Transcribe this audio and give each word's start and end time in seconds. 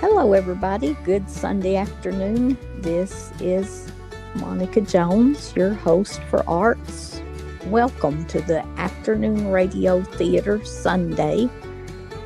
Hello, 0.00 0.32
everybody. 0.32 0.96
Good 1.04 1.28
Sunday 1.28 1.76
afternoon. 1.76 2.56
This 2.78 3.30
is 3.38 3.92
Monica 4.34 4.80
Jones, 4.80 5.54
your 5.54 5.74
host 5.74 6.22
for 6.30 6.42
Arts. 6.48 7.20
Welcome 7.66 8.24
to 8.28 8.40
the 8.40 8.64
Afternoon 8.78 9.48
Radio 9.48 10.00
Theater 10.02 10.64
Sundae. 10.64 11.50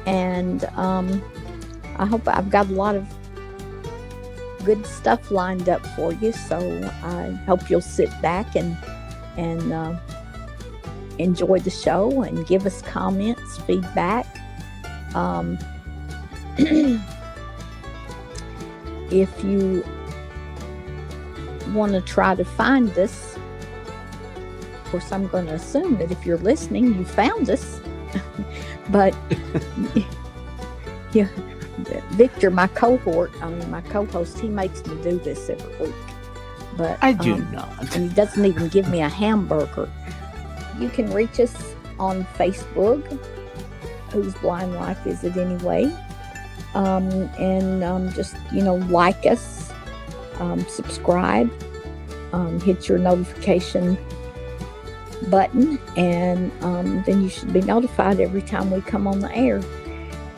And 0.06 0.66
um, 0.76 1.20
I 1.96 2.06
hope 2.06 2.28
I've 2.28 2.48
got 2.48 2.68
a 2.70 2.74
lot 2.74 2.94
of 2.94 3.08
good 4.64 4.86
stuff 4.86 5.32
lined 5.32 5.68
up 5.68 5.84
for 5.96 6.12
you. 6.12 6.30
So 6.30 6.58
I 7.02 7.32
hope 7.44 7.68
you'll 7.68 7.80
sit 7.80 8.10
back 8.22 8.54
and 8.54 8.78
and 9.36 9.72
uh, 9.72 9.98
enjoy 11.18 11.58
the 11.58 11.70
show 11.70 12.22
and 12.22 12.46
give 12.46 12.66
us 12.66 12.82
comments, 12.82 13.58
feedback. 13.62 14.28
Um, 15.16 15.58
if 19.10 19.44
you 19.44 19.84
want 21.72 21.92
to 21.92 22.00
try 22.00 22.34
to 22.34 22.44
find 22.44 22.96
us, 22.98 23.36
of 23.36 24.90
course, 24.90 25.12
I'm 25.12 25.26
going 25.28 25.46
to 25.46 25.54
assume 25.54 25.98
that 25.98 26.10
if 26.10 26.24
you're 26.24 26.38
listening, 26.38 26.94
you 26.94 27.04
found 27.04 27.50
us. 27.50 27.80
but 28.90 29.14
yeah, 31.12 31.28
Victor, 32.12 32.50
my 32.50 32.66
cohort, 32.68 33.32
I 33.42 33.50
mean, 33.50 33.70
my 33.70 33.80
co 33.82 34.04
host, 34.06 34.38
he 34.38 34.48
makes 34.48 34.84
me 34.86 35.00
do 35.02 35.18
this 35.18 35.48
every 35.48 35.86
week. 35.86 35.94
But 36.76 36.98
I 37.02 37.12
do 37.12 37.34
um, 37.34 37.52
not. 37.52 37.94
and 37.94 38.08
he 38.08 38.14
doesn't 38.14 38.44
even 38.44 38.68
give 38.68 38.88
me 38.88 39.00
a 39.00 39.08
hamburger. 39.08 39.90
You 40.78 40.88
can 40.88 41.12
reach 41.12 41.38
us 41.38 41.74
on 41.98 42.24
Facebook. 42.36 43.02
Whose 44.10 44.34
blind 44.34 44.74
life 44.74 45.06
is 45.06 45.24
it 45.24 45.36
anyway? 45.36 45.92
Um, 46.74 47.08
and 47.38 47.84
um, 47.84 48.12
just 48.12 48.36
you 48.52 48.62
know, 48.62 48.76
like 48.76 49.26
us, 49.26 49.72
um, 50.38 50.60
subscribe, 50.66 51.50
um, 52.32 52.60
hit 52.60 52.88
your 52.88 52.98
notification 52.98 53.96
button, 55.28 55.78
and 55.96 56.50
um, 56.62 57.02
then 57.04 57.22
you 57.22 57.28
should 57.28 57.52
be 57.52 57.60
notified 57.62 58.20
every 58.20 58.42
time 58.42 58.70
we 58.70 58.80
come 58.80 59.06
on 59.06 59.20
the 59.20 59.34
air. 59.34 59.60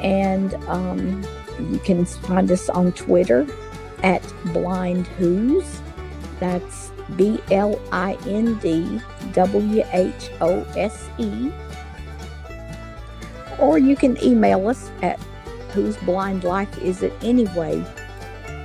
And 0.00 0.54
um, 0.66 1.24
you 1.58 1.78
can 1.78 2.04
find 2.04 2.50
us 2.50 2.68
on 2.68 2.92
Twitter 2.92 3.46
at 4.02 4.22
Blind 4.52 5.06
Who's. 5.06 5.80
That's 6.38 6.90
B 7.16 7.40
L 7.50 7.80
I 7.92 8.18
N 8.26 8.58
D 8.58 9.00
W 9.32 9.84
H 9.92 10.30
O 10.40 10.60
S 10.76 11.08
E. 11.18 11.50
Or 13.58 13.78
you 13.78 13.96
can 13.96 14.22
email 14.22 14.68
us 14.68 14.90
at 15.02 15.18
whose 15.76 15.96
blind 15.98 16.42
life 16.42 16.76
is 16.82 17.02
it 17.02 17.12
anyway 17.22 17.80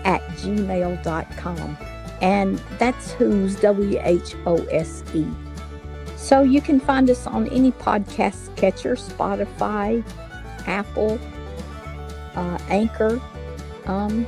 at 0.03 0.22
gmail.com. 0.38 1.77
And 2.22 2.57
that's 2.79 3.11
who's 3.11 3.55
W 3.57 3.99
H 4.03 4.35
O 4.45 4.57
S 4.66 5.03
E. 5.13 5.25
So 6.16 6.41
you 6.41 6.61
can 6.61 6.79
find 6.79 7.09
us 7.09 7.27
on 7.27 7.47
any 7.49 7.72
podcast 7.72 8.55
catcher 8.55 8.95
Spotify, 8.95 10.03
Apple, 10.67 11.19
uh, 12.35 12.57
Anchor, 12.69 13.22
um, 13.85 14.28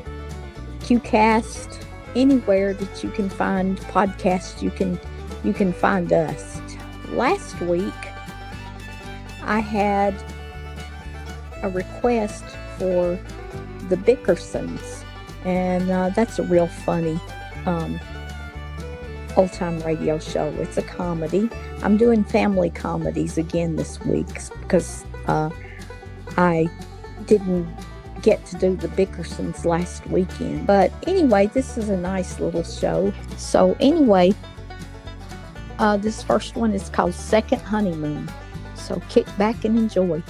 QCast, 0.79 1.83
anywhere 2.15 2.73
that 2.73 3.03
you 3.03 3.09
can 3.11 3.29
find 3.29 3.79
podcasts 3.79 4.61
you 4.61 4.69
can 4.69 4.99
you 5.43 5.53
can 5.53 5.73
find 5.73 6.13
us 6.13 6.61
last 7.09 7.59
week 7.61 7.93
i 9.43 9.59
had 9.59 10.13
a 11.63 11.69
request 11.69 12.43
for 12.77 13.19
the 13.89 13.97
bickersons 13.97 15.03
and 15.45 15.89
uh, 15.89 16.09
that's 16.09 16.39
a 16.39 16.43
real 16.43 16.67
funny 16.67 17.19
um, 17.65 17.99
old 19.35 19.51
time 19.51 19.79
radio 19.81 20.19
show 20.19 20.47
it's 20.59 20.77
a 20.77 20.83
comedy 20.83 21.49
i'm 21.81 21.97
doing 21.97 22.23
family 22.23 22.69
comedies 22.69 23.37
again 23.37 23.75
this 23.75 23.99
week 24.01 24.27
because 24.61 25.05
uh, 25.27 25.49
i 26.37 26.69
didn't 27.25 27.67
get 28.23 28.43
to 28.47 28.57
do 28.57 28.75
the 28.75 28.87
Bickersons 28.87 29.65
last 29.65 30.07
weekend. 30.07 30.65
But 30.65 30.91
anyway, 31.05 31.47
this 31.47 31.77
is 31.77 31.89
a 31.89 31.97
nice 31.97 32.39
little 32.39 32.63
show. 32.63 33.13
So, 33.37 33.75
anyway, 33.79 34.33
uh, 35.77 35.97
this 35.97 36.23
first 36.23 36.55
one 36.55 36.71
is 36.71 36.89
called 36.89 37.13
Second 37.13 37.61
Honeymoon. 37.61 38.31
So, 38.75 39.01
kick 39.09 39.27
back 39.37 39.65
and 39.65 39.77
enjoy. 39.77 40.23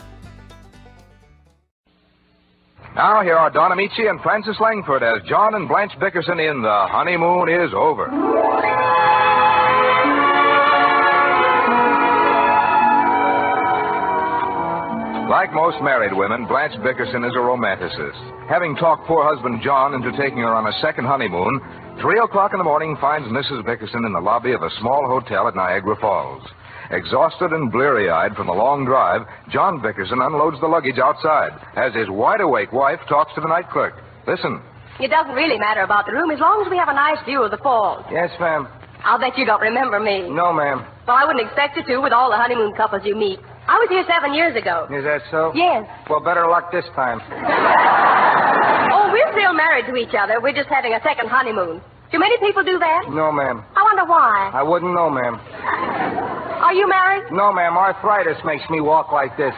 Now, 2.95 3.23
here 3.23 3.35
are 3.35 3.49
Don 3.49 3.71
Ameche 3.71 4.07
and 4.07 4.21
Frances 4.21 4.55
Langford 4.61 5.01
as 5.01 5.27
John 5.27 5.55
and 5.55 5.67
Blanche 5.67 5.93
Bickerson 5.99 6.39
in 6.39 6.61
The 6.61 6.85
Honeymoon 6.93 7.49
is 7.49 7.73
Over. 7.73 8.05
Like 15.25 15.51
most 15.53 15.81
married 15.81 16.13
women, 16.13 16.45
Blanche 16.45 16.77
Bickerson 16.83 17.25
is 17.25 17.33
a 17.33 17.41
romanticist. 17.41 18.47
Having 18.47 18.75
talked 18.75 19.07
poor 19.07 19.25
husband 19.25 19.61
John 19.63 19.95
into 19.95 20.11
taking 20.15 20.45
her 20.45 20.53
on 20.53 20.67
a 20.67 20.79
second 20.79 21.05
honeymoon, 21.05 21.97
three 21.99 22.19
o'clock 22.19 22.53
in 22.53 22.59
the 22.59 22.63
morning 22.63 22.95
finds 23.01 23.27
Mrs. 23.27 23.65
Bickerson 23.65 24.05
in 24.05 24.13
the 24.13 24.21
lobby 24.21 24.51
of 24.51 24.61
a 24.61 24.69
small 24.79 25.07
hotel 25.07 25.47
at 25.47 25.55
Niagara 25.55 25.95
Falls. 25.99 26.45
Exhausted 26.93 27.51
and 27.51 27.71
bleary 27.71 28.11
eyed 28.11 28.35
from 28.35 28.45
the 28.45 28.53
long 28.53 28.85
drive, 28.85 29.25
John 29.49 29.81
Bickerson 29.81 30.21
unloads 30.21 30.59
the 30.61 30.67
luggage 30.67 30.99
outside 31.01 31.49
as 31.75 31.91
his 31.95 32.07
wide 32.07 32.39
awake 32.39 32.71
wife 32.71 32.99
talks 33.09 33.33
to 33.33 33.41
the 33.41 33.47
night 33.47 33.67
clerk. 33.71 33.95
Listen. 34.27 34.61
It 34.99 35.09
doesn't 35.09 35.33
really 35.33 35.57
matter 35.57 35.81
about 35.81 36.05
the 36.05 36.13
room 36.13 36.29
as 36.29 36.39
long 36.39 36.61
as 36.63 36.69
we 36.69 36.77
have 36.77 36.89
a 36.89 36.93
nice 36.93 37.17
view 37.25 37.41
of 37.41 37.49
the 37.49 37.57
falls. 37.57 38.05
Yes, 38.11 38.29
ma'am. 38.39 38.67
I'll 39.03 39.17
bet 39.17 39.35
you 39.39 39.45
don't 39.45 39.59
remember 39.59 39.99
me. 39.99 40.29
No, 40.29 40.53
ma'am. 40.53 40.85
Well, 41.07 41.17
I 41.17 41.25
wouldn't 41.25 41.43
expect 41.43 41.77
you 41.77 41.83
to 41.83 41.97
with 41.97 42.13
all 42.13 42.29
the 42.29 42.37
honeymoon 42.37 42.73
couples 42.77 43.01
you 43.03 43.15
meet. 43.15 43.39
I 43.67 43.79
was 43.79 43.87
here 43.89 44.03
seven 44.07 44.33
years 44.33 44.55
ago. 44.55 44.87
Is 44.91 45.03
that 45.03 45.21
so? 45.31 45.51
Yes. 45.55 45.87
Well, 46.09 46.19
better 46.19 46.47
luck 46.47 46.71
this 46.71 46.85
time. 46.95 47.21
Oh, 48.93 49.09
we're 49.11 49.31
still 49.33 49.53
married 49.53 49.85
to 49.87 49.95
each 49.95 50.13
other. 50.13 50.39
We're 50.39 50.53
just 50.53 50.69
having 50.69 50.93
a 50.93 51.01
second 51.01 51.27
honeymoon. 51.29 51.81
Do 52.11 52.19
many 52.19 52.37
people 52.37 52.63
do 52.63 52.77
that? 52.77 53.09
No, 53.09 53.31
ma'am. 53.31 53.63
I 53.75 53.81
wonder 53.81 54.05
why. 54.05 54.51
I 54.53 54.61
wouldn't 54.61 54.93
know, 54.93 55.09
ma'am. 55.09 55.35
Are 56.63 56.73
you 56.73 56.87
married? 56.87 57.31
No, 57.31 57.51
ma'am. 57.51 57.75
Arthritis 57.75 58.37
makes 58.45 58.63
me 58.69 58.81
walk 58.81 59.11
like 59.11 59.35
this. 59.35 59.53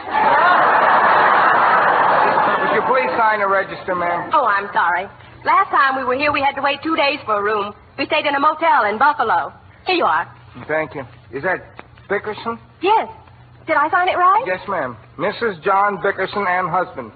Would 2.64 2.72
you 2.74 2.82
please 2.88 3.12
sign 3.20 3.40
the 3.40 3.48
register, 3.48 3.94
ma'am? 3.94 4.30
Oh, 4.32 4.46
I'm 4.46 4.68
sorry. 4.72 5.04
Last 5.44 5.68
time 5.70 5.96
we 6.00 6.04
were 6.04 6.16
here, 6.16 6.32
we 6.32 6.40
had 6.40 6.54
to 6.56 6.62
wait 6.62 6.80
two 6.82 6.96
days 6.96 7.18
for 7.26 7.36
a 7.36 7.42
room. 7.42 7.74
We 7.98 8.06
stayed 8.06 8.24
in 8.26 8.34
a 8.34 8.40
motel 8.40 8.84
in 8.88 8.96
Buffalo. 8.98 9.52
Here 9.86 9.96
you 9.96 10.04
are. 10.04 10.26
Thank 10.66 10.94
you. 10.94 11.04
Is 11.32 11.42
that 11.44 11.60
Bickerson? 12.08 12.58
Yes. 12.80 13.08
Did 13.66 13.76
I 13.76 13.90
sign 13.90 14.08
it 14.08 14.16
right? 14.16 14.44
Yes, 14.46 14.60
ma'am. 14.68 14.96
Mrs. 15.18 15.60
John 15.62 15.98
Bickerson 16.02 16.46
and 16.46 16.70
husband. 16.70 17.10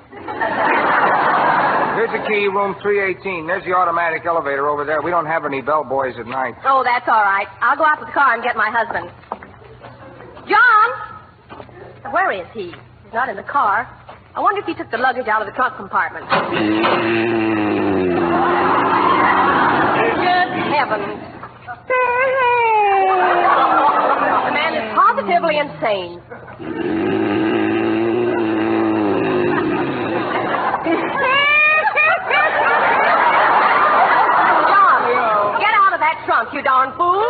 Here's 1.95 2.11
the 2.11 2.27
key, 2.27 2.49
room 2.51 2.75
318. 2.83 3.47
There's 3.47 3.65
the 3.65 3.73
automatic 3.75 4.27
elevator 4.27 4.67
over 4.69 4.85
there. 4.85 5.01
We 5.01 5.11
don't 5.13 5.27
have 5.27 5.45
any 5.45 5.61
bellboys 5.63 6.15
at 6.19 6.27
night. 6.27 6.55
Oh, 6.65 6.83
that's 6.83 7.07
all 7.07 7.23
right. 7.23 7.47
I'll 7.61 7.77
go 7.77 7.85
out 7.85 8.01
to 8.01 8.07
the 8.07 8.13
car 8.13 8.35
and 8.35 8.43
get 8.43 8.57
my 8.57 8.71
husband. 8.71 9.11
John! 10.49 12.13
Where 12.13 12.33
is 12.33 12.47
he? 12.53 12.73
He's 13.05 13.15
not 13.15 13.29
in 13.29 13.37
the 13.37 13.45
car. 13.45 13.87
I 14.35 14.41
wonder 14.41 14.61
if 14.61 14.67
he 14.67 14.75
took 14.75 14.91
the 14.91 14.99
luggage 14.99 15.29
out 15.29 15.43
of 15.43 15.47
the 15.47 15.53
trunk 15.55 15.77
compartment. 15.77 16.27
Mm. 16.27 17.61
Good 20.19 20.73
heavens. 20.75 22.50
The 25.31 25.39
man 25.39 25.47
is 25.47 25.55
positively 25.55 25.59
insane. 25.59 26.19
John, 34.67 35.61
get 35.61 35.71
out 35.71 35.95
of 35.95 36.01
that 36.01 36.19
trunk, 36.27 36.51
you 36.53 36.63
darn 36.63 36.91
fool. 36.99 37.23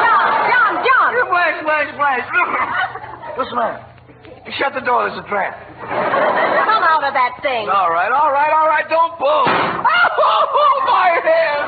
John, 0.00 0.40
John, 0.48 0.72
John. 0.80 1.12
Blanche, 1.28 1.60
Blanche, 1.64 1.92
Blanche. 1.96 2.24
What's 3.36 3.50
the 3.50 3.56
matter? 3.56 3.84
Shut 4.58 4.72
the 4.74 4.80
door. 4.80 5.08
There's 5.08 5.20
a 5.20 5.28
trap. 5.28 5.54
Come 5.80 6.82
out 6.82 7.04
of 7.04 7.14
that 7.14 7.38
thing. 7.42 7.68
All 7.68 7.92
right, 7.92 8.10
all 8.10 8.32
right, 8.32 8.50
all 8.50 8.66
right. 8.66 8.88
Don't 8.88 9.12
move. 9.20 9.46
Oh, 9.46 10.76
my 10.88 11.20
head. 11.22 11.60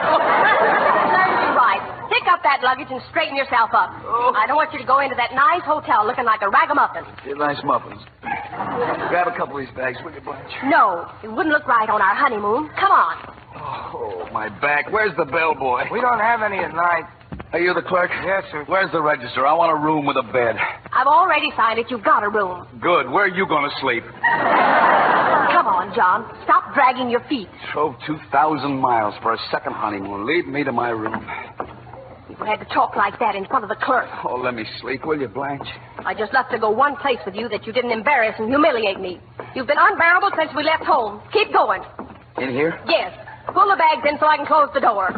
Serves 1.13 1.39
you 1.47 1.53
right. 1.55 1.79
Pick 2.11 2.27
up 2.43 2.51
that 2.51 2.67
luggage 2.67 2.91
and 2.91 3.01
straighten 3.11 3.37
yourself 3.37 3.71
up. 3.73 3.91
Oh. 4.03 4.35
I 4.35 4.47
don't 4.47 4.57
want 4.57 4.73
you 4.73 4.79
to 4.83 4.85
go 4.85 4.99
into 4.99 5.15
that 5.15 5.31
nice 5.31 5.63
hotel 5.63 6.03
looking 6.07 6.25
like 6.27 6.43
a 6.43 6.51
ragamuffin. 6.51 7.07
Get 7.25 7.39
nice 7.39 7.63
muffins. 7.63 8.03
Grab 8.21 9.29
a 9.31 9.37
couple 9.37 9.59
of 9.59 9.63
these 9.63 9.75
bags, 9.77 9.99
will 10.03 10.13
you, 10.13 10.21
Blanche? 10.21 10.51
No, 10.67 11.07
it 11.23 11.31
wouldn't 11.31 11.55
look 11.55 11.67
right 11.67 11.89
on 11.89 12.03
our 12.03 12.15
honeymoon. 12.19 12.69
Come 12.75 12.91
on. 12.91 13.15
Oh, 13.55 14.29
my 14.33 14.49
back. 14.61 14.91
Where's 14.91 15.15
the 15.17 15.25
bellboy? 15.25 15.87
We 15.93 16.01
don't 16.01 16.19
have 16.19 16.43
any 16.43 16.59
at 16.59 16.75
night. 16.75 17.07
Are 17.53 17.61
you 17.61 17.75
the 17.75 17.83
clerk? 17.83 18.11
Yes, 18.25 18.45
sir. 18.51 18.65
Where's 18.67 18.91
the 18.93 19.03
register? 19.03 19.47
I 19.47 19.53
want 19.53 19.71
a 19.71 19.81
room 19.81 20.07
with 20.07 20.17
a 20.17 20.27
bed. 20.33 20.57
I've 20.93 21.07
already 21.07 21.53
signed 21.57 21.79
it. 21.79 21.87
You've 21.91 22.05
got 22.05 22.25
a 22.25 22.29
room. 22.29 22.67
Good. 22.81 23.11
Where 23.11 23.25
are 23.25 23.35
you 23.35 23.47
going 23.47 23.69
to 23.69 23.75
sleep? 23.81 24.03
Come 25.53 25.69
on, 25.69 25.95
John. 25.95 26.27
Stop 26.45 26.75
dragging 26.75 27.11
your 27.11 27.21
feet. 27.29 27.49
Drove 27.73 27.95
2,000 28.07 28.73
miles 28.73 29.15
for 29.23 29.35
a 29.35 29.39
second 29.51 29.75
honeymoon. 29.75 30.27
Lead 30.27 30.49
me 30.49 30.65
to 30.65 30.73
my 30.73 30.89
room. 30.89 31.29
You 32.39 32.47
had 32.47 32.61
to 32.61 32.65
talk 32.73 32.97
like 32.97 33.19
that 33.21 33.35
in 33.35 33.45
front 33.45 33.63
of 33.63 33.69
the 33.69 33.77
clerk. 33.77 34.09
Oh, 34.25 34.37
let 34.37 34.55
me 34.55 34.65
sleep, 34.81 35.05
will 35.05 35.21
you, 35.21 35.29
Blanche? 35.29 35.69
I 36.05 36.15
just 36.15 36.33
left 36.33 36.51
to 36.53 36.59
go 36.59 36.71
one 36.71 36.97
place 36.97 37.19
with 37.27 37.35
you 37.35 37.47
that 37.51 37.67
you 37.67 37.73
didn't 37.75 37.91
embarrass 37.91 38.35
and 38.39 38.49
humiliate 38.49 38.99
me. 39.01 39.21
You've 39.55 39.67
been 39.67 39.79
unbearable 39.79 40.31
since 40.39 40.51
we 40.57 40.65
left 40.65 40.85
home. 40.85 41.21
Keep 41.31 41.53
going. 41.53 41.83
In 42.41 42.49
here? 42.51 42.81
Yes. 42.89 43.13
Pull 43.53 43.69
the 43.69 43.77
bags 43.77 44.01
in 44.09 44.19
so 44.19 44.27
I 44.27 44.39
can 44.39 44.47
close 44.47 44.71
the 44.73 44.81
door. 44.81 45.13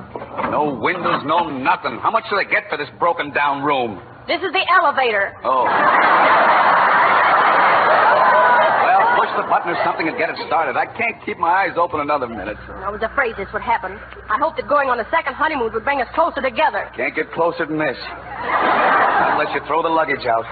No 0.50 0.74
windows, 0.74 1.22
no 1.24 1.48
nothing. 1.48 1.98
How 2.02 2.10
much 2.10 2.24
should 2.28 2.38
I 2.38 2.44
get 2.50 2.68
for 2.68 2.76
this 2.76 2.88
broken 2.98 3.32
down 3.32 3.62
room? 3.62 4.02
This 4.26 4.42
is 4.42 4.50
the 4.50 4.66
elevator. 4.82 5.36
Oh. 5.44 6.73
The 9.36 9.46
button 9.50 9.70
or 9.70 9.78
something 9.84 10.06
and 10.08 10.16
get 10.16 10.30
it 10.30 10.38
started. 10.46 10.76
I 10.76 10.86
can't 10.86 11.18
keep 11.24 11.38
my 11.38 11.66
eyes 11.66 11.76
open 11.76 12.00
another 12.00 12.26
minute. 12.26 12.58
I 12.68 12.90
was 12.90 13.02
afraid 13.02 13.36
this 13.36 13.48
would 13.52 13.62
happen. 13.62 13.98
I 14.30 14.38
hoped 14.38 14.56
that 14.56 14.68
going 14.68 14.88
on 14.88 14.98
a 15.00 15.08
second 15.10 15.34
honeymoon 15.34 15.72
would 15.72 15.84
bring 15.84 16.00
us 16.00 16.08
closer 16.14 16.40
together. 16.40 16.90
Can't 16.96 17.14
get 17.14 17.30
closer 17.32 17.66
than 17.66 17.78
this. 17.78 17.96
Unless 17.98 19.54
you 19.54 19.60
throw 19.66 19.82
the 19.82 19.90
luggage 19.90 20.26
out. 20.26 20.46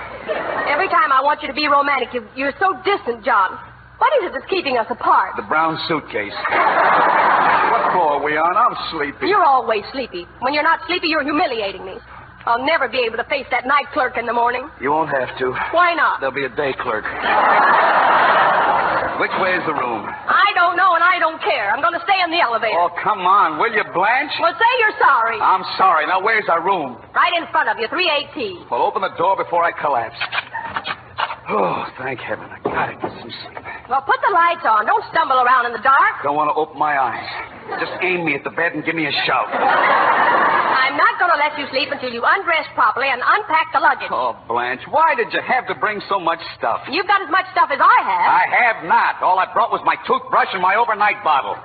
Every 0.69 0.89
time 0.89 1.13
I 1.13 1.23
want 1.23 1.43
you 1.43 1.49
to 1.49 1.55
be 1.55 1.67
romantic, 1.67 2.15
you, 2.15 2.27
you're 2.35 2.55
so 2.59 2.75
distant, 2.83 3.25
John. 3.25 3.59
What 3.99 4.11
is 4.19 4.27
it 4.27 4.33
that's 4.35 4.51
keeping 4.51 4.79
us 4.79 4.87
apart? 4.91 5.37
The 5.37 5.47
brown 5.47 5.79
suitcase. 5.87 6.35
what 6.35 7.83
floor 7.95 8.19
are 8.19 8.25
we 8.25 8.35
on? 8.35 8.55
I'm 8.59 8.75
sleepy. 8.91 9.31
You're 9.31 9.45
always 9.45 9.85
sleepy. 9.93 10.27
When 10.41 10.53
you're 10.55 10.67
not 10.67 10.81
sleepy, 10.87 11.07
you're 11.07 11.23
humiliating 11.23 11.85
me. 11.87 11.99
I'll 12.45 12.67
never 12.67 12.89
be 12.89 12.99
able 13.07 13.19
to 13.19 13.25
face 13.31 13.47
that 13.53 13.67
night 13.67 13.87
clerk 13.93 14.19
in 14.19 14.27
the 14.27 14.33
morning. 14.33 14.69
You 14.81 14.91
won't 14.91 15.11
have 15.11 15.39
to. 15.39 15.53
Why 15.71 15.95
not? 15.95 16.19
There'll 16.19 16.35
be 16.35 16.45
a 16.45 16.57
day 16.57 16.75
clerk. 16.81 17.05
Which 19.21 19.35
way 19.43 19.55
is 19.55 19.65
the 19.67 19.75
room? 19.75 20.07
I 20.07 20.51
don't 20.55 20.77
know 20.77 20.95
and 20.95 21.05
I 21.05 21.19
don't 21.19 21.41
care. 21.43 21.71
I'm 21.71 21.83
going 21.83 21.95
to 21.95 22.05
stay 22.07 22.19
in 22.23 22.31
the 22.31 22.41
elevator. 22.41 22.75
Oh, 22.79 22.91
come 23.03 23.27
on, 23.27 23.59
will 23.59 23.71
you, 23.71 23.83
Blanche? 23.95 24.33
Well, 24.41 24.55
say 24.55 24.71
you're 24.79 24.99
sorry. 24.99 25.39
I'm 25.41 25.65
sorry. 25.79 26.07
Now, 26.07 26.23
where's 26.23 26.47
our 26.49 26.63
room? 26.63 26.99
Right 27.15 27.35
in 27.39 27.47
front 27.51 27.69
of 27.69 27.79
you, 27.79 27.89
318. 27.91 28.71
Well, 28.71 28.83
open 28.83 29.03
the 29.03 29.15
door 29.19 29.37
before 29.37 29.65
I 29.65 29.73
collapse. 29.75 30.19
Oh, 31.49 31.87
thank 31.99 32.21
heaven. 32.21 32.47
I 32.47 32.59
gotta 32.63 32.95
get 32.95 33.11
some 33.19 33.31
sleep. 33.31 33.59
Well, 33.91 34.03
put 34.07 34.19
the 34.23 34.31
lights 34.33 34.63
on. 34.63 34.87
Don't 34.87 35.03
stumble 35.11 35.43
around 35.43 35.67
in 35.67 35.73
the 35.73 35.83
dark. 35.83 36.23
Don't 36.23 36.37
want 36.39 36.49
to 36.49 36.57
open 36.57 36.79
my 36.79 36.95
eyes. 36.95 37.27
Just 37.83 37.93
aim 38.03 38.25
me 38.25 38.35
at 38.39 38.45
the 38.45 38.55
bed 38.55 38.73
and 38.79 38.85
give 38.87 38.95
me 38.95 39.07
a 39.11 39.15
shove. 39.27 39.51
I'm 39.51 40.97
not 40.97 41.19
going 41.19 41.35
to 41.35 41.41
let 41.43 41.59
you 41.59 41.67
sleep 41.75 41.91
until 41.91 42.15
you 42.15 42.23
undress 42.23 42.67
properly 42.75 43.11
and 43.11 43.19
unpack 43.19 43.75
the 43.75 43.83
luggage. 43.83 44.07
Oh, 44.11 44.39
Blanche, 44.47 44.87
why 44.89 45.15
did 45.19 45.33
you 45.35 45.43
have 45.43 45.67
to 45.67 45.75
bring 45.75 46.01
so 46.09 46.21
much 46.21 46.41
stuff? 46.59 46.87
You've 46.91 47.07
got 47.11 47.23
as 47.23 47.31
much 47.31 47.47
stuff 47.51 47.71
as 47.75 47.81
I 47.83 47.99
have. 48.07 48.29
I 48.31 48.45
have 48.63 48.79
not. 48.87 49.19
All 49.23 49.39
I 49.39 49.51
brought 49.53 49.73
was 49.75 49.83
my 49.85 49.97
toothbrush 50.07 50.49
and 50.55 50.63
my 50.63 50.77
overnight 50.79 51.23
bottle. 51.27 51.59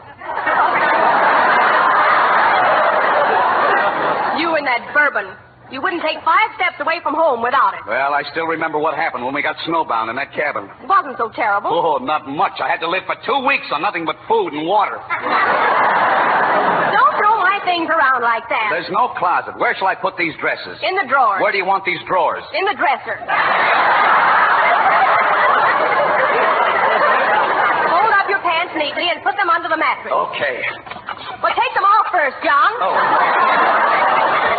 You 4.41 4.56
and 4.57 4.65
that 4.65 4.89
bourbon. 4.94 5.33
You 5.68 5.84
wouldn't 5.84 6.00
take 6.02 6.24
five 6.24 6.48
steps 6.56 6.80
away 6.80 7.04
from 7.04 7.12
home 7.14 7.44
without 7.44 7.75
it. 7.75 7.84
Well, 7.84 8.16
I 8.16 8.24
still 8.31 8.48
remember 8.48 8.80
what 8.80 8.96
happened 8.96 9.25
when 9.28 9.36
we 9.36 9.44
got 9.44 9.60
snowbound 9.68 10.08
in 10.10 10.16
that 10.16 10.31
cabin. 10.31 10.72
It 10.80 10.88
wasn't 10.88 11.19
so 11.19 11.28
terrible. 11.36 11.75
Oh, 11.75 12.00
not 12.00 12.24
much. 12.24 12.56
I 12.64 12.72
had 12.72 12.80
to 12.80 12.88
live 12.90 13.04
for 13.04 13.19
two 13.28 13.44
weeks 13.44 13.68
on 13.75 13.81
nothing 13.84 14.08
but 14.08 14.16
food 14.31 14.56
and 14.56 14.64
water. 14.64 14.96
Don't 16.96 17.14
throw 17.19 17.36
my 17.44 17.60
things 17.68 17.92
around 17.92 18.24
like 18.24 18.48
that. 18.48 18.72
There's 18.72 18.88
no 18.96 19.12
closet. 19.19 19.60
Where 19.60 19.75
shall 19.75 19.92
I 19.92 19.96
put 19.96 20.16
these 20.16 20.31
dresses? 20.40 20.80
In 20.80 20.96
the 20.96 21.04
drawer. 21.04 21.44
Where 21.44 21.52
do 21.52 21.60
you 21.60 21.68
want 21.68 21.84
these 21.84 22.00
drawers? 22.08 22.48
In 22.56 22.63
the 22.63 22.75
dresser. 22.80 23.20
Fold 27.92 28.13
up 28.16 28.31
your 28.31 28.40
pants 28.40 28.72
neatly 28.80 29.12
and 29.12 29.20
put 29.20 29.36
them 29.36 29.52
under 29.52 29.68
the 29.68 29.75
mattress. 29.75 30.16
Okay. 30.31 30.63
Well, 31.44 31.52
take 31.52 31.74
them 31.75 31.84
off 31.84 32.08
first, 32.08 32.40
John. 32.40 32.72
Oh. 32.80 34.56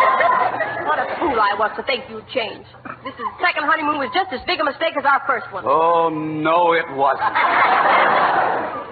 Fool 1.17 1.39
I 1.41 1.57
was 1.57 1.73
to 1.79 1.83
think 1.89 2.05
you'd 2.11 2.27
change. 2.29 2.67
This 3.01 3.15
is, 3.17 3.25
second 3.41 3.65
honeymoon 3.65 3.97
was 3.97 4.11
just 4.13 4.29
as 4.29 4.39
big 4.45 4.61
a 4.61 4.65
mistake 4.67 4.93
as 4.93 5.05
our 5.07 5.23
first 5.25 5.49
one. 5.49 5.65
Oh, 5.65 6.13
no, 6.13 6.77
it 6.77 6.85
wasn't. 6.93 7.33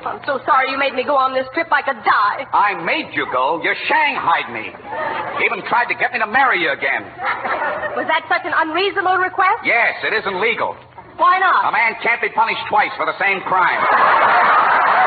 I'm 0.07 0.23
so 0.23 0.39
sorry 0.47 0.71
you 0.71 0.79
made 0.79 0.95
me 0.95 1.03
go 1.03 1.19
on 1.19 1.35
this 1.35 1.45
trip. 1.51 1.67
I 1.67 1.83
could 1.83 1.99
die. 2.01 2.47
I 2.55 2.79
made 2.79 3.11
you 3.11 3.27
go. 3.29 3.59
You 3.61 3.75
shanghaied 3.91 4.49
me. 4.55 4.71
Even 5.43 5.59
tried 5.67 5.91
to 5.91 5.95
get 5.99 6.15
me 6.15 6.19
to 6.23 6.29
marry 6.29 6.63
you 6.63 6.71
again. 6.71 7.03
Was 7.93 8.07
that 8.07 8.23
such 8.31 8.47
an 8.47 8.55
unreasonable 8.55 9.19
request? 9.19 9.67
Yes, 9.67 9.99
it 10.07 10.15
isn't 10.15 10.39
legal. 10.39 10.79
Why 11.19 11.37
not? 11.43 11.67
A 11.67 11.73
man 11.75 11.99
can't 12.01 12.21
be 12.23 12.29
punished 12.31 12.63
twice 12.71 12.93
for 12.95 13.05
the 13.05 13.17
same 13.19 13.43
crime. 13.45 13.83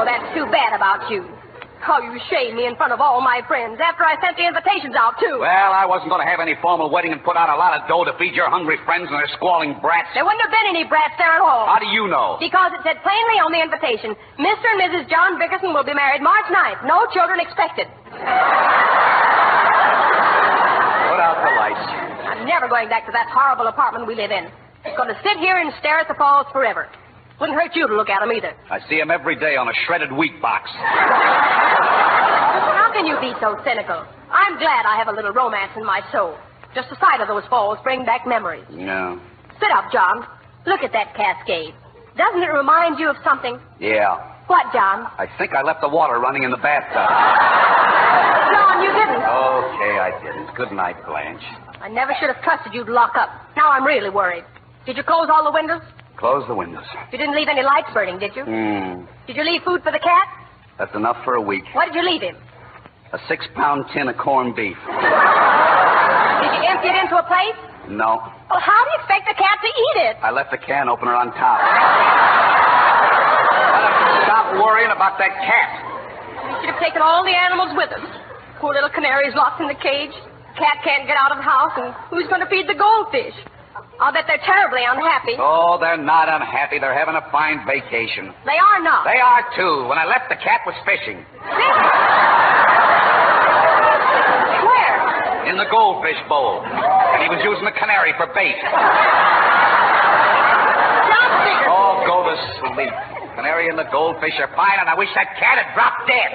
Oh, 0.00 0.04
that's 0.08 0.32
too 0.32 0.46
bad 0.48 0.72
about 0.72 1.10
you. 1.10 1.28
How 1.80 1.96
you 2.04 2.20
shame 2.28 2.60
me 2.60 2.68
in 2.68 2.76
front 2.76 2.92
of 2.92 3.00
all 3.00 3.24
my 3.24 3.40
friends 3.48 3.80
after 3.80 4.04
I 4.04 4.20
sent 4.20 4.36
the 4.36 4.44
invitations 4.44 4.92
out, 4.94 5.16
too. 5.16 5.40
Well, 5.40 5.72
I 5.72 5.88
wasn't 5.88 6.12
going 6.12 6.20
to 6.20 6.28
have 6.28 6.36
any 6.38 6.52
formal 6.60 6.92
wedding 6.92 7.10
and 7.10 7.24
put 7.24 7.40
out 7.40 7.48
a 7.48 7.56
lot 7.56 7.72
of 7.72 7.88
dough 7.88 8.04
to 8.04 8.12
feed 8.20 8.36
your 8.36 8.52
hungry 8.52 8.76
friends 8.84 9.08
and 9.08 9.16
their 9.16 9.32
squalling 9.32 9.80
brats. 9.80 10.12
There 10.12 10.20
wouldn't 10.20 10.44
have 10.44 10.52
been 10.52 10.68
any 10.68 10.84
brats 10.84 11.16
there 11.16 11.32
at 11.32 11.40
all. 11.40 11.64
How 11.64 11.80
do 11.80 11.88
you 11.88 12.04
know? 12.06 12.36
Because 12.36 12.76
it 12.76 12.84
said 12.84 13.00
plainly 13.00 13.40
on 13.40 13.48
the 13.48 13.64
invitation, 13.64 14.12
Mr. 14.36 14.66
and 14.76 14.78
Mrs. 14.92 15.08
John 15.08 15.40
Bickerson 15.40 15.72
will 15.72 15.88
be 15.88 15.96
married 15.96 16.20
March 16.20 16.44
9th. 16.52 16.84
No 16.84 17.08
children 17.16 17.40
expected. 17.40 17.88
Put 18.12 18.20
out 21.16 21.40
the 21.40 21.52
lights. 21.56 21.84
I'm 22.28 22.44
never 22.44 22.68
going 22.68 22.92
back 22.92 23.08
to 23.08 23.12
that 23.16 23.32
horrible 23.32 23.66
apartment 23.72 24.04
we 24.04 24.14
live 24.14 24.30
in. 24.30 24.52
I'm 24.84 24.96
going 24.96 25.08
to 25.08 25.18
sit 25.24 25.40
here 25.40 25.56
and 25.58 25.72
stare 25.80 25.98
at 26.00 26.08
the 26.08 26.14
falls 26.20 26.46
forever. 26.52 26.92
Wouldn't 27.40 27.58
hurt 27.58 27.74
you 27.74 27.88
to 27.88 27.94
look 27.96 28.10
at 28.10 28.20
them 28.20 28.32
either. 28.32 28.52
I 28.70 28.80
see 28.88 28.96
him 29.00 29.10
every 29.10 29.34
day 29.34 29.56
on 29.56 29.68
a 29.68 29.72
shredded 29.86 30.12
wheat 30.12 30.40
box. 30.42 30.68
How 30.76 32.90
can 32.92 33.06
you 33.06 33.18
be 33.20 33.32
so 33.40 33.56
cynical? 33.64 34.04
I'm 34.30 34.58
glad 34.58 34.84
I 34.84 34.96
have 34.98 35.08
a 35.08 35.12
little 35.12 35.32
romance 35.32 35.72
in 35.76 35.84
my 35.84 36.02
soul. 36.12 36.36
Just 36.74 36.90
the 36.90 36.96
sight 37.00 37.20
of 37.20 37.28
those 37.28 37.42
falls 37.48 37.78
bring 37.82 38.04
back 38.04 38.26
memories. 38.26 38.64
No. 38.70 39.18
Sit 39.58 39.70
up, 39.72 39.90
John. 39.90 40.26
Look 40.66 40.82
at 40.82 40.92
that 40.92 41.14
cascade. 41.16 41.74
Doesn't 42.16 42.42
it 42.42 42.52
remind 42.52 42.98
you 42.98 43.08
of 43.08 43.16
something? 43.24 43.58
Yeah. 43.80 44.20
What, 44.46 44.66
John? 44.72 45.08
I 45.18 45.26
think 45.38 45.54
I 45.54 45.62
left 45.62 45.80
the 45.80 45.88
water 45.88 46.18
running 46.20 46.42
in 46.42 46.50
the 46.50 46.58
bathtub. 46.60 47.08
John, 48.52 48.82
you 48.82 48.92
didn't. 48.92 49.24
Okay, 49.24 49.98
I 49.98 50.10
didn't. 50.22 50.54
Good 50.56 50.72
night, 50.72 50.96
Blanche. 51.06 51.42
I 51.80 51.88
never 51.88 52.12
should 52.20 52.28
have 52.28 52.42
trusted 52.42 52.74
you 52.74 52.84
to 52.84 52.92
lock 52.92 53.16
up. 53.16 53.30
Now 53.56 53.70
I'm 53.70 53.84
really 53.84 54.10
worried. 54.10 54.44
Did 54.84 54.96
you 54.96 55.02
close 55.02 55.28
all 55.32 55.44
the 55.44 55.52
windows? 55.52 55.82
Close 56.20 56.44
the 56.46 56.54
windows. 56.54 56.84
You 57.10 57.16
didn't 57.18 57.34
leave 57.34 57.48
any 57.48 57.62
lights 57.64 57.88
burning, 57.96 58.18
did 58.20 58.36
you? 58.36 58.44
Hmm. 58.44 59.08
Did 59.26 59.36
you 59.40 59.44
leave 59.44 59.62
food 59.64 59.80
for 59.82 59.90
the 59.90 59.98
cat? 59.98 60.28
That's 60.76 60.94
enough 60.94 61.16
for 61.24 61.34
a 61.34 61.40
week. 61.40 61.64
What 61.72 61.86
did 61.88 61.94
you 61.96 62.04
leave 62.04 62.20
him? 62.20 62.36
A 63.12 63.18
six 63.26 63.44
pound 63.56 63.86
tin 63.96 64.06
of 64.08 64.16
corned 64.20 64.54
beef. 64.54 64.76
Did 64.86 66.52
you 66.56 66.62
empty 66.62 66.88
it 66.88 66.96
into 67.04 67.16
a 67.18 67.24
plate? 67.26 67.56
No. 67.90 68.22
Well, 68.48 68.60
how 68.62 68.80
do 68.84 68.88
you 68.92 68.96
expect 69.02 69.26
the 69.28 69.34
cat 69.34 69.58
to 69.60 69.68
eat 69.68 69.96
it? 70.08 70.16
I 70.22 70.30
left 70.30 70.52
the 70.52 70.58
can 70.62 70.88
opener 70.88 71.12
on 71.16 71.32
top. 71.34 71.58
Stop 74.28 74.54
worrying 74.62 74.92
about 74.94 75.18
that 75.18 75.32
cat. 75.42 75.70
We 76.46 76.52
should 76.62 76.70
have 76.70 76.78
taken 76.80 77.02
all 77.02 77.24
the 77.24 77.34
animals 77.34 77.72
with 77.74 77.90
us. 77.90 78.04
Poor 78.60 78.72
little 78.72 78.90
canary's 78.92 79.34
locked 79.34 79.60
in 79.60 79.66
the 79.68 79.74
cage. 79.80 80.12
Cat 80.56 80.78
can't 80.84 81.06
get 81.08 81.16
out 81.16 81.32
of 81.32 81.38
the 81.40 81.44
house, 81.48 81.72
and 81.80 81.92
who's 82.12 82.28
going 82.28 82.40
to 82.44 82.48
feed 82.48 82.68
the 82.68 82.76
goldfish? 82.78 83.34
I'll 84.00 84.12
bet 84.12 84.24
they're 84.26 84.42
terribly 84.44 84.82
unhappy. 84.86 85.36
Oh, 85.38 85.78
they're 85.80 85.96
not 86.00 86.28
unhappy. 86.28 86.78
They're 86.78 86.96
having 86.96 87.14
a 87.16 87.24
fine 87.30 87.64
vacation. 87.66 88.32
They 88.44 88.58
are 88.58 88.80
not. 88.82 89.04
They 89.04 89.20
are, 89.20 89.44
too. 89.56 89.88
When 89.88 89.98
I 89.98 90.04
left, 90.04 90.28
the 90.28 90.36
cat 90.36 90.60
was 90.64 90.74
fishing. 90.88 91.24
Where? 94.64 94.96
In 95.50 95.56
the 95.56 95.66
goldfish 95.70 96.20
bowl. 96.28 96.62
And 96.64 97.22
he 97.22 97.28
was 97.28 97.40
using 97.44 97.64
the 97.64 97.76
canary 97.76 98.14
for 98.16 98.26
bait. 98.32 98.56
Oh, 101.68 102.02
go 102.06 102.24
to 102.28 102.34
sleep. 102.74 102.94
Canary 103.36 103.68
and 103.68 103.78
the 103.78 103.88
goldfish 103.90 104.34
are 104.38 104.50
fine, 104.54 104.78
and 104.80 104.88
I 104.88 104.94
wish 104.94 105.08
that 105.14 105.36
cat 105.40 105.56
had 105.60 105.72
dropped 105.72 106.04
dead. 106.06 106.30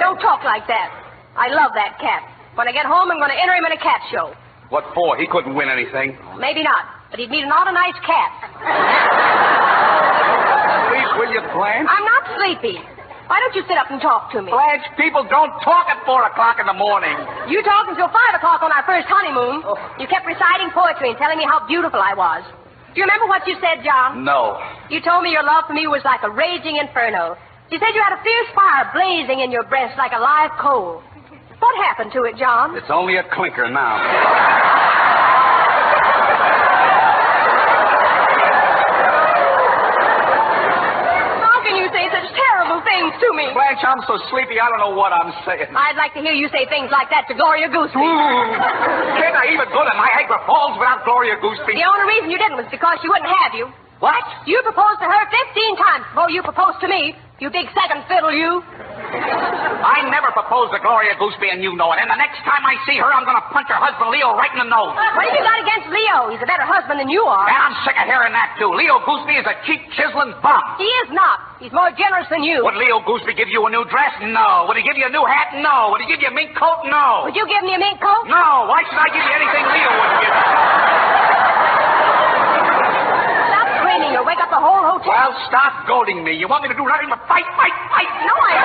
Don't 0.00 0.20
talk 0.20 0.44
like 0.44 0.66
that. 0.68 0.92
I 1.36 1.48
love 1.48 1.72
that 1.74 1.98
cat. 2.00 2.22
When 2.54 2.68
I 2.68 2.72
get 2.72 2.84
home, 2.84 3.10
I'm 3.10 3.18
going 3.18 3.30
to 3.30 3.40
enter 3.40 3.54
him 3.54 3.64
in 3.64 3.72
a 3.72 3.80
cat 3.80 4.02
show. 4.10 4.34
What 4.70 4.86
for? 4.94 5.18
He 5.18 5.26
couldn't 5.26 5.54
win 5.54 5.68
anything. 5.68 6.14
Maybe 6.38 6.62
not, 6.62 6.86
but 7.10 7.18
he'd 7.18 7.30
meet 7.30 7.42
an 7.42 7.50
awful 7.50 7.74
nice 7.74 7.98
cat. 8.06 8.30
Please, 10.90 11.10
will 11.18 11.30
you, 11.34 11.42
Blanche? 11.54 11.90
I'm 11.90 12.06
not 12.06 12.22
sleepy. 12.38 12.78
Why 13.30 13.38
don't 13.38 13.54
you 13.54 13.62
sit 13.70 13.78
up 13.78 13.90
and 13.90 14.02
talk 14.02 14.30
to 14.34 14.42
me? 14.42 14.50
Blanche, 14.50 14.86
people 14.98 15.22
don't 15.26 15.54
talk 15.62 15.86
at 15.86 16.02
four 16.06 16.22
o'clock 16.26 16.58
in 16.58 16.66
the 16.66 16.74
morning. 16.74 17.14
You 17.46 17.62
talked 17.62 17.90
until 17.90 18.10
five 18.10 18.34
o'clock 18.34 18.62
on 18.62 18.70
our 18.74 18.82
first 18.86 19.06
honeymoon. 19.06 19.62
Oh. 19.66 19.78
You 20.02 20.06
kept 20.10 20.26
reciting 20.26 20.70
poetry 20.74 21.14
and 21.14 21.18
telling 21.18 21.38
me 21.38 21.46
how 21.46 21.62
beautiful 21.66 22.02
I 22.02 22.14
was. 22.14 22.42
Do 22.90 22.98
you 22.98 23.06
remember 23.06 23.26
what 23.30 23.46
you 23.46 23.54
said, 23.62 23.86
John? 23.86 24.26
No. 24.26 24.58
You 24.90 24.98
told 25.02 25.22
me 25.22 25.30
your 25.30 25.46
love 25.46 25.66
for 25.70 25.74
me 25.78 25.86
was 25.86 26.02
like 26.02 26.26
a 26.26 26.30
raging 26.30 26.78
inferno. 26.82 27.38
You 27.70 27.78
said 27.78 27.94
you 27.94 28.02
had 28.02 28.18
a 28.18 28.22
fierce 28.22 28.50
fire 28.50 28.90
blazing 28.90 29.46
in 29.46 29.54
your 29.54 29.62
breast 29.62 29.94
like 29.94 30.10
a 30.10 30.18
live 30.18 30.50
coal. 30.58 30.98
What 31.60 31.76
happened 31.86 32.10
to 32.12 32.24
it, 32.24 32.36
John? 32.36 32.76
It's 32.76 32.90
only 32.90 33.16
a 33.16 33.24
clinker 33.32 33.68
now. 33.70 34.00
How 40.30 41.58
can 41.64 41.74
you 41.76 41.88
say 41.92 42.04
such 42.12 42.28
terrible 42.32 42.80
things 42.84 43.12
to 43.20 43.28
me? 43.34 43.50
Blanche, 43.52 43.82
I'm 43.84 44.02
so 44.06 44.18
sleepy, 44.30 44.60
I 44.60 44.68
don't 44.68 44.80
know 44.82 44.94
what 44.94 45.12
I'm 45.12 45.32
saying. 45.46 45.72
I'd 45.72 45.96
like 45.96 46.12
to 46.14 46.22
hear 46.22 46.32
you 46.36 46.48
say 46.52 46.66
things 46.68 46.92
like 46.92 47.08
that 47.10 47.26
to 47.28 47.34
Gloria 47.34 47.68
Gooseby. 47.68 47.96
Hmm. 47.96 49.20
Can't 49.20 49.36
I 49.36 49.50
even 49.52 49.68
go 49.72 49.82
to 49.84 49.92
Niagara 49.94 50.40
Falls 50.46 50.76
without 50.78 51.04
Gloria 51.04 51.36
Gooseby? 51.40 51.74
The 51.76 51.86
only 51.86 52.06
reason 52.08 52.28
you 52.30 52.38
didn't 52.38 52.58
was 52.60 52.68
because 52.70 52.98
she 53.02 53.08
wouldn't 53.08 53.30
have 53.44 53.52
you. 53.56 53.68
What? 54.00 54.24
You 54.48 54.60
proposed 54.64 55.00
to 55.04 55.08
her 55.08 55.22
15 55.28 55.76
times 55.76 56.04
before 56.12 56.30
you 56.32 56.40
proposed 56.40 56.80
to 56.80 56.88
me. 56.88 57.12
You 57.36 57.48
big 57.52 57.68
second 57.76 58.04
fiddle, 58.08 58.32
you. 58.32 58.64
I 59.14 60.06
never 60.12 60.30
proposed 60.30 60.70
to 60.76 60.78
Gloria 60.78 61.18
Gooseby, 61.18 61.50
and 61.50 61.60
you 61.64 61.74
know 61.74 61.90
it. 61.92 61.98
And 61.98 62.08
the 62.10 62.20
next 62.20 62.40
time 62.46 62.62
I 62.62 62.78
see 62.86 62.96
her, 63.00 63.08
I'm 63.10 63.26
going 63.26 63.38
to 63.38 63.46
punch 63.50 63.66
her 63.68 63.80
husband 63.80 64.14
Leo 64.14 64.36
right 64.38 64.52
in 64.54 64.60
the 64.62 64.70
nose. 64.70 64.94
What 64.94 65.26
have 65.26 65.34
you 65.34 65.42
got 65.42 65.58
against 65.60 65.88
Leo? 65.90 66.30
He's 66.30 66.42
a 66.42 66.48
better 66.48 66.64
husband 66.64 67.00
than 67.02 67.10
you 67.10 67.24
are. 67.26 67.48
And 67.48 67.56
I'm 67.58 67.76
sick 67.82 67.96
of 67.98 68.06
hearing 68.06 68.32
that, 68.36 68.54
too. 68.60 68.70
Leo 68.70 69.02
Gooseby 69.02 69.40
is 69.40 69.46
a 69.48 69.56
cheap, 69.66 69.82
chiseling 69.98 70.36
bum. 70.44 70.62
He 70.78 70.88
is 71.06 71.10
not. 71.10 71.58
He's 71.58 71.74
more 71.74 71.90
generous 71.92 72.28
than 72.30 72.44
you. 72.46 72.62
Would 72.64 72.78
Leo 72.78 73.02
Gooseby 73.04 73.36
give 73.36 73.50
you 73.50 73.66
a 73.66 73.70
new 73.70 73.84
dress? 73.90 74.14
No. 74.22 74.64
Would 74.70 74.76
he 74.78 74.84
give 74.86 74.96
you 74.96 75.06
a 75.08 75.12
new 75.12 75.24
hat? 75.26 75.52
No. 75.60 75.92
Would 75.92 76.00
he 76.00 76.08
give 76.08 76.22
you 76.22 76.30
a 76.30 76.36
mink 76.36 76.56
coat? 76.56 76.86
No. 76.88 77.26
Would 77.28 77.36
you 77.36 77.44
give 77.50 77.64
me 77.66 77.74
a 77.74 77.80
mink 77.80 78.00
coat? 78.00 78.24
No. 78.30 78.70
Why 78.70 78.80
should 78.88 79.00
I 79.00 79.08
give 79.12 79.24
you 79.24 79.34
anything 79.34 79.64
Leo 79.68 79.90
wouldn't 79.90 80.20
give 80.24 80.34
you? 80.34 81.29
Screaming 84.00 84.16
or 84.16 84.24
wake 84.24 84.40
up 84.40 84.48
the 84.48 84.56
whole 84.56 84.80
hotel. 84.80 85.12
Well, 85.12 85.36
stop 85.44 85.84
goading 85.84 86.24
me. 86.24 86.32
You 86.32 86.48
want 86.48 86.64
me 86.64 86.72
to 86.72 86.78
do 86.78 86.88
nothing 86.88 87.12
but 87.12 87.20
fight, 87.28 87.44
fight, 87.52 87.76
fight? 87.92 88.08
No, 88.24 88.32
I. 88.32 88.56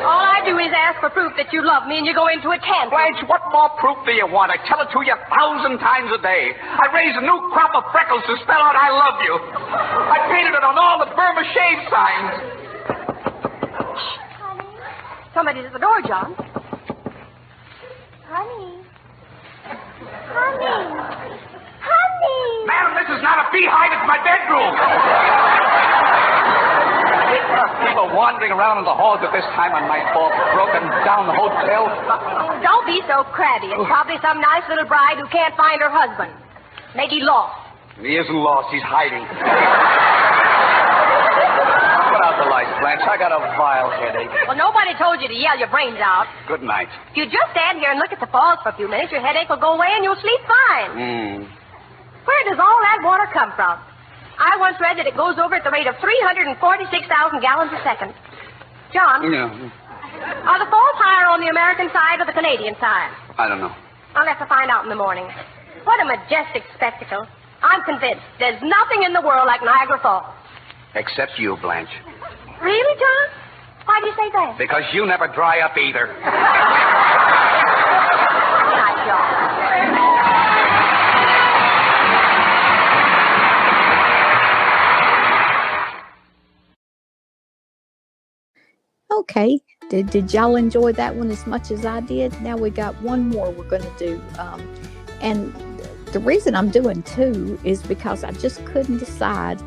All 0.00 0.24
I 0.32 0.40
do 0.48 0.56
is 0.56 0.72
ask 0.72 0.96
for 1.04 1.12
proof 1.12 1.36
that 1.36 1.52
you 1.52 1.60
love 1.60 1.84
me, 1.84 2.00
and 2.00 2.08
you 2.08 2.16
go 2.16 2.32
into 2.32 2.56
a 2.56 2.58
tantrum. 2.58 2.96
Blanche, 2.96 3.20
what 3.28 3.44
more 3.52 3.68
proof 3.76 4.00
do 4.08 4.16
you 4.16 4.24
want? 4.24 4.48
I 4.48 4.56
tell 4.64 4.80
it 4.80 4.88
to 4.96 4.98
you 5.04 5.12
a 5.12 5.20
thousand 5.28 5.76
times 5.84 6.08
a 6.08 6.20
day. 6.24 6.56
I 6.56 6.88
raise 6.96 7.12
a 7.12 7.20
new 7.20 7.36
crop 7.52 7.76
of 7.76 7.84
freckles 7.92 8.24
to 8.32 8.34
spell 8.48 8.64
out 8.64 8.80
I 8.80 8.88
love 8.96 9.20
you. 9.28 9.34
I 9.36 10.24
painted 10.32 10.56
it 10.56 10.64
on 10.64 10.80
all 10.80 11.04
the 11.04 11.12
Burma 11.12 11.44
shave 11.52 11.84
signs. 11.92 12.64
Somebody's 15.36 15.68
at 15.68 15.76
the 15.76 15.84
door, 15.84 16.00
John. 16.08 16.32
Honey. 18.24 18.75
Honey. 20.30 20.76
Honey. 21.82 22.42
Madam, 22.66 22.92
this 22.98 23.08
is 23.16 23.22
not 23.22 23.42
a 23.42 23.46
beehive, 23.52 23.90
it's 23.94 24.06
my 24.06 24.18
bedroom. 24.22 24.72
People 27.86 28.08
wandering 28.16 28.52
around 28.52 28.78
in 28.78 28.84
the 28.84 28.94
halls 28.94 29.20
at 29.22 29.32
this 29.32 29.44
time 29.58 29.72
on 29.74 29.84
my 29.88 30.00
fault, 30.14 30.32
broken 30.54 30.88
down 31.04 31.26
the 31.28 31.36
hotel. 31.36 31.86
Don't 32.62 32.86
be 32.86 33.02
so 33.06 33.24
crabby. 33.34 33.68
It's 33.68 33.86
probably 33.86 34.16
some 34.22 34.40
nice 34.40 34.64
little 34.68 34.86
bride 34.86 35.18
who 35.18 35.26
can't 35.28 35.54
find 35.56 35.80
her 35.80 35.90
husband. 35.90 36.32
Maybe 36.94 37.20
lost. 37.20 37.56
He 38.00 38.16
isn't 38.16 38.34
lost, 38.34 38.68
he's 38.72 38.84
hiding. 38.84 39.24
Put 42.36 42.44
out 42.44 42.44
the 42.44 42.50
lights, 42.52 42.74
Blanche. 42.84 43.00
I 43.08 43.16
got 43.16 43.32
a 43.32 43.40
vile 43.56 43.88
headache. 43.96 44.28
Well, 44.44 44.56
nobody 44.60 44.92
told 45.00 45.20
you 45.24 45.28
to 45.28 45.34
yell 45.36 45.56
your 45.56 45.68
brains 45.72 45.96
out. 46.04 46.28
Good 46.48 46.60
night. 46.62 46.88
If 47.12 47.16
you 47.16 47.24
just 47.24 47.48
stand 47.56 47.80
here 47.80 47.90
and 47.90 47.98
look 47.98 48.12
at 48.12 48.20
the 48.20 48.28
falls 48.28 48.60
for 48.62 48.70
a 48.70 48.76
few 48.76 48.88
minutes, 48.88 49.08
your 49.10 49.24
headache 49.24 49.48
will 49.48 49.60
go 49.60 49.72
away 49.72 49.88
and 49.96 50.04
you'll 50.04 50.20
sleep 50.20 50.40
fine. 50.44 50.90
Hmm. 50.92 51.36
Where 52.28 52.42
does 52.44 52.58
all 52.60 52.78
that 52.92 53.00
water 53.00 53.24
come 53.32 53.52
from? 53.56 53.80
I 54.36 54.60
once 54.60 54.76
read 54.84 54.98
that 55.00 55.06
it 55.08 55.16
goes 55.16 55.40
over 55.40 55.56
at 55.56 55.64
the 55.64 55.72
rate 55.72 55.86
of 55.88 55.96
346,000 55.96 57.40
gallons 57.40 57.72
a 57.72 57.80
second. 57.80 58.12
John, 58.92 59.32
Yeah. 59.32 59.48
are 60.44 60.58
the 60.60 60.68
falls 60.68 60.96
higher 61.00 61.32
on 61.32 61.40
the 61.40 61.48
American 61.48 61.88
side 61.90 62.20
or 62.20 62.26
the 62.26 62.36
Canadian 62.36 62.76
side? 62.76 63.10
I 63.38 63.48
don't 63.48 63.60
know. 63.60 63.72
I'll 64.14 64.26
have 64.28 64.38
to 64.40 64.46
find 64.46 64.70
out 64.70 64.84
in 64.84 64.90
the 64.90 64.96
morning. 65.00 65.24
What 65.84 66.00
a 66.00 66.04
majestic 66.04 66.64
spectacle. 66.76 67.26
I'm 67.62 67.82
convinced 67.84 68.20
there's 68.38 68.60
nothing 68.60 69.04
in 69.04 69.12
the 69.14 69.20
world 69.22 69.46
like 69.46 69.62
Niagara 69.64 69.98
Falls. 70.02 70.26
Except 70.94 71.38
you, 71.38 71.56
Blanche. 71.60 71.88
Really, 72.62 72.98
John? 72.98 73.28
Why 73.84 74.00
do 74.00 74.06
you 74.06 74.14
say 74.16 74.30
that? 74.32 74.56
Because 74.58 74.82
you 74.92 75.06
never 75.06 75.28
dry 75.28 75.60
up 75.60 75.76
either. 75.76 76.06
Good 76.06 76.24
night, 78.74 79.06
John. 79.06 79.46
Okay. 89.20 89.60
Did, 89.88 90.10
did 90.10 90.34
y'all 90.34 90.56
enjoy 90.56 90.92
that 90.92 91.14
one 91.14 91.30
as 91.30 91.46
much 91.46 91.70
as 91.70 91.86
I 91.86 92.00
did? 92.00 92.40
Now 92.42 92.56
we 92.56 92.70
got 92.70 93.00
one 93.02 93.28
more 93.28 93.52
we're 93.52 93.68
going 93.68 93.82
to 93.82 93.98
do. 93.98 94.20
Um, 94.38 94.60
and 95.20 95.54
the 96.12 96.18
reason 96.18 96.56
I'm 96.56 96.70
doing 96.70 97.02
two 97.04 97.58
is 97.62 97.82
because 97.82 98.24
I 98.24 98.32
just 98.32 98.64
couldn't 98.64 98.98
decide 98.98 99.62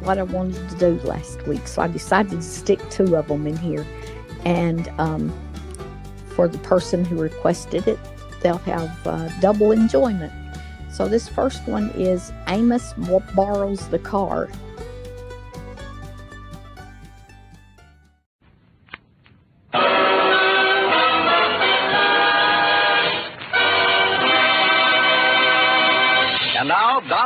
what 0.00 0.18
I 0.18 0.22
wanted 0.22 0.68
to 0.70 0.76
do 0.76 1.00
last 1.06 1.46
week. 1.46 1.66
So 1.66 1.82
I 1.82 1.88
decided 1.88 2.32
to 2.32 2.42
stick 2.42 2.80
two 2.90 3.16
of 3.16 3.28
them 3.28 3.46
in 3.46 3.56
here. 3.56 3.86
And 4.44 4.88
um, 4.98 5.32
for 6.28 6.48
the 6.48 6.58
person 6.58 7.04
who 7.04 7.20
requested 7.20 7.88
it, 7.88 7.98
they'll 8.42 8.58
have 8.58 9.06
uh, 9.06 9.28
double 9.40 9.72
enjoyment. 9.72 10.32
So 10.90 11.08
this 11.08 11.28
first 11.28 11.66
one 11.66 11.90
is 11.90 12.32
Amos 12.48 12.92
Borrows 13.34 13.88
the 13.88 13.98
Car. 13.98 14.48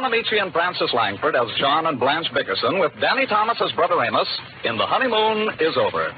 Don 0.03 0.11
Ameche 0.11 0.43
and 0.43 0.51
Frances 0.53 0.91
Langford 0.95 1.37
as 1.37 1.47
John 1.61 1.87
and 1.87 2.01
Blanche 2.01 2.27
Bickerson 2.35 2.81
with 2.81 2.91
Danny 3.01 3.25
Thomas 3.25 3.57
as 3.63 3.71
Brother 3.79 4.03
Amos 4.03 4.27
in 4.65 4.77
The 4.77 4.85
Honeymoon 4.85 5.55
is 5.61 5.77
Over. 5.79 6.11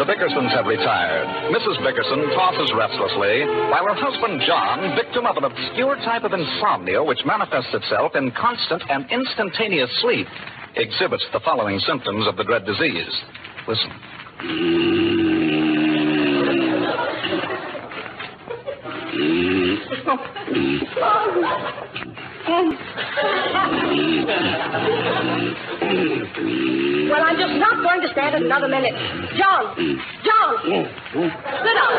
The 0.00 0.08
Bickersons 0.08 0.48
have 0.56 0.64
retired. 0.64 1.28
Mrs. 1.52 1.76
Bickerson 1.84 2.32
tosses 2.32 2.72
restlessly, 2.72 3.44
while 3.68 3.84
her 3.84 4.00
husband 4.00 4.40
John, 4.46 4.96
victim 4.96 5.26
of 5.26 5.36
an 5.36 5.44
obscure 5.44 5.96
type 5.96 6.24
of 6.24 6.32
insomnia 6.32 7.04
which 7.04 7.20
manifests 7.26 7.74
itself 7.74 8.16
in 8.16 8.32
constant 8.32 8.82
and 8.88 9.04
instantaneous 9.12 9.90
sleep, 10.00 10.26
exhibits 10.76 11.26
the 11.34 11.40
following 11.40 11.78
symptoms 11.80 12.26
of 12.26 12.38
the 12.38 12.44
dread 12.44 12.64
disease. 12.64 13.12
Listen. 13.68 15.91
Well, 27.12 27.20
I'm 27.20 27.36
just 27.36 27.52
not 27.60 27.76
going 27.84 28.00
to 28.00 28.08
stand 28.12 28.34
it 28.36 28.42
another 28.42 28.68
minute. 28.68 28.94
John! 29.36 29.76
John! 30.24 30.52
Sit 31.12 31.76
up. 31.76 31.92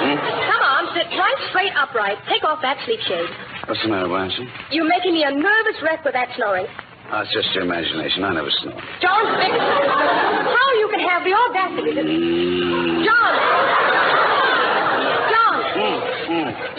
Come 0.00 0.62
on, 0.64 0.82
sit 0.96 1.06
right 1.12 1.40
straight 1.50 1.72
upright. 1.76 2.16
Take 2.28 2.42
off 2.44 2.60
that 2.62 2.78
sleep 2.86 3.00
shade. 3.06 3.28
What's 3.68 3.82
the 3.82 3.88
matter, 3.88 4.08
Blanche? 4.08 4.32
You're 4.70 4.88
making 4.88 5.12
me 5.12 5.24
a 5.24 5.30
nervous 5.30 5.76
wreck 5.84 6.04
with 6.04 6.14
that 6.14 6.28
snoring. 6.36 6.66
Oh, 7.12 7.20
it's 7.20 7.32
just 7.32 7.52
your 7.54 7.64
imagination. 7.64 8.24
I 8.24 8.32
never 8.32 8.50
snore. 8.62 8.80
John 9.02 9.22
how 9.28 10.68
you 10.80 10.88
can 10.88 11.00
have 11.04 11.22
the 11.22 11.34
audacity 11.36 11.94
to... 11.94 12.02
Mm. 12.02 13.04
John! 13.04 13.32
John! 13.92 14.31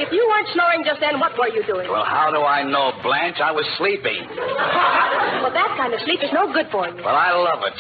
If 0.04 0.12
you 0.12 0.20
weren't 0.28 0.52
snoring 0.52 0.84
just 0.84 1.00
then, 1.00 1.16
what 1.16 1.32
were 1.40 1.48
you 1.48 1.64
doing? 1.64 1.88
Well, 1.88 2.04
how 2.04 2.28
do 2.28 2.44
I 2.44 2.60
know, 2.60 2.92
Blanche? 3.00 3.40
I 3.40 3.56
was 3.56 3.64
sleeping. 3.80 4.28
Well, 5.40 5.54
that 5.56 5.72
kind 5.80 5.96
of 5.96 6.04
sleep 6.04 6.20
is 6.20 6.28
no 6.36 6.52
good 6.52 6.68
for 6.76 6.92
you. 6.92 7.00
Well, 7.00 7.16
I 7.16 7.32
love 7.32 7.64
it. 7.64 7.78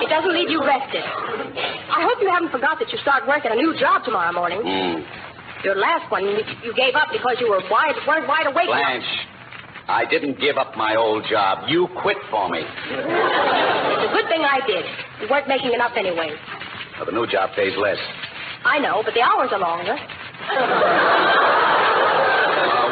It 0.00 0.08
doesn't 0.08 0.32
leave 0.32 0.48
you 0.48 0.64
rested. 0.64 1.04
I 1.04 2.00
hope 2.00 2.24
you 2.24 2.32
haven't 2.32 2.48
forgot 2.48 2.80
that 2.80 2.88
you 2.88 2.96
start 3.04 3.28
work 3.28 3.44
at 3.44 3.52
a 3.52 3.60
new 3.60 3.76
job 3.76 4.08
tomorrow 4.08 4.32
morning. 4.32 4.64
Mm. 4.64 5.04
Your 5.68 5.76
last 5.76 6.08
one, 6.08 6.24
you, 6.24 6.72
gave 6.72 6.96
up 6.96 7.12
because 7.12 7.36
you 7.44 7.52
were 7.52 7.60
wide, 7.68 7.92
weren't 8.08 8.24
wide 8.24 8.48
awake. 8.48 8.72
enough. 8.72 8.88
Blanche, 8.88 9.12
I 9.84 10.08
didn't 10.08 10.40
give 10.40 10.56
up 10.56 10.76
my 10.80 10.96
old 10.96 11.28
job. 11.28 11.68
You 11.68 11.92
quit 12.00 12.16
for 12.32 12.48
me. 12.48 12.64
It's 12.64 14.04
a 14.08 14.12
good 14.16 14.28
thing 14.32 14.48
I 14.48 14.64
did. 14.64 14.84
You 15.20 15.28
weren't 15.28 15.48
making 15.48 15.76
enough 15.76 15.92
anyway. 15.92 16.32
Well, 16.96 17.04
the 17.04 17.12
new 17.12 17.26
job 17.28 17.52
pays 17.52 17.76
less. 17.76 18.00
I 18.64 18.78
know, 18.78 19.02
but 19.04 19.12
the 19.12 19.20
hours 19.20 19.50
are 19.52 19.60
longer. 19.60 19.96
Uh, 20.48 20.56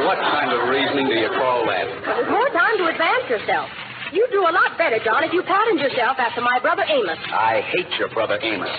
what 0.04 0.18
kind 0.20 0.52
of 0.52 0.68
reasoning 0.68 1.08
do 1.08 1.14
you 1.16 1.28
call 1.32 1.64
that? 1.66 1.88
There's 1.88 2.28
more 2.30 2.48
time 2.52 2.76
to 2.78 2.86
advance 2.92 3.24
yourself. 3.28 3.68
You'd 4.12 4.30
do 4.30 4.46
a 4.46 4.52
lot 4.54 4.78
better, 4.78 5.00
John, 5.02 5.24
if 5.24 5.32
you 5.34 5.42
patterned 5.42 5.80
yourself 5.80 6.16
after 6.22 6.40
my 6.40 6.60
brother 6.62 6.84
Amos. 6.86 7.18
I 7.32 7.58
hate 7.74 7.90
your 7.98 8.06
brother 8.14 8.38
Amos. 8.40 8.70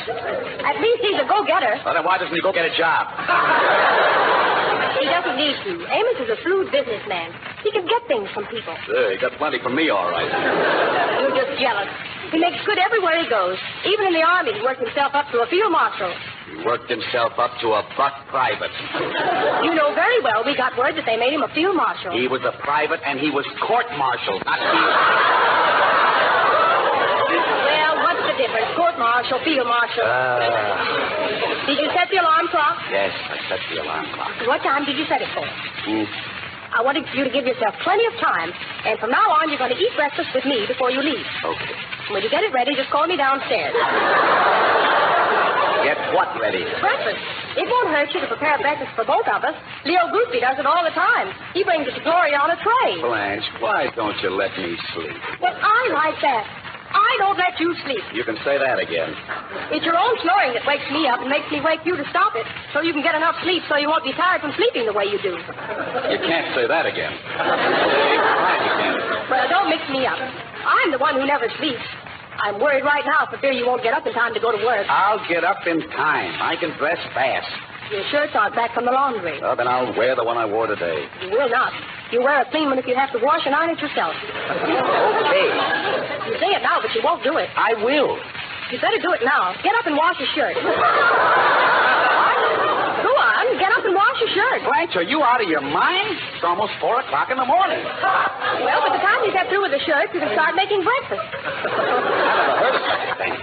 At 0.64 0.80
least 0.80 1.02
he's 1.04 1.20
a 1.20 1.28
go-getter. 1.28 1.82
Well, 1.84 1.94
then 2.00 2.06
why 2.08 2.16
doesn't 2.18 2.32
he 2.34 2.40
go 2.40 2.54
get 2.56 2.64
a 2.64 2.72
job? 2.78 3.12
He 4.98 5.04
doesn't 5.06 5.36
need 5.36 5.58
to. 5.68 5.84
Amos 5.92 6.18
is 6.24 6.30
a 6.32 6.38
shrewd 6.42 6.72
businessman. 6.72 7.36
He 7.62 7.72
can 7.76 7.84
get 7.86 8.08
things 8.08 8.30
from 8.32 8.48
people. 8.48 8.72
Yeah, 8.88 9.12
he 9.12 9.18
got 9.20 9.34
plenty 9.36 9.60
from 9.60 9.76
me, 9.76 9.90
all 9.92 10.08
right. 10.10 10.32
You're 11.22 11.36
just 11.36 11.60
jealous. 11.60 11.92
He 12.32 12.40
makes 12.40 12.64
good 12.66 12.80
everywhere 12.80 13.20
he 13.20 13.28
goes. 13.30 13.60
Even 13.86 14.08
in 14.08 14.14
the 14.16 14.24
army, 14.24 14.54
he 14.56 14.62
worked 14.64 14.80
himself 14.80 15.12
up 15.14 15.28
to 15.36 15.44
a 15.44 15.48
field 15.52 15.72
marshal. 15.76 16.16
He 16.48 16.64
worked 16.66 16.90
himself 16.90 17.34
up 17.38 17.52
to 17.62 17.68
a 17.76 17.84
buck 18.00 18.14
private. 18.32 18.72
You 19.68 19.76
know 19.76 19.94
very 19.94 20.20
well 20.24 20.44
we 20.48 20.56
got 20.56 20.78
word 20.78 20.96
that 20.96 21.04
they 21.06 21.18
made 21.18 21.34
him 21.34 21.44
a 21.44 21.52
field 21.54 21.76
marshal. 21.76 22.12
He 22.16 22.28
was 22.28 22.42
a 22.48 22.56
private, 22.64 23.00
and 23.06 23.20
he 23.20 23.30
was 23.30 23.44
court-martialed, 23.68 24.42
not 24.48 24.60
field. 24.60 24.94
Well, 27.68 27.94
what's 28.08 28.24
the 28.32 28.36
difference? 28.40 28.70
Court 28.80 28.96
martial, 28.98 29.40
field 29.44 29.68
marshal. 29.68 30.08
Ah, 30.08 31.68
Did 31.68 31.78
you 31.84 31.90
set 31.92 32.08
the 32.10 32.24
alarm 32.24 32.48
clock? 32.48 32.80
yes, 32.90 33.12
I 33.12 33.38
set 33.52 33.60
the 33.68 33.84
alarm 33.84 34.08
clock. 34.16 34.32
What 34.48 34.64
time 34.64 34.86
did 34.88 34.96
you 34.98 35.06
set 35.12 35.20
it 35.22 35.30
for? 35.36 35.44
Hmm. 35.44 36.08
I 36.78 36.82
wanted 36.84 37.04
you 37.16 37.24
to 37.24 37.32
give 37.32 37.44
yourself 37.48 37.76
plenty 37.84 38.06
of 38.08 38.16
time, 38.24 38.52
and 38.86 39.00
from 39.00 39.12
now 39.12 39.28
on, 39.40 39.50
you're 39.50 39.58
going 39.60 39.72
to 39.76 39.80
eat 39.80 39.92
breakfast 39.96 40.30
with 40.36 40.46
me 40.46 40.64
before 40.68 40.92
you 40.92 41.00
leave. 41.04 41.26
Okay. 41.44 41.74
When 42.12 42.24
you 42.24 42.30
get 42.30 42.44
it 42.44 42.54
ready, 42.54 42.76
just 42.76 42.90
call 42.92 43.08
me 43.08 43.16
downstairs. 43.18 43.76
Get 45.88 45.96
what 46.12 46.28
ready? 46.36 46.68
Breakfast. 46.84 47.24
It 47.56 47.64
won't 47.64 47.88
hurt 47.88 48.12
you 48.12 48.20
to 48.20 48.28
prepare 48.28 48.60
breakfast 48.60 48.92
for 49.00 49.08
both 49.08 49.24
of 49.24 49.40
us. 49.40 49.56
Leo 49.88 50.12
Gooseby 50.12 50.44
does 50.44 50.60
it 50.60 50.68
all 50.68 50.84
the 50.84 50.92
time. 50.92 51.32
He 51.56 51.64
brings 51.64 51.88
it 51.88 51.96
to 51.96 52.04
Gloria 52.04 52.44
on 52.44 52.52
a 52.52 52.60
tray. 52.60 53.00
Blanche, 53.00 53.48
why 53.64 53.88
don't 53.96 54.20
you 54.20 54.36
let 54.36 54.52
me 54.60 54.76
sleep? 54.92 55.16
Well, 55.40 55.56
I 55.56 55.82
like 55.96 56.20
that. 56.20 56.44
I 56.92 57.12
don't 57.24 57.40
let 57.40 57.56
you 57.56 57.72
sleep. 57.88 58.04
You 58.12 58.28
can 58.28 58.36
say 58.44 58.60
that 58.60 58.84
again. 58.84 59.16
It's 59.72 59.88
your 59.88 59.96
own 59.96 60.12
snoring 60.28 60.60
that 60.60 60.68
wakes 60.68 60.84
me 60.92 61.08
up 61.08 61.24
and 61.24 61.32
makes 61.32 61.48
me 61.56 61.64
wake 61.64 61.88
you 61.88 61.96
to 61.96 62.04
stop 62.12 62.36
it 62.36 62.44
so 62.76 62.84
you 62.84 62.92
can 62.92 63.00
get 63.00 63.16
enough 63.16 63.40
sleep 63.48 63.64
so 63.72 63.80
you 63.80 63.88
won't 63.88 64.04
be 64.04 64.12
tired 64.12 64.44
from 64.44 64.52
sleeping 64.60 64.92
the 64.92 64.96
way 64.96 65.08
you 65.08 65.24
do. 65.24 65.40
You 66.12 66.20
can't 66.20 66.52
say 66.52 66.68
that 66.68 66.84
again. 66.84 67.16
Right, 67.16 68.60
you 68.60 68.74
can. 68.76 68.94
Well, 69.32 69.48
don't 69.48 69.72
mix 69.72 69.88
me 69.88 70.04
up. 70.04 70.20
I'm 70.20 70.92
the 70.92 71.00
one 71.00 71.16
who 71.16 71.24
never 71.24 71.48
sleeps. 71.64 71.84
I'm 72.40 72.60
worried 72.62 72.84
right 72.86 73.04
now 73.06 73.26
for 73.30 73.38
fear 73.40 73.52
you 73.52 73.66
won't 73.66 73.82
get 73.84 73.94
up 73.94 74.06
in 74.06 74.14
time 74.14 74.34
to 74.34 74.40
go 74.40 74.52
to 74.52 74.62
work. 74.64 74.86
I'll 74.90 75.22
get 75.28 75.44
up 75.44 75.66
in 75.66 75.82
time. 75.92 76.38
I 76.42 76.56
can 76.56 76.78
dress 76.78 76.98
fast. 77.14 77.50
Your 77.92 78.04
shirts 78.12 78.34
aren't 78.36 78.54
back 78.56 78.74
from 78.76 78.86
the 78.86 78.92
laundry. 78.92 79.40
Well, 79.42 79.56
then 79.56 79.68
I'll 79.68 79.96
wear 79.96 80.16
the 80.16 80.24
one 80.24 80.38
I 80.38 80.46
wore 80.46 80.68
today. 80.68 81.08
You 81.24 81.32
will 81.32 81.50
not. 81.50 81.72
You 82.12 82.22
wear 82.22 82.42
a 82.42 82.46
clean 82.52 82.68
one 82.70 82.78
if 82.78 82.86
you 82.86 82.96
have 82.96 83.12
to 83.14 83.20
wash 83.24 83.42
and 83.46 83.56
iron 83.56 83.72
it 83.72 83.80
yourself. 83.80 84.14
Okay. 84.14 85.48
You 86.28 86.36
say 86.40 86.52
it 86.52 86.62
now, 86.64 86.80
but 86.84 86.94
you 86.94 87.02
won't 87.04 87.24
do 87.24 87.38
it. 87.38 87.50
I 87.56 87.74
will. 87.80 88.20
You 88.72 88.80
better 88.84 89.00
do 89.00 89.14
it 89.16 89.24
now. 89.24 89.56
Get 89.64 89.74
up 89.80 89.88
and 89.88 89.96
wash 89.96 90.20
your 90.20 90.28
shirt. 90.36 90.56
Go 93.08 93.12
on, 93.14 93.56
get 93.60 93.72
up 93.72 93.86
and 93.86 93.87
wash 93.98 94.18
your 94.22 94.32
shirt. 94.38 94.62
Blanche, 94.64 94.94
are 94.96 95.08
you 95.10 95.26
out 95.26 95.42
of 95.42 95.50
your 95.50 95.66
mind? 95.66 96.14
It's 96.38 96.46
almost 96.46 96.78
four 96.80 97.02
o'clock 97.02 97.34
in 97.34 97.38
the 97.38 97.50
morning. 97.50 97.82
Well, 98.58 98.82
by 98.82 98.98
the 98.98 99.04
time 99.04 99.22
you 99.22 99.32
get 99.32 99.50
through 99.50 99.62
with 99.62 99.72
the 99.72 99.84
shirt, 99.86 100.10
you 100.14 100.20
can 100.20 100.34
start 100.34 100.56
making 100.56 100.82
breakfast. 100.82 101.22
Never 101.62 102.58
heard 102.58 102.74
of 102.74 102.84
such 102.90 103.04
a 103.06 103.16
thing. 103.22 103.36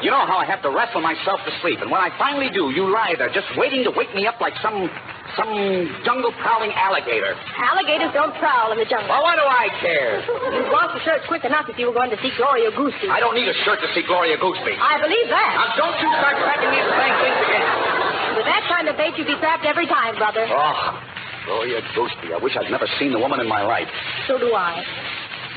You 0.00 0.10
know 0.10 0.24
how 0.24 0.38
I 0.40 0.46
have 0.48 0.62
to 0.62 0.70
wrestle 0.70 1.00
myself 1.02 1.40
to 1.44 1.52
sleep, 1.60 1.80
and 1.84 1.90
when 1.90 2.00
I 2.00 2.08
finally 2.16 2.48
do, 2.48 2.70
you 2.72 2.88
lie 2.88 3.14
there 3.18 3.28
just 3.28 3.46
waiting 3.56 3.84
to 3.84 3.92
wake 3.92 4.14
me 4.14 4.26
up 4.26 4.40
like 4.40 4.54
some 4.62 4.88
some 5.36 5.52
jungle 6.02 6.32
prowling 6.40 6.72
alligator. 6.72 7.36
Alligators 7.60 8.10
don't 8.16 8.32
prowl 8.40 8.72
in 8.72 8.80
the 8.80 8.88
jungle. 8.88 9.12
Well, 9.12 9.22
what 9.22 9.36
do 9.36 9.44
I 9.44 9.68
care? 9.84 10.24
You'd 10.24 10.72
wash 10.72 10.96
the 10.96 11.02
shirt 11.04 11.20
quick 11.28 11.44
enough 11.44 11.68
if 11.68 11.76
you 11.76 11.92
were 11.92 11.96
going 11.96 12.08
to 12.10 12.18
see 12.24 12.32
Gloria 12.40 12.72
Gooseby. 12.72 13.12
I 13.12 13.20
don't 13.20 13.36
need 13.36 13.46
a 13.46 13.56
shirt 13.68 13.78
to 13.84 13.88
see 13.92 14.02
Gloria 14.08 14.40
Gooseby. 14.40 14.74
I 14.80 14.96
believe 14.98 15.28
that. 15.28 15.52
Now, 15.54 15.76
don't 15.76 15.96
you 16.00 16.08
start 16.16 16.40
cracking 16.40 16.72
these 16.72 16.88
things 16.88 17.38
again. 17.46 17.66
With 18.40 18.48
that 18.48 18.64
kind 18.68 18.88
of 18.88 18.96
bait, 18.96 19.12
you'd 19.20 19.28
be 19.28 19.36
trapped 19.38 19.68
every 19.68 19.86
time, 19.86 20.16
brother. 20.16 20.48
Oh, 20.48 20.96
Gloria 21.44 21.84
Gooseby. 21.92 22.32
I 22.32 22.40
wish 22.40 22.56
I'd 22.56 22.72
never 22.72 22.88
seen 22.98 23.12
the 23.12 23.20
woman 23.20 23.38
in 23.38 23.48
my 23.48 23.60
life. 23.62 23.88
So 24.26 24.40
do 24.40 24.56
I. 24.56 24.80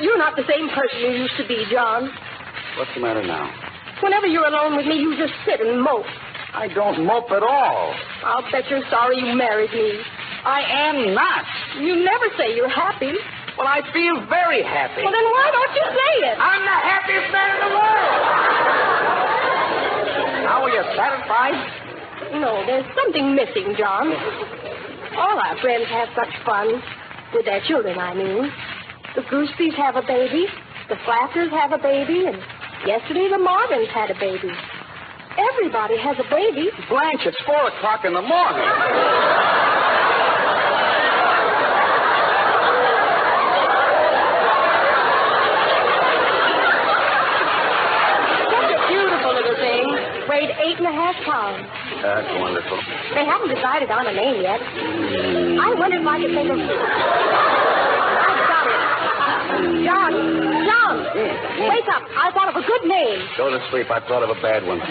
You're 0.04 0.20
not 0.20 0.36
the 0.36 0.48
same 0.48 0.70
person 0.76 1.00
you 1.00 1.24
used 1.24 1.36
to 1.40 1.48
be, 1.48 1.64
John. 1.72 2.12
What's 2.78 2.92
the 2.96 3.02
matter 3.02 3.24
now? 3.24 3.48
Whenever 4.04 4.28
you're 4.28 4.48
alone 4.48 4.78
with 4.78 4.88
me, 4.88 4.96
you 4.96 5.18
just 5.18 5.34
sit 5.44 5.60
and 5.60 5.82
mope. 5.82 6.08
I 6.54 6.68
don't 6.74 7.06
mope 7.06 7.32
at 7.32 7.44
all. 7.44 7.94
I'll 8.24 8.44
bet 8.52 8.70
you're 8.70 8.84
sorry 8.90 9.20
you 9.20 9.36
married 9.36 9.72
me. 9.72 10.02
I 10.46 10.62
am 10.90 11.14
not. 11.14 11.46
You 11.80 11.96
never 12.04 12.26
say 12.38 12.56
you're 12.56 12.70
happy. 12.70 13.14
Well, 13.58 13.68
I 13.68 13.82
feel 13.92 14.26
very 14.28 14.64
happy. 14.64 15.04
Well, 15.04 15.12
then 15.12 15.28
why 15.36 15.48
don't 15.52 15.74
you 15.76 15.86
say 15.92 16.14
it? 16.32 16.38
I'm 16.40 16.64
the 16.64 16.80
happiest 16.80 17.28
man 17.32 17.50
in 17.54 17.60
the 17.68 17.72
world. 17.76 18.14
Now, 20.48 20.64
are 20.64 20.72
you 20.72 20.84
satisfied? 20.96 21.60
No, 22.40 22.64
there's 22.66 22.88
something 22.96 23.36
missing, 23.36 23.76
John. 23.78 24.08
All 25.18 25.38
our 25.38 25.58
friends 25.62 25.86
have 25.90 26.10
such 26.16 26.34
fun. 26.46 26.82
With 27.34 27.46
their 27.46 27.62
children, 27.68 28.00
I 28.00 28.14
mean. 28.16 28.50
The 29.16 29.22
Goosebys 29.22 29.76
have 29.76 29.96
a 29.98 30.02
baby. 30.02 30.48
The 30.88 30.96
Flatters 31.06 31.52
have 31.52 31.72
a 31.74 31.78
baby. 31.78 32.26
And 32.26 32.42
yesterday 32.88 33.28
the 33.30 33.38
Marvins 33.38 33.90
had 33.94 34.10
a 34.10 34.18
baby. 34.18 34.50
Everybody 35.40 35.98
has 35.98 36.18
a 36.20 36.28
baby. 36.30 36.70
Blanche, 36.90 37.24
it's 37.26 37.40
four 37.46 37.68
o'clock 37.68 38.04
in 38.04 38.14
the 38.14 38.22
morning. 38.22 38.68
Such 48.52 48.72
a 48.76 48.80
beautiful 48.92 49.32
little 49.32 49.56
thing. 49.64 49.86
Weighed 50.28 50.52
eight 50.60 50.78
and 50.78 50.88
a 50.88 50.92
half 50.92 51.16
pounds. 51.24 51.64
That's 52.04 52.28
wonderful. 52.40 52.80
They 53.16 53.26
haven't 53.26 53.56
decided 53.56 53.90
on 53.92 54.08
a 54.08 54.14
name 54.14 54.42
yet. 54.42 54.60
I 54.60 55.74
wonder 55.78 56.00
if 56.00 56.08
I 56.08 56.20
could 56.20 56.34
think 56.36 56.50
of. 56.52 56.60
I've 59.60 59.84
got 59.84 60.16
it. 60.16 60.24
John, 60.64 60.66
John, 60.66 60.96
wake 61.68 61.90
up. 61.92 62.04
I 62.16 62.32
thought 62.32 62.48
of 62.50 62.56
a 62.56 62.64
good 62.66 62.84
name. 62.88 63.20
Go 63.38 63.50
to 63.52 63.60
sleep. 63.72 63.92
I 63.92 64.00
thought 64.08 64.24
of 64.24 64.30
a 64.32 64.40
bad 64.42 64.64
one. 64.64 64.80
I'll 64.80 64.88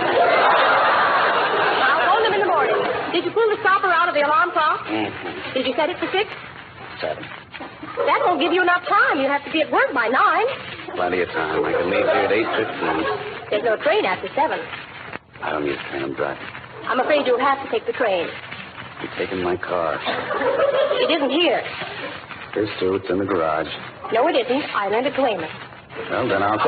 phone 2.05 2.23
them 2.29 2.35
in 2.37 2.41
the 2.45 2.51
morning. 2.51 2.77
Did 3.13 3.25
you 3.25 3.33
pull 3.33 3.49
the 3.49 3.57
stopper 3.65 3.89
out 3.89 4.09
of 4.09 4.15
the 4.15 4.21
alarm 4.23 4.53
clock? 4.53 4.85
Mm-hmm. 4.87 5.55
Did 5.57 5.67
you 5.67 5.75
set 5.75 5.89
it 5.91 5.97
for 5.99 6.07
six? 6.13 6.29
Seven. 7.01 7.25
That 8.07 8.21
won't 8.27 8.39
give 8.41 8.53
you 8.53 8.63
enough 8.63 8.85
time. 8.87 9.19
You 9.19 9.27
have 9.27 9.43
to 9.45 9.51
be 9.51 9.63
at 9.63 9.73
work 9.73 9.91
by 9.95 10.07
nine. 10.09 10.47
Plenty 10.95 11.23
of 11.23 11.29
time. 11.35 11.65
I 11.65 11.73
can 11.73 11.91
leave 11.91 12.05
here 12.07 12.25
at 12.29 12.33
eight 12.33 12.47
fifteen. 12.55 13.03
There's 13.51 13.65
no 13.67 13.77
train 13.83 14.05
after 14.05 14.29
seven. 14.37 14.61
I 15.43 15.51
don't 15.51 15.65
need 15.65 15.75
a 15.75 15.83
train. 15.91 16.03
I'm 16.05 16.15
driving. 16.15 16.47
I'm 16.87 17.01
afraid 17.01 17.27
you'll 17.27 17.41
have 17.43 17.59
to 17.65 17.71
take 17.71 17.87
the 17.87 17.93
train. 17.93 18.29
You're 19.03 19.15
taking 19.19 19.43
my 19.43 19.57
car. 19.57 19.99
It 20.99 21.15
isn't 21.15 21.31
here. 21.31 21.63
Here's 22.59 22.75
two. 22.83 22.99
It's 22.99 23.07
in 23.07 23.23
the 23.23 23.29
garage. 23.31 23.71
No, 24.11 24.27
it 24.27 24.35
isn't. 24.35 24.66
I 24.75 24.90
lent 24.90 25.07
it 25.07 25.14
to 25.14 25.23
Amos. 25.23 25.47
Well, 26.11 26.27
then 26.27 26.42
I'll. 26.42 26.59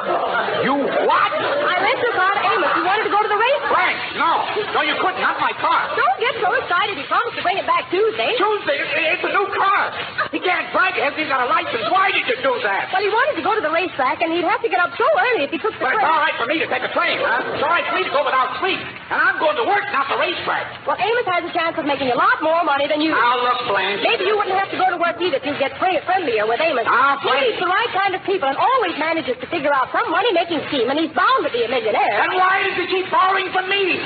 You 0.63 0.87
what? 0.87 1.31
I 1.35 1.77
lent 1.83 1.99
your 1.99 2.15
car 2.15 2.31
to 2.31 2.43
Amos. 2.47 2.71
He 2.79 2.83
wanted 2.87 3.11
to 3.11 3.15
go 3.15 3.19
to 3.19 3.27
the 3.27 3.35
race. 3.35 3.63
Blanche, 3.67 4.07
no. 4.15 4.31
No, 4.71 4.81
you 4.87 4.95
couldn't. 5.03 5.19
Not 5.19 5.43
my 5.43 5.51
car. 5.59 5.91
Don't 5.99 6.19
get 6.23 6.39
so 6.39 6.55
excited. 6.63 6.95
He 6.95 7.03
promised 7.11 7.35
to 7.35 7.43
bring 7.43 7.59
it 7.59 7.67
back 7.67 7.91
Tuesday. 7.91 8.39
Tuesday, 8.39 8.79
it's 9.19 9.27
a 9.27 9.35
new 9.35 9.51
car. 9.51 9.91
He 10.31 10.39
can't 10.39 10.71
drive 10.71 10.95
it. 10.95 11.11
He's 11.19 11.27
got 11.27 11.43
a 11.43 11.51
license. 11.51 11.91
Why 11.91 12.15
did 12.15 12.23
you 12.23 12.39
do 12.39 12.55
that? 12.63 12.95
Well, 12.95 13.03
he 13.03 13.11
wanted 13.11 13.43
to 13.43 13.43
go 13.43 13.59
to 13.59 13.63
the 13.67 13.75
racetrack, 13.75 14.23
and 14.23 14.31
he'd 14.31 14.47
have 14.47 14.63
to 14.63 14.71
get 14.71 14.79
up 14.79 14.95
so 14.95 15.03
early 15.11 15.43
if 15.43 15.51
he 15.51 15.59
took 15.59 15.75
the 15.75 15.91
But 15.91 15.99
it's 15.99 16.07
all 16.07 16.23
right 16.23 16.39
for 16.39 16.47
me 16.47 16.63
to 16.63 16.71
take 16.71 16.87
a 16.87 16.93
train, 16.95 17.19
huh? 17.19 17.51
It's 17.51 17.67
all 17.67 17.75
right 17.75 17.83
for 17.91 17.99
me 17.99 18.07
to 18.07 18.15
go 18.15 18.23
without 18.23 18.63
sleep. 18.63 18.79
And 19.11 19.19
I'm 19.19 19.43
going 19.43 19.59
to 19.59 19.67
work, 19.67 19.83
not 19.91 20.07
the 20.07 20.15
racetrack. 20.23 20.87
Well, 20.87 20.95
Amos 20.95 21.27
has 21.27 21.43
a 21.43 21.51
chance 21.51 21.75
of 21.75 21.83
making 21.83 22.15
a 22.15 22.19
lot 22.19 22.39
more 22.47 22.63
money 22.63 22.87
than 22.87 23.03
you. 23.03 23.11
Now, 23.11 23.43
look, 23.43 23.67
Blanche. 23.67 24.07
Maybe 24.07 24.23
you 24.31 24.39
wouldn't 24.39 24.55
have 24.55 24.71
to 24.71 24.79
go 24.79 24.87
to 24.87 24.99
work 25.03 25.19
either 25.19 25.43
if 25.43 25.45
you 25.45 25.59
get 25.59 25.75
friend- 25.83 25.99
friendlier 26.07 26.47
with 26.47 26.63
Amos. 26.63 26.87
Ah, 26.87 27.19
he 27.19 27.27
Blanche. 27.27 27.43
meets 27.51 27.59
the 27.59 27.67
right 27.75 27.91
kind 27.91 28.15
of 28.15 28.23
people 28.23 28.47
and 28.47 28.55
always 28.55 28.95
manages 29.03 29.35
to 29.43 29.47
figure 29.51 29.75
out 29.75 29.91
some 29.91 30.07
money-making 30.15 30.63
scheme, 30.71 30.87
and 30.87 30.95
he's 31.03 31.11
bound 31.11 31.43
to 31.43 31.51
be 31.51 31.67
a 31.67 31.69
millionaire. 31.69 32.23
Then 32.23 32.39
why 32.39 32.63
does 32.63 32.79
he 32.79 32.87
keep 32.87 33.11
borrowing 33.11 33.51
from 33.51 33.67
me? 33.67 33.99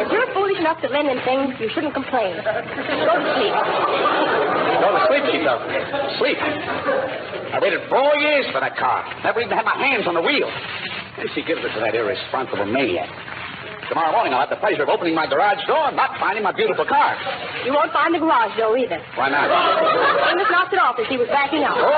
If 0.00 0.08
you're 0.08 0.32
foolish 0.32 0.56
enough 0.64 0.80
to 0.80 0.88
lend 0.88 1.12
him 1.12 1.20
things, 1.28 1.52
you 1.60 1.68
shouldn't 1.76 1.92
complain. 1.92 2.40
Go 2.40 2.48
to 3.20 3.28
sleep. 3.36 3.52
Go 3.52 4.88
to 4.96 5.00
sleep, 5.12 5.24
she 5.28 5.38
tells 5.44 5.60
me. 5.68 5.76
Sleep. 6.24 6.38
I 6.40 7.60
waited 7.60 7.84
four 7.92 8.16
years 8.16 8.48
for 8.48 8.64
that 8.64 8.80
car. 8.80 9.04
Never 9.24 9.44
even 9.44 9.52
had 9.52 9.68
my 9.68 9.76
hands 9.76 10.08
on 10.08 10.14
the 10.16 10.24
wheel. 10.24 10.48
And 11.20 11.28
she 11.36 11.44
gives 11.44 11.60
it 11.60 11.68
to 11.76 11.80
that 11.84 11.92
irresponsible 11.94 12.64
maniac. 12.64 13.12
Tomorrow 13.88 14.12
morning 14.12 14.32
I'll 14.36 14.44
have 14.44 14.52
the 14.52 14.60
pleasure 14.60 14.82
of 14.84 14.88
opening 14.92 15.14
my 15.14 15.26
garage 15.26 15.64
door 15.66 15.88
and 15.88 15.96
not 15.96 16.12
finding 16.20 16.44
my 16.44 16.52
beautiful 16.52 16.84
car. 16.84 17.16
You 17.64 17.72
won't 17.72 17.92
find 17.92 18.14
the 18.14 18.18
garage 18.20 18.52
door 18.56 18.76
either. 18.76 19.00
Why 19.16 19.32
not? 19.32 19.48
Amos 19.48 20.46
knocked 20.52 20.72
it 20.76 20.80
off 20.80 21.00
as 21.00 21.08
he 21.08 21.16
was 21.16 21.28
backing 21.28 21.64
out. 21.64 21.76
Oh! 21.80 21.88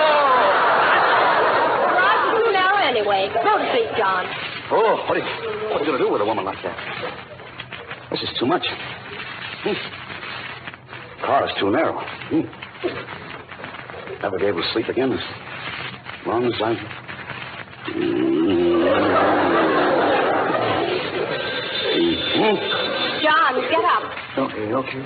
The 1.82 1.90
garage 1.90 2.22
is 2.30 2.46
too 2.46 2.52
narrow 2.54 2.78
anyway. 2.78 3.26
Go 3.42 3.58
to 3.58 3.66
sleep, 3.74 3.90
John. 3.98 4.22
Oh, 4.70 5.02
what 5.10 5.18
are 5.18 5.22
you, 5.22 5.26
what 5.74 5.82
are 5.82 5.84
you 5.84 5.90
going 5.90 5.98
to 5.98 6.04
do 6.06 6.12
with 6.12 6.22
a 6.22 6.24
woman 6.24 6.44
like 6.44 6.62
that? 6.62 6.78
This 8.14 8.22
is 8.22 8.30
too 8.38 8.46
much. 8.46 8.62
Hmm. 9.66 9.74
Car 11.26 11.46
is 11.50 11.54
too 11.58 11.70
narrow. 11.70 11.98
Hmm. 12.30 12.46
Never 14.22 14.38
be 14.38 14.46
able 14.46 14.62
to 14.62 14.72
sleep 14.72 14.86
again 14.88 15.12
as 15.12 15.20
long 16.26 16.46
as 16.46 16.54
I. 16.62 16.76
John, 23.22 23.58
get 23.66 23.84
up. 23.84 24.04
Okay, 24.38 24.72
okay. 24.72 25.02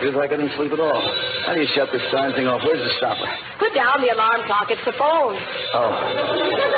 Feels 0.00 0.14
like 0.14 0.32
I 0.32 0.36
didn't 0.36 0.52
sleep 0.56 0.72
at 0.72 0.80
all. 0.80 1.00
How 1.46 1.54
do 1.54 1.60
you 1.60 1.68
shut 1.74 1.88
this 1.92 2.02
darn 2.12 2.32
thing 2.36 2.46
off? 2.46 2.60
Where's 2.64 2.80
the 2.80 2.92
stopper? 3.00 3.24
Put 3.58 3.72
down 3.72 4.00
the 4.04 4.12
alarm 4.12 4.44
clock. 4.44 4.68
It's 4.68 4.84
the 4.84 4.92
phone. 5.00 5.36
Oh. 5.72 5.92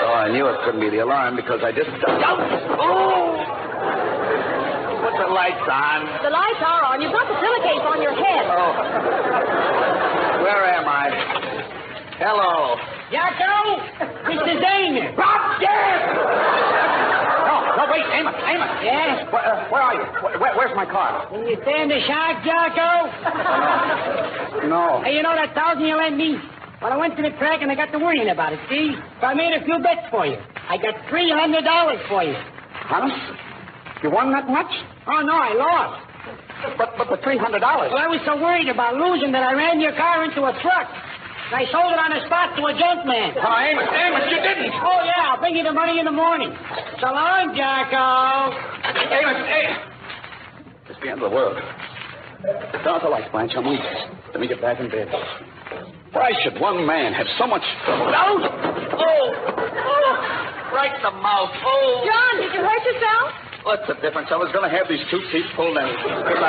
Oh, 0.07 0.15
I 0.23 0.31
knew 0.31 0.47
it 0.47 0.59
couldn't 0.65 0.81
be 0.81 0.91
the 0.91 1.03
alarm 1.03 1.35
because 1.35 1.61
I 1.67 1.73
just. 1.75 1.91
Oh! 1.91 3.43
Put 5.03 5.15
the 5.19 5.31
lights 5.35 5.67
on. 5.67 5.99
The 6.23 6.31
lights 6.31 6.63
are 6.63 6.83
on. 6.87 7.03
You've 7.03 7.11
got 7.11 7.27
the 7.27 7.39
pillowcase 7.43 7.83
on 7.83 7.99
your 8.03 8.15
head. 8.15 8.47
Oh. 8.47 8.71
Where 10.47 10.63
am 10.79 10.87
I? 10.87 11.11
Hello. 12.23 12.79
Jacko! 13.11 13.83
Mr. 14.31 14.63
Dana! 14.63 15.13
Bob 15.19 15.59
No, 15.61 17.22
no, 17.83 17.91
wait, 17.93 18.07
Amos, 18.15 18.35
Amos. 18.47 18.71
Yeah? 18.87 19.27
Where, 19.31 19.43
uh, 19.43 19.71
where 19.71 19.83
are 19.83 19.95
you? 19.95 20.05
Where, 20.23 20.39
where- 20.39 20.55
where's 20.57 20.77
my 20.77 20.87
car? 20.87 21.27
Can 21.31 21.47
you 21.47 21.59
stand 21.63 21.91
the 21.91 22.01
shock, 22.07 22.45
Jacko? 22.47 23.11
No. 24.69 25.03
Hey, 25.03 25.17
you 25.17 25.23
know 25.23 25.35
that 25.35 25.55
thousand 25.59 25.83
you 25.83 25.97
lent 25.97 26.17
me? 26.17 26.39
Well, 26.81 26.93
I 26.93 26.97
went 26.97 27.17
to 27.17 27.23
the 27.23 27.31
track 27.39 27.63
and 27.63 27.71
I 27.71 27.75
got 27.75 27.91
to 27.91 27.99
worrying 27.99 28.29
about 28.31 28.53
it, 28.53 28.61
see? 28.71 28.95
So 29.21 29.27
I 29.27 29.35
made 29.35 29.51
a 29.55 29.65
few 29.65 29.79
bets 29.83 30.07
for 30.11 30.25
you. 30.27 30.37
I 30.71 30.77
got 30.79 30.95
$300 31.11 32.09
for 32.09 32.23
you. 32.23 32.37
Honest? 32.91 33.19
You 34.05 34.11
won 34.11 34.31
that 34.31 34.47
much? 34.47 34.71
Oh, 35.07 35.21
no, 35.23 35.35
I 35.35 35.51
lost. 35.55 35.99
But, 36.79 36.95
but 36.97 37.11
the 37.11 37.19
$300. 37.27 37.59
Well, 37.59 37.97
I 37.99 38.07
was 38.07 38.21
so 38.25 38.39
worried 38.39 38.69
about 38.69 38.95
losing 38.95 39.33
that 39.33 39.43
I 39.43 39.53
ran 39.55 39.81
your 39.81 39.97
car 39.99 40.23
into 40.25 40.45
a 40.47 40.55
truck. 40.63 40.87
And 41.53 41.61
I 41.61 41.69
sold 41.69 41.93
it 41.93 42.01
on 42.01 42.17
the 42.17 42.25
spot 42.25 42.57
to 42.57 42.65
a 42.65 42.73
junk 42.73 43.05
man. 43.05 43.37
Oh, 43.37 43.45
Amos, 43.45 43.85
Amos, 43.85 44.25
you 44.33 44.41
didn't. 44.41 44.73
Oh, 44.73 45.05
yeah, 45.05 45.37
I'll 45.37 45.37
bring 45.37 45.53
you 45.53 45.61
the 45.61 45.77
money 45.77 46.01
in 46.01 46.09
the 46.09 46.17
morning. 46.17 46.49
So 46.97 47.13
long, 47.13 47.53
Jacko. 47.53 48.57
Amos, 48.89 49.37
Amos. 49.53 49.77
It's 50.89 50.97
the 51.05 51.13
end 51.13 51.21
of 51.21 51.29
the 51.29 51.35
world. 51.37 51.61
Turn 52.41 52.97
off 52.97 53.05
the 53.05 53.13
lights, 53.13 53.29
Blanche. 53.37 53.53
I'm 53.53 53.69
weak. 53.69 53.85
Let 54.33 54.41
me 54.41 54.49
get 54.49 54.65
back 54.65 54.81
in 54.81 54.89
bed. 54.89 55.13
Why 56.17 56.33
should 56.41 56.57
one 56.57 56.89
man 56.89 57.13
have 57.13 57.29
so 57.37 57.45
much 57.45 57.61
trouble? 57.85 58.17
Oh! 58.17 58.49
Oh! 58.97 59.29
Oh! 59.53 60.73
Right 60.73 60.97
in 60.97 61.05
the 61.05 61.13
mouth. 61.21 61.53
Oh! 61.53 62.09
John, 62.09 62.49
did 62.49 62.57
you 62.57 62.65
hurt 62.65 62.81
yourself? 62.81 63.29
What's 63.69 63.85
the 63.93 64.01
difference? 64.01 64.33
I 64.33 64.41
was 64.41 64.49
going 64.57 64.65
to 64.65 64.73
have 64.73 64.89
these 64.89 65.05
two 65.13 65.21
teeth 65.29 65.53
pulled 65.53 65.77
anyway. 65.77 66.01
Good 66.01 66.41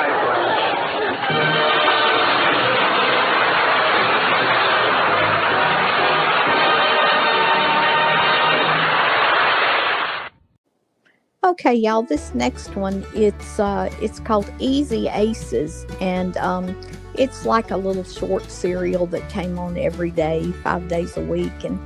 Okay, 11.44 11.74
y'all. 11.74 12.00
This 12.00 12.34
next 12.34 12.74
one, 12.74 13.04
it's 13.14 13.60
uh, 13.60 13.94
it's 14.00 14.18
called 14.18 14.50
Easy 14.58 15.08
Aces, 15.08 15.84
and 16.00 16.38
um, 16.38 16.74
it's 17.12 17.44
like 17.44 17.70
a 17.70 17.76
little 17.76 18.02
short 18.02 18.50
serial 18.50 19.04
that 19.08 19.28
came 19.28 19.58
on 19.58 19.76
every 19.76 20.10
day, 20.10 20.50
five 20.62 20.88
days 20.88 21.18
a 21.18 21.20
week, 21.20 21.52
and 21.62 21.78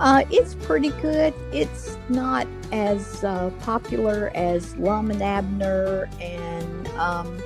uh, 0.00 0.24
it's 0.32 0.56
pretty 0.56 0.88
good. 1.00 1.32
It's 1.52 1.96
not 2.08 2.48
as 2.72 3.22
uh, 3.22 3.50
popular 3.60 4.32
as 4.34 4.74
Lum 4.78 5.12
and 5.12 5.22
Abner 5.22 6.08
and 6.20 6.88
um, 6.98 7.40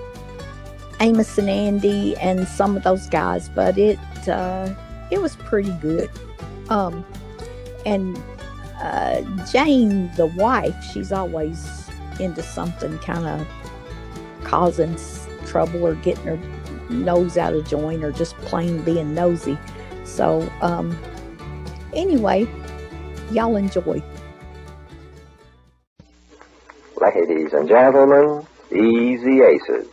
Amos 1.00 1.37
and 1.37 1.50
Andy 1.50 2.16
and 2.16 2.48
some 2.48 2.78
of 2.78 2.83
those 2.83 3.11
guys, 3.11 3.50
but 3.50 3.76
it 3.76 3.98
uh, 4.26 4.74
it 5.11 5.20
was 5.20 5.37
pretty 5.37 5.72
good. 5.72 6.09
Um, 6.70 7.04
and 7.85 8.18
uh, 8.81 9.23
Jane, 9.51 10.11
the 10.17 10.27
wife, 10.27 10.77
she's 10.93 11.12
always 11.12 11.88
into 12.21 12.43
something 12.43 12.99
kind 12.99 13.27
of 13.27 13.47
causing 14.45 14.97
trouble 15.47 15.87
or 15.87 15.95
getting 15.97 16.25
her 16.25 16.41
nose 16.91 17.37
out 17.37 17.55
of 17.55 17.67
joint 17.69 18.05
or 18.05 18.12
just 18.12 18.37
plain 18.38 18.83
being 18.83 19.14
nosy. 19.14 19.59
So, 20.05 20.49
um, 20.61 20.97
anyway, 21.93 22.49
y'all 23.31 23.57
enjoy. 23.57 24.03
Ladies 27.01 27.53
and 27.53 27.69
gentlemen, 27.69 28.47
Easy 28.73 29.41
Aces. 29.43 29.87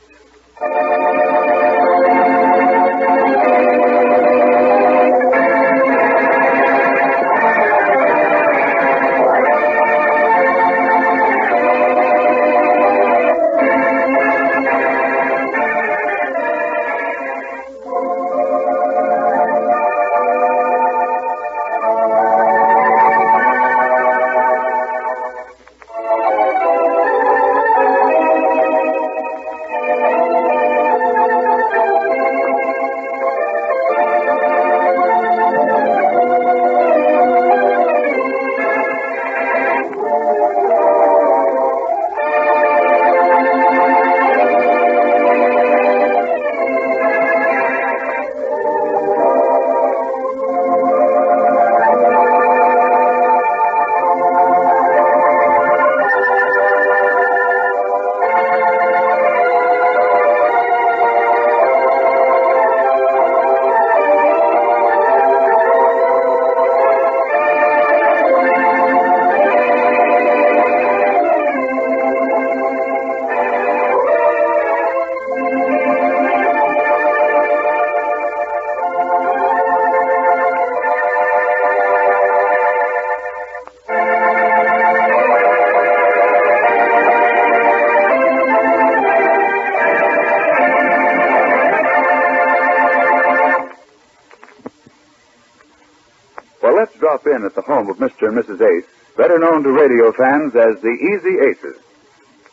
At 97.43 97.56
the 97.56 97.62
home 97.62 97.89
of 97.89 97.98
Mr. 97.98 98.30
and 98.30 98.38
Mrs. 98.38 98.62
Ace, 98.62 98.88
better 99.17 99.39
known 99.39 99.63
to 99.63 99.71
radio 99.71 100.12
fans 100.12 100.56
as 100.56 100.80
the 100.82 100.93
Easy 100.93 101.39
Aces. 101.39 101.82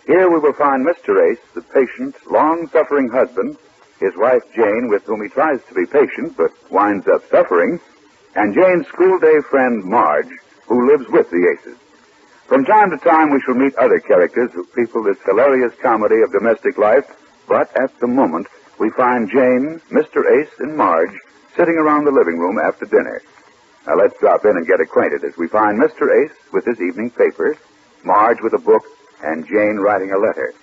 Here 0.06 0.30
we 0.30 0.38
will 0.38 0.54
find 0.54 0.84
Mr. 0.84 1.30
Ace, 1.30 1.38
the 1.54 1.62
patient, 1.62 2.16
long-suffering 2.30 3.10
husband, 3.10 3.56
his 4.00 4.16
wife 4.16 4.42
Jane, 4.54 4.88
with 4.88 5.04
whom 5.04 5.22
he 5.22 5.28
tries 5.28 5.62
to 5.64 5.74
be 5.74 5.86
patient 5.86 6.36
but 6.36 6.50
winds 6.72 7.06
up 7.06 7.28
suffering, 7.30 7.78
and 8.34 8.54
Jane's 8.54 8.88
school 8.88 9.18
day 9.20 9.40
friend 9.48 9.84
Marge, 9.84 10.32
who 10.66 10.90
lives 10.90 11.08
with 11.10 11.30
the 11.30 11.46
Aces. 11.52 11.78
From 12.46 12.64
time 12.64 12.90
to 12.90 12.98
time 12.98 13.30
we 13.30 13.40
shall 13.40 13.54
meet 13.54 13.76
other 13.76 14.00
characters 14.00 14.50
who 14.52 14.64
people 14.74 15.02
this 15.02 15.22
hilarious 15.24 15.72
comedy 15.80 16.20
of 16.22 16.32
domestic 16.32 16.78
life, 16.78 17.06
but 17.46 17.70
at 17.76 17.96
the 18.00 18.06
moment 18.06 18.46
we 18.78 18.90
find 18.90 19.30
Jane, 19.30 19.80
Mr. 19.90 20.28
Ace, 20.40 20.52
and 20.58 20.76
Marge 20.76 21.16
sitting 21.56 21.76
around 21.76 22.04
the 22.04 22.10
living 22.10 22.38
room 22.38 22.58
after 22.58 22.86
dinner. 22.86 23.22
Now 23.86 23.96
let's 23.96 24.18
drop 24.20 24.44
in 24.44 24.56
and 24.56 24.66
get 24.66 24.80
acquainted 24.80 25.24
as 25.24 25.36
we 25.36 25.48
find 25.48 25.78
Mr. 25.80 26.06
Ace 26.24 26.36
with 26.52 26.64
his 26.64 26.80
evening 26.80 27.10
paper, 27.10 27.56
Marge 28.04 28.38
with 28.42 28.52
a 28.54 28.58
book, 28.58 28.82
and 29.24 29.46
Jane 29.46 29.76
writing 29.78 30.12
a 30.12 30.18
letter. 30.18 30.54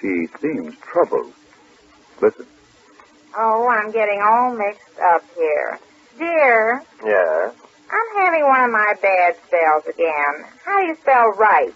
She 0.00 0.26
seems 0.40 0.74
troubled. 0.78 1.32
Listen. 2.20 2.46
Oh, 3.36 3.68
I'm 3.68 3.90
getting 3.92 4.20
all 4.20 4.54
mixed 4.56 4.98
up 4.98 5.22
here. 5.36 5.78
Dear, 6.18 6.82
Yes. 7.04 7.54
I'm 7.92 8.22
having 8.24 8.44
one 8.46 8.62
of 8.64 8.70
my 8.70 8.94
bad 9.02 9.34
spells 9.46 9.86
again. 9.86 10.44
How 10.64 10.78
do 10.80 10.86
you 10.86 10.96
spell 10.96 11.30
right? 11.32 11.74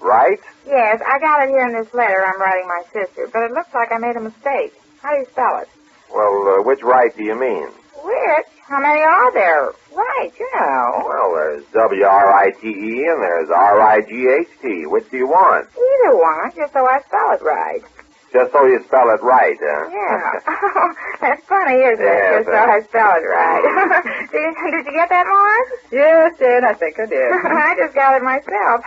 Right? 0.00 0.38
Yes, 0.66 1.00
I 1.06 1.18
got 1.18 1.42
it 1.42 1.48
here 1.50 1.66
in 1.66 1.72
this 1.72 1.92
letter 1.92 2.24
I'm 2.24 2.40
writing 2.40 2.68
my 2.68 2.82
sister, 2.92 3.28
but 3.32 3.42
it 3.42 3.52
looks 3.52 3.72
like 3.74 3.90
I 3.92 3.98
made 3.98 4.16
a 4.16 4.20
mistake. 4.20 4.72
How 5.02 5.10
do 5.12 5.18
you 5.18 5.26
spell 5.32 5.58
it? 5.60 5.68
Well, 6.12 6.58
uh, 6.60 6.62
which 6.62 6.82
right 6.82 7.14
do 7.16 7.24
you 7.24 7.38
mean? 7.38 7.66
Which? 8.02 8.46
How 8.70 8.78
many 8.78 9.02
are 9.02 9.32
there? 9.34 9.74
Right, 9.90 10.30
you 10.30 10.46
know. 10.54 11.02
Well, 11.02 11.28
there's 11.34 11.66
W-R-I-T-E 11.74 12.92
and 13.02 13.18
there's 13.18 13.50
R-I-G-H-T. 13.50 14.86
Which 14.86 15.10
do 15.10 15.18
you 15.18 15.26
want? 15.26 15.66
Either 15.74 16.14
one, 16.14 16.54
just 16.54 16.70
so 16.70 16.86
I 16.86 17.02
spell 17.02 17.34
it 17.34 17.42
right. 17.42 17.82
Just 18.30 18.54
so 18.54 18.62
you 18.62 18.78
spell 18.86 19.10
it 19.10 19.18
right, 19.26 19.58
huh? 19.58 19.90
Yeah. 19.90 20.22
Oh, 20.46 20.86
that's 21.20 21.42
funny, 21.50 21.82
isn't 21.82 21.98
it? 21.98 22.14
Yeah, 22.14 22.30
just 22.38 22.46
so. 22.46 22.54
I 22.62 22.78
spell 22.86 23.10
it 23.18 23.26
right. 23.26 23.64
did, 24.38 24.54
did 24.54 24.86
you 24.86 24.94
get 24.94 25.10
that, 25.10 25.26
Marge? 25.26 25.70
Yes, 25.90 26.30
Jane, 26.38 26.62
I 26.62 26.74
think 26.78 26.94
I 26.94 27.06
did. 27.10 27.26
I 27.50 27.74
just 27.74 27.94
got 27.98 28.14
it 28.14 28.22
myself. 28.22 28.78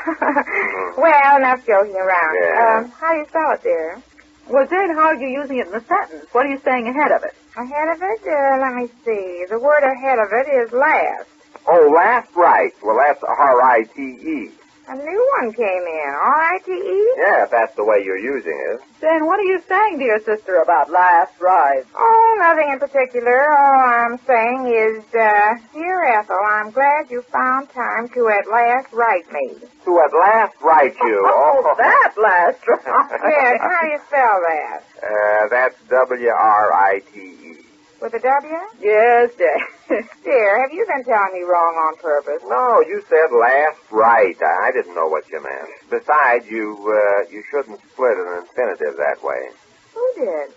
well, 0.96 1.32
enough 1.44 1.60
joking 1.68 2.00
around. 2.00 2.34
Yeah. 2.40 2.56
Um, 2.56 2.82
how 2.96 3.12
do 3.12 3.20
you 3.20 3.28
spell 3.28 3.52
it, 3.52 3.62
dear? 3.68 4.00
Well, 4.48 4.64
Jane, 4.72 4.96
how 4.96 5.12
are 5.12 5.20
you 5.20 5.28
using 5.44 5.60
it 5.60 5.68
in 5.68 5.76
the 5.76 5.84
sentence? 5.92 6.24
What 6.32 6.48
are 6.48 6.52
you 6.56 6.64
saying 6.64 6.88
ahead 6.88 7.12
of 7.12 7.28
it? 7.28 7.36
Ahead 7.56 7.88
of 7.94 8.02
it? 8.02 8.22
Uh, 8.26 8.58
let 8.66 8.74
me 8.74 8.88
see. 9.06 9.46
The 9.50 9.60
word 9.60 9.84
ahead 9.86 10.18
of 10.18 10.30
it 10.34 10.48
is 10.50 10.74
last. 10.74 11.30
Oh, 11.70 11.92
last 11.96 12.30
right. 12.36 12.72
Well, 12.84 12.98
that's 12.98 13.22
R-I-T-E. 13.24 14.50
A 14.84 14.96
new 14.96 15.22
one 15.40 15.54
came 15.54 15.86
in. 15.88 16.10
R-I-T-E? 16.12 17.00
Yeah, 17.18 17.46
if 17.48 17.52
that's 17.52 17.74
the 17.76 17.86
way 17.86 18.04
you're 18.04 18.20
using 18.20 18.52
it. 18.76 18.82
Then 19.00 19.26
what 19.26 19.40
are 19.40 19.48
you 19.48 19.62
saying 19.68 19.98
to 20.00 20.04
your 20.06 20.20
sister 20.20 20.60
about 20.62 20.92
last 20.92 21.32
ride? 21.40 21.84
Oh, 21.96 22.36
nothing 22.40 22.68
in 22.74 22.80
particular. 22.80 23.48
All 23.48 23.80
I'm 23.80 24.20
saying 24.28 24.68
is, 24.68 25.04
uh, 25.16 25.56
dear 25.74 26.04
Ethel, 26.20 26.36
I'm 26.60 26.72
glad 26.72 27.08
you 27.10 27.24
found 27.32 27.70
time 27.72 28.10
to 28.12 28.28
at 28.28 28.44
last 28.52 28.92
write 28.92 29.24
me. 29.32 29.64
To 29.88 29.92
at 30.04 30.12
last 30.14 30.56
write 30.62 30.96
you. 31.00 31.20
Oh, 31.34 31.76
that 31.78 32.12
last 32.20 32.60
ride. 32.68 33.20
yes, 33.24 33.60
how 33.64 33.82
do 33.82 33.88
you 33.88 34.00
spell 34.08 34.38
that? 34.52 34.84
Uh, 35.00 35.48
that's 35.50 35.80
W-R-I-T-E. 35.90 37.63
With 38.04 38.14
a 38.16 38.20
W? 38.20 38.60
Yes, 38.84 39.32
Jane. 39.40 40.04
Dear, 40.28 40.60
have 40.60 40.74
you 40.76 40.84
been 40.84 41.08
telling 41.08 41.32
me 41.40 41.48
wrong 41.48 41.72
on 41.88 41.96
purpose? 42.04 42.44
No, 42.44 42.84
you 42.84 43.00
said 43.08 43.32
last 43.32 43.80
right. 43.96 44.36
I 44.36 44.76
didn't 44.76 44.94
know 44.94 45.08
what 45.08 45.24
you 45.32 45.40
meant. 45.40 45.72
Besides, 45.88 46.44
you, 46.52 46.76
uh, 46.84 47.32
you 47.32 47.42
shouldn't 47.48 47.80
split 47.96 48.20
an 48.20 48.44
infinitive 48.44 49.00
that 49.00 49.24
way. 49.24 49.56
Who 49.96 50.04
did? 50.20 50.52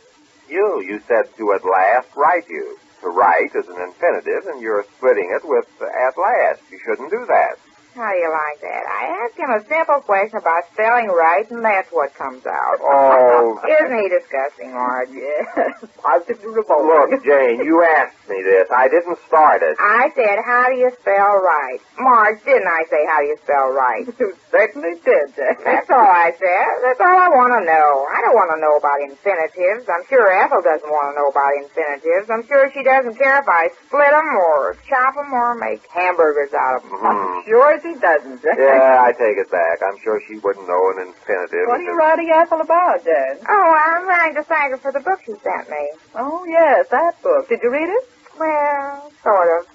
You, 0.50 0.82
you 0.82 0.98
said 1.06 1.30
to 1.38 1.52
at 1.54 1.62
last 1.62 2.10
write 2.16 2.50
you. 2.50 2.76
To 3.02 3.14
write 3.14 3.54
is 3.54 3.68
an 3.68 3.78
infinitive, 3.78 4.50
and 4.50 4.60
you're 4.60 4.82
splitting 4.98 5.30
it 5.30 5.46
with 5.46 5.70
at 5.80 6.18
last. 6.18 6.62
You 6.72 6.80
shouldn't 6.82 7.10
do 7.14 7.26
that. 7.30 7.62
How 7.96 8.12
do 8.12 8.18
you 8.20 8.28
like 8.28 8.60
that? 8.60 8.84
I 8.84 9.24
asked 9.24 9.38
him 9.40 9.50
a 9.50 9.60
simple 9.64 10.00
question 10.04 10.36
about 10.36 10.68
spelling 10.72 11.08
right, 11.08 11.48
and 11.50 11.64
that's 11.64 11.88
what 11.90 12.12
comes 12.14 12.44
out. 12.44 12.76
Oh. 12.84 13.56
Isn't 13.64 13.98
he 13.98 14.08
disgusting, 14.12 14.72
Marge? 14.76 15.08
Yes, 15.16 15.80
positively 16.04 16.52
revolting. 16.60 17.16
Look, 17.16 17.24
Jane, 17.24 17.64
you 17.64 17.80
asked 17.82 18.20
me 18.28 18.42
this. 18.44 18.68
I 18.70 18.88
didn't 18.88 19.16
start 19.26 19.62
it. 19.64 19.76
I 19.80 20.12
said, 20.14 20.44
how 20.44 20.68
do 20.68 20.76
you 20.76 20.92
spell 21.00 21.40
right? 21.40 21.80
Marge, 21.98 22.44
didn't 22.44 22.68
I 22.68 22.84
say, 22.92 23.00
how 23.08 23.20
do 23.20 23.26
you 23.32 23.38
spell 23.42 23.68
right? 23.72 24.04
You 24.20 24.32
certainly 24.50 24.96
did, 25.04 25.32
Jane. 25.36 25.56
That's 25.64 25.88
all 25.90 26.00
I 26.08 26.32
said. 26.36 26.68
That's 26.84 27.00
all 27.00 27.16
I 27.20 27.28
want 27.28 27.52
to 27.56 27.62
know. 27.64 27.88
I 28.08 28.20
don't 28.24 28.32
want 28.36 28.48
to 28.56 28.60
know 28.60 28.76
about 28.80 29.00
infinitives. 29.04 29.84
I'm 29.88 30.04
sure 30.08 30.32
Ethel 30.32 30.62
doesn't 30.64 30.88
want 30.88 31.12
to 31.12 31.14
know 31.20 31.28
about 31.28 31.52
infinitives. 31.60 32.28
I'm 32.32 32.44
sure 32.48 32.68
she 32.72 32.80
doesn't 32.82 33.16
care 33.20 33.40
if 33.40 33.48
I 33.48 33.68
split 33.86 34.08
them 34.16 34.28
or 34.36 34.76
chop 34.88 35.14
them 35.16 35.28
or 35.32 35.54
make 35.60 35.84
hamburgers 35.92 36.52
out 36.56 36.80
of 36.80 36.82
them. 36.88 36.96
Mhm. 36.96 37.44
Sure 37.44 37.76
she 37.86 37.94
doesn't, 38.02 38.42
Jane. 38.42 38.58
Yeah, 38.58 39.06
I 39.06 39.14
take 39.14 39.38
it 39.38 39.46
back. 39.54 39.78
I'm 39.86 39.94
sure 40.02 40.18
she 40.26 40.42
wouldn't 40.42 40.66
know 40.66 40.82
an 40.98 41.06
infinitive. 41.06 41.66
What 41.70 41.78
are 41.78 41.86
you 41.86 41.94
writing 41.94 42.30
Ethel 42.34 42.60
about, 42.60 42.98
Jane? 43.06 43.38
Oh, 43.46 43.70
I'm 43.78 44.02
writing 44.10 44.34
to 44.42 44.44
thank 44.50 44.74
her 44.74 44.80
for 44.82 44.90
the 44.90 45.02
book 45.06 45.18
she 45.22 45.34
sent 45.46 45.70
me. 45.70 45.84
Oh, 46.18 46.42
yes, 46.50 46.90
that 46.90 47.14
book. 47.22 47.46
Did 47.48 47.62
you 47.62 47.70
read 47.70 47.86
it? 47.86 48.04
Well, 48.34 49.10
sort 49.22 49.48
of. 49.62 49.70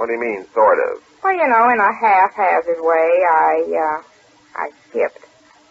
What 0.00 0.08
do 0.08 0.16
you 0.16 0.20
mean, 0.20 0.48
sort 0.56 0.80
of? 0.80 1.04
Well, 1.20 1.36
you 1.36 1.44
know, 1.44 1.64
in 1.68 1.76
a 1.76 1.92
haphazard 2.00 2.80
way, 2.80 3.10
I, 3.28 3.52
uh, 3.68 3.98
I 4.56 4.66
skipped. 4.88 5.20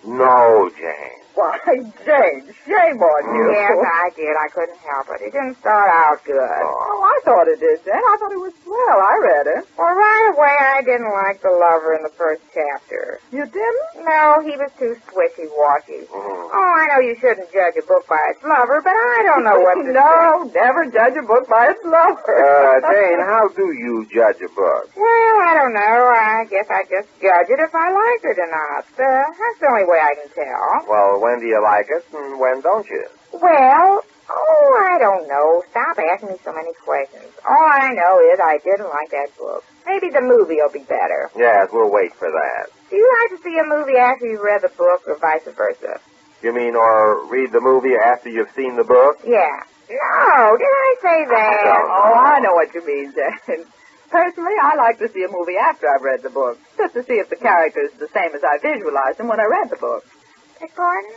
No, 0.05 0.69
Jane. 0.77 1.18
Why, 1.39 1.55
Jane, 2.03 2.43
shame 2.67 2.99
on 2.99 3.21
you. 3.31 3.47
Yes, 3.55 3.79
I 3.79 4.11
did. 4.11 4.35
I 4.35 4.47
couldn't 4.51 4.81
help 4.83 5.07
it. 5.15 5.23
It 5.23 5.31
didn't 5.31 5.55
start 5.63 5.87
out 5.87 6.19
good. 6.27 6.35
Oh, 6.67 6.99
I 6.99 7.15
thought 7.23 7.47
it 7.47 7.59
did, 7.63 7.79
Jane. 7.87 7.95
I 7.95 8.15
thought 8.19 8.35
it 8.35 8.43
was 8.43 8.51
swell. 8.67 8.99
I 8.99 9.15
read 9.23 9.47
it. 9.47 9.63
Well, 9.79 9.95
right 9.95 10.27
away, 10.35 10.55
I 10.75 10.81
didn't 10.83 11.07
like 11.15 11.39
the 11.39 11.55
lover 11.55 11.95
in 11.95 12.03
the 12.03 12.11
first 12.19 12.43
chapter. 12.51 13.23
You 13.31 13.47
didn't? 13.47 14.03
No, 14.03 14.43
he 14.43 14.59
was 14.59 14.67
too 14.75 14.99
swishy-washy. 15.07 16.11
Mhm. 16.11 16.43
Oh, 16.51 16.71
I 16.75 16.83
know 16.91 16.99
you 17.07 17.15
shouldn't 17.23 17.47
judge 17.55 17.79
a 17.79 17.85
book 17.87 18.03
by 18.11 18.19
its 18.35 18.43
lover, 18.43 18.81
but 18.83 18.91
I 18.91 19.19
don't 19.23 19.45
know 19.47 19.59
what 19.63 19.79
to 19.85 19.91
no, 19.95 20.43
never 20.51 20.91
judge 20.91 21.15
a 21.15 21.23
book 21.23 21.47
by 21.47 21.71
its 21.71 21.83
lover. 21.87 22.35
Uh, 22.35 22.83
Jane, 22.91 23.21
how 23.23 23.47
do 23.55 23.63
you 23.79 24.03
judge 24.11 24.41
a 24.43 24.51
book? 24.51 24.91
Well, 24.97 25.35
I 25.47 25.55
don't 25.55 25.71
know. 25.77 25.99
I 26.11 26.43
guess 26.51 26.67
I 26.67 26.83
just 26.91 27.07
judge 27.23 27.47
it 27.47 27.59
if 27.63 27.71
I 27.71 27.87
like 27.95 28.21
it 28.27 28.37
or 28.43 28.49
not. 28.51 28.83
Uh, 28.99 29.23
that's 29.29 29.59
the 29.61 29.67
only 29.69 29.85
way 29.85 30.01
I 30.01 30.13
can 30.17 30.29
tell. 30.33 30.67
Well, 30.89 31.21
when 31.21 31.28
do 31.37 31.45
you 31.45 31.61
like 31.61 31.85
it 31.93 32.01
and 32.17 32.39
when 32.41 32.61
don't 32.61 32.89
you? 32.89 33.05
Well, 33.33 34.01
oh, 34.29 34.87
I 34.89 34.97
don't 34.97 35.27
know. 35.29 35.61
Stop 35.69 35.97
asking 36.01 36.29
me 36.29 36.37
so 36.43 36.51
many 36.51 36.73
questions. 36.83 37.29
All 37.45 37.69
I 37.69 37.93
know 37.93 38.17
is 38.33 38.39
I 38.41 38.57
didn't 38.57 38.89
like 38.89 39.11
that 39.13 39.29
book. 39.37 39.63
Maybe 39.85 40.09
the 40.09 40.21
movie 40.21 40.57
will 40.57 40.73
be 40.73 40.85
better. 40.89 41.29
Yes, 41.37 41.69
we'll 41.71 41.91
wait 41.91 42.13
for 42.15 42.31
that. 42.31 42.73
Do 42.89 42.95
you 42.95 43.05
like 43.21 43.37
to 43.37 43.43
see 43.43 43.57
a 43.59 43.65
movie 43.69 43.97
after 43.97 44.25
you've 44.25 44.41
read 44.41 44.61
the 44.63 44.73
book 44.73 45.05
or 45.05 45.17
vice 45.21 45.45
versa? 45.45 46.01
You 46.41 46.53
mean, 46.53 46.75
or 46.75 47.27
read 47.29 47.51
the 47.51 47.61
movie 47.61 47.93
after 47.93 48.29
you've 48.29 48.51
seen 48.55 48.77
the 48.77 48.83
book? 48.83 49.19
Yeah. 49.25 49.61
No, 49.89 50.57
did 50.57 50.69
I 50.69 50.95
say 51.01 51.25
that? 51.25 51.61
Oh, 51.65 52.13
I 52.13 52.39
know 52.39 52.53
what 52.53 52.73
you 52.73 52.85
mean, 52.85 53.13
Jane. 53.13 53.65
Personally, 54.09 54.53
I 54.61 54.75
like 54.75 54.97
to 54.99 55.09
see 55.09 55.23
a 55.23 55.29
movie 55.29 55.57
after 55.57 55.87
I've 55.87 56.01
read 56.01 56.23
the 56.23 56.29
book, 56.29 56.57
just 56.77 56.93
to 56.93 57.03
see 57.03 57.21
if 57.21 57.29
the 57.29 57.35
characters 57.35 57.93
are 57.93 57.99
the 57.99 58.13
same 58.13 58.33
as 58.33 58.41
I 58.43 58.57
visualized 58.57 59.17
them 59.17 59.27
when 59.27 59.39
I 59.39 59.45
read 59.45 59.69
the 59.69 59.77
book. 59.77 60.05
Beg 60.59 60.75
pardon? 60.75 61.11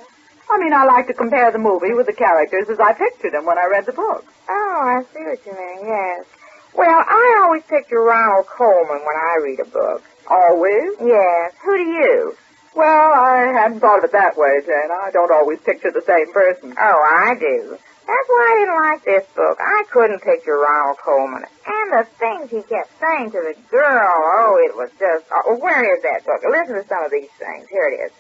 I 0.50 0.59
mean, 0.59 0.72
I 0.72 0.85
like 0.85 1.07
to 1.09 1.14
compare 1.14 1.50
the 1.50 1.59
movie 1.59 1.94
with 1.94 2.07
the 2.07 2.12
characters 2.12 2.68
as 2.68 2.78
I 2.78 2.92
pictured 2.92 3.33
them 3.33 3.46
when 3.46 3.59
I 3.59 3.66
read 3.66 3.87
the 3.87 3.92
book. 3.92 4.24
Oh, 4.48 4.81
I 4.83 5.02
see 5.12 5.24
what 5.24 5.44
you 5.46 5.52
mean, 5.52 5.87
yes. 5.87 6.26
Well, 6.74 7.05
I 7.07 7.40
always 7.42 7.62
picture 7.64 8.00
Ronald 8.00 8.46
Colman 8.46 9.00
when 9.00 9.16
I 9.16 9.40
read 9.42 9.61
a 9.61 9.64
book. 9.64 10.02
Always? 10.28 10.92
Yes. 11.00 11.52
Who 11.64 11.76
do 11.76 11.83
you? 11.85 12.37
Well, 12.74 13.12
I 13.12 13.52
hadn't 13.52 13.81
thought 13.81 13.98
of 13.98 14.05
it 14.05 14.12
that 14.12 14.37
way, 14.37 14.61
Jane. 14.64 14.90
I 14.90 15.11
don't 15.12 15.31
always 15.31 15.61
picture 15.61 15.90
the 15.90 16.02
same 16.07 16.33
person. 16.33 16.74
Oh, 16.78 17.02
I 17.26 17.35
do. 17.35 17.76
That's 18.07 18.28
why 18.28 18.48
I 18.50 18.57
didn't 18.61 18.83
like 18.83 19.05
this 19.05 19.26
book. 19.37 19.59
I 19.61 19.85
couldn't 19.90 20.22
picture 20.22 20.57
Ronald 20.57 20.98
Colman. 20.98 21.44
And 21.66 21.92
the 21.92 22.07
things 22.18 22.50
he 22.50 22.62
kept 22.62 22.90
saying 22.98 23.31
to 23.33 23.40
the 23.42 23.55
girl, 23.70 24.11
oh, 24.11 24.59
it 24.64 24.74
was 24.76 24.90
just... 24.98 25.24
Oh, 25.31 25.57
where 25.57 25.96
is 25.96 26.02
that 26.02 26.24
book? 26.24 26.42
Listen 26.48 26.74
to 26.74 26.88
some 26.88 27.05
of 27.05 27.11
these 27.11 27.31
things. 27.38 27.68
Here 27.68 27.87
it 27.88 28.07
is. 28.07 28.12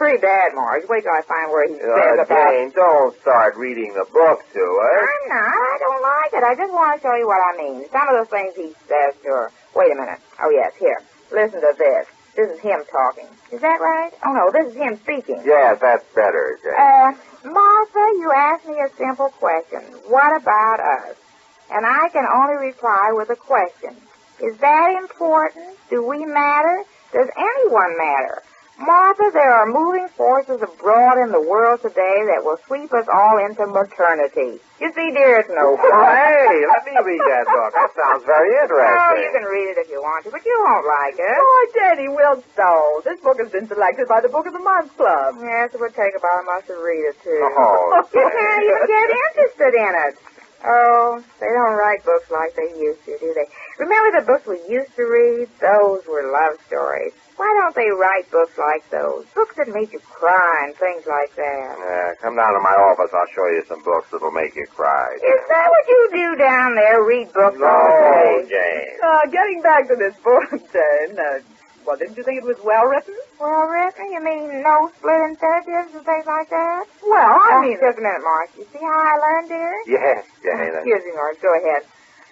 Pretty 0.00 0.16
bad, 0.16 0.54
Marge. 0.56 0.88
Wait 0.88 1.02
till 1.04 1.12
I 1.12 1.20
find 1.28 1.52
where 1.52 1.68
he 1.68 1.76
says 1.76 1.84
Uh, 1.84 2.24
about... 2.24 2.48
Jane, 2.48 2.70
don't 2.72 3.12
start 3.20 3.52
reading 3.60 3.92
the 3.92 4.08
book 4.08 4.40
to 4.56 4.64
us. 4.64 5.08
I'm 5.12 5.28
not. 5.28 5.52
I 5.52 5.76
don't 5.78 6.00
like 6.00 6.32
it. 6.32 6.42
I 6.42 6.54
just 6.56 6.72
want 6.72 6.96
to 6.96 7.02
show 7.04 7.14
you 7.20 7.26
what 7.28 7.36
I 7.36 7.52
mean. 7.60 7.84
Some 7.92 8.08
of 8.08 8.16
the 8.16 8.24
things 8.24 8.56
he 8.56 8.72
says 8.88 9.12
to 9.24 9.28
her. 9.28 9.52
Wait 9.76 9.92
a 9.92 9.94
minute. 9.94 10.18
Oh, 10.40 10.48
yes, 10.48 10.72
here. 10.80 10.96
Listen 11.30 11.60
to 11.60 11.74
this. 11.76 12.06
This 12.34 12.48
is 12.48 12.60
him 12.60 12.80
talking. 12.90 13.28
Is 13.52 13.60
that 13.60 13.76
right? 13.78 14.10
Oh, 14.24 14.32
no, 14.32 14.48
this 14.50 14.72
is 14.72 14.76
him 14.80 14.96
speaking. 15.04 15.42
Yes, 15.44 15.76
that's 15.82 16.04
better, 16.14 16.58
Jane. 16.64 16.72
Uh, 16.80 17.12
Martha, 17.52 18.04
you 18.24 18.32
asked 18.34 18.64
me 18.66 18.80
a 18.80 18.88
simple 18.96 19.28
question. 19.36 19.82
What 20.08 20.32
about 20.40 20.80
us? 20.80 21.16
And 21.70 21.84
I 21.84 22.08
can 22.08 22.24
only 22.24 22.56
reply 22.56 23.12
with 23.12 23.28
a 23.28 23.36
question. 23.36 23.94
Is 24.40 24.56
that 24.64 24.96
important? 24.96 25.76
Do 25.90 26.02
we 26.08 26.24
matter? 26.24 26.84
Does 27.12 27.28
anyone 27.36 27.98
matter? 27.98 28.42
Martha, 28.80 29.28
there 29.36 29.52
are 29.52 29.66
moving 29.68 30.08
forces 30.16 30.62
abroad 30.64 31.20
in 31.20 31.30
the 31.30 31.40
world 31.40 31.82
today 31.84 32.24
that 32.32 32.40
will 32.42 32.56
sweep 32.66 32.88
us 32.96 33.04
all 33.12 33.36
into 33.36 33.66
maternity. 33.68 34.56
You 34.80 34.88
see, 34.96 35.12
dear, 35.12 35.44
it's 35.44 35.52
no 35.52 35.76
fun. 35.84 36.16
hey, 36.16 36.64
let 36.64 36.82
me 36.88 36.96
read 37.04 37.20
that 37.20 37.44
book. 37.44 37.70
That 37.76 37.92
sounds 37.92 38.24
very 38.24 38.48
interesting. 38.64 38.96
Oh, 39.04 39.14
you 39.20 39.30
can 39.36 39.44
read 39.44 39.76
it 39.76 39.78
if 39.84 39.88
you 39.92 40.00
want 40.00 40.24
to, 40.24 40.32
but 40.32 40.40
you 40.48 40.56
won't 40.64 40.88
like 40.88 41.14
it. 41.20 41.36
Oh, 41.36 41.60
Jenny 41.76 42.08
will 42.08 42.40
so. 42.56 43.04
This 43.04 43.20
book 43.20 43.36
has 43.38 43.52
been 43.52 43.68
selected 43.68 44.08
by 44.08 44.24
the 44.24 44.32
Book 44.32 44.46
of 44.48 44.56
the 44.56 44.64
Month 44.64 44.96
Club. 44.96 45.36
Yes, 45.44 45.76
it 45.76 45.80
would 45.80 45.92
take 45.94 46.16
about 46.16 46.40
a 46.40 46.44
month 46.48 46.66
to 46.72 46.80
read 46.80 47.04
it, 47.04 47.20
too. 47.20 47.36
Oh, 47.36 48.00
You 48.16 48.24
can't 48.32 48.64
even 48.64 48.84
get 48.88 49.08
interested 49.12 49.72
in 49.76 49.92
it. 50.08 50.14
Oh, 50.64 51.24
they 51.40 51.48
don't 51.48 51.76
write 51.76 52.04
books 52.04 52.30
like 52.30 52.52
they 52.56 52.68
used 52.80 53.04
to, 53.04 53.16
do 53.20 53.32
they? 53.32 53.48
Remember 53.78 54.20
the 54.20 54.26
books 54.26 54.44
we 54.48 54.60
used 54.68 54.94
to 54.96 55.04
read? 55.04 55.48
Those 55.60 56.04
were 56.08 56.24
love 56.32 56.60
stories. 56.66 57.12
Why 57.40 57.48
don't 57.56 57.72
they 57.72 57.88
write 57.88 58.28
books 58.28 58.52
like 58.60 58.84
those? 58.92 59.24
Books 59.32 59.56
that 59.56 59.72
make 59.72 59.88
you 59.96 60.00
cry 60.04 60.68
and 60.68 60.76
things 60.76 61.08
like 61.08 61.32
that. 61.40 61.72
Uh, 61.80 62.12
come 62.20 62.36
down 62.36 62.52
to 62.52 62.60
my 62.60 62.76
office. 62.92 63.08
I'll 63.16 63.32
show 63.32 63.48
you 63.56 63.64
some 63.64 63.80
books 63.80 64.12
that'll 64.12 64.28
make 64.36 64.52
you 64.52 64.68
cry. 64.68 65.08
Is 65.16 65.40
that 65.48 65.66
what 65.72 65.84
you 65.88 66.00
do 66.12 66.28
down 66.36 66.76
there? 66.76 67.00
Read 67.00 67.32
books 67.32 67.56
all 67.56 67.88
No, 67.96 67.96
day? 67.96 68.44
Jane. 68.44 68.92
Uh, 69.00 69.24
getting 69.32 69.64
back 69.64 69.88
to 69.88 69.96
this 69.96 70.12
book, 70.20 70.44
Jane, 70.76 71.16
uh, 71.16 71.40
well, 71.88 71.96
didn't 71.96 72.20
you 72.20 72.24
think 72.28 72.44
it 72.44 72.44
was 72.44 72.60
well 72.60 72.84
written? 72.84 73.16
Well, 73.40 73.64
written? 73.72 74.12
You 74.12 74.20
mean 74.20 74.60
no 74.60 74.92
split 75.00 75.16
infinitives 75.32 75.96
and 75.96 76.04
things 76.04 76.28
like 76.28 76.52
that? 76.52 76.84
Well, 77.00 77.24
I 77.40 77.56
Oh, 77.56 77.60
mean, 77.64 77.80
just 77.80 77.96
a 77.96 78.04
minute, 78.04 78.20
Mark. 78.20 78.52
You 78.52 78.68
see 78.68 78.84
how 78.84 79.00
I 79.00 79.16
learned, 79.16 79.48
dear? 79.48 79.72
Yes, 79.88 80.28
Jane. 80.44 80.76
Excuse 80.76 81.02
me, 81.08 81.12
Mark. 81.16 81.40
Go 81.40 81.56
ahead. 81.56 81.88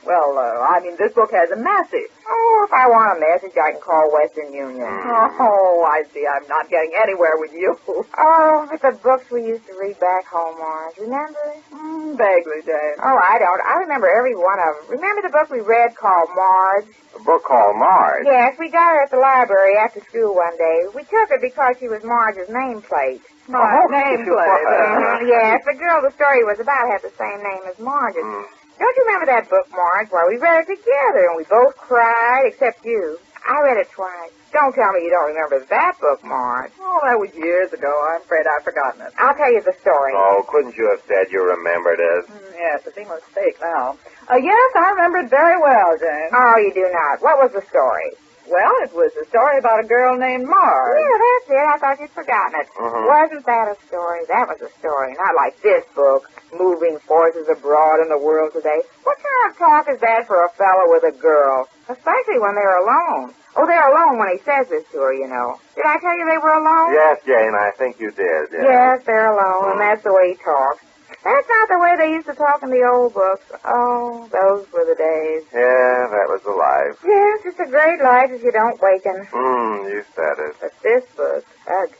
Well, 0.08 0.32
uh, 0.40 0.64
I 0.64 0.80
mean, 0.80 0.96
this 0.96 1.12
book 1.12 1.28
has 1.36 1.52
a 1.52 1.60
message. 1.60 2.08
Oh, 2.24 2.64
if 2.66 2.72
I 2.72 2.88
want 2.88 3.16
a 3.16 3.20
message, 3.20 3.52
I 3.60 3.76
can 3.76 3.80
call 3.84 4.08
Western 4.10 4.50
Union. 4.56 4.88
Oh, 4.88 5.84
I 5.84 6.02
see. 6.16 6.24
I'm 6.24 6.48
not 6.48 6.68
getting 6.72 6.96
anywhere 6.96 7.36
with 7.36 7.52
you. 7.52 7.76
Oh, 8.18 8.66
but 8.70 8.80
the 8.82 8.96
books 8.98 9.30
we 9.30 9.44
used 9.46 9.62
to 9.68 9.74
read 9.78 9.94
back 10.00 10.26
home, 10.26 10.58
Marge. 10.58 10.96
Remember? 10.98 11.38
Mm, 11.70 12.16
vaguely, 12.18 12.60
Jane. 12.66 12.98
Oh, 12.98 13.14
I 13.14 13.38
don't. 13.38 13.62
I 13.62 13.78
remember 13.84 14.08
every 14.10 14.34
one 14.34 14.58
of 14.58 14.74
them. 14.74 14.98
Remember 14.98 15.22
the 15.22 15.30
book 15.30 15.46
we 15.54 15.60
read 15.60 15.94
called 15.94 16.26
Marge? 16.34 16.88
A 17.14 17.22
book 17.22 17.44
called 17.46 17.76
Marge. 17.78 18.24
Yes, 18.26 18.56
we 18.58 18.70
got 18.70 18.90
her 18.90 19.02
at 19.06 19.10
the 19.12 19.18
library 19.22 19.76
after 19.78 20.00
school 20.10 20.34
one 20.34 20.56
day. 20.58 20.78
We 20.94 21.02
took 21.06 21.30
her 21.30 21.38
because 21.40 21.76
she 21.78 21.86
was 21.86 22.02
Marge's 22.02 22.48
nameplate. 22.50 23.22
My 23.46 23.60
Oh, 23.62 23.86
nameplate. 23.86 25.22
Yes, 25.28 25.62
the 25.64 25.74
girl 25.78 26.02
the 26.02 26.10
story 26.18 26.42
was 26.44 26.58
about 26.58 26.88
had 26.90 27.02
the 27.02 27.14
same 27.16 27.38
name 27.42 27.62
as 27.70 27.78
Marge's. 27.78 28.24
Mm. 28.24 28.44
Don't 28.78 28.96
you 28.96 29.04
remember 29.06 29.26
that 29.26 29.50
book, 29.50 29.66
Marge? 29.70 30.08
Well, 30.10 30.28
we 30.28 30.36
read 30.38 30.64
it 30.68 30.78
together, 30.78 31.26
and 31.28 31.36
we 31.36 31.44
both 31.44 31.76
cried, 31.76 32.46
except 32.46 32.84
you. 32.84 33.18
I 33.48 33.60
read 33.62 33.76
it 33.78 33.90
twice. 33.90 34.30
Don't 34.52 34.74
tell 34.74 34.92
me 34.92 35.04
you 35.04 35.10
don't 35.10 35.28
remember 35.34 35.60
that 35.68 35.98
book, 36.00 36.24
Marge. 36.24 36.72
Oh, 36.80 37.00
that 37.04 37.18
was 37.18 37.34
years 37.34 37.72
ago. 37.72 37.90
I'm 38.10 38.22
afraid 38.22 38.46
I've 38.46 38.64
forgotten 38.64 39.02
it. 39.02 39.12
I'll 39.18 39.34
tell 39.34 39.52
you 39.52 39.60
the 39.62 39.74
story. 39.80 40.12
Oh, 40.16 40.44
couldn't 40.48 40.76
you 40.76 40.88
have 40.88 41.02
said 41.06 41.32
you 41.32 41.42
remembered 41.42 42.00
it? 42.00 42.26
Mm, 42.28 42.52
yes, 42.54 42.86
it's 42.86 42.96
a 42.96 43.04
mistake 43.04 43.56
now. 43.60 43.96
Uh, 44.30 44.36
yes, 44.36 44.70
I 44.76 44.90
remember 44.90 45.18
it 45.18 45.30
very 45.30 45.60
well, 45.60 45.96
Jane. 45.98 46.30
Oh, 46.32 46.56
you 46.56 46.72
do 46.72 46.88
not. 46.92 47.20
What 47.20 47.38
was 47.42 47.52
the 47.52 47.66
story? 47.68 48.12
Well, 48.50 48.72
it 48.82 48.92
was 48.94 49.12
a 49.20 49.26
story 49.28 49.58
about 49.58 49.84
a 49.84 49.86
girl 49.86 50.16
named 50.16 50.46
Marge. 50.48 50.96
Yeah, 50.96 51.16
that's 51.20 51.50
it. 51.52 51.66
I 51.68 51.76
thought 51.78 52.00
you'd 52.00 52.10
forgotten 52.10 52.60
it. 52.60 52.68
Mhm. 52.78 53.06
Wasn't 53.06 53.44
that 53.46 53.68
a 53.68 53.76
story? 53.86 54.24
That 54.28 54.48
was 54.48 54.60
a 54.62 54.70
story. 54.80 55.14
Not 55.18 55.34
like 55.34 55.60
this 55.60 55.84
book, 55.94 56.28
Moving 56.52 56.98
Forces 57.00 57.48
Abroad 57.48 58.00
in 58.00 58.08
the 58.08 58.16
World 58.18 58.52
Today. 58.54 58.80
What 59.04 59.18
kind 59.20 59.52
of 59.52 59.58
talk 59.58 59.88
is 59.88 60.00
that 60.00 60.26
for 60.26 60.44
a 60.44 60.48
fellow 60.50 60.88
with 60.90 61.04
a 61.04 61.12
girl? 61.12 61.68
Especially 61.88 62.38
when 62.38 62.54
they're 62.54 62.78
alone. 62.78 63.34
Oh, 63.56 63.66
they're 63.66 63.88
alone 63.88 64.18
when 64.18 64.28
he 64.28 64.38
says 64.44 64.68
this 64.68 64.84
to 64.92 64.98
her, 65.00 65.12
you 65.12 65.26
know. 65.26 65.58
Did 65.74 65.84
I 65.86 65.98
tell 65.98 66.16
you 66.16 66.24
they 66.24 66.38
were 66.38 66.52
alone? 66.52 66.92
Yes, 66.94 67.18
Jane, 67.26 67.54
I 67.54 67.70
think 67.76 67.98
you 68.00 68.10
did. 68.10 68.48
Yes. 68.52 68.62
Yes, 68.64 69.02
they're 69.04 69.26
alone, 69.32 69.72
and 69.72 69.80
that's 69.80 70.02
the 70.04 70.12
way 70.12 70.30
he 70.30 70.36
talks. 70.36 70.82
That's 71.28 71.48
not 71.48 71.68
the 71.68 71.76
way 71.78 71.92
they 72.00 72.10
used 72.16 72.26
to 72.32 72.34
talk 72.34 72.62
in 72.64 72.70
the 72.72 72.88
old 72.88 73.12
books. 73.12 73.44
Oh, 73.68 74.24
those 74.32 74.64
were 74.72 74.88
the 74.88 74.96
days. 74.96 75.44
Yeah, 75.52 76.08
that 76.08 76.24
was 76.32 76.40
the 76.40 76.56
life. 76.56 76.96
Yes, 77.04 77.44
it's 77.44 77.60
a 77.60 77.68
great 77.68 78.00
life 78.00 78.32
if 78.32 78.40
you 78.40 78.48
don't 78.50 78.80
waken. 78.80 79.28
Hmm, 79.28 79.92
you 79.92 80.00
said 80.16 80.40
it. 80.40 80.56
But 80.56 80.72
this 80.80 81.04
book, 81.12 81.44
ugh. 81.68 81.92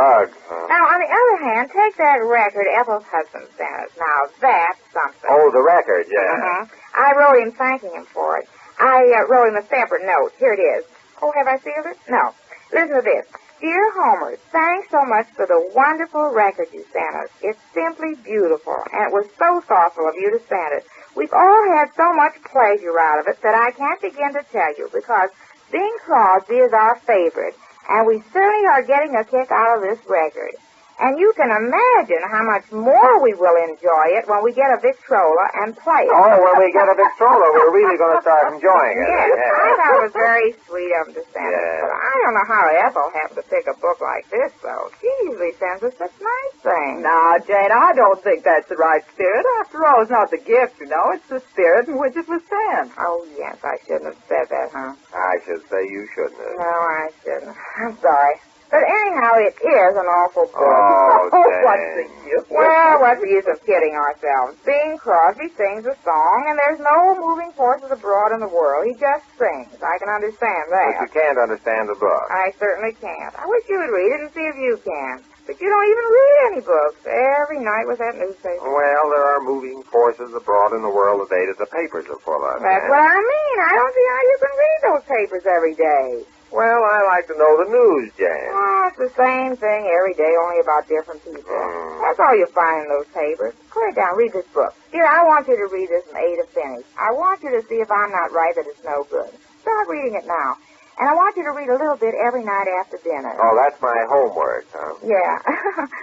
Ugh. 0.00 0.32
huh? 0.48 0.66
Now, 0.72 0.88
on 0.88 1.04
the 1.04 1.10
other 1.12 1.36
hand, 1.44 1.68
take 1.68 2.00
that 2.00 2.24
record 2.24 2.64
Ethel's 2.72 3.04
husband 3.12 3.44
sent 3.60 3.76
us. 3.76 3.92
Now, 4.00 4.32
that's 4.40 4.80
something. 4.88 5.28
Oh, 5.28 5.52
the 5.52 5.60
record, 5.60 6.08
yeah. 6.08 6.32
Uh-huh. 6.32 6.64
I 6.96 7.12
wrote 7.12 7.44
him 7.44 7.52
thanking 7.52 7.92
him 7.92 8.06
for 8.08 8.38
it. 8.38 8.48
I 8.80 9.04
uh, 9.20 9.28
wrote 9.28 9.52
him 9.52 9.56
a 9.60 9.66
separate 9.68 10.06
note. 10.08 10.32
Here 10.40 10.54
it 10.56 10.64
is. 10.64 10.88
Oh, 11.20 11.30
have 11.36 11.46
I 11.46 11.58
sealed 11.58 11.92
it? 11.92 11.98
No. 12.08 12.32
Listen 12.72 12.96
to 12.96 13.02
this. 13.04 13.26
Dear 13.62 13.92
Homer, 13.94 14.34
thanks 14.50 14.90
so 14.90 15.04
much 15.04 15.28
for 15.36 15.46
the 15.46 15.70
wonderful 15.72 16.34
record 16.34 16.66
you 16.72 16.84
sent 16.92 17.14
us. 17.14 17.30
It's 17.42 17.62
simply 17.72 18.16
beautiful, 18.16 18.74
and 18.92 19.06
it 19.06 19.12
was 19.14 19.30
so 19.38 19.60
thoughtful 19.60 20.08
of 20.08 20.16
you 20.16 20.32
to 20.32 20.44
send 20.48 20.74
it. 20.74 20.84
We've 21.14 21.32
all 21.32 21.62
had 21.70 21.94
so 21.94 22.12
much 22.12 22.42
pleasure 22.42 22.98
out 22.98 23.20
of 23.20 23.28
it 23.28 23.40
that 23.42 23.54
I 23.54 23.70
can't 23.70 24.02
begin 24.02 24.32
to 24.34 24.42
tell 24.50 24.74
you 24.76 24.90
because 24.92 25.30
Bing 25.70 25.96
Crosby 26.04 26.56
is 26.56 26.72
our 26.72 26.96
favorite, 27.06 27.54
and 27.88 28.04
we 28.04 28.20
certainly 28.32 28.66
are 28.66 28.82
getting 28.82 29.14
a 29.14 29.22
kick 29.22 29.52
out 29.52 29.76
of 29.78 29.82
this 29.86 30.04
record. 30.10 30.58
And 31.02 31.18
you 31.18 31.34
can 31.34 31.50
imagine 31.50 32.22
how 32.30 32.46
much 32.46 32.70
more 32.70 33.18
we 33.18 33.34
will 33.34 33.58
enjoy 33.58 34.06
it 34.14 34.22
when 34.30 34.38
we 34.46 34.54
get 34.54 34.70
a 34.70 34.78
Victrola 34.78 35.50
and 35.58 35.74
play 35.74 36.06
it. 36.06 36.14
Oh, 36.14 36.38
when 36.38 36.62
we 36.62 36.70
get 36.70 36.86
a 36.86 36.94
Victrola, 36.94 37.42
we're 37.58 37.74
really 37.74 37.98
going 37.98 38.14
to 38.14 38.22
start 38.22 38.54
enjoying 38.54 38.96
it. 39.02 39.10
Yes, 39.10 39.34
Yeah. 39.34 39.50
I 39.50 39.68
thought 39.82 39.94
it 39.98 40.02
was 40.06 40.14
very 40.14 40.48
sweet 40.62 40.94
of 41.02 41.10
him 41.10 41.18
to 41.18 41.22
send 41.34 41.50
Yeah. 41.50 41.58
us. 41.58 41.82
But 41.82 41.92
I 41.98 42.14
don't 42.22 42.34
know 42.38 42.46
how 42.46 42.62
Ethel 42.86 43.08
happened 43.18 43.38
to 43.42 43.46
pick 43.50 43.66
a 43.66 43.74
book 43.82 43.98
like 43.98 44.30
this, 44.30 44.54
though. 44.62 44.86
She 45.02 45.10
usually 45.26 45.58
sends 45.58 45.82
us 45.82 45.94
such 45.98 46.14
nice 46.22 46.54
things. 46.62 47.02
Now, 47.02 47.34
Jane, 47.50 47.74
I 47.74 47.90
don't 47.98 48.22
think 48.22 48.46
that's 48.46 48.70
the 48.70 48.78
right 48.78 49.02
spirit. 49.10 49.42
After 49.58 49.82
all, 49.82 50.06
it's 50.06 50.14
not 50.14 50.30
the 50.30 50.38
gift, 50.38 50.78
you 50.78 50.86
know. 50.86 51.18
It's 51.18 51.26
the 51.26 51.42
spirit 51.50 51.90
in 51.90 51.98
which 51.98 52.14
it 52.14 52.30
was 52.30 52.46
sent. 52.46 52.94
Oh, 52.94 53.26
yes, 53.34 53.58
I 53.66 53.74
shouldn't 53.90 54.14
have 54.14 54.22
said 54.30 54.46
that, 54.54 54.70
huh? 54.70 54.94
I 55.18 55.34
should 55.42 55.66
say 55.66 55.82
you 55.82 56.06
shouldn't 56.14 56.38
have. 56.38 56.62
No, 56.62 56.74
I 56.78 57.10
shouldn't. 57.26 57.56
I'm 57.82 57.98
sorry. 57.98 58.36
But 58.72 58.88
anyhow, 58.88 59.36
it 59.36 59.52
is 59.52 59.94
an 60.00 60.08
awful 60.08 60.48
book. 60.48 60.56
Oh, 60.56 61.28
what's 61.68 61.88
the 61.92 62.08
use? 62.24 62.48
Well, 62.48 63.04
what's 63.04 63.20
the 63.20 63.28
use 63.28 63.44
of 63.44 63.60
kidding 63.68 63.92
ourselves? 63.92 64.56
Bing 64.64 64.96
Crosby 64.96 65.52
sings 65.60 65.84
a 65.84 65.92
song, 66.00 66.38
and 66.48 66.56
there's 66.56 66.80
no 66.80 67.12
moving 67.20 67.52
forces 67.52 67.92
abroad 67.92 68.32
in 68.32 68.40
the 68.40 68.48
world. 68.48 68.88
He 68.88 68.96
just 68.96 69.28
sings. 69.36 69.76
I 69.76 70.00
can 70.00 70.08
understand 70.08 70.72
that. 70.72 70.88
But 70.88 71.04
you 71.04 71.10
can't 71.12 71.36
understand 71.36 71.92
the 71.92 72.00
book. 72.00 72.24
I 72.32 72.48
certainly 72.56 72.96
can't. 72.96 73.36
I 73.36 73.44
wish 73.44 73.68
you 73.68 73.76
would 73.76 73.92
read 73.92 74.08
it 74.16 74.20
and 74.24 74.32
see 74.32 74.46
if 74.48 74.56
you 74.56 74.80
can. 74.80 75.20
But 75.44 75.60
you 75.60 75.68
don't 75.68 75.88
even 75.92 76.06
read 76.08 76.34
any 76.48 76.62
books. 76.64 76.96
Every 77.04 77.60
night 77.60 77.84
with 77.84 78.00
that 78.00 78.16
newspaper. 78.16 78.62
Well, 78.62 79.04
there 79.12 79.26
are 79.36 79.42
moving 79.44 79.84
forces 79.92 80.32
abroad 80.32 80.72
in 80.72 80.80
the 80.80 80.88
world 80.88 81.28
today 81.28 81.44
that 81.44 81.60
the 81.60 81.68
papers 81.68 82.08
are 82.08 82.20
full 82.24 82.40
of. 82.40 82.62
That's 82.64 82.88
Jane. 82.88 82.88
what 82.88 83.04
I 83.04 83.20
mean. 83.20 83.56
I 83.68 83.72
don't 83.76 83.92
see 83.92 84.08
how 84.08 84.22
you 84.22 84.36
can 84.40 84.54
read 84.56 84.78
those 84.86 85.04
papers 85.04 85.44
every 85.44 85.74
day. 85.76 86.24
Well, 86.52 86.84
I 86.84 87.00
like 87.08 87.26
to 87.32 87.36
know 87.40 87.64
the 87.64 87.70
news, 87.72 88.12
Jane. 88.20 88.52
Oh, 88.52 88.84
it's 88.92 89.00
the 89.00 89.12
same 89.16 89.56
thing 89.56 89.88
every 89.88 90.12
day, 90.12 90.36
only 90.36 90.60
about 90.60 90.84
different 90.86 91.24
people. 91.24 91.48
Mm. 91.48 92.00
That's 92.04 92.20
all 92.20 92.36
you 92.36 92.44
find 92.52 92.84
in 92.84 92.88
those 92.92 93.08
papers. 93.08 93.54
It 93.56 93.96
down. 93.96 94.16
Read 94.16 94.32
this 94.32 94.46
book. 94.52 94.76
Dear, 94.92 95.06
I 95.08 95.24
want 95.24 95.48
you 95.48 95.56
to 95.56 95.66
read 95.72 95.88
this 95.88 96.04
from 96.04 96.16
A 96.16 96.36
to 96.36 96.46
finish. 96.52 96.84
I 97.00 97.10
want 97.12 97.42
you 97.42 97.50
to 97.50 97.66
see 97.66 97.80
if 97.80 97.90
I'm 97.90 98.12
not 98.12 98.30
right 98.32 98.54
that 98.54 98.66
it's 98.68 98.84
no 98.84 99.04
good. 99.10 99.32
Start 99.62 99.88
reading 99.88 100.14
it 100.14 100.26
now. 100.26 100.56
And 100.98 101.08
I 101.08 101.14
want 101.14 101.36
you 101.36 101.42
to 101.44 101.52
read 101.56 101.68
a 101.68 101.78
little 101.78 101.96
bit 101.96 102.14
every 102.14 102.44
night 102.44 102.68
after 102.80 102.98
dinner. 103.02 103.32
Oh, 103.40 103.56
that's 103.56 103.80
my 103.80 103.96
homework, 104.12 104.66
huh? 104.72 104.94
Yeah. 105.02 105.40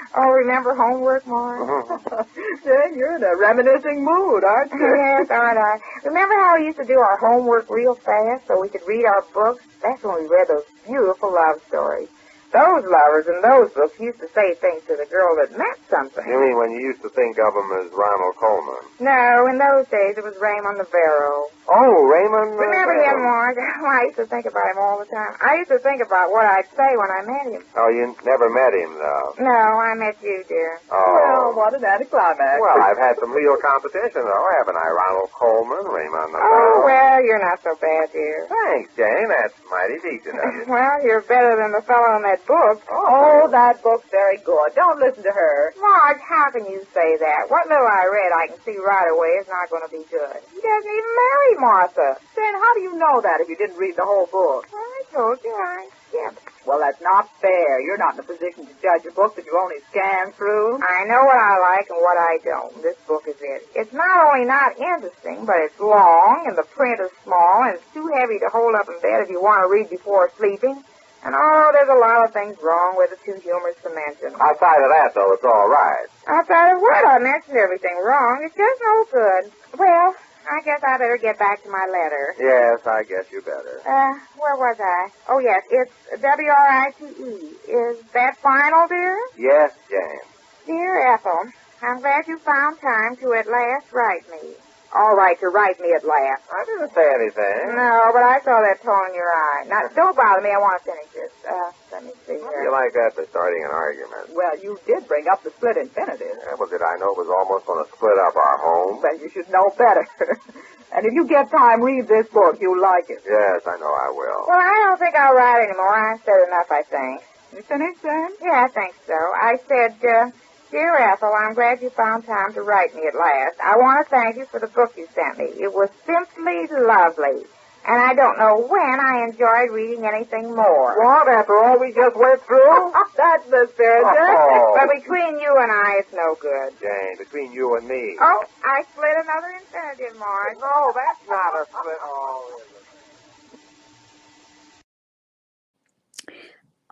oh, 0.15 0.29
remember 0.33 0.73
homework, 0.73 1.25
Mark? 1.27 1.61
Mm-hmm. 1.61 2.65
Jane, 2.65 2.97
you're 2.97 3.15
in 3.15 3.23
a 3.23 3.37
reminiscing 3.37 4.03
mood, 4.03 4.43
aren't 4.43 4.73
you? 4.73 4.79
yes, 4.81 5.29
aren't 5.31 5.59
I? 5.59 5.77
Remember 6.03 6.33
how 6.35 6.57
we 6.57 6.65
used 6.65 6.79
to 6.79 6.85
do 6.85 6.97
our 6.97 7.17
homework 7.17 7.69
real 7.69 7.93
fast 7.95 8.47
so 8.47 8.59
we 8.59 8.69
could 8.69 8.81
read 8.87 9.05
our 9.05 9.23
books? 9.33 9.63
That's 9.81 10.03
when 10.03 10.23
we 10.23 10.27
read 10.27 10.47
those 10.49 10.65
beautiful 10.85 11.33
love 11.33 11.61
stories. 11.67 12.09
Those 12.51 12.81
lovers 12.89 13.27
in 13.29 13.41
those 13.45 13.69
books 13.77 13.93
used 13.99 14.19
to 14.25 14.29
say 14.33 14.55
things 14.57 14.81
to 14.89 14.97
the 14.97 15.05
girl 15.05 15.37
that 15.37 15.53
meant 15.53 15.77
something. 15.89 16.25
You 16.25 16.41
mean 16.41 16.57
when 16.57 16.71
you 16.73 16.81
used 16.81 17.01
to 17.05 17.09
think 17.13 17.37
of 17.37 17.53
him 17.53 17.69
as 17.77 17.93
Ronald 17.93 18.35
Colman? 18.41 18.81
No, 18.99 19.45
in 19.45 19.61
those 19.61 19.85
days 19.93 20.17
it 20.17 20.25
was 20.25 20.33
Ramon 20.41 20.81
Novarro. 20.81 21.53
Oh, 21.69 21.93
Ramon. 22.09 22.57
uh, 22.57 22.65
Remember 22.65 22.97
him, 23.05 23.21
Mark? 23.21 23.53
I 23.85 24.09
used 24.09 24.17
to 24.17 24.25
think 24.25 24.49
about 24.49 24.65
him 24.73 24.81
all 24.81 24.97
the 24.97 25.05
time. 25.13 25.37
I 25.45 25.61
used 25.61 25.69
to 25.69 25.77
think 25.85 26.01
about 26.01 26.33
what 26.33 26.45
I'd 26.49 26.65
say 26.73 26.97
when 26.97 27.13
I 27.13 27.21
met 27.21 27.53
him. 27.53 27.61
Oh, 27.77 27.89
you 27.93 28.17
never 28.25 28.49
met 28.49 28.73
him, 28.73 28.97
though. 28.97 29.37
No, 29.45 29.53
I 29.77 29.93
met 29.93 30.17
you, 30.25 30.41
dear. 30.49 30.81
Oh. 30.89 31.53
Well, 31.53 31.53
what 31.53 31.77
an 31.77 31.85
anticlimax. 31.85 32.57
Well, 32.57 32.81
I've 32.81 32.97
had 32.97 33.21
some 33.21 33.29
real 33.29 33.57
competition, 33.61 34.25
though, 34.25 34.47
haven't 34.57 34.73
I? 34.81 34.89
Ronald 34.89 35.29
Colman, 35.37 35.85
Ramon 35.85 36.33
the 36.33 36.39
Oh, 36.41 36.81
well, 36.89 37.21
you're 37.21 37.37
not 37.45 37.61
so 37.61 37.77
bad, 37.77 38.09
dear. 38.11 38.49
Thanks, 38.49 38.89
Jane. 38.97 39.29
That's 39.29 39.53
mighty 39.69 40.01
decent 40.01 40.41
of 40.41 40.49
you. 40.57 40.65
Well, 40.79 41.03
you're 41.05 41.21
better 41.21 41.55
than 41.55 41.71
the 41.71 41.81
fellow 41.85 42.17
in 42.17 42.23
that 42.23 42.38
book. 42.45 42.83
Oh, 42.89 43.47
that 43.51 43.81
book's 43.83 44.09
very 44.09 44.37
good. 44.37 44.75
Don't 44.75 44.99
listen 44.99 45.23
to 45.23 45.31
her. 45.31 45.73
Marge, 45.79 46.21
how 46.27 46.51
can 46.51 46.65
you 46.65 46.85
say 46.93 47.17
that? 47.17 47.49
What 47.49 47.67
little 47.67 47.87
I 47.87 48.05
read, 48.11 48.31
I 48.31 48.47
can 48.47 48.59
see 48.63 48.77
right 48.77 49.09
away 49.11 49.39
is 49.41 49.47
not 49.47 49.69
going 49.69 49.83
to 49.83 49.91
be 49.91 50.03
good. 50.09 50.39
He 50.53 50.59
doesn't 50.61 50.91
even 50.91 51.11
marry 51.15 51.53
Martha. 51.59 52.09
Then 52.35 52.53
how 52.53 52.73
do 52.73 52.81
you 52.81 52.97
know 52.97 53.21
that 53.21 53.41
if 53.41 53.49
you 53.49 53.57
didn't 53.57 53.77
read 53.77 53.95
the 53.95 54.05
whole 54.05 54.27
book? 54.27 54.67
I 54.73 55.03
told 55.13 55.39
you 55.43 55.53
I 55.53 55.89
skipped. 56.09 56.45
Well, 56.65 56.79
that's 56.79 57.01
not 57.01 57.29
fair. 57.41 57.81
You're 57.81 57.97
not 57.97 58.13
in 58.13 58.19
a 58.19 58.23
position 58.23 58.67
to 58.67 58.73
judge 58.81 59.05
a 59.09 59.11
book 59.15 59.35
that 59.35 59.45
you 59.45 59.57
only 59.57 59.81
scan 59.89 60.31
through. 60.33 60.77
I 60.83 61.05
know 61.07 61.23
what 61.25 61.39
I 61.39 61.57
like 61.57 61.89
and 61.89 61.97
what 61.97 62.17
I 62.19 62.37
don't. 62.43 62.83
This 62.83 62.97
book 63.07 63.23
is 63.27 63.37
it. 63.41 63.65
It's 63.73 63.93
not 63.93 64.27
only 64.27 64.45
not 64.45 64.77
interesting, 64.77 65.45
but 65.45 65.55
it's 65.65 65.79
long, 65.79 66.45
and 66.45 66.57
the 66.57 66.67
print 66.75 66.99
is 66.99 67.09
small, 67.23 67.63
and 67.65 67.73
it's 67.75 67.93
too 67.93 68.05
heavy 68.13 68.37
to 68.39 68.49
hold 68.51 68.75
up 68.75 68.87
in 68.87 68.99
bed 69.01 69.21
if 69.23 69.29
you 69.29 69.41
want 69.41 69.63
to 69.65 69.69
read 69.71 69.89
before 69.89 70.29
sleeping. 70.37 70.83
And 71.23 71.35
oh, 71.35 71.69
there's 71.73 71.89
a 71.89 71.99
lot 71.99 72.23
of 72.25 72.31
things 72.33 72.55
wrong 72.63 72.95
with 72.97 73.11
the 73.11 73.19
two 73.25 73.39
humorous 73.41 73.75
to 73.83 73.89
mention. 73.91 74.31
Outside 74.39 74.79
of 74.79 74.89
that, 74.89 75.11
though, 75.15 75.33
it's 75.33 75.43
all 75.43 75.67
right. 75.67 76.07
Outside 76.27 76.75
of 76.75 76.81
what? 76.81 77.05
I 77.05 77.19
mentioned 77.19 77.57
everything 77.57 77.97
wrong. 78.03 78.41
It's 78.45 78.55
just 78.55 78.79
no 78.81 79.05
good. 79.11 79.51
Well, 79.77 80.15
I 80.49 80.59
I 80.59 80.61
guess 80.63 80.81
I 80.83 80.97
better 80.97 81.17
get 81.17 81.37
back 81.37 81.61
to 81.63 81.69
my 81.69 81.85
letter. 81.91 82.33
Yes, 82.39 82.87
I 82.87 83.03
guess 83.03 83.25
you 83.31 83.41
better. 83.41 83.81
Uh, 83.85 84.17
where 84.37 84.55
was 84.55 84.77
I? 84.79 85.09
Oh, 85.29 85.39
yes, 85.39 85.61
it's 85.69 85.91
W-R-I-T-E. 86.21 87.71
Is 87.71 88.01
that 88.13 88.37
final, 88.37 88.87
dear? 88.87 89.17
Yes, 89.37 89.71
Jane. 89.89 90.19
Dear 90.65 91.13
Ethel, 91.13 91.51
I'm 91.81 91.99
glad 91.99 92.27
you 92.27 92.39
found 92.39 92.79
time 92.79 93.15
to 93.17 93.33
at 93.33 93.47
last 93.47 93.91
write 93.91 94.29
me. 94.31 94.53
All 94.89 95.13
right, 95.13 95.37
to 95.39 95.47
write 95.53 95.77
me 95.79 95.93
at 95.93 96.01
last. 96.01 96.41
I 96.49 96.65
didn't 96.65 96.89
say 96.97 97.05
anything. 97.13 97.77
No, 97.77 98.09
but 98.09 98.25
I 98.25 98.41
saw 98.41 98.57
that 98.57 98.81
tone 98.81 99.13
in 99.13 99.13
your 99.13 99.29
eye. 99.29 99.69
Now, 99.69 99.85
don't 99.93 100.17
bother 100.17 100.41
me. 100.41 100.49
I 100.49 100.57
want 100.57 100.81
to 100.81 100.83
finish 100.89 101.09
this. 101.13 101.29
Uh, 101.45 101.69
let 101.93 102.01
me 102.09 102.11
see 102.25 102.41
How 102.41 102.49
do 102.49 102.57
here. 102.57 102.63
you 102.65 102.71
like 102.73 102.93
that 102.97 103.13
for 103.13 103.21
starting 103.29 103.61
an 103.61 103.69
argument? 103.69 104.33
Well, 104.33 104.57
you 104.57 104.81
did 104.89 105.05
bring 105.05 105.29
up 105.29 105.45
the 105.45 105.53
split 105.53 105.77
infinitive. 105.77 106.33
Yeah, 106.41 106.57
well, 106.57 106.65
did 106.73 106.81
I 106.81 106.97
know 106.97 107.13
it 107.13 107.21
was 107.21 107.29
almost 107.29 107.69
going 107.69 107.85
to 107.85 107.89
split 107.93 108.17
up 108.17 108.33
our 108.33 108.57
home? 108.65 108.97
Well, 109.05 109.13
you 109.21 109.29
should 109.29 109.49
know 109.53 109.69
better. 109.77 110.09
and 110.97 111.05
if 111.05 111.13
you 111.13 111.29
get 111.29 111.53
time, 111.53 111.85
read 111.85 112.09
this 112.09 112.25
book. 112.33 112.57
You'll 112.57 112.81
like 112.81 113.13
it. 113.13 113.21
Yes, 113.21 113.61
I 113.69 113.77
know 113.77 113.93
I 113.93 114.09
will. 114.09 114.41
Well, 114.49 114.57
I 114.57 114.73
don't 114.89 114.97
think 114.97 115.13
I'll 115.13 115.37
write 115.37 115.69
anymore. 115.69 115.93
I've 115.93 116.21
said 116.25 116.41
enough, 116.49 116.69
I 116.73 116.81
think. 116.81 117.21
You 117.53 117.61
finished, 117.61 118.01
then? 118.01 118.29
Yeah, 118.41 118.65
I 118.65 118.69
think 118.73 118.93
so. 119.05 119.13
I 119.13 119.53
said, 119.69 119.93
uh, 120.01 120.33
Dear 120.71 120.95
Ethel, 120.97 121.33
I'm 121.33 121.55
glad 121.55 121.81
you 121.81 121.89
found 121.89 122.25
time 122.25 122.53
to 122.53 122.61
write 122.61 122.93
me 122.93 123.01
at 123.07 123.17
last. 123.17 123.57
I 123.63 123.75
want 123.77 124.05
to 124.05 124.09
thank 124.09 124.37
you 124.37 124.45
for 124.45 124.59
the 124.59 124.67
book 124.67 124.93
you 124.95 125.07
sent 125.15 125.37
me. 125.39 125.45
It 125.57 125.73
was 125.73 125.89
simply 126.05 126.67
lovely. 126.69 127.45
And 127.87 127.97
I 127.97 128.13
don't 128.13 128.37
know 128.37 128.59
when 128.69 128.99
I 129.01 129.23
enjoyed 129.25 129.71
reading 129.73 130.05
anything 130.05 130.53
more. 130.53 130.93
What, 130.99 131.27
after 131.27 131.57
all 131.57 131.79
we 131.79 131.89
just 131.89 132.13
went 132.15 132.43
through? 132.45 132.93
That's 133.17 133.45
the 133.49 133.65
spirit, 133.73 134.05
Oh. 134.05 134.77
But 134.77 134.93
between 134.93 135.39
you 135.39 135.57
and 135.57 135.71
I, 135.71 136.05
it's 136.05 136.13
no 136.13 136.35
good. 136.37 136.77
Jane, 136.77 137.17
between 137.17 137.51
you 137.51 137.75
and 137.77 137.87
me. 137.87 138.15
Oh, 138.21 138.43
I 138.63 138.83
split 138.93 139.15
another 139.25 139.57
infinitive, 139.57 140.19
Marge. 140.19 140.57
No, 140.59 140.93
that's 140.93 141.23
not 141.27 141.55
a 141.55 141.65
split. 141.65 141.97
Oh, 142.03 142.61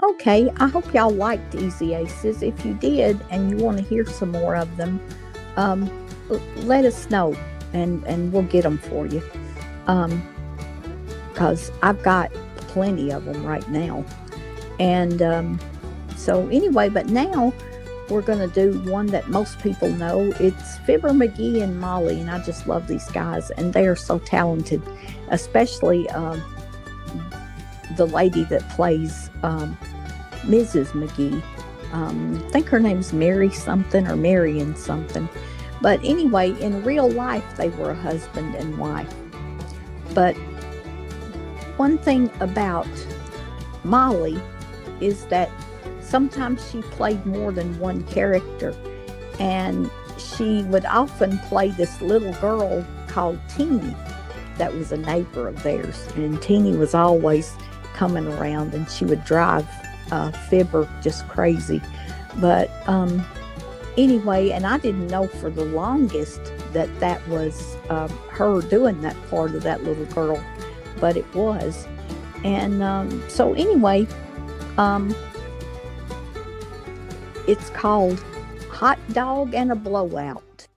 Okay, 0.03 0.51
I 0.57 0.67
hope 0.67 0.93
y'all 0.93 1.09
liked 1.09 1.55
Easy 1.55 1.95
Aces. 1.95 2.43
If 2.43 2.63
you 2.63 2.75
did 2.75 3.19
and 3.31 3.49
you 3.49 3.57
want 3.57 3.77
to 3.77 3.83
hear 3.83 4.05
some 4.05 4.29
more 4.29 4.55
of 4.55 4.77
them, 4.77 5.01
um, 5.55 5.89
let 6.57 6.85
us 6.85 7.09
know 7.09 7.35
and, 7.73 8.03
and 8.05 8.31
we'll 8.31 8.43
get 8.43 8.61
them 8.61 8.77
for 8.77 9.07
you. 9.07 9.23
Um, 9.87 10.21
because 11.33 11.71
I've 11.81 12.03
got 12.03 12.31
plenty 12.57 13.11
of 13.11 13.25
them 13.25 13.43
right 13.43 13.67
now. 13.71 14.05
And 14.79 15.23
um, 15.23 15.59
so, 16.15 16.47
anyway, 16.49 16.89
but 16.89 17.07
now 17.07 17.51
we're 18.07 18.21
going 18.21 18.47
to 18.47 18.53
do 18.53 18.79
one 18.91 19.07
that 19.07 19.29
most 19.29 19.57
people 19.59 19.89
know. 19.89 20.31
It's 20.39 20.77
Fibber 20.79 21.09
McGee 21.09 21.63
and 21.63 21.79
Molly, 21.79 22.19
and 22.19 22.29
I 22.29 22.43
just 22.43 22.67
love 22.67 22.85
these 22.85 23.09
guys, 23.09 23.49
and 23.51 23.73
they 23.73 23.87
are 23.87 23.95
so 23.95 24.19
talented, 24.19 24.83
especially 25.29 26.07
um, 26.11 26.43
the 27.95 28.05
lady 28.05 28.43
that 28.45 28.67
plays 28.69 29.29
um, 29.43 29.77
Mrs. 30.41 30.91
McGee. 30.91 31.41
Um, 31.93 32.43
I 32.47 32.51
think 32.51 32.67
her 32.67 32.79
name's 32.79 33.13
Mary 33.13 33.49
something 33.49 34.07
or 34.07 34.15
Marion 34.15 34.75
something. 34.75 35.29
But 35.81 35.99
anyway, 36.03 36.59
in 36.61 36.83
real 36.83 37.09
life, 37.09 37.45
they 37.55 37.69
were 37.69 37.91
a 37.91 37.95
husband 37.95 38.55
and 38.55 38.77
wife. 38.77 39.13
But 40.13 40.35
one 41.77 41.97
thing 41.97 42.31
about 42.39 42.87
Molly 43.83 44.41
is 44.99 45.25
that 45.25 45.49
sometimes 46.01 46.69
she 46.69 46.81
played 46.81 47.25
more 47.25 47.51
than 47.51 47.77
one 47.79 48.03
character. 48.03 48.75
And 49.39 49.89
she 50.17 50.63
would 50.63 50.85
often 50.85 51.37
play 51.39 51.69
this 51.69 52.01
little 52.01 52.33
girl 52.33 52.85
called 53.07 53.39
Teeny 53.55 53.95
that 54.57 54.73
was 54.73 54.91
a 54.91 54.97
neighbor 54.97 55.47
of 55.47 55.61
theirs. 55.63 56.07
And 56.15 56.41
Teeny 56.41 56.75
was 56.75 56.93
always 56.93 57.53
coming 57.97 58.27
around 58.27 58.73
and 58.75 58.89
she 58.89 59.03
would 59.05 59.25
drive 59.25 59.67
uh, 60.11 60.31
Fibber 60.31 60.87
just 61.01 61.27
crazy. 61.27 61.81
But 62.37 62.69
um, 62.87 63.25
anyway, 63.97 64.51
and 64.51 64.65
I 64.67 64.77
didn't 64.77 65.07
know 65.07 65.27
for 65.27 65.49
the 65.49 65.65
longest 65.65 66.39
that 66.73 66.99
that 66.99 67.27
was 67.27 67.75
uh, 67.89 68.07
her 68.29 68.61
doing 68.61 69.01
that 69.01 69.15
part 69.29 69.55
of 69.55 69.63
that 69.63 69.83
little 69.83 70.05
girl, 70.05 70.41
but 70.99 71.17
it 71.17 71.33
was. 71.33 71.87
And 72.43 72.83
um, 72.83 73.23
so, 73.27 73.53
anyway, 73.53 74.07
um, 74.77 75.15
it's 77.47 77.71
called 77.71 78.23
Hot 78.69 78.99
Dog 79.11 79.55
and 79.55 79.71
a 79.71 79.75
Blowout. 79.75 80.67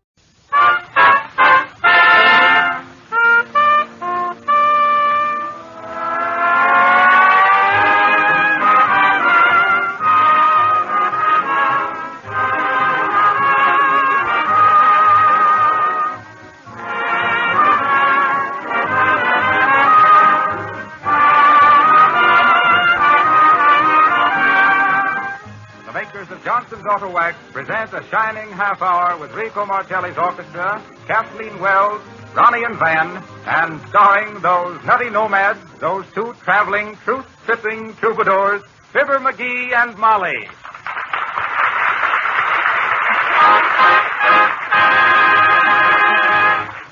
Wax 27.70 27.90
present 27.90 28.04
a 28.04 28.10
shining 28.10 28.50
half 28.50 28.82
hour 28.82 29.16
with 29.18 29.32
Rico 29.32 29.64
Marcelli's 29.64 30.18
orchestra, 30.18 30.82
Kathleen 31.06 31.60
Wells, 31.60 32.02
Ronnie 32.34 32.64
and 32.64 32.76
Van, 32.76 33.22
and 33.46 33.80
starring 33.88 34.40
those 34.40 34.82
nutty 34.84 35.08
nomads, 35.08 35.60
those 35.78 36.04
two 36.12 36.34
traveling, 36.42 36.96
truth-tripping 37.04 37.94
troubadours, 37.94 38.62
Fibber 38.92 39.20
McGee 39.20 39.72
and 39.72 39.96
Molly. 39.98 40.48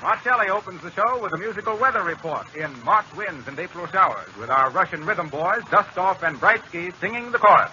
Marcelli 0.01 0.49
opens 0.49 0.81
the 0.81 0.91
show 0.91 1.21
with 1.21 1.33
a 1.33 1.37
musical 1.37 1.75
weather 1.77 2.03
report 2.03 2.47
in 2.55 2.71
March 2.85 3.05
winds 3.17 3.45
and 3.49 3.59
April 3.59 3.85
showers 3.87 4.29
with 4.39 4.49
our 4.49 4.69
Russian 4.69 5.05
rhythm 5.05 5.27
boys, 5.27 5.61
Dustoff 5.63 6.23
and 6.23 6.39
Brightsky, 6.39 6.97
singing 7.01 7.33
the 7.33 7.37
chorus. 7.37 7.71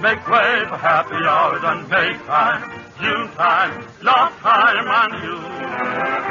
Make 0.00 0.26
way 0.28 0.64
for 0.68 0.76
happy 0.76 1.16
hours 1.26 1.62
and 1.62 1.88
make 1.88 2.26
time, 2.26 2.70
June 3.00 3.28
time, 3.36 3.86
love 4.02 4.32
time 4.40 5.12
and 5.12 5.24
you. 5.24 6.23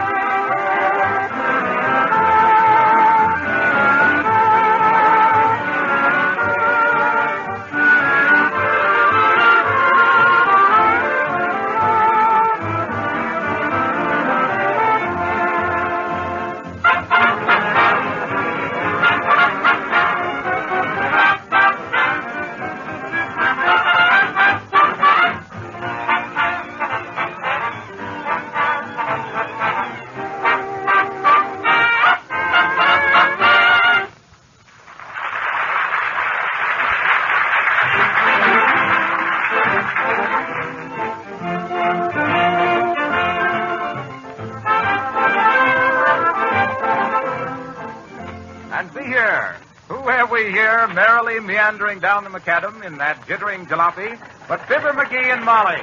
Meandering 51.74 52.00
down 52.00 52.24
the 52.24 52.30
macadam 52.30 52.86
in 52.86 52.98
that 53.00 53.20
jittering 53.26 53.66
jalopy 53.66 54.20
but 54.48 54.60
Fibber 54.68 54.94
McGee 54.94 55.34
and 55.34 55.44
Molly? 55.44 55.82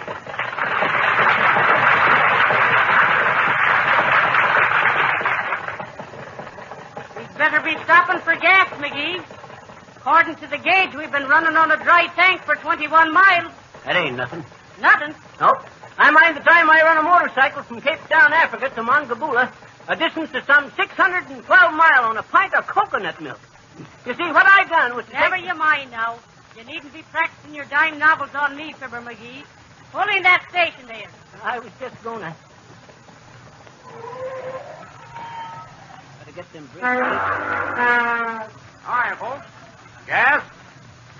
We'd 7.17 7.39
better 7.39 7.61
be 7.61 7.75
stopping 7.83 8.21
for 8.21 8.37
gas, 8.37 8.69
McGee. 8.79 9.25
According 9.97 10.37
to 10.37 10.47
the 10.47 10.59
gauge, 10.59 10.95
we've 10.95 11.11
been 11.11 11.27
running 11.27 11.57
on 11.57 11.73
a 11.73 11.77
dry 11.83 12.07
tank 12.15 12.43
for 12.43 12.55
21 12.55 13.13
miles. 13.13 13.53
That 13.85 13.97
ain't 13.97 14.17
nothing. 14.17 14.45
Nothing. 14.81 15.15
Nope. 15.41 15.67
I 15.99 16.11
mind 16.13 16.37
the 16.37 16.41
time 16.41 16.71
I 16.71 16.83
run 16.83 16.99
a 16.99 17.03
motorcycle 17.03 17.65
from 17.65 17.81
Cape 17.81 18.01
Town, 18.09 18.33
Africa 18.33 18.69
to 18.77 18.83
Mongabula, 18.83 19.53
a 19.89 19.97
distance 19.97 20.31
of 20.35 20.45
some 20.45 20.71
612 20.77 21.75
mile 21.75 22.05
on 22.05 22.17
a 22.17 22.23
pint 22.23 22.55
of 22.55 22.67
coconut 22.69 23.21
milk. 23.21 23.41
You 24.31 24.35
what 24.35 24.47
I 24.47 24.63
done 24.69 24.95
was 24.95 25.05
Never 25.13 25.35
take- 25.35 25.45
you 25.47 25.57
mind 25.57 25.91
now. 25.91 26.21
You 26.57 26.63
needn't 26.63 26.93
be 26.93 27.03
practicing 27.11 27.53
your 27.53 27.65
dime 27.65 27.99
novels 27.99 28.31
on 28.33 28.57
me, 28.57 28.73
Fibber 28.75 29.01
McGee. 29.01 29.43
Pull 29.91 30.03
in 30.17 30.23
that 30.23 30.47
station 30.51 30.87
there. 30.87 31.09
I 31.43 31.59
was 31.59 31.73
just 31.81 32.01
gonna... 32.05 32.37
Better 36.21 36.33
get 36.37 36.53
them 36.53 36.71
brakes. 36.73 36.87
Hi, 38.85 39.17
folks. 39.19 39.47
Yes? 40.07 40.45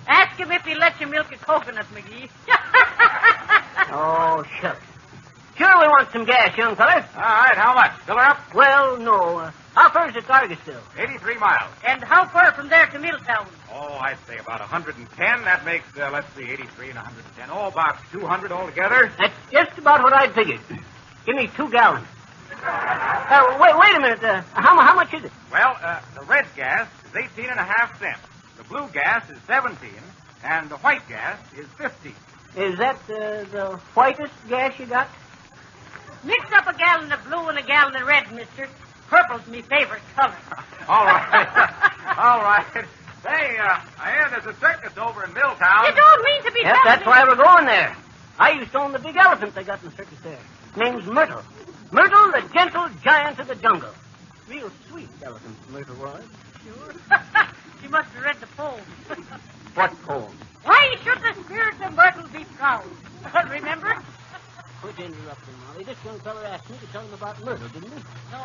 Ask 0.07 0.37
him 0.39 0.53
if 0.53 0.63
he 0.63 0.77
lets 0.77 1.01
you 1.01 1.09
milk 1.09 1.33
a 1.33 1.37
coconut, 1.39 1.87
McGee. 1.93 2.29
Oh, 3.93 4.45
shucks. 4.61 4.87
Sure 5.61 5.79
we 5.79 5.89
want 5.89 6.11
some 6.11 6.25
gas, 6.25 6.57
young 6.57 6.75
feller. 6.75 7.05
All 7.17 7.21
right, 7.21 7.55
how 7.55 7.75
much? 7.75 7.93
Fill 8.07 8.17
her 8.17 8.23
up? 8.23 8.55
Well, 8.55 8.97
no. 8.97 9.41
Uh, 9.41 9.51
how 9.75 9.91
far 9.91 10.09
is 10.09 10.17
it 10.17 10.23
to 10.23 10.33
Argosville? 10.33 10.81
83 10.97 11.37
miles. 11.37 11.71
and 11.87 12.03
how 12.03 12.25
far 12.25 12.51
from 12.53 12.71
there 12.71 12.87
to 12.87 12.99
Middletown? 12.99 13.47
Oh, 13.71 13.99
I'd 14.01 14.17
say 14.27 14.39
about 14.39 14.61
110. 14.61 15.45
That 15.45 15.67
makes, 15.67 15.85
uh, 15.99 16.09
let's 16.11 16.33
see, 16.35 16.45
83 16.45 16.87
and 16.87 16.97
110. 16.97 17.51
Oh, 17.53 17.67
about 17.67 17.99
200 18.11 18.51
altogether. 18.51 19.13
That's 19.19 19.35
just 19.53 19.77
about 19.77 20.03
what 20.03 20.15
I 20.15 20.31
figured. 20.31 20.61
Give 21.27 21.37
me 21.37 21.51
two 21.55 21.69
gallons. 21.69 22.09
Uh, 22.65 23.59
wait, 23.61 23.77
wait 23.77 23.97
a 23.97 24.01
minute. 24.01 24.25
Uh, 24.25 24.41
how, 24.55 24.81
how 24.81 24.95
much 24.95 25.13
is 25.13 25.25
it? 25.25 25.33
Well, 25.53 25.77
uh, 25.83 26.01
the 26.19 26.25
red 26.25 26.47
gas 26.57 26.89
is 27.05 27.15
18 27.15 27.51
and 27.51 27.61
a 27.61 27.65
half 27.65 28.01
cents. 28.01 28.21
The 28.57 28.65
blue 28.65 28.89
gas 28.95 29.29
is 29.29 29.37
17, 29.47 29.91
and 30.43 30.71
the 30.71 30.79
white 30.79 31.07
gas 31.07 31.39
is 31.55 31.67
15. 31.77 32.15
Is 32.57 32.79
that 32.79 32.97
uh, 33.11 33.45
the 33.53 33.79
whitest 33.93 34.33
gas 34.49 34.79
you 34.79 34.87
got? 34.87 35.07
Mix 36.25 36.53
up 36.53 36.67
a 36.67 36.77
gallon 36.77 37.11
of 37.13 37.25
blue 37.25 37.49
and 37.49 37.59
a 37.59 37.63
gallon 37.63 37.97
of 37.97 38.07
red, 38.07 38.31
mister. 38.33 38.69
Purple's 39.09 39.47
me 39.49 39.63
favorite 39.63 40.03
color. 40.17 40.35
All 40.89 41.05
right. 41.05 41.49
All 42.19 42.41
right. 42.43 42.67
Say, 43.23 43.59
uh, 43.59 43.81
I 43.99 44.13
hear 44.13 44.29
there's 44.31 44.47
a 44.57 44.59
circus 44.61 44.97
over 44.99 45.25
in 45.25 45.33
Milltown. 45.35 45.85
You 45.87 45.93
don't 45.95 46.25
mean 46.25 46.43
to 46.45 46.53
be 46.53 46.61
Yep, 46.61 46.75
telling 46.75 46.81
that's 46.85 47.01
me- 47.03 47.07
why 47.11 47.25
we're 47.25 47.37
going 47.37 47.67
there. 47.67 47.97
I 48.39 48.53
used 48.53 48.73
to 48.73 48.79
own 48.79 48.93
the 48.93 48.99
big 48.99 49.17
elephant 49.17 49.55
they 49.55 49.65
got 49.65 49.83
in 49.83 49.91
the 49.91 49.97
circus 49.97 50.19
there. 50.23 50.39
Name's 50.77 51.05
Myrtle. 51.07 51.43
Myrtle, 51.91 52.31
the 52.33 52.49
gentle 52.55 52.89
giant 53.03 53.39
of 53.41 53.49
the 53.49 53.57
jungle. 53.57 53.91
Real 54.49 54.71
sweet 54.89 55.09
elephant, 55.23 55.57
Myrtle 55.71 55.97
was. 55.97 56.23
Sure. 56.65 56.95
you 57.83 57.89
must 57.91 58.09
have 58.11 58.23
read 58.23 58.37
the 58.41 58.47
poem. 58.57 58.81
What 59.75 60.03
poem? 60.03 60.33
Why 60.65 60.95
should 61.03 61.19
the 61.23 61.43
spirit 61.45 61.75
of 61.85 61.95
Myrtle 61.95 62.29
be 62.33 62.45
proud? 62.57 62.85
Remember? 63.51 64.03
Quit 64.81 64.99
interrupting, 64.99 65.55
Molly. 65.67 65.85
This 65.85 65.99
young 66.05 66.19
fellow 66.21 66.43
asked 66.43 66.71
me 66.71 66.77
to 66.79 66.87
tell 66.87 67.03
him 67.03 67.13
about 67.13 67.45
Myrtle, 67.45 67.69
didn't 67.69 67.93
he? 67.93 68.03
No. 68.33 68.45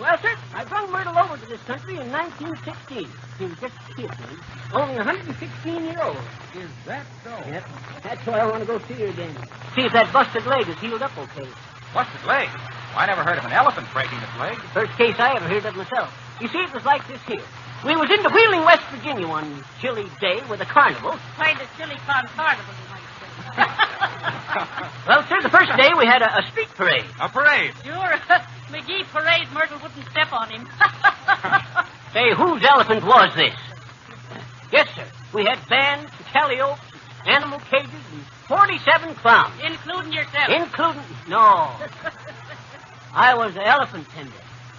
Well, 0.00 0.18
sir, 0.18 0.34
I 0.54 0.64
brought 0.64 0.90
Myrtle 0.90 1.18
over 1.18 1.36
to 1.36 1.46
this 1.46 1.60
country 1.62 1.98
in 2.00 2.10
1916. 2.12 3.08
He 3.38 3.44
was 3.44 3.58
just 3.60 3.74
a 3.76 3.94
kid 3.94 4.08
then, 4.08 4.40
only 4.72 4.96
116 4.96 5.84
years 5.84 5.96
old. 6.00 6.16
Is 6.56 6.70
that 6.86 7.04
so? 7.24 7.30
Yep. 7.44 7.64
That's 8.02 8.26
why 8.26 8.38
I 8.40 8.46
want 8.46 8.60
to 8.60 8.66
go 8.66 8.78
see 8.88 8.94
her 8.94 9.06
again. 9.06 9.36
See 9.74 9.82
if 9.82 9.92
that 9.92 10.12
busted 10.12 10.46
leg 10.46 10.68
is 10.68 10.78
healed 10.78 11.02
up 11.02 11.16
okay. 11.16 11.48
Busted 11.92 12.24
leg? 12.24 12.48
I 12.96 13.06
never 13.06 13.22
heard 13.22 13.38
of 13.38 13.44
an 13.44 13.52
elephant 13.52 13.86
breaking 13.92 14.18
its 14.18 14.36
leg. 14.38 14.56
First 14.72 14.92
case 14.96 15.16
I 15.18 15.36
ever 15.36 15.48
heard 15.48 15.64
of 15.64 15.76
myself. 15.76 16.12
You 16.40 16.48
see, 16.48 16.58
it 16.58 16.72
was 16.72 16.84
like 16.84 17.06
this 17.06 17.20
here. 17.28 17.44
We 17.84 17.96
was 17.96 18.10
into 18.10 18.28
Wheeling, 18.28 18.64
West 18.64 18.84
Virginia 18.92 19.26
one 19.28 19.64
chilly 19.80 20.06
day 20.20 20.40
with 20.48 20.60
a 20.60 20.66
carnival. 20.66 21.16
Kind 21.36 21.60
of 21.60 21.68
silly 21.76 21.96
con 22.06 22.26
carnival, 22.36 22.74
you 22.76 22.88
might 22.88 22.88
say. 22.88 22.89
Well, 25.06 25.26
sir, 25.28 25.40
the 25.42 25.48
first 25.48 25.74
day 25.76 25.90
we 25.98 26.06
had 26.06 26.22
a, 26.22 26.38
a 26.38 26.42
street 26.50 26.68
parade. 26.76 27.04
A 27.20 27.28
parade? 27.28 27.72
Sure. 27.84 27.94
McGee 28.70 29.04
parade, 29.12 29.48
Myrtle 29.52 29.78
wouldn't 29.82 30.06
step 30.10 30.32
on 30.32 30.50
him. 30.50 30.68
Say, 32.12 32.34
whose 32.34 32.62
elephant 32.64 33.04
was 33.04 33.34
this? 33.34 33.54
Yes, 34.72 34.88
sir. 34.94 35.06
We 35.34 35.44
had 35.44 35.58
bands, 35.68 36.12
calliope, 36.32 36.80
animal 37.26 37.58
cages, 37.70 37.90
and 38.12 38.24
47 38.46 39.14
clowns. 39.16 39.54
Including 39.64 40.12
yourself. 40.12 40.48
Including... 40.48 41.02
No. 41.28 41.74
I 43.12 43.34
was 43.34 43.56
an 43.56 43.62
elephant 43.62 44.08
tender, 44.10 44.32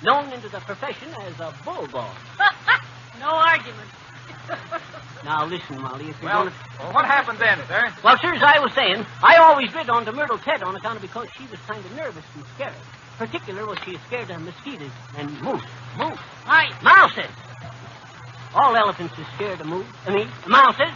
known 0.04 0.32
into 0.32 0.48
the 0.50 0.60
profession 0.60 1.10
as 1.22 1.40
a 1.40 1.54
bull 1.66 1.88
bulldog. 1.88 2.16
no 3.20 3.28
argument. 3.28 3.90
Now, 5.24 5.46
listen, 5.46 5.80
Molly, 5.80 6.10
if 6.10 6.20
you're 6.20 6.32
Well, 6.32 6.44
going 6.46 6.54
to... 6.54 6.60
well, 6.80 6.94
what 6.94 7.06
happened 7.06 7.38
then, 7.38 7.60
sir? 7.68 7.94
Well, 8.04 8.18
sir, 8.18 8.34
as 8.34 8.42
I 8.42 8.58
was 8.60 8.74
saying, 8.74 9.06
I 9.22 9.38
always 9.38 9.72
rid 9.74 9.88
on 9.88 10.04
to 10.06 10.12
Myrtle 10.12 10.40
Ted 10.40 10.64
on 10.64 10.76
account 10.76 10.96
of 10.96 11.02
because 11.04 11.28
she 11.38 11.46
was 11.46 11.60
kind 11.68 11.84
of 11.86 11.96
nervous 11.96 12.26
and 12.34 12.44
scared. 12.56 12.74
Particular 13.20 13.68
was 13.68 13.78
she 13.86 13.98
scared 14.08 14.32
of 14.32 14.42
mosquitoes 14.42 14.90
and 15.18 15.30
moose. 15.42 15.62
Moose. 15.96 16.18
Right. 16.48 16.74
Mouses. 16.82 17.30
All 18.56 18.76
elephants 18.76 19.14
are 19.20 19.28
scared 19.36 19.62
of 19.62 19.68
moose. 19.68 19.86
I 20.08 20.16
mean, 20.16 20.28
mouses. 20.48 20.92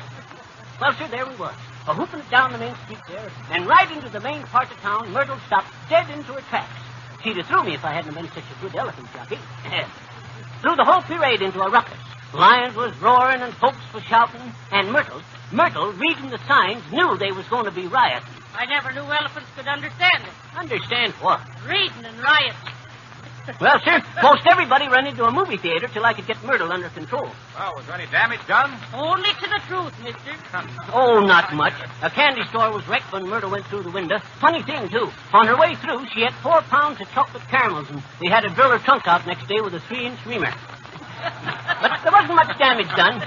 Well, 0.82 0.93
sir, 0.93 1.08
there 1.08 1.28
we 1.28 1.36
was. 1.36 1.53
A 1.88 1.93
hooping 1.93 2.20
it 2.22 2.30
down 2.32 2.51
the 2.51 2.58
main 2.58 2.76
street 2.86 2.99
there, 3.08 3.30
and 3.51 3.68
right 3.68 3.89
into 3.91 4.10
the 4.10 4.20
main 4.20 4.41
part 4.43 4.72
of 4.72 4.78
town, 4.78 5.12
Myrtle 5.12 5.38
stopped 5.45 5.68
dead 5.88 6.10
into 6.10 6.34
her 6.34 6.41
tracks. 6.49 6.74
She'd 7.24 7.38
have 7.38 7.45
threw 7.45 7.64
me 7.64 7.76
if 7.76 7.86
I 7.86 7.93
hadn't 7.93 8.16
been 8.16 8.28
such 8.30 8.43
a 8.43 8.62
good 8.62 8.76
elephant 8.76 9.08
jockey. 9.14 9.38
threw 10.62 10.76
the 10.76 10.84
whole 10.84 11.03
parade 11.03 11.43
into 11.43 11.62
a 11.62 11.70
ruckus. 11.70 12.05
Lions 12.36 12.75
was 12.75 12.93
roaring 12.97 13.41
and 13.41 13.53
folks 13.53 13.79
was 13.93 14.03
shouting, 14.03 14.41
and 14.71 14.91
Myrtle, 14.91 15.21
Myrtle, 15.53 15.93
reading 15.93 16.29
the 16.29 16.39
signs, 16.47 16.83
knew 16.91 17.17
they 17.17 17.31
was 17.31 17.47
going 17.47 17.63
to 17.63 17.71
be 17.71 17.88
rioting. 17.88 18.27
I 18.53 18.65
never 18.65 18.91
knew 18.91 19.09
elephants 19.09 19.49
could 19.55 19.67
understand 19.67 20.23
it. 20.23 20.57
Understand 20.57 21.13
what? 21.13 21.39
Reading 21.65 22.03
and 22.03 22.17
rioting. 22.19 22.73
Well, 23.61 23.79
sir, 23.86 24.01
most 24.21 24.41
everybody 24.51 24.89
ran 24.89 25.07
into 25.07 25.23
a 25.23 25.31
movie 25.31 25.55
theater 25.55 25.88
till 25.88 26.03
I 26.03 26.13
could 26.13 26.27
get 26.27 26.43
Myrtle 26.43 26.73
under 26.73 26.89
control. 26.89 27.29
Well, 27.57 27.73
was 27.77 27.86
there 27.86 27.95
any 27.95 28.07
damage 28.11 28.45
done? 28.47 28.73
Only 28.93 29.29
to 29.29 29.49
the 29.49 29.61
truth, 29.67 29.93
mister. 30.03 30.36
Oh, 30.91 31.21
not 31.21 31.53
much. 31.53 31.73
A 32.01 32.09
candy 32.09 32.43
store 32.49 32.73
was 32.73 32.86
wrecked 32.88 33.13
when 33.13 33.29
Myrtle 33.29 33.51
went 33.51 33.65
through 33.67 33.83
the 33.83 33.91
window. 33.91 34.19
Funny 34.41 34.61
thing, 34.63 34.89
too. 34.89 35.09
On 35.31 35.47
her 35.47 35.55
way 35.55 35.75
through, 35.75 36.05
she 36.13 36.21
had 36.21 36.33
four 36.41 36.61
pounds 36.63 36.99
of 36.99 37.09
chocolate 37.11 37.47
caramels, 37.47 37.89
and 37.91 38.01
we 38.19 38.27
had 38.27 38.41
to 38.41 38.49
drill 38.49 38.71
her 38.71 38.79
trunk 38.79 39.07
out 39.07 39.25
next 39.25 39.47
day 39.47 39.61
with 39.61 39.73
a 39.75 39.79
three-inch 39.79 40.25
reamer. 40.25 40.51
But 41.82 41.99
there 42.03 42.11
wasn't 42.11 42.36
much 42.36 42.57
damage 42.57 42.89
done. 42.95 43.26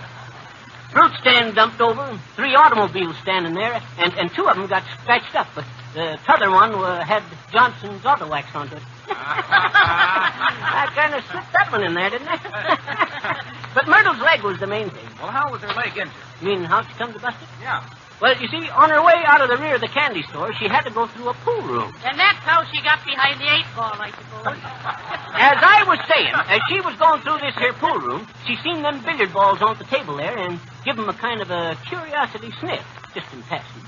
Fruit 0.93 1.13
stand 1.21 1.55
dumped 1.55 1.81
over, 1.81 2.19
three 2.35 2.55
automobiles 2.55 3.17
standing 3.23 3.55
there, 3.55 3.83
and, 3.99 4.15
and 4.15 4.33
two 4.33 4.49
of 4.49 4.57
them 4.57 4.67
got 4.67 4.83
scratched 5.03 5.35
up, 5.35 5.47
but 5.55 5.65
the 5.95 6.19
t'other 6.25 6.51
one 6.51 6.75
uh, 6.75 7.05
had 7.05 7.23
Johnson's 7.53 8.05
auto 8.05 8.29
wax 8.29 8.55
on 8.55 8.69
it. 8.69 8.83
I 9.11 10.91
kind 10.95 11.15
of 11.15 11.25
slipped 11.31 11.53
that 11.53 11.73
one 11.73 11.83
in 11.83 11.95
there, 11.95 12.11
didn't 12.11 12.29
I? 12.29 13.41
but 13.75 13.87
Myrtle's 13.87 14.21
leg 14.21 14.43
was 14.43 14.59
the 14.59 14.67
main 14.67 14.91
thing. 14.91 15.09
Well, 15.21 15.31
how 15.31 15.51
was 15.51 15.61
her 15.63 15.75
leg 15.75 15.97
injured? 15.97 16.15
You 16.41 16.49
mean 16.49 16.65
how 16.65 16.83
she 16.83 16.93
come 16.95 17.13
to 17.13 17.19
bust 17.19 17.37
it? 17.43 17.49
Yeah. 17.61 17.85
Well, 18.21 18.35
you 18.41 18.49
see, 18.49 18.69
on 18.71 18.91
her 18.91 19.03
way 19.05 19.15
out 19.27 19.41
of 19.41 19.49
the 19.49 19.57
rear 19.59 19.77
of 19.77 19.81
the 19.81 19.89
candy 19.89 20.23
store, 20.25 20.53
she 20.59 20.67
had 20.67 20.83
to 20.83 20.91
go 20.91 21.07
through 21.07 21.29
a 21.29 21.35
pool 21.35 21.63
room. 21.63 21.95
And 22.05 22.19
that's 22.19 22.39
how 22.43 22.65
she 22.65 22.83
got 22.83 23.05
behind 23.05 23.39
the 23.41 23.47
eight 23.47 23.67
ball, 23.77 23.95
I 23.95 24.11
suppose. 24.11 24.59
As 25.39 25.59
I 25.63 25.85
was 25.87 26.01
saying, 26.11 26.35
as 26.35 26.61
she 26.69 26.81
was 26.81 26.97
going 26.97 27.21
through 27.23 27.39
this 27.39 27.55
here 27.57 27.73
pool 27.75 27.99
room, 28.01 28.27
she 28.45 28.57
seen 28.57 28.83
them 28.83 29.01
billiard 29.05 29.33
balls 29.33 29.63
on 29.63 29.79
the 29.79 29.85
table 29.85 30.17
there 30.17 30.37
and 30.37 30.59
give 30.85 30.99
'em 30.99 31.09
a 31.09 31.13
kind 31.15 31.41
of 31.41 31.51
a 31.51 31.77
curiosity 31.87 32.51
sniff, 32.59 32.83
just 33.15 33.33
in 33.33 33.43
passing. 33.45 33.83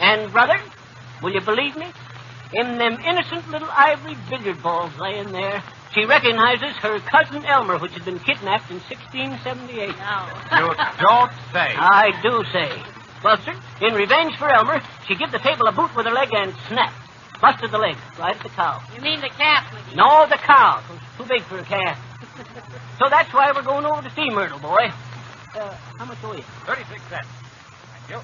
And, 0.00 0.32
brother, 0.32 0.58
will 1.22 1.32
you 1.32 1.40
believe 1.40 1.76
me? 1.76 1.86
In 2.54 2.78
them 2.78 2.98
innocent 3.04 3.48
little 3.50 3.68
ivory 3.70 4.16
billiard 4.28 4.60
balls 4.60 4.90
laying 4.98 5.30
there, 5.30 5.62
she 5.94 6.04
recognizes 6.04 6.74
her 6.78 6.98
cousin 7.00 7.44
Elmer, 7.44 7.78
which 7.78 7.92
had 7.92 8.04
been 8.04 8.18
kidnapped 8.18 8.70
in 8.70 8.80
1678. 8.80 9.88
You 9.88 10.74
don't 10.98 11.30
say. 11.52 11.74
I 11.76 12.10
do 12.22 12.42
say. 12.52 12.82
Well, 13.24 13.36
sir, 13.44 13.54
in 13.80 13.94
revenge 13.94 14.36
for 14.36 14.48
Elmer, 14.48 14.80
she 15.06 15.14
give 15.16 15.32
the 15.32 15.38
table 15.38 15.66
a 15.66 15.72
boot 15.72 15.94
with 15.96 16.06
her 16.06 16.12
leg 16.12 16.28
and 16.32 16.54
snap. 16.68 16.92
Busted 17.40 17.70
the 17.70 17.78
leg 17.78 17.96
right 18.18 18.34
at 18.34 18.42
the 18.42 18.48
cow. 18.50 18.82
You 18.94 19.00
mean 19.00 19.20
the 19.20 19.28
calf, 19.30 19.64
McGee? 19.72 19.96
No, 19.96 20.26
the 20.28 20.38
cow. 20.38 20.82
Too 21.16 21.24
big 21.24 21.42
for 21.42 21.58
a 21.58 21.64
calf. 21.64 21.98
so 22.98 23.06
that's 23.10 23.32
why 23.32 23.52
we're 23.52 23.62
going 23.62 23.84
over 23.86 24.02
to 24.02 24.10
see 24.14 24.28
Myrtle, 24.30 24.58
boy. 24.58 24.90
Uh, 25.54 25.74
how 25.98 26.04
much 26.04 26.18
owe 26.24 26.32
you? 26.34 26.42
36 26.66 27.00
cents. 27.10 27.26
Thank 28.06 28.10
you. 28.10 28.16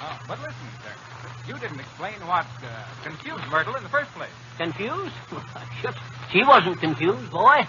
Uh, 0.00 0.18
but 0.26 0.38
listen, 0.40 0.54
sir. 0.82 0.92
You 1.46 1.58
didn't 1.58 1.80
explain 1.80 2.14
what 2.26 2.46
uh, 2.62 2.84
confused 3.02 3.44
Myrtle 3.50 3.74
in 3.76 3.82
the 3.82 3.88
first 3.88 4.10
place. 4.12 4.30
Confused? 4.56 5.14
She 6.30 6.44
wasn't 6.44 6.78
confused, 6.78 7.30
boy. 7.30 7.64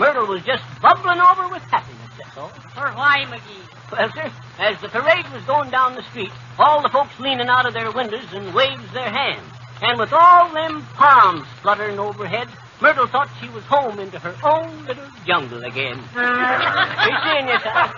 Myrtle 0.00 0.26
was 0.26 0.42
just 0.42 0.64
bubbling 0.82 1.20
over 1.20 1.46
with 1.46 1.62
happiness. 1.62 2.10
that's 2.18 2.36
all. 2.36 2.48
For 2.74 2.90
why, 2.90 3.24
McGee? 3.28 3.77
Well, 3.90 4.10
sir, 4.14 4.30
as 4.58 4.80
the 4.80 4.88
parade 4.88 5.24
was 5.32 5.42
going 5.44 5.70
down 5.70 5.94
the 5.94 6.02
street, 6.10 6.32
all 6.58 6.82
the 6.82 6.90
folks 6.90 7.18
leaning 7.18 7.48
out 7.48 7.66
of 7.66 7.72
their 7.72 7.90
windows 7.90 8.26
and 8.32 8.54
waves 8.54 8.92
their 8.92 9.10
hands. 9.10 9.50
And 9.80 9.98
with 9.98 10.12
all 10.12 10.52
them 10.52 10.82
palms 10.94 11.46
fluttering 11.62 11.98
overhead, 11.98 12.48
Myrtle 12.80 13.06
thought 13.06 13.28
she 13.40 13.48
was 13.48 13.64
home 13.64 13.98
into 13.98 14.18
her 14.18 14.34
own 14.44 14.84
little 14.86 15.08
jungle 15.26 15.64
again. 15.64 15.96
Be 16.14 17.12
seeing 17.24 17.48
you, 17.48 17.58
sir. 17.60 17.94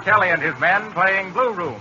Is 0.00 0.08
and 0.08 0.42
his 0.42 0.58
men 0.60 0.90
playing 0.92 1.32
Blue 1.32 1.52
Room. 1.52 1.80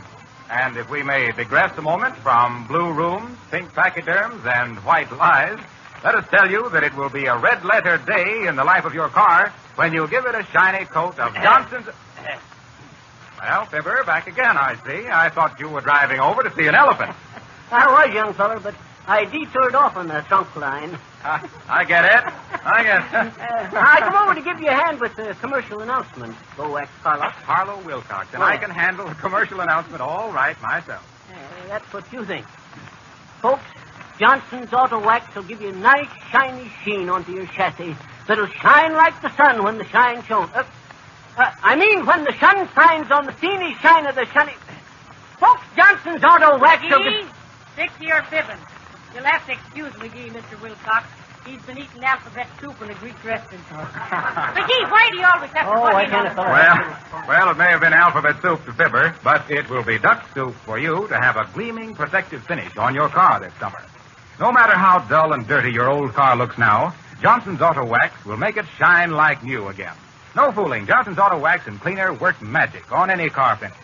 And 0.50 0.78
if 0.78 0.90
we 0.90 1.04
may 1.04 1.32
digress 1.32 1.78
a 1.78 1.82
moment 1.82 2.16
from 2.18 2.68
Blue 2.68 2.92
Rooms, 2.92 3.38
Pink 3.52 3.72
Pachyderms, 3.74 4.46
and 4.46 4.78
White 4.80 5.12
Lies, 5.12 5.60
let 6.04 6.16
us 6.16 6.26
tell 6.30 6.50
you 6.50 6.70
that 6.70 6.84
it 6.84 6.96
will 6.96 7.10
be 7.10 7.26
a 7.26 7.38
red 7.38 7.64
letter 7.64 7.98
day 7.98 8.48
in 8.48 8.56
the 8.56 8.64
life 8.64 8.86
of 8.86 8.94
your 8.94 9.10
car 9.10 9.54
when 9.76 9.94
you 9.94 10.08
give 10.08 10.26
it 10.26 10.36
a 10.36 10.44
shiny 10.52 10.86
coat 10.86 11.20
of 11.20 11.34
Johnson's. 11.44 11.88
Well, 13.42 13.66
Fibber, 13.66 14.04
back 14.04 14.28
again, 14.28 14.58
I 14.58 14.76
see. 14.86 15.08
I 15.08 15.30
thought 15.30 15.60
you 15.60 15.70
were 15.70 15.82
driving 15.82 16.20
over 16.20 16.44
to 16.44 16.54
see 16.56 16.68
an 16.68 16.76
elephant. 16.76 17.16
I 17.72 18.06
was, 18.08 18.14
young 18.14 18.34
feller, 18.34 18.60
but 18.60 18.76
I 19.08 19.26
detoured 19.26 19.76
off 19.76 19.96
on 19.96 20.08
the 20.08 20.22
trunk 20.28 20.54
line. 20.56 20.98
Uh, 21.24 21.48
I 21.70 21.84
get 21.86 22.06
it. 22.06 22.34
I 22.66 22.84
get 22.84 23.28
it. 23.28 23.49
I 23.74 24.00
come 24.00 24.16
over 24.24 24.36
to 24.36 24.42
give 24.42 24.60
you 24.62 24.68
a 24.70 24.74
hand 24.74 25.00
with 25.00 25.16
the 25.16 25.36
commercial 25.42 25.82
announcement. 25.82 26.36
Go, 26.56 26.76
ex 26.78 26.90
Carlos. 27.04 27.32
Harlow 27.34 27.80
Wilcox, 27.86 28.34
and 28.34 28.42
Oh. 28.42 28.46
I 28.46 28.58
can 28.58 28.70
handle 28.70 29.08
the 29.08 29.16
commercial 29.16 29.60
announcement 29.60 30.02
all 30.02 30.32
right 30.32 30.60
myself. 30.62 31.04
Uh, 31.32 31.68
that's 31.68 31.92
what 31.94 32.12
you 32.14 32.24
think. 32.26 32.46
Folks, 33.42 33.64
Johnson's 34.20 34.72
Auto 34.74 35.00
Wax 35.00 35.34
will 35.36 35.44
give 35.44 35.62
you 35.62 35.70
a 35.70 35.74
nice, 35.74 36.08
shiny 36.32 36.72
sheen 36.84 37.10
onto 37.10 37.34
your 37.34 37.46
chassis 37.48 37.96
that'll 38.28 38.48
shine 38.48 38.94
like 38.94 39.20
the 39.22 39.36
sun 39.36 39.64
when 39.64 39.78
the 39.78 39.86
shine 39.86 40.24
shows. 40.24 40.50
Uh, 40.54 40.64
uh, 41.38 41.52
I 41.64 41.76
mean, 41.76 42.06
when 42.06 42.24
the 42.24 42.34
sun 42.40 42.68
shines 42.74 43.12
on 43.12 43.26
the 43.26 43.36
steamy 43.38 43.76
shine 43.82 44.06
of 44.06 44.16
the 44.16 44.26
shiny... 44.28 44.54
Folks, 45.40 45.62
Johnson's 45.76 46.24
Auto 46.24 46.60
Wax 46.60 46.82
will 46.84 47.00
McGee, 47.00 47.22
give... 47.22 47.34
stick 47.74 47.92
to 48.00 48.06
your 48.06 48.24
fibbing. 48.24 48.58
You'll 49.16 49.24
have 49.24 49.46
to 49.46 49.54
excuse 49.54 49.94
McGee, 49.94 50.32
Mr. 50.32 50.62
Wilcox. 50.62 51.08
He's 51.46 51.62
been 51.64 51.78
eating 51.78 52.04
alphabet 52.04 52.48
soup 52.60 52.82
in 52.82 52.90
a 52.90 52.94
Greek 52.96 53.24
restaurant. 53.24 53.62
McGee, 53.70 54.92
why 54.92 55.10
do 55.12 55.18
you 55.18 55.26
always 55.34 55.50
have 55.52 55.66
to 55.66 55.72
Oh, 55.72 55.82
butt 55.82 55.96
I 55.96 56.04
in 56.04 56.10
can't 56.10 56.26
on 56.28 56.32
afford 56.34 56.48
Well, 56.50 57.28
well, 57.28 57.50
it 57.52 57.58
may 57.58 57.66
have 57.66 57.82
been 57.82 57.94
alphabet 57.94 58.42
soup 58.42 58.64
to 58.66 58.74
Fibber, 58.74 59.16
but 59.24 59.50
it 59.50 59.70
will 59.70 59.84
be 59.84 59.98
duck 59.98 60.28
soup 60.34 60.54
for 60.66 60.78
you 60.78 61.08
to 61.08 61.16
have 61.20 61.38
a 61.38 61.48
gleaming 61.54 61.96
protective 61.96 62.44
finish 62.44 62.76
on 62.78 62.94
your 62.94 63.10
car 63.10 63.40
this 63.40 63.54
summer. 63.60 63.82
No 64.40 64.52
matter 64.52 64.74
how 64.74 65.00
dull 65.00 65.34
and 65.34 65.48
dirty 65.48 65.72
your 65.72 65.90
old 65.90 66.14
car 66.14 66.36
looks 66.36 66.58
now, 66.58 66.94
Johnson's 67.22 67.62
Auto 67.62 67.86
Wax 67.86 68.26
will 68.26 68.38
make 68.38 68.58
it 68.58 68.66
shine 68.78 69.12
like 69.12 69.44
new 69.44 69.68
again. 69.68 69.96
No 70.36 70.52
fooling. 70.52 70.86
Johnson's 70.88 71.18
Auto 71.18 71.38
Wax 71.40 71.68
and 71.68 71.80
Cleaner 71.82 72.14
work 72.14 72.42
magic 72.42 72.92
on 72.92 73.10
any 73.10 73.30
car 73.30 73.56
finish. 73.58 73.76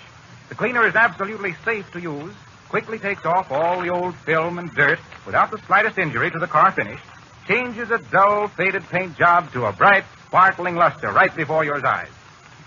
The 0.50 0.56
cleaner 0.56 0.86
is 0.88 0.96
absolutely 0.96 1.56
safe 1.66 1.92
to 1.92 2.00
use, 2.00 2.34
quickly 2.70 3.00
takes 3.00 3.26
off 3.26 3.52
all 3.52 3.82
the 3.82 3.90
old 3.90 4.16
film 4.16 4.60
and 4.60 4.74
dirt 4.74 5.00
without 5.26 5.52
the 5.52 5.58
slightest 5.66 5.98
injury 5.98 6.30
to 6.32 6.40
the 6.40 6.48
car 6.48 6.72
finish, 6.72 7.00
changes 7.48 7.92
a 7.92 7.98
dull, 7.98 8.48
faded 8.48 8.84
paint 8.90 9.18
job 9.18 9.52
to 9.54 9.66
a 9.66 9.72
bright, 9.72 10.04
sparkling 10.28 10.76
luster 10.76 11.12
right 11.12 11.36
before 11.36 11.64
your 11.64 11.86
eyes. 11.86 12.10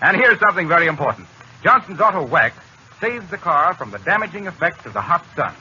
And 0.01 0.15
here's 0.15 0.39
something 0.39 0.67
very 0.67 0.87
important. 0.87 1.27
Johnson's 1.63 1.99
Auto 1.99 2.25
Wax 2.25 2.55
saves 3.01 3.29
the 3.29 3.37
car 3.37 3.73
from 3.73 3.91
the 3.91 3.99
damaging 3.99 4.47
effects 4.47 4.85
of 4.85 4.93
the 4.93 5.01
hot 5.01 5.25
sun. 5.35 5.53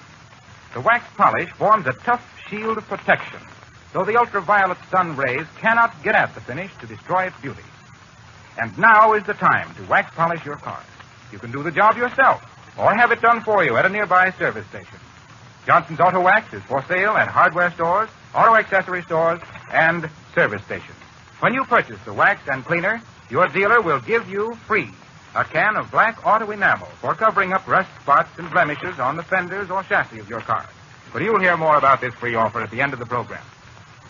The 0.75 0.81
wax 0.81 1.05
polish 1.17 1.51
forms 1.53 1.87
a 1.87 1.93
tough 1.93 2.25
shield 2.49 2.79
of 2.79 2.87
protection, 2.87 3.41
so 3.93 4.05
the 4.05 4.17
ultraviolet 4.17 4.79
sun 4.91 5.17
rays 5.17 5.47
cannot 5.57 6.03
get 6.03 6.15
at 6.15 6.35
the 6.35 6.41
finish 6.41 6.71
to 6.81 6.87
destroy 6.87 7.25
its 7.25 7.41
beauty. 7.41 7.63
And 8.61 8.77
now 8.79 9.15
is 9.15 9.25
the 9.25 9.35
time 9.35 9.75
to 9.77 9.85
wax 9.85 10.15
polish 10.15 10.45
your 10.45 10.57
car. 10.57 10.83
You 11.33 11.39
can 11.39 11.51
do 11.51 11.63
the 11.63 11.71
job 11.71 11.97
yourself, 11.97 12.43
or 12.79 12.95
have 12.95 13.13
it 13.13 13.21
done 13.21 13.41
for 13.41 13.65
you 13.65 13.77
at 13.77 13.87
a 13.87 13.89
nearby 13.89 14.31
service 14.33 14.67
station. 14.67 14.99
Johnson's 15.67 16.01
Auto 16.01 16.21
Wax 16.21 16.53
is 16.53 16.63
for 16.63 16.83
sale 16.85 17.17
at 17.17 17.29
hardware 17.29 17.71
stores, 17.73 18.09
auto 18.35 18.55
accessory 18.55 19.03
stores, 19.03 19.41
and 19.73 20.09
service 20.35 20.63
stations. 20.65 20.97
When 21.41 21.55
you 21.55 21.65
purchase 21.65 22.01
the 22.05 22.13
wax 22.13 22.41
and 22.49 22.65
cleaner, 22.65 23.01
your 23.31 23.49
dealer 23.49 23.81
will 23.81 24.01
give 24.01 24.29
you 24.29 24.55
free 24.67 24.91
a 25.35 25.45
can 25.45 25.77
of 25.77 25.91
black 25.91 26.27
auto 26.27 26.51
enamel 26.51 26.89
for 27.01 27.15
covering 27.15 27.53
up 27.53 27.67
rust 27.67 27.91
spots 28.01 28.31
and 28.39 28.51
blemishes 28.51 28.99
on 28.99 29.17
the 29.17 29.23
fenders 29.23 29.71
or 29.71 29.83
chassis 29.83 30.19
of 30.19 30.29
your 30.29 30.41
car. 30.41 30.67
But 31.13 31.23
you'll 31.23 31.41
hear 31.41 31.57
more 31.57 31.77
about 31.77 32.01
this 32.01 32.15
free 32.15 32.35
offer 32.35 32.61
at 32.61 32.71
the 32.71 32.81
end 32.81 32.93
of 32.93 32.99
the 32.99 33.07
program. 33.07 33.45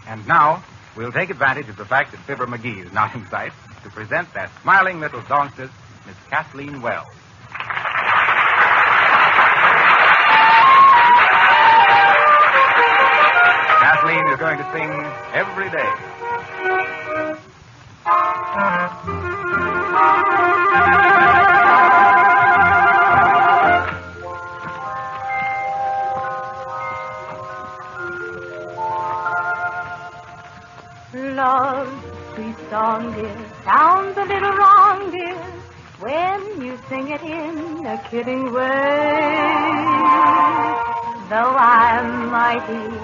And 0.06 0.26
now, 0.26 0.64
we'll 0.96 1.12
take 1.12 1.30
advantage 1.30 1.68
of 1.68 1.76
the 1.76 1.84
fact 1.84 2.12
that 2.12 2.20
Fibber 2.20 2.46
McGee 2.46 2.84
is 2.84 2.92
not 2.92 3.14
in 3.16 3.26
sight 3.28 3.52
to 3.82 3.90
present 3.90 4.32
that 4.34 4.50
smiling 4.62 5.00
little 5.00 5.22
songstress, 5.24 5.70
Miss 6.06 6.16
Kathleen 6.30 6.80
Wells. 6.80 7.08
Going 14.39 14.57
to 14.57 14.72
sing 14.72 14.89
every 15.34 15.68
day. 15.68 15.91
Love, 31.34 31.89
sweet 32.34 32.57
song, 32.70 33.12
dear, 33.14 33.34
sounds 33.64 34.16
a 34.16 34.24
little 34.24 34.53
wrong, 34.53 35.11
dear, 35.11 35.34
when 35.99 36.62
you 36.62 36.78
sing 36.89 37.11
it 37.11 37.22
in 37.22 37.86
a 37.86 37.99
kidding 38.09 38.53
way. 38.53 39.59
Though 41.28 41.57
I'm 41.59 42.30
mighty 42.30 42.97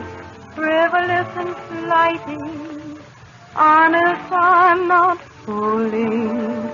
frivolous 0.64 1.30
and 1.42 1.52
flighty, 1.68 2.44
honest 3.54 4.28
I'm 4.32 4.88
not 4.88 5.18
fooling 5.44 6.70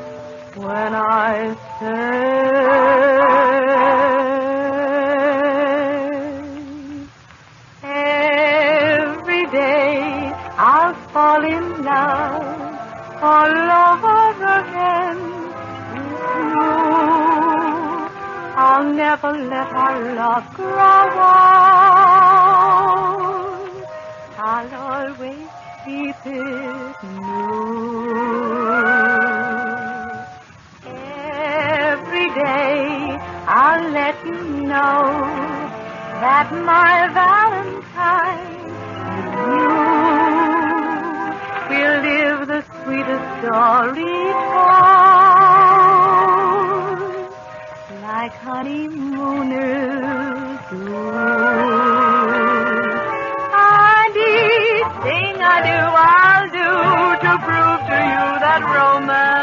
when 0.67 0.95
I 0.95 1.57
say 1.79 2.11
every 7.83 9.45
day 9.59 9.97
I'll 10.71 10.95
fall 11.13 11.43
in 11.57 11.67
love 11.91 12.47
all 13.33 13.57
over 13.89 14.19
again 14.61 15.19
you. 15.97 16.71
I'll 18.69 18.89
never 19.03 19.33
let 19.55 19.69
our 19.85 19.99
love 20.21 20.47
grow 20.55 21.07
old. 21.27 22.10
I'll 24.61 24.75
always 24.75 25.49
keep 25.87 26.17
it 26.27 27.03
new. 27.03 27.41
Every 30.85 32.29
day 32.29 33.17
I'll 33.47 33.91
let 33.91 34.23
you 34.27 34.43
know 34.69 35.01
that 36.21 36.53
my 36.53 37.09
Valentine 37.17 38.69
is 39.17 39.33
you. 39.49 39.73
We'll 41.71 42.01
live 42.11 42.41
the 42.53 42.61
sweetest 42.85 43.29
story 43.41 44.17
told 44.53 44.69
like 48.03 48.35
honeymooners 48.45 50.61
do. 52.45 52.50
I 55.51 55.59
do, 55.67 55.79
I'll 56.11 56.49
do 56.61 56.71
to 57.27 57.33
prove 57.47 57.81
to 57.91 57.99
you 58.13 58.25
that 58.45 58.63
romance 58.63 59.40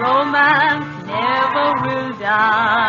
romance 0.00 1.04
never 1.06 1.66
will 1.84 2.18
die. 2.18 2.79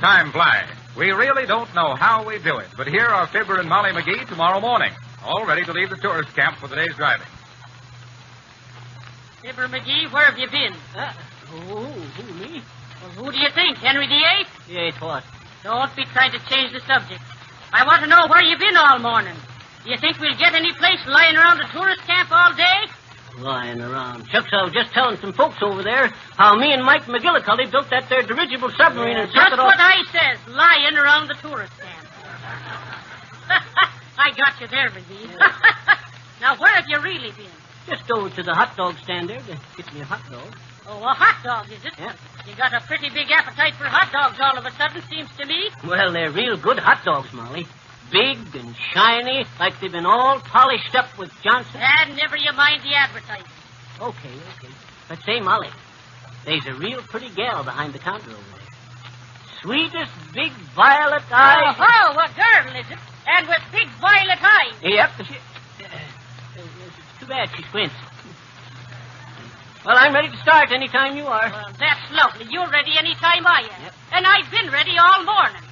Time 0.00 0.32
fly. 0.32 0.66
We 0.96 1.12
really 1.12 1.46
don't 1.46 1.72
know 1.74 1.94
how 1.94 2.26
we 2.26 2.38
do 2.38 2.58
it, 2.58 2.68
but 2.76 2.88
here 2.88 3.04
are 3.04 3.26
Fibber 3.26 3.60
and 3.60 3.68
Molly 3.68 3.90
McGee 3.90 4.26
tomorrow 4.26 4.58
morning, 4.58 4.92
all 5.24 5.44
ready 5.46 5.62
to 5.64 5.72
leave 5.72 5.90
the 5.90 5.96
tourist 5.96 6.34
camp 6.34 6.56
for 6.56 6.68
the 6.68 6.76
day's 6.76 6.94
driving. 6.96 7.26
Fibber 9.42 9.68
McGee, 9.68 10.10
where 10.10 10.24
have 10.24 10.38
you 10.38 10.48
been? 10.48 10.74
Uh, 10.96 11.12
who, 11.50 11.76
who, 11.84 12.34
me? 12.40 12.62
Well, 13.02 13.10
who 13.12 13.32
do 13.32 13.38
you 13.38 13.48
think? 13.54 13.76
Henry 13.78 14.06
VIII? 14.06 14.74
Yeah, 14.74 14.90
what? 15.00 15.22
Don't 15.62 15.94
be 15.94 16.04
trying 16.06 16.32
to 16.32 16.38
change 16.48 16.72
the 16.72 16.80
subject. 16.80 17.20
I 17.72 17.84
want 17.86 18.02
to 18.02 18.08
know 18.08 18.26
where 18.26 18.42
you've 18.42 18.58
been 18.58 18.76
all 18.76 18.98
morning. 18.98 19.36
Do 19.84 19.90
you 19.90 19.98
think 19.98 20.18
we'll 20.18 20.36
get 20.36 20.54
any 20.54 20.72
place 20.72 21.00
lying 21.06 21.36
around 21.36 21.58
the 21.58 21.68
tourist 21.72 22.00
camp 22.02 22.32
all 22.32 22.52
day? 22.54 22.88
Lying 23.38 23.80
around. 23.80 24.28
Shucks, 24.28 24.48
I 24.52 24.64
was 24.64 24.72
just 24.72 24.92
telling 24.92 25.16
some 25.18 25.32
folks 25.32 25.62
over 25.62 25.82
there 25.82 26.12
how 26.40 26.56
me 26.56 26.72
and 26.72 26.82
Mike 26.82 27.04
McGillicuddy 27.04 27.70
built 27.70 27.90
that 27.90 28.08
there 28.08 28.22
dirigible 28.22 28.70
submarine 28.70 29.18
and 29.18 29.30
sent 29.30 29.52
That's 29.52 29.52
it 29.52 29.58
off. 29.60 29.66
what 29.66 29.78
I 29.78 30.00
says, 30.08 30.38
lying 30.48 30.96
around 30.96 31.28
the 31.28 31.34
tourist 31.34 31.72
camp. 31.76 32.08
I 34.16 34.32
got 34.32 34.58
you 34.58 34.66
there, 34.68 34.88
McGee. 34.88 35.36
now, 36.40 36.56
where 36.56 36.72
have 36.72 36.86
you 36.88 36.98
really 37.00 37.30
been? 37.32 37.52
Just 37.86 38.10
over 38.10 38.30
to 38.30 38.42
the 38.42 38.54
hot 38.54 38.74
dog 38.74 38.96
stand 39.02 39.28
there 39.28 39.40
to 39.40 39.58
get 39.76 39.92
me 39.92 40.00
a 40.00 40.04
hot 40.04 40.22
dog. 40.30 40.56
Oh, 40.88 41.04
a 41.04 41.12
hot 41.12 41.44
dog, 41.44 41.70
is 41.70 41.84
it? 41.84 41.92
Yeah. 41.98 42.14
You 42.48 42.56
got 42.56 42.72
a 42.72 42.80
pretty 42.86 43.10
big 43.10 43.30
appetite 43.30 43.74
for 43.74 43.84
hot 43.84 44.10
dogs 44.10 44.38
all 44.40 44.56
of 44.56 44.64
a 44.64 44.70
sudden, 44.72 45.02
seems 45.10 45.28
to 45.36 45.44
me. 45.46 45.68
Well, 45.86 46.10
they're 46.10 46.30
real 46.30 46.56
good 46.56 46.78
hot 46.78 47.04
dogs, 47.04 47.34
Molly. 47.34 47.66
big 48.10 48.38
and 48.54 48.74
shiny, 48.94 49.44
like 49.60 49.78
they've 49.80 49.92
been 49.92 50.06
all 50.06 50.40
polished 50.40 50.94
up 50.94 51.18
with 51.18 51.30
Johnson. 51.42 51.82
And 51.84 52.16
never 52.16 52.38
you 52.38 52.52
mind 52.54 52.80
the 52.82 52.94
advertising. 52.94 53.44
Okay, 54.00 54.32
okay. 54.56 54.72
But 55.06 55.22
say, 55.24 55.40
Molly, 55.40 55.68
there's 56.44 56.66
a 56.66 56.74
real 56.74 57.02
pretty 57.02 57.30
gal 57.30 57.64
behind 57.64 57.92
the 57.92 57.98
counter 57.98 58.30
over 58.30 58.42
there. 58.54 58.60
Sweetest 59.62 60.12
big 60.32 60.52
violet 60.74 61.22
eyes. 61.30 61.76
Oh, 61.78 62.12
what 62.14 62.30
girl 62.34 62.76
is 62.76 62.86
it? 62.90 62.98
And 63.26 63.46
with 63.46 63.60
big 63.72 63.88
violet 64.00 64.38
eyes. 64.42 64.74
Yep. 64.82 65.10
She, 65.26 65.34
uh, 65.84 65.88
it's 66.56 67.20
too 67.20 67.26
bad 67.26 67.50
she 67.56 67.62
squints. 67.64 67.94
Well, 69.84 69.96
I'm 69.96 70.12
ready 70.12 70.28
to 70.28 70.36
start 70.38 70.72
any 70.72 70.88
time 70.88 71.16
you 71.16 71.26
are. 71.26 71.50
Well, 71.50 71.72
that's 71.78 72.10
lovely. 72.12 72.46
You're 72.50 72.68
ready 72.70 72.92
any 72.98 73.14
time 73.14 73.46
I 73.46 73.62
am. 73.62 73.82
Yep. 73.82 73.94
And 74.12 74.26
I've 74.26 74.50
been 74.50 74.70
ready 74.70 74.96
all 74.98 75.24
morning. 75.24 75.62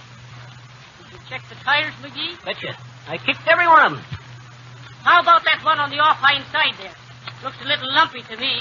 Did 1.02 1.12
you 1.12 1.18
check 1.28 1.42
the 1.48 1.56
tires, 1.56 1.92
McGee? 2.02 2.42
Betcha. 2.44 2.76
I 3.06 3.18
kicked 3.18 3.46
every 3.46 3.66
one 3.66 3.84
of 3.84 3.92
them. 3.92 4.04
How 5.04 5.20
about 5.20 5.44
that 5.44 5.64
one 5.64 5.78
on 5.78 5.90
the 5.90 5.98
off 5.98 6.16
hind 6.16 6.44
side 6.52 6.74
there? 6.80 6.92
Looks 7.42 7.56
a 7.62 7.68
little 7.68 7.88
lumpy 7.94 8.22
to 8.22 8.36
me. 8.36 8.60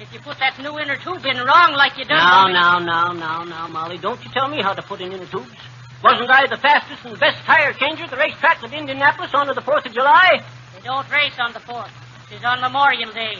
If 0.00 0.12
you 0.12 0.18
put 0.18 0.38
that 0.38 0.58
new 0.58 0.78
inner 0.78 0.96
tube 0.96 1.24
in 1.24 1.36
wrong 1.38 1.74
like 1.78 1.96
you 1.96 2.04
done... 2.04 2.18
Now, 2.18 2.48
now, 2.48 2.78
now, 2.78 3.12
now, 3.12 3.44
now, 3.44 3.68
Molly, 3.68 3.98
don't 3.98 4.22
you 4.24 4.30
tell 4.30 4.48
me 4.48 4.60
how 4.60 4.72
to 4.72 4.82
put 4.82 5.00
in 5.00 5.12
inner 5.12 5.26
tubes. 5.26 5.54
Wasn't 6.02 6.28
I 6.28 6.46
the 6.46 6.58
fastest 6.58 7.04
and 7.04 7.18
best 7.18 7.38
tire 7.46 7.72
changer 7.72 8.04
at 8.04 8.10
the 8.10 8.16
racetrack 8.16 8.62
at 8.62 8.72
Indianapolis 8.72 9.30
on 9.34 9.46
the 9.46 9.54
4th 9.54 9.86
of 9.86 9.92
July? 9.92 10.42
They 10.74 10.82
don't 10.82 11.08
race 11.10 11.38
on 11.38 11.52
the 11.52 11.60
4th. 11.60 11.90
It's 12.30 12.44
on 12.44 12.60
Memorial 12.60 13.12
Day. 13.12 13.38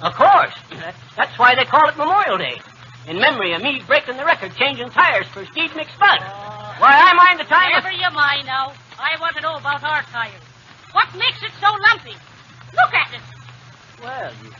Of 0.00 0.14
course. 0.14 0.54
That's 1.16 1.36
why 1.38 1.54
they 1.56 1.64
call 1.64 1.88
it 1.88 1.96
Memorial 1.96 2.38
Day. 2.38 2.60
In 3.08 3.18
memory 3.18 3.52
of 3.54 3.62
me 3.62 3.82
breaking 3.86 4.16
the 4.16 4.24
record 4.24 4.54
changing 4.54 4.90
tires 4.90 5.26
for 5.28 5.44
Steve 5.46 5.70
McSpud. 5.70 6.20
Uh, 6.22 6.74
why, 6.78 6.94
I 6.94 7.12
mind 7.14 7.40
the 7.40 7.44
time... 7.44 7.72
Never 7.72 7.90
you 7.90 8.10
mind 8.14 8.46
now. 8.46 8.72
I 8.98 9.18
want 9.20 9.34
to 9.34 9.42
know 9.42 9.56
about 9.56 9.82
our 9.82 10.02
tires. 10.02 10.42
What 10.92 11.12
makes 11.16 11.42
it 11.42 11.50
so 11.60 11.68
lumpy? 11.90 12.14
Look 12.72 12.94
at 12.94 13.12
it. 13.14 13.20
Well, 14.00 14.32
you, 14.44 14.52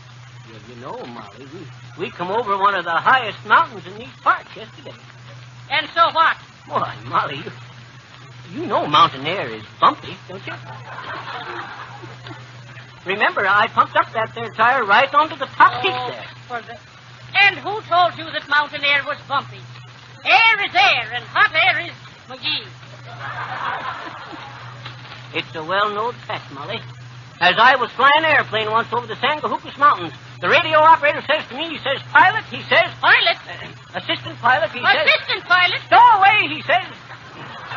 you, 0.69 0.77
know, 0.77 0.97
Molly, 1.07 1.47
we, 1.99 2.05
we 2.05 2.11
come 2.11 2.31
over 2.31 2.57
one 2.59 2.75
of 2.75 2.85
the 2.85 2.91
highest 2.91 3.39
mountains 3.47 3.87
in 3.87 3.99
these 3.99 4.12
parts 4.23 4.49
yesterday. 4.55 4.95
And 5.71 5.89
so 5.95 6.11
what? 6.12 6.37
Why, 6.66 6.97
Molly, 7.07 7.37
you, 7.39 8.61
you 8.61 8.66
know 8.66 8.87
mountain 8.87 9.27
air 9.27 9.49
is 9.49 9.62
bumpy, 9.81 10.16
don't 10.29 10.47
you? 10.47 10.53
Remember, 13.07 13.47
I 13.47 13.69
pumped 13.69 13.97
up 13.97 14.12
that 14.12 14.35
there 14.35 14.51
tire 14.51 14.85
right 14.85 15.12
onto 15.14 15.37
the 15.37 15.47
top 15.47 15.83
peak 15.83 15.93
Oh, 15.95 16.11
there. 16.11 16.27
for 16.47 16.61
the... 16.61 16.79
And 17.41 17.57
who 17.59 17.81
told 17.83 18.19
you 18.19 18.25
that 18.33 18.49
mountain 18.49 18.85
air 18.85 19.03
was 19.07 19.19
bumpy? 19.29 19.61
Air 20.25 20.66
is 20.66 20.75
air, 20.75 21.12
and 21.14 21.25
hot 21.25 21.53
air 21.55 21.81
is 21.87 21.93
McGee. 22.29 22.66
It's 25.35 25.55
a 25.55 25.62
well-known 25.62 26.14
fact, 26.27 26.53
Molly. 26.53 26.81
As 27.41 27.55
I 27.59 27.77
was 27.77 27.91
flying 27.93 28.12
an 28.19 28.25
airplane 28.25 28.71
once 28.71 28.93
over 28.93 29.07
the 29.07 29.14
Sangahoopus 29.14 29.79
Mountains, 29.79 30.12
the 30.41 30.49
radio 30.49 30.78
operator 30.78 31.22
says 31.26 31.43
to 31.49 31.55
me, 31.59 31.68
he 31.74 31.78
says, 31.78 31.99
pilot, 32.14 32.45
he 32.47 32.62
says... 32.70 32.86
Pilot? 33.03 33.39
assistant 33.95 34.39
pilot, 34.39 34.70
he 34.70 34.78
says... 34.78 35.03
Assistant 35.03 35.43
pilot? 35.51 35.80
Go 35.91 35.99
away, 35.99 36.47
he 36.47 36.62
says. 36.62 36.86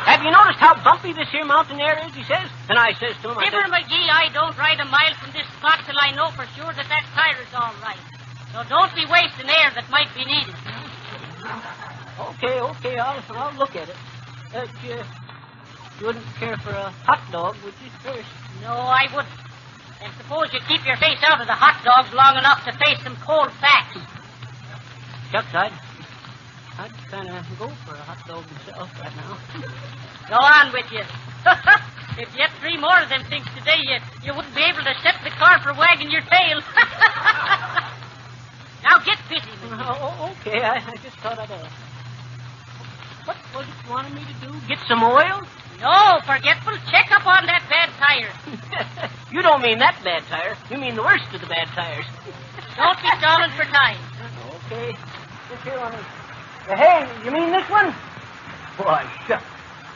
Have 0.06 0.22
you 0.22 0.30
noticed 0.30 0.58
how 0.58 0.78
bumpy 0.82 1.12
this 1.12 1.28
here 1.30 1.44
mountain 1.44 1.80
air 1.80 1.98
is, 2.06 2.14
he 2.14 2.22
says? 2.24 2.46
And 2.68 2.78
I 2.78 2.94
says 2.94 3.14
to 3.22 3.30
him, 3.30 3.38
says, 3.38 3.70
McGee, 3.70 4.06
I 4.10 4.30
don't 4.32 4.56
ride 4.58 4.78
a 4.78 4.84
mile 4.86 5.14
from 5.18 5.32
this 5.32 5.46
spot 5.58 5.82
till 5.86 5.98
I 5.98 6.10
know 6.14 6.30
for 6.34 6.46
sure 6.54 6.72
that 6.72 6.86
that 6.86 7.04
tire 7.14 7.38
is 7.42 7.54
all 7.54 7.74
right. 7.82 7.98
So 8.52 8.62
don't 8.68 8.94
be 8.94 9.06
wasting 9.10 9.50
air 9.50 9.70
that 9.74 9.88
might 9.90 10.12
be 10.14 10.24
needed. 10.24 10.54
Okay, 12.38 12.60
okay, 12.60 12.98
I'll, 12.98 13.22
I'll 13.30 13.58
look 13.58 13.74
at 13.74 13.88
it. 13.88 13.96
Uh, 14.54 14.66
you, 14.86 15.02
you 15.98 16.06
wouldn't 16.06 16.26
care 16.36 16.56
for 16.58 16.70
a 16.70 16.90
hot 17.06 17.20
dog, 17.32 17.56
would 17.64 17.74
you, 17.82 17.90
first? 18.02 18.28
No, 18.62 18.74
I 18.74 19.08
wouldn't. 19.14 19.41
And 20.02 20.12
suppose 20.18 20.52
you 20.52 20.58
keep 20.66 20.84
your 20.84 20.96
face 20.96 21.22
out 21.22 21.40
of 21.40 21.46
the 21.46 21.54
hot 21.54 21.78
dogs 21.86 22.12
long 22.12 22.36
enough 22.36 22.64
to 22.66 22.72
face 22.74 22.98
some 23.06 23.14
cold 23.22 23.52
facts. 23.62 23.98
Shucks, 25.30 25.54
I'd, 25.54 25.72
I'd 26.78 26.90
kind 27.06 27.30
of 27.30 27.46
go 27.58 27.68
for 27.86 27.94
a 27.94 28.02
hot 28.02 28.18
dog 28.26 28.42
myself 28.50 28.90
right 28.98 29.14
now. 29.14 29.38
Go 30.28 30.36
on 30.38 30.72
with 30.72 30.90
you. 30.90 31.00
if 32.22 32.34
you 32.34 32.42
had 32.42 32.50
three 32.58 32.76
more 32.76 32.98
of 32.98 33.08
them 33.08 33.22
things 33.30 33.46
today, 33.58 33.78
you, 33.82 33.98
you 34.24 34.34
wouldn't 34.34 34.54
be 34.54 34.62
able 34.62 34.82
to 34.82 34.94
set 35.02 35.14
the 35.22 35.30
car 35.30 35.60
for 35.62 35.72
wagging 35.74 36.10
your 36.10 36.22
tail. 36.22 36.60
now 38.82 38.98
get 39.06 39.18
busy. 39.28 39.50
McGee. 39.62 39.86
Oh, 39.86 40.34
okay, 40.40 40.62
I, 40.62 40.82
I 40.82 40.96
just 41.02 41.16
thought 41.18 41.38
I'd 41.38 41.50
uh, 41.50 41.68
What 43.24 43.36
was 43.54 43.66
it 43.66 43.74
you 43.84 43.90
wanted 43.90 44.14
me 44.14 44.24
to 44.24 44.34
do? 44.46 44.54
Get 44.68 44.78
some 44.88 45.02
oil? 45.02 45.42
No, 45.82 46.20
forgetful. 46.24 46.78
Check 46.94 47.10
up 47.10 47.26
on 47.26 47.44
that 47.46 47.66
bad 47.66 47.90
tire. 47.98 48.30
you 49.32 49.42
don't 49.42 49.60
mean 49.60 49.78
that 49.78 49.98
bad 50.04 50.22
tire. 50.30 50.56
You 50.70 50.78
mean 50.78 50.94
the 50.94 51.02
worst 51.02 51.26
of 51.34 51.40
the 51.40 51.48
bad 51.48 51.66
tires. 51.74 52.06
Don't 52.78 52.94
be 53.02 53.10
stalling 53.18 53.50
for 53.58 53.66
time. 53.66 53.98
Okay. 54.70 54.94
This 55.50 55.62
here 55.66 55.78
one. 55.82 55.92
Uh, 55.92 56.76
hey, 56.78 57.02
you 57.24 57.32
mean 57.32 57.50
this 57.50 57.68
one? 57.68 57.90
Boy, 58.78 59.02
shucks. 59.26 59.42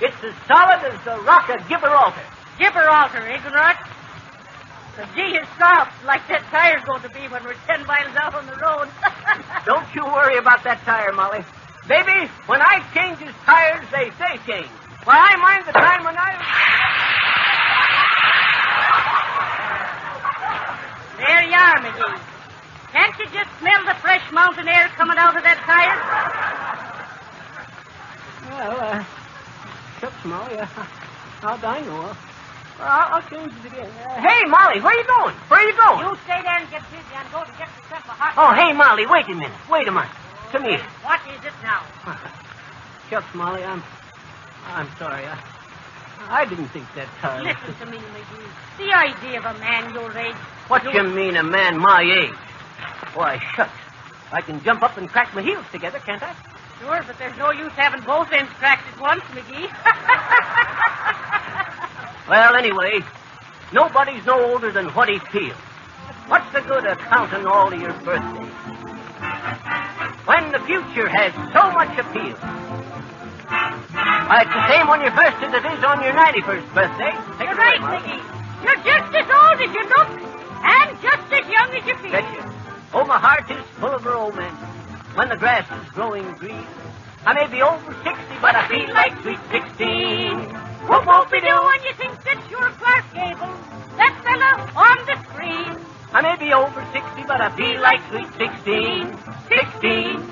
It's 0.02 0.18
as 0.26 0.34
solid 0.50 0.82
as 0.90 0.98
the 1.06 1.22
rock 1.22 1.48
of 1.54 1.62
Gibraltar. 1.68 2.26
Gibraltar, 2.58 3.22
ignorant. 3.22 3.78
The 4.98 5.06
G 5.14 5.38
is 5.38 5.46
soft, 5.56 5.94
like 6.04 6.26
that 6.26 6.42
tire's 6.50 6.82
going 6.82 7.02
to 7.02 7.10
be 7.10 7.30
when 7.30 7.44
we're 7.44 7.54
ten 7.70 7.86
miles 7.86 8.16
out 8.16 8.34
on 8.34 8.44
the 8.46 8.58
road. 8.58 8.90
Don't 9.64 9.86
you 9.94 10.02
worry 10.04 10.36
about 10.36 10.64
that 10.64 10.82
tire, 10.82 11.12
Molly. 11.12 11.44
Baby, 11.86 12.26
when 12.50 12.60
I 12.60 12.82
change 12.92 13.18
his 13.22 13.34
tires, 13.46 13.86
they 13.92 14.10
stay 14.18 14.36
changed. 14.50 14.85
Why, 15.06 15.22
I 15.22 15.36
mind 15.38 15.62
the 15.62 15.70
time 15.70 16.02
when 16.02 16.18
I... 16.18 16.34
there 21.22 21.46
you 21.46 21.54
are, 21.54 21.78
McGee. 21.78 22.18
Can't 22.90 23.14
you 23.22 23.26
just 23.30 23.46
smell 23.62 23.86
the 23.86 23.94
fresh 24.02 24.26
mountain 24.32 24.66
air 24.66 24.90
coming 24.98 25.14
out 25.14 25.36
of 25.36 25.46
that 25.46 25.62
tire? 25.62 25.94
Well, 28.50 28.82
uh, 28.82 29.06
shucks, 30.02 30.24
Molly. 30.26 30.58
Uh, 30.58 30.66
how'd 30.66 31.62
I 31.62 31.86
know? 31.86 32.10
Uh, 32.10 32.16
well, 32.74 32.90
I'll, 32.90 33.22
I'll 33.22 33.30
change 33.30 33.54
it 33.62 33.70
again. 33.70 33.86
Uh, 33.86 34.18
hey, 34.18 34.42
Molly, 34.50 34.82
where 34.82 34.98
you 34.98 35.06
going? 35.06 35.36
Where 35.46 35.62
you 35.62 35.76
going? 35.78 36.02
You 36.02 36.18
stay 36.26 36.42
there 36.42 36.58
and 36.58 36.66
get 36.68 36.82
busy. 36.90 37.14
I'm 37.14 37.30
going 37.30 37.46
to 37.46 37.54
get 37.54 37.70
myself 37.78 38.10
a 38.10 38.14
hot 38.18 38.34
Oh, 38.42 38.50
hey, 38.58 38.74
Molly, 38.74 39.06
wait 39.06 39.30
a 39.30 39.38
minute. 39.38 39.54
Wait 39.70 39.86
a 39.86 39.92
minute. 39.94 40.10
Come 40.50 40.64
here. 40.64 40.82
What 41.06 41.22
is 41.30 41.46
it 41.46 41.54
now? 41.62 41.86
Shucks, 43.08 43.32
Molly, 43.38 43.62
I'm... 43.62 43.84
I'm 44.66 44.88
sorry. 44.98 45.24
I, 45.24 45.38
I 46.28 46.44
didn't 46.44 46.68
think 46.68 46.86
that 46.94 47.08
time. 47.20 47.44
Listen 47.44 47.74
to 47.80 47.86
me, 47.86 47.98
McGee. 47.98 48.78
The 48.78 48.92
idea 48.92 49.38
of 49.38 49.44
a 49.44 49.58
man 49.58 49.94
your 49.94 50.16
age. 50.18 50.34
What 50.68 50.82
do 50.82 50.90
you 50.90 51.02
mean, 51.04 51.36
a 51.36 51.42
man 51.42 51.78
my 51.78 52.02
age? 52.02 52.34
Why, 53.14 53.38
shucks. 53.54 53.70
I 54.32 54.40
can 54.40 54.62
jump 54.64 54.82
up 54.82 54.96
and 54.98 55.08
crack 55.08 55.32
my 55.34 55.42
heels 55.42 55.64
together, 55.70 55.98
can't 56.00 56.22
I? 56.22 56.34
Sure, 56.80 57.02
but 57.06 57.16
there's 57.18 57.36
no 57.38 57.52
use 57.52 57.72
having 57.72 58.02
both 58.02 58.30
ends 58.32 58.50
cracked 58.54 58.86
at 58.92 59.00
once, 59.00 59.22
McGee. 59.32 59.70
Well, 62.28 62.56
anyway, 62.56 62.98
nobody's 63.72 64.24
no 64.26 64.50
older 64.50 64.72
than 64.72 64.86
what 64.94 65.08
he 65.08 65.20
feels. 65.30 65.54
What's 66.26 66.52
the 66.52 66.60
good 66.60 66.84
of 66.84 66.98
counting 66.98 67.46
all 67.46 67.72
of 67.72 67.80
your 67.80 67.92
birthdays? 68.00 68.52
When 70.26 70.50
the 70.50 70.58
future 70.66 71.08
has 71.08 71.32
so 71.54 71.70
much 71.70 71.96
appeal. 71.96 72.36
Why, 73.46 74.42
it's 74.42 74.54
the 74.54 74.66
same 74.68 74.86
on 74.90 75.00
your 75.00 75.14
first 75.14 75.38
as 75.38 75.52
it 75.54 75.64
is 75.66 75.80
on 75.84 76.02
your 76.02 76.12
91st 76.12 76.66
birthday. 76.74 77.12
Take 77.38 77.46
You're 77.46 77.54
away, 77.54 77.78
right. 77.78 78.02
McGee. 78.02 78.22
You're 78.64 78.82
just 78.82 79.10
as 79.14 79.26
old 79.30 79.58
as 79.62 79.70
you 79.70 79.84
look, 79.86 80.10
and 80.66 80.88
just 81.02 81.26
as 81.30 81.44
young 81.46 81.70
as 81.70 81.86
you 81.86 81.96
feel. 82.02 82.12
Betcha. 82.12 82.42
Oh, 82.94 83.04
my 83.04 83.18
heart 83.18 83.50
is 83.50 83.62
full 83.78 83.94
of 83.94 84.04
romance. 84.04 84.58
When 85.14 85.28
the 85.28 85.36
grass 85.36 85.70
is 85.70 85.90
growing 85.92 86.26
green, 86.34 86.66
I 87.24 87.34
may 87.34 87.46
be 87.46 87.62
over 87.62 87.92
60, 88.02 88.10
but 88.42 88.54
I 88.54 88.66
feel 88.68 88.92
like 88.94 89.14
sweet 89.22 89.40
16. 89.50 90.38
Whoop 90.86 91.06
whoop 91.06 91.30
be 91.30 91.40
do 91.40 91.50
when 91.50 91.82
you 91.82 91.94
think 91.94 92.14
that 92.24 92.38
you're 92.50 92.70
Clark 92.78 93.04
Gable, 93.14 93.54
that 93.96 94.14
fella 94.22 94.70
on 94.74 94.98
the 95.06 95.16
screen. 95.30 95.70
I 96.12 96.20
may 96.22 96.36
be 96.36 96.52
over 96.52 96.82
60, 96.92 97.22
but 97.26 97.40
I 97.40 97.50
feel 97.56 97.80
like 97.80 98.00
sweet 98.10 98.30
16. 98.38 99.14
16. 99.48 100.22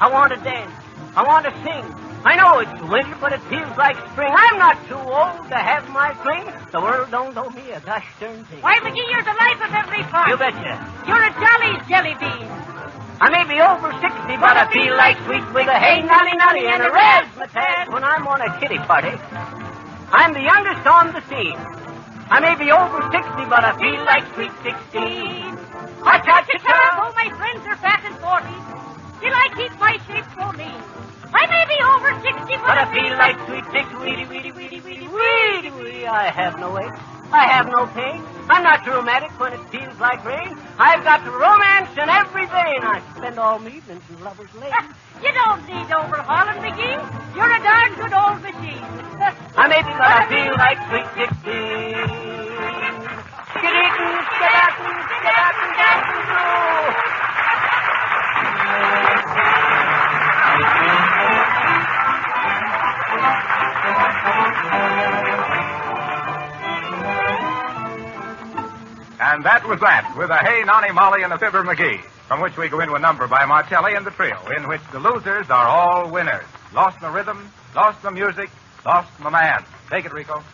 I 0.00 0.10
want 0.10 0.32
to 0.32 0.38
dance. 0.42 0.72
I 1.14 1.22
want 1.22 1.44
to 1.46 1.52
sing. 1.62 2.11
I 2.24 2.36
know 2.38 2.62
it's 2.62 2.78
winter, 2.86 3.18
but 3.20 3.32
it 3.32 3.42
feels 3.50 3.74
like 3.76 3.98
spring. 4.14 4.30
I'm 4.30 4.58
not 4.58 4.78
too 4.86 4.94
old 4.94 5.42
to 5.50 5.58
have 5.58 5.90
my 5.90 6.14
fling. 6.22 6.46
The 6.70 6.78
world 6.80 7.10
don't 7.10 7.36
owe 7.36 7.50
me 7.50 7.74
a 7.74 7.80
gosh 7.80 8.06
darn 8.20 8.44
thing. 8.46 8.62
Why, 8.62 8.78
McGee, 8.78 9.02
you're 9.10 9.26
the 9.26 9.34
life 9.34 9.58
of 9.58 9.70
every 9.74 10.02
part. 10.06 10.30
You 10.30 10.38
betcha. 10.38 10.78
You're 11.02 11.18
a 11.18 11.32
jolly 11.34 11.74
jelly 11.90 12.14
bean. 12.22 12.46
I 13.18 13.26
may 13.26 13.42
be 13.50 13.58
over 13.58 13.90
60, 13.90 14.38
but 14.38 14.54
I 14.54 14.70
feel 14.70 14.94
like 14.94 15.18
sweet 15.26 15.42
with 15.50 15.66
a 15.66 15.78
hey 15.78 16.02
nutty 16.02 16.34
nutty 16.38 16.66
and 16.66 16.82
a 16.82 16.90
razzmatazz 16.94 17.90
when 17.90 18.02
I'm 18.06 18.26
on 18.26 18.38
a 18.40 18.50
kitty 18.58 18.78
party. 18.86 19.14
I'm 20.14 20.30
the 20.32 20.42
youngest 20.46 20.86
on 20.86 21.10
the 21.10 21.22
scene. 21.26 21.58
I 22.30 22.38
may 22.38 22.54
be 22.54 22.70
over 22.70 23.02
60, 23.10 23.50
but 23.50 23.62
I 23.66 23.74
feel 23.82 23.98
like 24.06 24.26
sweet 24.38 24.54
16. 24.62 25.58
I 26.06 26.18
cha 26.22 26.46
cha. 26.46 26.78
Though 26.98 27.14
my 27.18 27.28
friends 27.34 27.66
are 27.66 27.78
fat 27.82 28.02
and 28.06 28.14
forty, 28.22 28.54
still 29.18 29.34
I 29.34 29.46
keep 29.58 29.74
my 29.78 29.98
shape 30.06 30.26
so 30.38 30.46
lean. 30.54 30.82
I 31.34 31.42
may 31.48 31.64
be 31.64 31.78
over 31.80 32.10
sixty, 32.22 32.56
But 32.60 32.76
I 32.78 32.84
feel 32.92 33.14
like 33.16 33.36
sweet 33.48 33.64
six, 33.72 33.86
weedy, 34.00 34.24
weedy, 34.26 34.52
weedy, 34.52 34.80
weedy, 34.80 35.08
weedy, 35.08 35.70
weedy. 35.70 36.06
I 36.06 36.28
have 36.30 36.58
no 36.58 36.78
ache. 36.78 36.92
I 37.32 37.44
have 37.48 37.66
no 37.72 37.86
pain. 37.96 38.20
I'm 38.52 38.62
not 38.62 38.84
rheumatic 38.86 39.32
when 39.40 39.52
it 39.54 39.64
feels 39.72 39.96
like 39.98 40.22
rain. 40.24 40.52
I've 40.78 41.02
got 41.04 41.24
romance 41.24 41.88
in 41.96 42.08
every 42.08 42.44
vein. 42.44 42.80
I 42.84 43.00
spend 43.16 43.38
all 43.38 43.58
my 43.58 43.70
evenings 43.72 44.04
in 44.10 44.20
Lover's 44.22 44.52
Lane. 44.60 44.70
Ah, 44.76 44.84
you 45.24 45.32
don't 45.32 45.64
need 45.64 45.88
overhauling, 45.88 46.60
McGee. 46.60 47.00
You're 47.34 47.48
a 47.48 47.60
darn 47.64 47.90
good 47.96 48.12
old 48.12 48.42
machine. 48.44 48.84
I 49.56 49.64
may 49.72 49.80
be, 49.80 49.92
but 49.96 50.10
I 50.12 50.28
feel 50.28 50.52
like 50.60 50.78
sweet 50.92 51.08
sixteen. 51.16 52.04
Skidootin', 53.56 54.20
skedatin', 54.36 54.98
skedatin', 55.08 55.72
dancing 55.80 56.22
And 69.32 69.42
that 69.44 69.66
was 69.66 69.80
that, 69.80 70.14
with 70.14 70.28
a 70.28 70.36
Hey 70.36 70.62
Nonny 70.62 70.92
Molly 70.92 71.22
and 71.22 71.32
a 71.32 71.38
Fibber 71.38 71.64
McGee, 71.64 72.04
from 72.28 72.42
which 72.42 72.54
we 72.58 72.68
go 72.68 72.80
into 72.80 72.92
a 72.92 72.98
number 72.98 73.26
by 73.26 73.46
Marcelli 73.46 73.94
and 73.94 74.04
the 74.04 74.10
trio, 74.10 74.36
in 74.54 74.68
which 74.68 74.82
the 74.92 74.98
losers 74.98 75.48
are 75.48 75.66
all 75.66 76.10
winners. 76.10 76.44
Lost 76.74 77.00
the 77.00 77.08
rhythm, 77.08 77.50
lost 77.74 78.02
the 78.02 78.10
music, 78.10 78.50
lost 78.84 79.08
the 79.22 79.30
man. 79.30 79.64
Take 79.88 80.04
it, 80.04 80.12
Rico. 80.12 80.44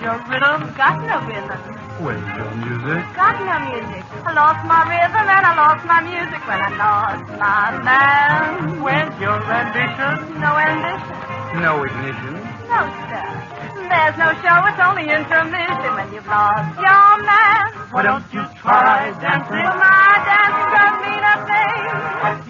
Your 0.00 0.16
rhythm? 0.30 0.60
Got 0.76 0.96
no 1.06 1.16
rhythm. 1.26 1.60
Where's 1.98 2.22
your 2.38 2.52
music? 2.62 3.02
Got 3.18 3.36
no 3.42 3.56
music. 3.74 4.02
I 4.22 4.30
lost 4.34 4.62
my 4.70 4.82
rhythm 4.86 5.26
and 5.26 5.44
I 5.50 5.52
lost 5.58 5.82
my 5.86 6.00
music 6.06 6.40
when 6.46 6.60
I 6.62 6.70
lost 6.78 7.26
my 7.38 7.64
man. 7.82 8.82
Where's 8.82 9.14
your 9.18 9.38
ambition? 9.42 10.14
No 10.38 10.52
ambition. 10.54 11.16
No 11.58 11.72
ignition. 11.82 12.34
No, 12.70 12.80
sir. 13.10 13.26
There's 13.88 14.16
no 14.20 14.28
show. 14.44 14.56
It's 14.68 14.80
only 14.84 15.06
intermission 15.10 15.90
when 15.96 16.08
you've 16.14 16.28
lost 16.28 16.76
your 16.78 17.10
man. 17.24 17.64
Why 17.90 18.02
don't 18.04 18.26
you 18.30 18.44
try 18.62 19.10
dancing? 19.18 19.64
Well, 19.64 19.80
my 19.80 20.12
dancing 20.28 20.70
don't 20.76 20.96
mean 21.02 21.24
a 21.24 21.36
thing. 21.48 21.82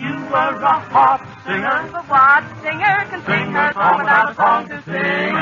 You 0.03 0.15
were 0.29 0.55
a 0.61 0.77
hot 0.93 1.21
singer. 1.47 1.79
But 1.95 2.05
what 2.11 2.43
singer 2.61 2.97
can 3.09 3.21
sing 3.25 3.47
her 3.55 3.71
song 3.73 3.97
without 4.03 4.33
a 4.33 4.35
song 4.35 4.61
to 4.69 4.77
sing? 4.83 5.33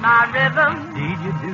My 0.00 0.26
rhythm, 0.34 0.72
Indeed 0.96 1.18
you 1.22 1.32
do. 1.46 1.51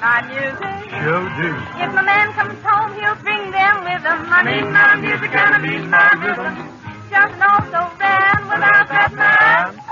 My 0.00 0.22
music. 0.28 0.90
Sure 0.90 1.28
do. 1.40 1.50
If 1.80 1.90
my 1.94 2.02
man 2.02 2.32
comes 2.32 2.62
home, 2.62 2.92
he'll 3.00 3.16
bring 3.22 3.50
them 3.50 3.84
with 3.84 4.02
him. 4.02 4.26
I 4.28 4.42
need 4.44 4.68
my 4.70 4.96
music 4.96 5.34
and 5.34 5.54
I 5.54 5.58
need 5.58 5.88
my 5.88 6.10
rhythm. 6.20 6.54
Just 7.10 7.34
an 7.34 7.42
also 7.42 7.80
ran 7.98 8.48
without 8.48 8.88
that 8.88 9.12
man. 9.14 9.86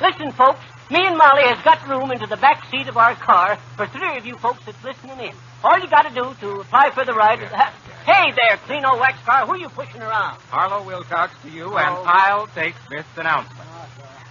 Listen, 0.01 0.33
folks, 0.33 0.61
me 0.91 1.07
and 1.07 1.17
Molly 1.17 1.43
has 1.45 1.63
got 1.65 1.89
room 1.89 2.11
into 2.11 2.27
the 2.27 2.37
back 2.37 2.69
seat 2.71 2.89
of 2.89 2.97
our 2.97 3.15
car 3.15 3.57
for 3.77 3.87
three 3.87 4.17
of 4.17 4.27
you 4.27 4.37
folks 4.37 4.65
that's 4.67 4.83
listening 4.85 5.19
in. 5.21 5.35
All 5.65 5.79
you 5.79 5.89
got 5.89 6.03
to 6.03 6.15
do 6.15 6.35
to 6.41 6.61
apply 6.61 6.91
for 6.91 7.05
the 7.05 7.13
ride 7.15 7.43
is... 7.43 7.51
Hey 8.05 8.33
there, 8.33 8.57
clean 8.67 8.85
old 8.85 8.99
wax 8.99 9.23
car, 9.25 9.47
who 9.47 9.53
are 9.53 9.57
you 9.57 9.69
pushing 9.69 10.03
around? 10.03 10.37
Harlow 10.51 10.85
Wilcox 10.85 11.33
to 11.43 11.51
you, 11.51 11.77
and 11.77 11.97
Oh. 11.97 12.05
I'll 12.05 12.47
take 12.49 12.75
this 12.91 13.07
announcement. 13.17 13.69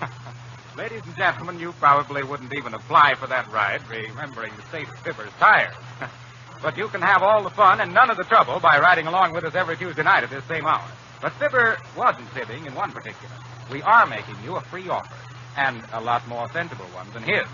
Ladies 0.77 1.01
and 1.05 1.15
gentlemen, 1.15 1.59
you 1.59 1.71
probably 1.73 2.23
wouldn't 2.23 2.53
even 2.53 2.73
apply 2.73 3.15
for 3.15 3.27
that 3.27 3.49
ride, 3.51 3.87
remembering 3.89 4.53
the 4.57 4.61
state 4.63 4.89
of 4.89 4.99
Fibber's 4.99 5.31
tires. 5.39 5.73
but 6.61 6.77
you 6.77 6.89
can 6.89 7.01
have 7.01 7.23
all 7.23 7.43
the 7.43 7.49
fun 7.49 7.81
and 7.81 7.93
none 7.93 8.09
of 8.09 8.17
the 8.17 8.23
trouble 8.23 8.59
by 8.59 8.79
riding 8.79 9.07
along 9.07 9.33
with 9.33 9.45
us 9.45 9.55
every 9.55 9.77
Tuesday 9.77 10.03
night 10.03 10.23
at 10.23 10.29
this 10.29 10.43
same 10.45 10.65
hour. 10.65 10.85
But 11.21 11.33
Fibber 11.33 11.77
wasn't 11.95 12.29
fibbing 12.29 12.65
in 12.65 12.73
one 12.73 12.91
particular. 12.91 13.35
We 13.71 13.81
are 13.83 14.05
making 14.07 14.35
you 14.43 14.55
a 14.55 14.61
free 14.61 14.89
offer, 14.89 15.13
and 15.55 15.83
a 15.93 16.01
lot 16.01 16.27
more 16.27 16.49
sensible 16.51 16.85
one 16.85 17.09
than 17.13 17.23
his. 17.23 17.45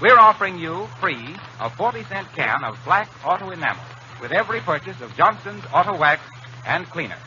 We're 0.00 0.18
offering 0.18 0.58
you 0.58 0.88
free 1.00 1.36
a 1.60 1.70
40 1.70 2.04
cent 2.04 2.28
can 2.34 2.64
of 2.64 2.78
black 2.84 3.08
auto 3.24 3.50
enamel 3.50 3.82
with 4.20 4.32
every 4.32 4.60
purchase 4.60 5.00
of 5.00 5.16
Johnson's 5.16 5.64
Auto 5.72 5.96
Wax 5.96 6.20
and 6.66 6.86
Cleaner. 6.86 7.18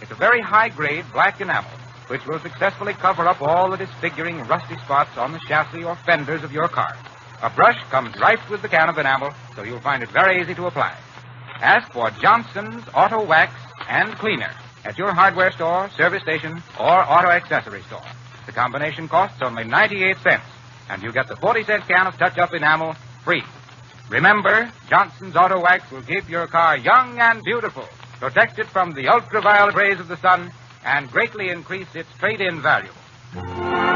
It's 0.00 0.10
a 0.10 0.14
very 0.16 0.40
high 0.40 0.68
grade 0.68 1.04
black 1.12 1.40
enamel 1.40 1.70
which 2.08 2.26
will 2.26 2.40
successfully 2.40 2.92
cover 2.92 3.28
up 3.28 3.40
all 3.40 3.70
the 3.70 3.76
disfiguring 3.76 4.38
rusty 4.48 4.76
spots 4.78 5.16
on 5.16 5.32
the 5.32 5.38
chassis 5.46 5.84
or 5.84 5.94
fenders 5.94 6.42
of 6.42 6.50
your 6.50 6.66
car. 6.66 6.96
A 7.40 7.50
brush 7.50 7.78
comes 7.88 8.18
right 8.18 8.40
with 8.50 8.62
the 8.62 8.68
can 8.68 8.88
of 8.88 8.98
enamel, 8.98 9.32
so 9.54 9.62
you'll 9.62 9.80
find 9.80 10.02
it 10.02 10.10
very 10.10 10.40
easy 10.40 10.54
to 10.56 10.66
apply. 10.66 10.96
Ask 11.60 11.92
for 11.92 12.10
Johnson's 12.10 12.82
Auto 12.94 13.24
Wax 13.24 13.54
and 13.88 14.12
Cleaner 14.16 14.52
at 14.84 14.98
your 14.98 15.12
hardware 15.12 15.52
store, 15.52 15.90
service 15.96 16.22
station, 16.22 16.62
or 16.78 16.88
auto 16.88 17.28
accessory 17.28 17.82
store. 17.82 18.04
The 18.46 18.52
combination 18.52 19.08
costs 19.08 19.42
only 19.42 19.64
98 19.64 20.16
cents, 20.18 20.44
and 20.88 21.02
you 21.02 21.12
get 21.12 21.28
the 21.28 21.36
40 21.36 21.64
cent 21.64 21.86
can 21.86 22.06
of 22.06 22.16
touch 22.16 22.38
up 22.38 22.54
enamel 22.54 22.94
free. 23.24 23.42
Remember, 24.08 24.72
Johnson's 24.88 25.36
Auto 25.36 25.60
Wax 25.60 25.90
will 25.90 26.02
keep 26.02 26.28
your 26.28 26.46
car 26.46 26.76
young 26.76 27.18
and 27.18 27.42
beautiful, 27.44 27.88
protect 28.18 28.58
it 28.58 28.66
from 28.66 28.92
the 28.92 29.08
ultraviolet 29.08 29.74
rays 29.74 30.00
of 30.00 30.08
the 30.08 30.16
sun, 30.16 30.50
and 30.84 31.10
greatly 31.10 31.50
increase 31.50 31.94
its 31.94 32.08
trade 32.18 32.40
in 32.40 32.60
value. 32.60 33.89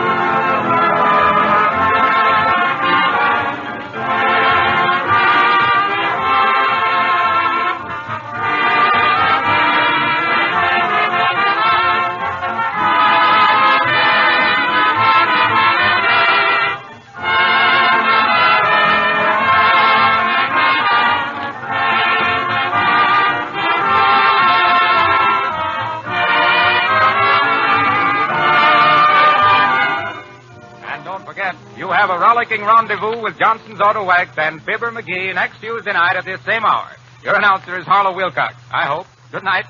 Have 32.61 32.67
rendezvous 32.67 33.21
with 33.23 33.39
Johnson's 33.39 33.81
Auto 33.81 34.05
Wax 34.05 34.37
and 34.39 34.63
Fibber 34.63 34.91
McGee 34.91 35.35
next 35.35 35.61
Tuesday 35.61 35.93
night 35.93 36.17
at 36.17 36.25
this 36.25 36.41
same 36.43 36.65
hour. 36.65 36.89
Your 37.23 37.35
announcer 37.35 37.79
is 37.79 37.85
Harlow 37.85 38.15
Wilcox. 38.15 38.55
I 38.73 38.87
hope. 38.87 39.07
Good 39.33 39.43
night. 39.43 39.65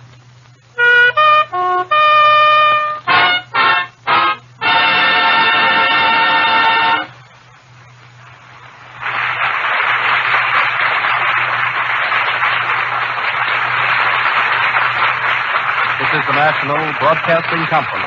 This 16.00 16.20
is 16.20 16.26
the 16.26 16.32
National 16.34 16.92
Broadcasting 16.98 17.66
Company. 17.66 18.04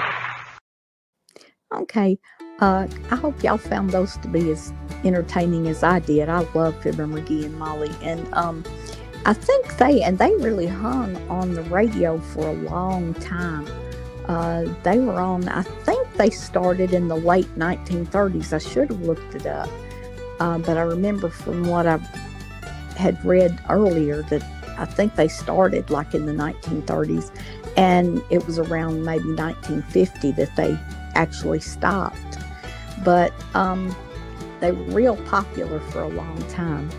Okay. 1.73 2.17
Uh, 2.59 2.87
I 3.11 3.15
hope 3.15 3.43
y'all 3.43 3.57
found 3.57 3.91
those 3.91 4.17
to 4.17 4.27
be 4.27 4.49
as 4.49 4.73
entertaining 5.03 5.67
as 5.67 5.83
I 5.83 5.99
did. 5.99 6.27
I 6.27 6.39
love 6.55 6.81
Fibber 6.81 7.05
McGee 7.05 7.45
and 7.45 7.55
Molly, 7.55 7.91
and 8.01 8.27
um, 8.33 8.63
I 9.25 9.33
think 9.33 9.77
they 9.77 10.01
and 10.01 10.17
they 10.17 10.33
really 10.37 10.65
hung 10.65 11.15
on 11.29 11.53
the 11.53 11.61
radio 11.63 12.17
for 12.17 12.47
a 12.47 12.53
long 12.53 13.13
time. 13.15 13.67
Uh, 14.25 14.65
they 14.81 14.97
were 14.97 15.19
on. 15.19 15.47
I 15.49 15.61
think 15.61 16.11
they 16.13 16.31
started 16.31 16.93
in 16.93 17.09
the 17.09 17.15
late 17.15 17.53
1930s. 17.59 18.51
I 18.51 18.57
should 18.57 18.89
have 18.89 19.01
looked 19.01 19.35
it 19.35 19.45
up, 19.45 19.69
uh, 20.39 20.57
but 20.57 20.77
I 20.77 20.81
remember 20.81 21.29
from 21.29 21.67
what 21.67 21.85
I 21.85 21.97
had 22.97 23.23
read 23.23 23.61
earlier 23.69 24.23
that 24.23 24.43
I 24.79 24.85
think 24.85 25.15
they 25.15 25.27
started 25.27 25.91
like 25.91 26.15
in 26.15 26.25
the 26.25 26.33
1930s, 26.33 27.29
and 27.77 28.19
it 28.31 28.47
was 28.47 28.57
around 28.57 29.05
maybe 29.05 29.31
1950 29.31 30.31
that 30.31 30.55
they 30.55 30.75
actually 31.13 31.59
stopped. 31.59 32.36
But 33.03 33.33
um, 33.55 33.95
they 34.59 34.71
were 34.71 34.83
real 34.85 35.17
popular 35.25 35.79
for 35.79 36.01
a 36.01 36.07
long 36.07 36.41
time. 36.49 36.89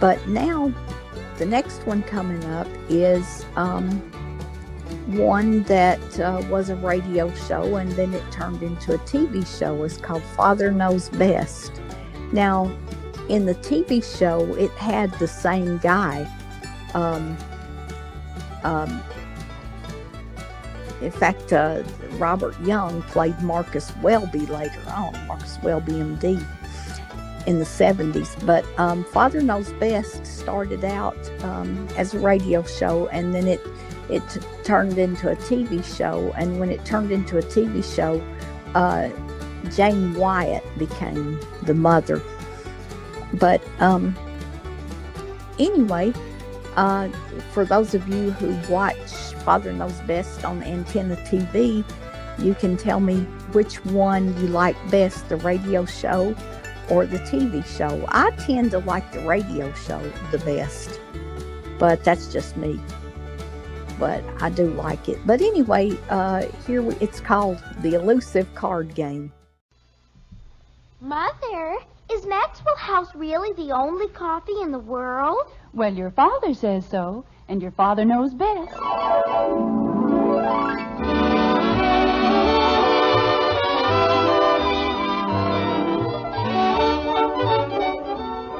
But 0.00 0.26
now, 0.28 0.72
the 1.38 1.46
next 1.46 1.86
one 1.86 2.02
coming 2.02 2.44
up 2.44 2.66
is 2.88 3.44
um, 3.56 3.90
one 5.06 5.62
that 5.64 6.20
uh, 6.20 6.42
was 6.50 6.68
a 6.70 6.76
radio 6.76 7.32
show 7.34 7.76
and 7.76 7.90
then 7.92 8.12
it 8.14 8.24
turned 8.32 8.62
into 8.62 8.94
a 8.94 8.98
TV 8.98 9.46
show. 9.58 9.84
It's 9.84 9.96
called 9.96 10.22
Father 10.36 10.70
Knows 10.70 11.08
Best. 11.10 11.80
Now, 12.32 12.74
in 13.28 13.46
the 13.46 13.54
TV 13.56 14.02
show, 14.18 14.54
it 14.54 14.70
had 14.72 15.12
the 15.18 15.28
same 15.28 15.78
guy. 15.78 16.30
Um, 16.94 17.36
um, 18.62 19.02
in 21.00 21.10
fact, 21.10 21.52
uh, 21.52 21.82
Robert 22.12 22.58
Young 22.60 23.02
played 23.02 23.40
Marcus 23.42 23.94
Welby 24.02 24.46
later 24.46 24.80
on, 24.88 25.26
Marcus 25.26 25.58
Welby 25.62 25.92
MD, 25.92 26.44
in 27.46 27.58
the 27.58 27.64
70s. 27.64 28.44
But 28.46 28.64
um, 28.78 29.04
Father 29.04 29.40
Knows 29.40 29.72
Best 29.74 30.26
started 30.26 30.84
out 30.84 31.16
um, 31.42 31.86
as 31.96 32.14
a 32.14 32.18
radio 32.18 32.62
show 32.62 33.08
and 33.08 33.34
then 33.34 33.46
it, 33.46 33.60
it 34.08 34.22
turned 34.64 34.98
into 34.98 35.30
a 35.30 35.36
TV 35.36 35.84
show. 35.84 36.32
And 36.36 36.58
when 36.58 36.70
it 36.70 36.84
turned 36.84 37.12
into 37.12 37.38
a 37.38 37.42
TV 37.42 37.84
show, 37.84 38.22
uh, 38.74 39.10
Jane 39.70 40.14
Wyatt 40.14 40.64
became 40.78 41.38
the 41.62 41.74
mother. 41.74 42.22
But 43.34 43.62
um, 43.80 44.16
anyway, 45.58 46.12
uh, 46.76 47.08
for 47.52 47.64
those 47.64 47.94
of 47.94 48.06
you 48.08 48.30
who 48.32 48.72
watch 48.72 49.25
Father 49.46 49.72
Knows 49.72 49.98
Best 50.00 50.44
on 50.44 50.60
Antenna 50.64 51.14
TV, 51.18 51.84
you 52.36 52.52
can 52.54 52.76
tell 52.76 52.98
me 52.98 53.20
which 53.52 53.76
one 53.84 54.36
you 54.40 54.48
like 54.48 54.76
best 54.90 55.28
the 55.28 55.36
radio 55.36 55.84
show 55.84 56.34
or 56.90 57.06
the 57.06 57.20
TV 57.20 57.64
show. 57.64 58.04
I 58.08 58.32
tend 58.32 58.72
to 58.72 58.80
like 58.80 59.12
the 59.12 59.20
radio 59.20 59.72
show 59.74 60.00
the 60.32 60.38
best, 60.38 61.00
but 61.78 62.02
that's 62.02 62.32
just 62.32 62.56
me. 62.56 62.80
But 64.00 64.24
I 64.42 64.50
do 64.50 64.68
like 64.70 65.08
it. 65.08 65.24
But 65.24 65.40
anyway, 65.40 65.96
uh, 66.10 66.46
here 66.66 66.82
we, 66.82 66.96
it's 66.96 67.20
called 67.20 67.62
The 67.82 67.94
Elusive 67.94 68.52
Card 68.56 68.96
Game. 68.96 69.32
Mother, 71.00 71.76
is 72.12 72.26
Maxwell 72.26 72.76
House 72.76 73.14
really 73.14 73.52
the 73.52 73.72
only 73.72 74.08
coffee 74.08 74.60
in 74.60 74.72
the 74.72 74.78
world? 74.80 75.52
Well, 75.72 75.94
your 75.94 76.10
father 76.10 76.52
says 76.52 76.84
so, 76.84 77.24
and 77.48 77.62
your 77.62 77.70
father 77.72 78.04
knows 78.04 78.34
best. 78.34 78.72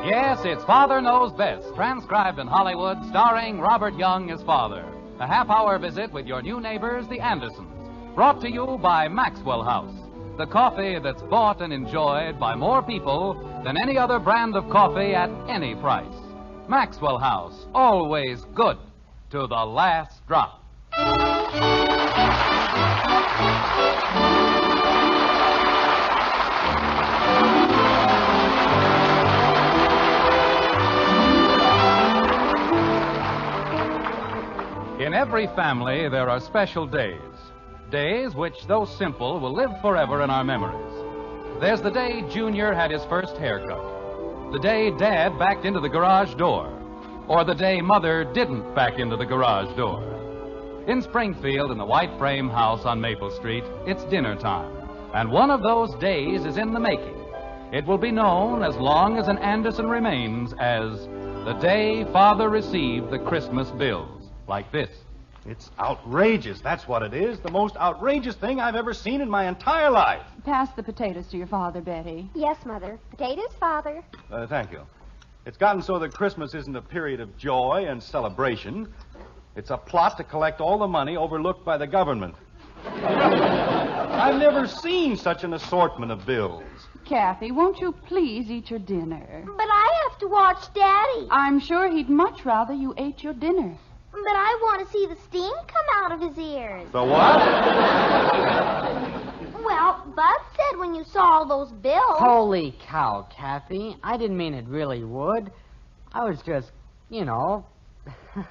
Yes, 0.06 0.39
it's 0.44 0.65
Father 0.65 1.01
Knows 1.01 1.32
Best, 1.32 1.74
transcribed 1.74 2.39
in 2.39 2.47
Hollywood, 2.47 2.98
starring 3.09 3.59
Robert 3.59 3.97
Young 3.97 4.31
as 4.31 4.40
father. 4.43 4.85
A 5.19 5.27
half 5.27 5.51
hour 5.51 5.78
visit 5.78 6.12
with 6.12 6.27
your 6.27 6.43
new 6.43 6.61
neighbors, 6.61 7.09
the 7.09 7.20
Andersons. 7.20 7.90
Brought 8.15 8.40
to 8.43 8.51
you 8.51 8.78
by 8.81 9.09
Maxwell 9.09 9.62
House, 9.62 9.94
the 10.39 10.47
coffee 10.47 10.98
that's 11.01 11.23
bought 11.23 11.61
and 11.61 11.73
enjoyed 11.73 12.39
by 12.39 12.55
more 12.55 12.82
people 12.82 13.35
than 13.65 13.77
any 13.77 13.98
other 13.98 14.19
brand 14.19 14.55
of 14.56 14.69
coffee 14.70 15.15
at 15.15 15.31
any 15.48 15.74
price. 15.74 16.26
Maxwell 16.68 17.18
House, 17.18 17.66
always 17.74 18.44
good 18.55 18.76
to 19.30 19.47
the 19.47 19.64
last 19.64 20.26
drop. 20.26 20.62
In 35.01 35.14
every 35.14 35.47
family, 35.48 36.09
there 36.09 36.28
are 36.28 36.40
special 36.40 36.86
days. 36.86 37.20
Days 37.93 38.34
which, 38.34 38.66
though 38.66 38.86
simple, 38.86 39.38
will 39.38 39.52
live 39.52 39.70
forever 39.80 40.22
in 40.22 40.30
our 40.30 40.43
memories. 40.43 41.60
There's 41.60 41.80
the 41.80 41.90
day 41.90 42.24
Junior 42.28 42.74
had 42.74 42.90
his 42.90 43.05
first 43.05 43.36
haircut, 43.36 43.95
the 44.52 44.59
day 44.60 44.90
Dad 44.93 45.39
backed 45.39 45.64
into 45.64 45.81
the 45.81 45.89
garage 45.89 46.35
door, 46.35 46.73
or 47.27 47.43
the 47.43 47.55
day 47.55 47.81
Mother 47.81 48.24
didn't 48.24 48.74
back 48.74 48.98
into 48.98 49.16
the 49.16 49.27
garage 49.27 49.74
door. 49.77 50.02
In 50.86 51.02
Springfield, 51.02 51.73
in 51.73 51.78
the 51.78 51.85
white 51.85 52.16
frame 52.16 52.48
house 52.48 52.85
on 52.85 53.01
Maple 53.01 53.31
Street, 53.31 53.64
it's 53.86 54.05
dinner 54.05 54.36
time, 54.36 54.70
and 55.14 55.31
one 55.31 55.51
of 55.51 55.62
those 55.62 55.94
days 55.97 56.44
is 56.44 56.59
in 56.59 56.73
the 56.73 56.78
making. 56.78 57.16
It 57.73 57.85
will 57.85 57.98
be 57.98 58.12
known 58.12 58.62
as 58.62 58.77
long 58.77 59.18
as 59.18 59.27
an 59.27 59.39
Anderson 59.39 59.89
remains 59.89 60.52
as 60.60 61.06
the 61.44 61.59
day 61.60 62.05
Father 62.12 62.48
received 62.48 63.10
the 63.10 63.18
Christmas 63.18 63.70
bills, 63.73 64.31
like 64.47 64.70
this. 64.70 64.90
It's 65.48 65.70
outrageous, 65.78 66.60
that's 66.60 66.89
what 66.89 67.02
it 67.02 67.14
is. 67.14 67.39
The 67.39 67.51
most 67.51 67.77
outrageous 67.77 68.35
thing 68.35 68.60
I've 68.60 68.74
ever 68.74 68.93
seen 68.93 69.20
in 69.20 69.31
my 69.31 69.47
entire 69.47 69.90
life. 69.90 70.23
Pass 70.44 70.70
the 70.73 70.82
potatoes 70.82 71.28
to 71.28 71.36
your 71.36 71.47
father, 71.47 71.81
Betty. 71.81 72.28
Yes, 72.35 72.64
Mother. 72.66 72.98
Potatoes, 73.10 73.52
Father. 73.60 74.02
Uh, 74.31 74.47
thank 74.47 74.73
you. 74.73 74.81
It's 75.44 75.56
gotten 75.56 75.81
so 75.82 76.01
that 76.01 76.12
Christmas 76.12 76.55
isn't 76.55 76.74
a 76.74 76.82
period 76.82 77.20
of 77.20 77.36
joy 77.39 77.86
and 77.89 78.02
celebration. 78.02 78.93
It's 79.55 79.70
a 79.70 79.77
plot 79.77 80.16
to 80.16 80.24
collect 80.24 80.60
all 80.60 80.78
the 80.78 80.89
money 80.89 81.16
overlooked 81.16 81.64
by 81.64 81.78
the 81.78 81.86
government. 81.86 82.35
I've 82.85 84.40
never 84.40 84.66
seen 84.66 85.16
such 85.16 85.44
an 85.44 85.55
assortment 85.55 86.10
of 86.10 86.27
bills. 86.27 86.64
Kathy, 87.05 87.52
won't 87.52 87.78
you 87.78 87.93
please 87.93 88.51
eat 88.51 88.70
your 88.70 88.81
dinner? 88.81 89.44
But 89.56 89.68
I 89.70 90.02
have 90.09 90.18
to 90.18 90.27
watch 90.27 90.74
Daddy. 90.74 91.28
I'm 91.31 91.60
sure 91.60 91.89
he'd 91.89 92.10
much 92.10 92.44
rather 92.44 92.74
you 92.74 92.94
ate 92.97 93.23
your 93.23 93.32
dinner. 93.32 93.78
But 94.24 94.36
I 94.36 94.59
want 94.62 94.86
to 94.86 94.93
see 94.93 95.06
the 95.06 95.16
steam 95.28 95.52
come 95.66 95.84
out 95.97 96.12
of 96.12 96.20
his 96.20 96.38
ears. 96.38 96.88
The 96.93 97.05
what? 97.05 97.36
Well, 99.64 100.02
Bud 100.14 100.40
said 100.56 100.78
when 100.78 100.94
you 100.94 101.05
saw 101.05 101.38
all 101.38 101.47
those 101.47 101.72
bills. 101.72 102.18
Holy 102.18 102.74
cow, 102.80 103.26
Kathy. 103.30 103.97
I 104.02 104.16
didn't 104.16 104.36
mean 104.36 104.55
it 104.55 104.66
really 104.66 105.05
would. 105.05 105.51
I 106.12 106.24
was 106.24 106.40
just, 106.43 106.72
you 107.10 107.24
know. 107.24 107.66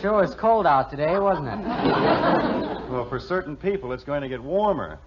Sure 0.00 0.20
was 0.20 0.34
cold 0.34 0.66
out 0.66 0.90
today, 0.90 1.18
wasn't 1.18 1.48
it? 1.48 1.58
Well, 2.90 3.06
for 3.08 3.18
certain 3.18 3.56
people, 3.56 3.92
it's 3.92 4.04
going 4.04 4.22
to 4.22 4.28
get 4.28 4.42
warmer. 4.42 4.98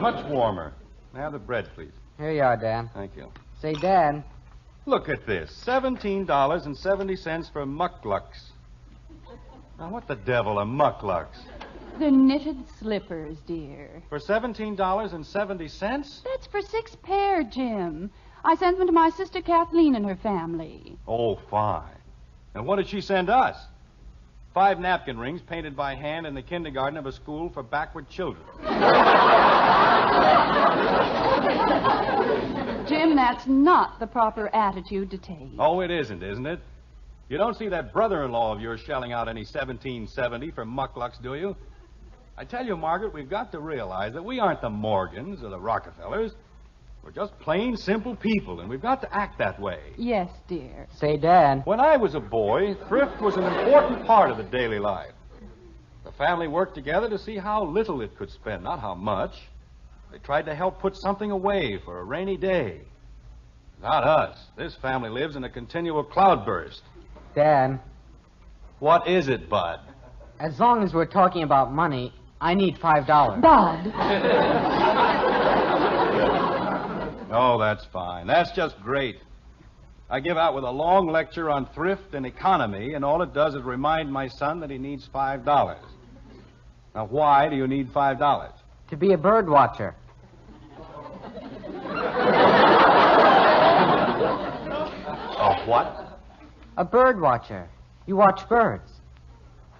Much 0.00 0.24
warmer. 0.26 0.72
Now 1.14 1.30
the 1.30 1.38
bread, 1.38 1.68
please. 1.74 1.92
Here 2.18 2.30
you 2.32 2.42
are, 2.42 2.56
Dan. 2.56 2.90
Thank 2.94 3.16
you. 3.16 3.32
Say, 3.60 3.72
Dad, 3.74 4.22
Look 4.88 5.10
at 5.10 5.26
this. 5.26 5.52
Seventeen 5.52 6.24
dollars 6.24 6.64
and 6.64 6.74
seventy 6.74 7.14
cents 7.14 7.50
for 7.50 7.66
mukluks. 7.66 8.52
Now 9.78 9.90
what 9.90 10.08
the 10.08 10.16
devil 10.16 10.56
are 10.58 10.64
mukluks? 10.64 11.36
The 11.98 12.10
knitted 12.10 12.56
slippers, 12.78 13.36
dear. 13.46 14.02
For 14.08 14.18
seventeen 14.18 14.76
dollars 14.76 15.12
and 15.12 15.26
seventy 15.26 15.68
cents? 15.68 16.22
That's 16.24 16.46
for 16.46 16.62
six 16.62 16.96
pair, 17.02 17.42
Jim. 17.42 18.10
I 18.42 18.56
sent 18.56 18.78
them 18.78 18.86
to 18.86 18.92
my 18.94 19.10
sister 19.10 19.42
Kathleen 19.42 19.94
and 19.94 20.06
her 20.06 20.16
family. 20.16 20.96
Oh, 21.06 21.36
fine. 21.50 22.00
And 22.54 22.64
what 22.64 22.76
did 22.76 22.88
she 22.88 23.02
send 23.02 23.28
us? 23.28 23.58
Five 24.54 24.80
napkin 24.80 25.18
rings 25.18 25.42
painted 25.42 25.76
by 25.76 25.96
hand 25.96 26.26
in 26.26 26.34
the 26.34 26.40
kindergarten 26.40 26.96
of 26.96 27.04
a 27.04 27.12
school 27.12 27.50
for 27.50 27.62
backward 27.62 28.08
children. 28.08 28.42
Jim, 32.88 33.16
that's 33.16 33.46
not 33.46 34.00
the 34.00 34.06
proper 34.06 34.54
attitude 34.54 35.10
to 35.10 35.18
take. 35.18 35.50
Oh, 35.58 35.80
it 35.80 35.90
isn't, 35.90 36.22
isn't 36.22 36.46
it? 36.46 36.60
You 37.28 37.36
don't 37.36 37.56
see 37.56 37.68
that 37.68 37.92
brother-in-law 37.92 38.54
of 38.54 38.60
yours 38.60 38.80
shelling 38.80 39.12
out 39.12 39.28
any 39.28 39.42
1770 39.42 40.50
for 40.52 40.64
mukluks, 40.64 41.20
do 41.22 41.34
you? 41.34 41.54
I 42.38 42.44
tell 42.44 42.64
you, 42.64 42.76
Margaret, 42.76 43.12
we've 43.12 43.28
got 43.28 43.52
to 43.52 43.60
realize 43.60 44.14
that 44.14 44.24
we 44.24 44.38
aren't 44.38 44.62
the 44.62 44.70
Morgans 44.70 45.42
or 45.42 45.50
the 45.50 45.58
Rockefellers. 45.58 46.32
We're 47.02 47.10
just 47.10 47.38
plain, 47.40 47.76
simple 47.76 48.16
people, 48.16 48.60
and 48.60 48.68
we've 48.68 48.82
got 48.82 49.00
to 49.02 49.14
act 49.14 49.38
that 49.38 49.60
way. 49.60 49.80
Yes, 49.96 50.30
dear. 50.46 50.86
say, 50.94 51.16
Dad. 51.16 51.62
When 51.64 51.80
I 51.80 51.96
was 51.96 52.14
a 52.14 52.20
boy, 52.20 52.74
thrift 52.88 53.20
was 53.20 53.36
an 53.36 53.44
important 53.44 54.06
part 54.06 54.30
of 54.30 54.36
the 54.36 54.44
daily 54.44 54.78
life. 54.78 55.12
The 56.04 56.12
family 56.12 56.48
worked 56.48 56.74
together 56.74 57.08
to 57.10 57.18
see 57.18 57.36
how 57.36 57.64
little 57.64 58.00
it 58.00 58.16
could 58.16 58.30
spend, 58.30 58.64
not 58.64 58.80
how 58.80 58.94
much. 58.94 59.32
They 60.12 60.18
tried 60.18 60.46
to 60.46 60.54
help 60.54 60.80
put 60.80 60.96
something 60.96 61.30
away 61.30 61.78
for 61.84 61.98
a 62.00 62.04
rainy 62.04 62.36
day. 62.36 62.80
Not 63.82 64.04
us. 64.04 64.38
This 64.56 64.74
family 64.76 65.10
lives 65.10 65.36
in 65.36 65.44
a 65.44 65.50
continual 65.50 66.02
cloudburst. 66.02 66.82
Dad, 67.34 67.78
What 68.80 69.06
is 69.08 69.28
it, 69.28 69.48
Bud? 69.48 69.80
as 70.40 70.58
long 70.60 70.84
as 70.84 70.94
we're 70.94 71.04
talking 71.06 71.42
about 71.42 71.72
money, 71.72 72.12
I 72.40 72.54
need 72.54 72.78
five 72.78 73.06
dollars. 73.06 73.40
Bud. 73.42 73.92
Oh, 77.30 77.58
that's 77.60 77.84
fine. 77.92 78.26
That's 78.26 78.50
just 78.52 78.80
great. 78.80 79.18
I 80.08 80.20
give 80.20 80.38
out 80.38 80.54
with 80.54 80.64
a 80.64 80.70
long 80.70 81.08
lecture 81.08 81.50
on 81.50 81.66
thrift 81.74 82.14
and 82.14 82.24
economy, 82.24 82.94
and 82.94 83.04
all 83.04 83.20
it 83.20 83.34
does 83.34 83.54
is 83.54 83.62
remind 83.62 84.10
my 84.10 84.28
son 84.28 84.60
that 84.60 84.70
he 84.70 84.78
needs 84.78 85.06
five 85.12 85.44
dollars. 85.44 85.84
Now, 86.94 87.04
why 87.04 87.50
do 87.50 87.56
you 87.56 87.66
need 87.68 87.90
five 87.92 88.18
dollars? 88.18 88.54
To 88.90 88.96
be 88.96 89.12
a 89.12 89.18
bird 89.18 89.48
watcher. 89.48 89.94
A 95.40 95.64
what? 95.66 96.20
A 96.76 96.84
bird 96.84 97.20
watcher. 97.20 97.68
You 98.06 98.16
watch 98.16 98.48
birds. 98.48 98.90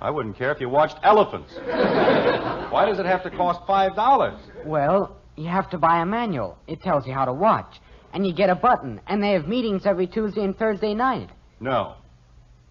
I 0.01 0.11
wouldn't 0.11 0.37
care 0.37 0.53
if 0.53 0.61
you 0.61 0.69
watched 0.69 0.97
elephants. 1.03 1.53
Why 1.57 2.85
does 2.87 2.99
it 2.99 3.07
have 3.07 3.23
to 3.25 3.31
cost 3.31 3.61
five 3.67 3.97
dollars? 3.97 4.39
Well, 4.65 5.17
you 5.37 5.49
have 5.49 5.69
to 5.71 5.79
buy 5.79 6.01
a 6.01 6.07
manual. 6.07 6.57
It 6.67 6.83
tells 6.83 7.07
you 7.07 7.13
how 7.15 7.25
to 7.25 7.33
watch. 7.33 7.81
And 8.13 8.27
you 8.27 8.33
get 8.33 8.49
a 8.51 8.55
button, 8.55 9.01
and 9.07 9.23
they 9.23 9.33
have 9.33 9.49
meetings 9.49 9.85
every 9.85 10.07
Tuesday 10.07 10.43
and 10.43 10.57
Thursday 10.57 10.95
night. 10.95 11.31
No. 11.61 11.95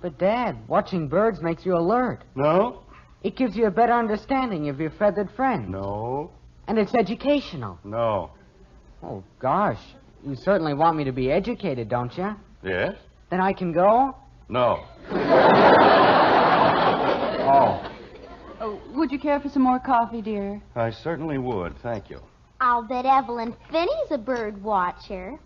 But, 0.01 0.17
Dad, 0.17 0.57
watching 0.67 1.07
birds 1.07 1.41
makes 1.41 1.65
you 1.65 1.75
alert. 1.75 2.23
No? 2.35 2.81
It 3.23 3.35
gives 3.35 3.55
you 3.55 3.65
a 3.67 3.71
better 3.71 3.93
understanding 3.93 4.69
of 4.69 4.79
your 4.79 4.91
feathered 4.91 5.29
friends. 5.31 5.69
No. 5.69 6.31
And 6.67 6.77
it's 6.77 6.93
educational. 6.93 7.79
No. 7.83 8.31
Oh, 9.03 9.23
gosh. 9.39 9.79
You 10.25 10.35
certainly 10.35 10.73
want 10.73 10.97
me 10.97 11.03
to 11.05 11.11
be 11.11 11.31
educated, 11.31 11.89
don't 11.89 12.15
you? 12.17 12.35
Yes? 12.63 12.95
Then 13.29 13.39
I 13.41 13.53
can 13.53 13.71
go? 13.71 14.15
No. 14.49 14.83
Oh. 17.49 17.91
Oh, 18.59 18.81
would 18.93 19.09
you 19.11 19.19
care 19.19 19.39
for 19.39 19.47
some 19.47 19.61
more 19.61 19.79
coffee, 19.79 20.21
dear? 20.21 20.61
I 20.75 20.89
certainly 20.91 21.37
would. 21.37 21.77
Thank 21.81 22.09
you. 22.09 22.19
I'll 22.59 22.83
bet 22.83 23.05
Evelyn 23.05 23.55
Finney's 23.71 24.11
a 24.11 24.17
bird 24.17 24.61
watcher. 24.61 25.39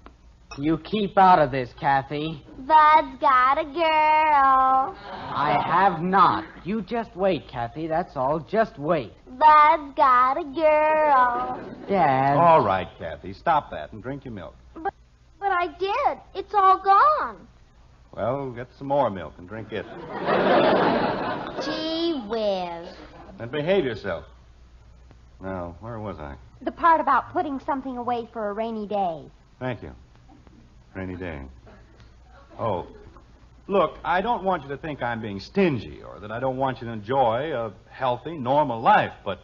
You 0.58 0.78
keep 0.80 1.18
out 1.18 1.40
of 1.40 1.52
this, 1.52 1.70
Kathy. 1.80 2.44
Bud's 2.58 3.20
got 3.20 3.58
a 3.58 3.64
girl. 3.64 4.96
I 5.34 5.62
have 5.66 6.02
not. 6.02 6.44
You 6.66 6.82
just 6.82 7.16
wait, 7.16 7.48
Kathy. 7.48 7.88
That's 7.88 8.18
all. 8.18 8.40
Just 8.40 8.78
wait. 8.78 9.14
Bud's 9.28 9.96
got 9.96 10.38
a 10.38 10.44
girl. 10.44 11.60
Dad. 11.88 12.38
All 12.38 12.64
right, 12.64 12.88
Kathy. 13.00 13.34
Stop 13.34 13.72
that 13.72 13.94
and 13.94 14.04
drink 14.04 14.26
your 14.26 14.34
milk. 14.34 14.56
But, 14.74 14.94
but 15.40 15.52
I 15.52 15.68
did. 15.80 16.18
It's 16.36 16.54
all 16.54 16.80
gone. 16.80 17.48
Well, 18.14 18.52
get 18.52 18.68
some 18.78 18.88
more 18.88 19.10
milk 19.10 19.34
and 19.38 19.48
drink 19.48 19.72
it. 19.72 19.86
Gee 21.66 22.22
whiz. 22.28 22.94
And 23.40 23.50
behave 23.50 23.86
yourself. 23.86 24.26
Now, 25.42 25.78
where 25.80 25.98
was 26.00 26.20
I? 26.20 26.36
The 26.62 26.72
part 26.72 27.00
about 27.00 27.32
putting 27.32 27.60
something 27.62 27.98
away 27.98 28.28
for 28.34 28.50
a 28.50 28.54
rainy 28.54 28.86
day. 28.86 29.24
Thank 29.60 29.82
you. 29.82 29.92
Rainy 30.94 31.16
day. 31.16 31.42
Oh. 32.60 32.88
Look, 33.68 33.98
I 34.04 34.22
don't 34.22 34.44
want 34.44 34.64
you 34.64 34.70
to 34.70 34.78
think 34.78 35.02
I'm 35.02 35.22
being 35.22 35.40
stingy 35.40 36.02
or 36.02 36.20
that 36.20 36.32
I 36.32 36.40
don't 36.40 36.58
want 36.58 36.82
you 36.82 36.88
to 36.88 36.94
enjoy 36.94 37.54
a 37.54 37.72
healthy, 37.90 38.38
normal 38.38 38.82
life, 38.82 39.14
but 39.24 39.40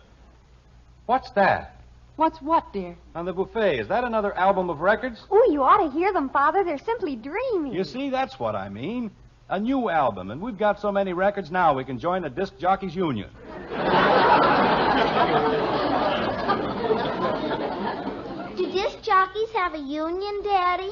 what's 1.05 1.29
that 1.31 1.77
What's 2.17 2.41
what, 2.41 2.73
dear? 2.73 2.97
on 3.13 3.25
the 3.25 3.33
buffet? 3.33 3.79
Is 3.79 3.87
that 3.89 4.03
another 4.03 4.35
album 4.35 4.71
of 4.71 4.79
records? 4.79 5.23
Oh, 5.29 5.49
you 5.51 5.61
ought 5.61 5.85
to 5.85 5.91
hear 5.91 6.11
them, 6.11 6.29
Father. 6.29 6.63
They're 6.63 6.79
simply 6.79 7.15
dreamy. 7.15 7.75
You 7.75 7.83
see, 7.83 8.09
that's 8.09 8.39
what 8.39 8.55
I 8.55 8.69
mean. 8.69 9.11
A 9.49 9.59
new 9.59 9.89
album, 9.89 10.31
and 10.31 10.41
we've 10.41 10.57
got 10.57 10.81
so 10.81 10.91
many 10.91 11.13
records 11.13 11.51
now 11.51 11.75
we 11.75 11.85
can 11.85 11.99
join 11.99 12.23
the 12.23 12.29
Disc 12.29 12.57
Jockeys 12.57 12.95
Union. 12.95 13.29
Do 18.57 18.71
disc 18.71 19.03
jockeys 19.03 19.49
have 19.53 19.75
a 19.75 19.77
union, 19.77 20.41
Daddy? 20.43 20.91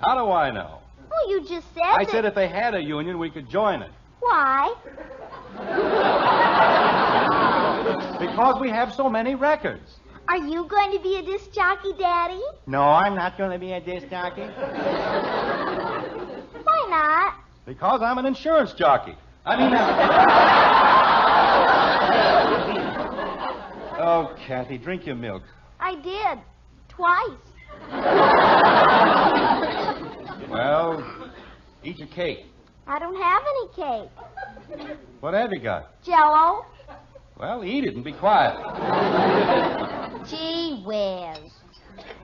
How 0.00 0.14
do 0.14 0.30
I 0.30 0.50
know? 0.50 0.78
Well, 1.10 1.30
you 1.30 1.40
just 1.48 1.72
said 1.74 1.82
I 1.84 2.04
that- 2.04 2.10
said 2.10 2.24
if 2.24 2.34
they 2.34 2.48
had 2.48 2.74
a 2.74 2.80
union, 2.82 3.18
we 3.18 3.30
could 3.30 3.48
join 3.48 3.82
it. 3.82 3.90
Why? 4.20 4.74
Because 8.18 8.60
we 8.60 8.68
have 8.70 8.92
so 8.94 9.08
many 9.08 9.34
records. 9.34 9.96
Are 10.28 10.36
you 10.38 10.64
going 10.66 10.92
to 10.92 10.98
be 10.98 11.16
a 11.16 11.22
disc 11.22 11.52
jockey, 11.52 11.92
Daddy? 11.98 12.40
No, 12.66 12.82
I'm 12.82 13.14
not 13.14 13.38
going 13.38 13.52
to 13.52 13.58
be 13.58 13.72
a 13.72 13.80
disc 13.80 14.08
jockey. 14.10 14.42
Why 16.62 16.86
not? 16.90 17.34
Because 17.64 18.02
I'm 18.02 18.18
an 18.18 18.26
insurance 18.26 18.72
jockey. 18.72 19.14
I 19.44 19.56
mean. 19.56 19.72
oh, 24.00 24.34
Kathy, 24.46 24.78
drink 24.78 25.06
your 25.06 25.14
milk. 25.16 25.42
I 25.78 25.94
did. 25.94 26.38
Twice. 26.88 27.30
Well, 30.56 31.30
eat 31.84 31.98
your 31.98 32.08
cake. 32.08 32.46
I 32.86 32.98
don't 32.98 33.16
have 33.20 33.42
any 33.46 33.68
cake. 33.74 34.10
What 35.20 35.34
have 35.34 35.50
you 35.52 35.60
got? 35.60 36.02
Jello? 36.02 36.64
Well, 37.38 37.62
eat 37.64 37.84
it 37.84 37.94
and 37.94 38.02
be 38.04 38.12
quiet. 38.12 38.56
Gee 40.26 40.82
whiz. 40.86 41.38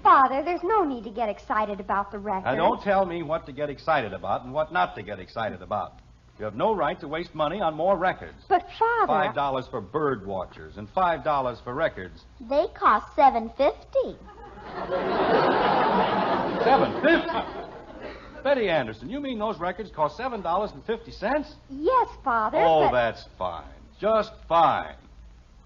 Father, 0.03 0.43
there's 0.45 0.63
no 0.65 0.83
need 0.85 1.05
to 1.05 1.11
get 1.11 1.29
excited 1.29 1.79
about 1.79 2.11
the 2.11 2.19
record. 2.19 2.45
Now, 2.45 2.55
don't 2.57 2.83
tell 2.83 3.05
me 3.05 3.23
what 3.23 3.45
to 3.47 3.53
get 3.53 3.69
excited 3.71 4.13
about 4.15 4.45
and 4.45 4.53
what 4.55 4.73
not 4.73 4.95
to 4.97 5.03
get 5.03 5.19
excited 5.21 5.61
about. 5.63 5.99
You 6.39 6.47
have 6.47 6.55
no 6.57 6.75
right 6.75 6.99
to 7.01 7.09
waste 7.09 7.35
money 7.35 7.61
on 7.61 7.75
more 7.75 7.97
records. 7.99 8.43
But, 8.49 8.67
Father, 8.79 9.07
Five 9.27 9.35
dollars 9.35 9.67
for 9.71 9.81
bird 9.83 10.27
watchers 10.27 10.79
and 10.79 10.89
five 10.91 11.23
dollars 11.23 11.59
for 11.63 11.75
records. 11.75 12.25
they 12.41 12.67
cost 12.75 13.15
seven 13.15 13.51
fifty. 13.59 14.17
Seven 16.65 16.93
fifty. 17.03 17.62
Betty 18.43 18.69
Anderson, 18.69 19.09
you 19.09 19.21
mean 19.21 19.39
those 19.39 19.59
records 19.59 19.91
cost 19.91 20.17
seven 20.17 20.43
dollars 20.43 20.71
and 20.73 20.85
fifty 20.85 21.13
cents? 21.13 21.55
Yes, 21.71 22.09
Father. 22.25 22.59
Oh, 22.59 22.89
but... 22.89 22.93
that's 22.93 23.25
fine. 23.39 23.65
Just 24.01 24.33
fine. 24.49 24.97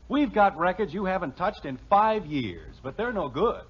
We've 0.08 0.32
got 0.32 0.56
records 0.56 0.94
you 0.94 1.04
haven't 1.04 1.36
touched 1.36 1.64
in 1.64 1.78
five 1.90 2.26
years, 2.26 2.76
but 2.82 2.96
they're 2.96 3.12
no 3.12 3.28
good. 3.28 3.62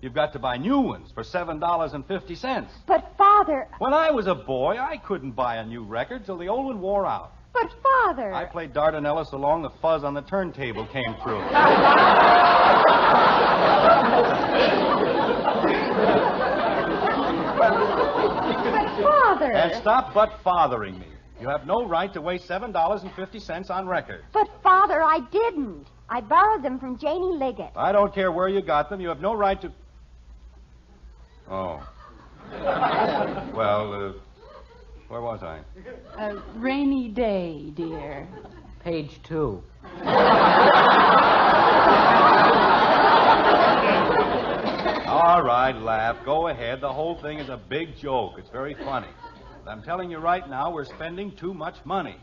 You've 0.00 0.14
got 0.14 0.32
to 0.34 0.38
buy 0.38 0.56
new 0.58 0.80
ones 0.80 1.10
for 1.12 1.24
seven 1.24 1.58
dollars 1.58 1.92
and 1.92 2.06
fifty 2.06 2.34
cents. 2.34 2.72
But, 2.86 3.14
Father. 3.16 3.68
When 3.78 3.94
I 3.94 4.10
was 4.10 4.26
a 4.26 4.34
boy, 4.34 4.76
I 4.78 4.96
couldn't 4.98 5.32
buy 5.32 5.56
a 5.56 5.64
new 5.64 5.82
record 5.82 6.24
till 6.24 6.38
the 6.38 6.48
old 6.48 6.66
one 6.66 6.80
wore 6.80 7.06
out. 7.06 7.32
But, 7.52 7.70
Father. 7.82 8.32
I 8.32 8.44
played 8.44 8.72
Dardanella 8.72 9.28
so 9.28 9.38
long 9.38 9.62
the 9.62 9.70
fuzz 9.82 10.04
on 10.04 10.14
the 10.14 10.22
turntable 10.22 10.86
came 10.86 11.16
through. 11.22 11.40
But, 19.02 19.10
Father. 19.10 19.52
and 19.52 19.74
stop 19.80 20.14
but 20.14 20.32
fathering 20.42 20.98
me. 20.98 21.06
You 21.40 21.48
have 21.48 21.66
no 21.66 21.86
right 21.86 22.12
to 22.14 22.20
waste 22.20 22.48
$7.50 22.48 23.70
on 23.70 23.86
records. 23.86 24.24
But, 24.32 24.48
Father, 24.62 25.02
I 25.02 25.20
didn't. 25.30 25.86
I 26.08 26.20
borrowed 26.20 26.64
them 26.64 26.80
from 26.80 26.98
Janie 26.98 27.36
Liggett. 27.36 27.70
I 27.76 27.92
don't 27.92 28.12
care 28.12 28.32
where 28.32 28.48
you 28.48 28.60
got 28.62 28.90
them. 28.90 29.00
You 29.00 29.08
have 29.08 29.20
no 29.20 29.34
right 29.34 29.60
to. 29.60 29.70
Oh. 31.50 31.86
well, 33.54 33.92
uh, 33.92 34.12
where 35.08 35.20
was 35.20 35.42
I? 35.42 35.60
A 36.18 36.36
rainy 36.56 37.08
day, 37.08 37.70
dear. 37.74 38.26
Page 38.82 39.20
two. 39.22 39.62
All 45.20 45.42
right, 45.42 45.74
laugh. 45.74 46.16
Go 46.24 46.46
ahead. 46.46 46.80
The 46.80 46.92
whole 46.92 47.20
thing 47.20 47.40
is 47.40 47.48
a 47.48 47.56
big 47.56 47.96
joke. 47.96 48.34
It's 48.38 48.50
very 48.50 48.74
funny. 48.74 49.08
But 49.64 49.72
I'm 49.72 49.82
telling 49.82 50.12
you 50.12 50.18
right 50.18 50.48
now, 50.48 50.70
we're 50.70 50.84
spending 50.84 51.32
too 51.32 51.52
much 51.52 51.74
money. 51.84 52.14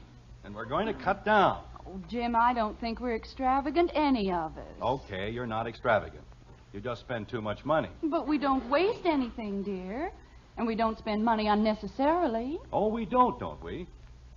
And 0.46 0.56
we're 0.56 0.64
going 0.64 0.88
to 0.88 0.94
cut 0.94 1.26
down. 1.26 1.62
Oh, 1.86 2.00
Jim, 2.08 2.38
I 2.38 2.54
don't 2.54 2.80
think 2.80 3.02
we're 3.02 3.18
extravagant, 3.18 3.92
any 3.94 4.32
of 4.32 4.58
us. 4.58 4.82
Okay, 4.82 5.30
you're 5.30 5.46
not 5.46 5.68
extravagant. 5.68 6.24
You 6.72 6.80
just 6.80 7.02
spend 7.02 7.28
too 7.28 7.42
much 7.42 7.66
money. 7.66 7.90
But 8.02 8.30
we 8.30 8.38
don't 8.38 8.70
waste 8.70 9.06
anything, 9.06 9.62
dear. 9.62 10.14
And 10.58 10.66
we 10.66 10.76
don't 10.76 10.98
spend 10.98 11.22
money 11.22 11.48
unnecessarily. 11.48 12.60
Oh, 12.72 12.88
we 12.88 13.04
don't, 13.04 13.38
don't 13.38 13.62
we? 13.62 13.88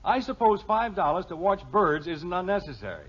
I 0.05 0.19
suppose 0.19 0.65
$5 0.65 1.29
to 1.29 1.37
watch 1.37 1.63
birds 1.71 2.09
isn't 2.09 2.33
unnecessary. 2.33 3.07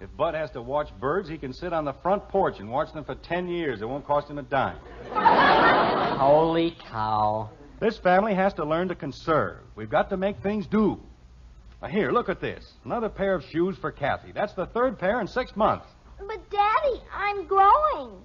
If 0.00 0.16
Bud 0.16 0.34
has 0.34 0.50
to 0.52 0.62
watch 0.62 0.88
birds, 0.98 1.28
he 1.28 1.36
can 1.36 1.52
sit 1.52 1.74
on 1.74 1.84
the 1.84 1.92
front 1.92 2.26
porch 2.28 2.58
and 2.58 2.70
watch 2.70 2.90
them 2.94 3.04
for 3.04 3.14
10 3.14 3.48
years. 3.48 3.82
It 3.82 3.88
won't 3.88 4.06
cost 4.06 4.30
him 4.30 4.38
a 4.38 4.42
dime. 4.42 4.78
Holy 6.18 6.74
cow. 6.88 7.50
This 7.80 7.98
family 7.98 8.34
has 8.34 8.54
to 8.54 8.64
learn 8.64 8.88
to 8.88 8.94
conserve. 8.94 9.58
We've 9.76 9.90
got 9.90 10.08
to 10.10 10.16
make 10.16 10.42
things 10.42 10.66
do. 10.66 10.98
Now, 11.82 11.88
here, 11.88 12.12
look 12.12 12.30
at 12.30 12.40
this. 12.40 12.72
Another 12.84 13.10
pair 13.10 13.34
of 13.34 13.44
shoes 13.44 13.76
for 13.78 13.92
Kathy. 13.92 14.32
That's 14.32 14.54
the 14.54 14.66
third 14.66 14.98
pair 14.98 15.20
in 15.20 15.26
six 15.26 15.54
months. 15.54 15.86
But, 16.18 16.50
Daddy, 16.50 17.02
I'm 17.14 17.46
growing. 17.46 18.22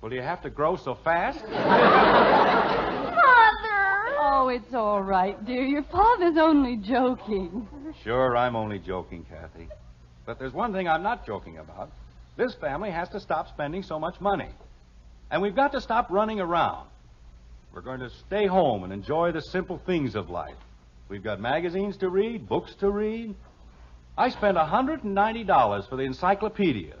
Well, 0.00 0.10
do 0.10 0.16
you 0.16 0.22
have 0.22 0.42
to 0.42 0.50
grow 0.50 0.76
so 0.76 0.94
fast? 0.94 1.40
Father! 1.46 3.16
Oh, 4.18 4.48
it's 4.52 4.74
all 4.74 5.02
right, 5.02 5.44
dear. 5.44 5.64
Your 5.64 5.82
father's 5.84 6.36
only 6.36 6.76
joking. 6.76 7.66
Sure, 8.04 8.36
I'm 8.36 8.54
only 8.54 8.78
joking, 8.78 9.24
Kathy. 9.28 9.68
But 10.26 10.40
there's 10.40 10.52
one 10.52 10.72
thing 10.72 10.88
I'm 10.88 11.04
not 11.04 11.24
joking 11.24 11.58
about. 11.58 11.90
This 12.36 12.54
family 12.54 12.90
has 12.90 13.08
to 13.10 13.20
stop 13.20 13.48
spending 13.48 13.82
so 13.82 13.98
much 13.98 14.20
money. 14.20 14.50
And 15.30 15.40
we've 15.40 15.54
got 15.56 15.72
to 15.72 15.80
stop 15.80 16.10
running 16.10 16.40
around. 16.40 16.88
We're 17.72 17.80
going 17.80 18.00
to 18.00 18.10
stay 18.10 18.46
home 18.46 18.84
and 18.84 18.92
enjoy 18.92 19.32
the 19.32 19.40
simple 19.40 19.80
things 19.86 20.14
of 20.14 20.28
life. 20.28 20.56
We've 21.08 21.22
got 21.22 21.40
magazines 21.40 21.96
to 21.98 22.08
read, 22.08 22.48
books 22.48 22.74
to 22.80 22.90
read. 22.90 23.34
I 24.18 24.30
spent 24.30 24.56
$190 24.56 25.88
for 25.88 25.96
the 25.96 26.02
encyclopedia, 26.02 26.96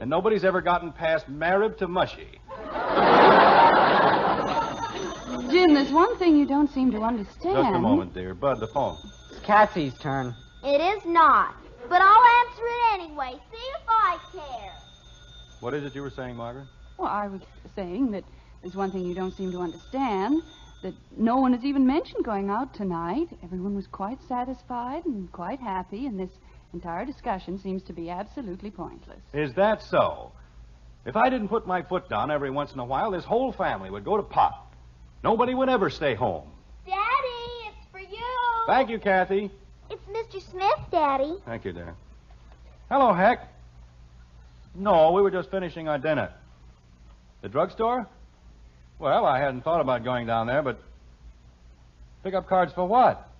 and 0.00 0.10
nobody's 0.10 0.44
ever 0.44 0.60
gotten 0.60 0.92
past 0.92 1.30
Marib 1.30 1.78
to 1.78 1.88
Mushy. 1.88 2.40
Jim, 5.50 5.72
there's 5.72 5.92
one 5.92 6.18
thing 6.18 6.36
you 6.36 6.46
don't 6.46 6.70
seem 6.70 6.90
to 6.90 7.00
understand. 7.00 7.56
Just 7.56 7.74
a 7.74 7.78
moment, 7.78 8.12
dear. 8.12 8.34
Bud, 8.34 8.60
the 8.60 8.66
phone. 8.66 8.98
It's 9.30 9.40
Kathy's 9.40 9.94
turn. 9.98 10.34
It 10.64 10.80
is 10.80 11.06
not. 11.06 11.54
But 11.88 12.02
I'll 12.02 12.46
answer 12.46 12.62
it 12.66 13.00
anyway. 13.00 13.32
See 13.50 13.56
if 13.56 13.82
I 13.88 14.18
care. 14.32 14.72
What 15.60 15.74
is 15.74 15.84
it 15.84 15.94
you 15.94 16.02
were 16.02 16.10
saying, 16.10 16.36
Margaret? 16.36 16.66
Well, 16.98 17.08
I 17.08 17.28
was 17.28 17.40
saying 17.74 18.10
that 18.12 18.24
there's 18.62 18.74
one 18.74 18.90
thing 18.90 19.04
you 19.04 19.14
don't 19.14 19.36
seem 19.36 19.52
to 19.52 19.58
understand 19.58 20.42
that 20.82 20.94
no 21.16 21.36
one 21.38 21.52
has 21.52 21.64
even 21.64 21.86
mentioned 21.86 22.24
going 22.24 22.50
out 22.50 22.74
tonight. 22.74 23.28
Everyone 23.42 23.74
was 23.74 23.86
quite 23.86 24.18
satisfied 24.28 25.04
and 25.06 25.30
quite 25.32 25.60
happy, 25.60 26.06
and 26.06 26.18
this 26.18 26.30
entire 26.72 27.04
discussion 27.04 27.58
seems 27.58 27.82
to 27.84 27.92
be 27.92 28.10
absolutely 28.10 28.70
pointless. 28.70 29.20
Is 29.32 29.54
that 29.54 29.82
so? 29.82 30.32
If 31.06 31.16
I 31.16 31.30
didn't 31.30 31.48
put 31.48 31.66
my 31.66 31.82
foot 31.82 32.08
down 32.08 32.30
every 32.30 32.50
once 32.50 32.72
in 32.72 32.78
a 32.80 32.84
while, 32.84 33.10
this 33.10 33.24
whole 33.24 33.52
family 33.52 33.90
would 33.90 34.04
go 34.04 34.16
to 34.16 34.22
pot. 34.22 34.66
Nobody 35.24 35.54
would 35.54 35.68
ever 35.68 35.90
stay 35.90 36.14
home. 36.14 36.48
Daddy, 36.86 36.98
it's 37.66 37.90
for 37.90 38.00
you. 38.00 38.24
Thank 38.66 38.90
you, 38.90 38.98
Kathy. 38.98 39.50
Mr. 40.28 40.50
Smith, 40.50 40.90
Daddy. 40.90 41.36
Thank 41.46 41.64
you, 41.64 41.72
dear. 41.72 41.94
Hello, 42.90 43.14
Heck. 43.14 43.48
No, 44.74 45.12
we 45.12 45.22
were 45.22 45.30
just 45.30 45.50
finishing 45.50 45.88
our 45.88 45.98
dinner. 45.98 46.32
The 47.42 47.48
drugstore? 47.48 48.06
Well, 48.98 49.24
I 49.24 49.38
hadn't 49.38 49.62
thought 49.62 49.80
about 49.80 50.04
going 50.04 50.26
down 50.26 50.46
there, 50.46 50.62
but. 50.62 50.80
Pick 52.24 52.34
up 52.34 52.48
cards 52.48 52.72
for 52.74 52.86
what? 52.86 53.30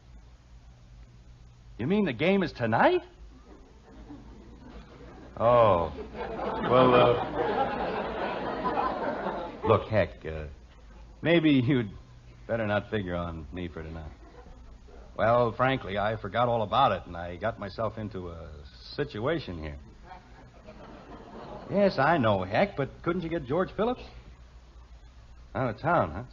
You 1.78 1.86
mean 1.86 2.04
the 2.04 2.12
game 2.12 2.42
is 2.42 2.52
tonight? 2.52 3.02
Oh. 5.36 5.92
Well, 6.62 6.94
uh. 6.94 7.24
Look, 9.66 9.88
Heck, 9.88 10.24
uh, 10.24 10.44
maybe 11.20 11.50
you'd 11.50 11.90
better 12.46 12.66
not 12.66 12.90
figure 12.90 13.14
on 13.14 13.46
me 13.52 13.68
for 13.68 13.82
tonight. 13.82 14.17
Well, 15.18 15.50
frankly, 15.50 15.98
I 15.98 16.14
forgot 16.14 16.48
all 16.48 16.62
about 16.62 16.92
it, 16.92 17.02
and 17.06 17.16
I 17.16 17.34
got 17.34 17.58
myself 17.58 17.98
into 17.98 18.28
a 18.28 18.48
situation 18.94 19.60
here. 19.60 19.74
Yes, 21.72 21.98
I 21.98 22.18
know, 22.18 22.44
Heck, 22.44 22.76
but 22.76 23.02
couldn't 23.02 23.22
you 23.22 23.28
get 23.28 23.44
George 23.44 23.72
Phillips? 23.72 24.00
Out 25.56 25.70
of 25.70 25.80
town, 25.80 26.24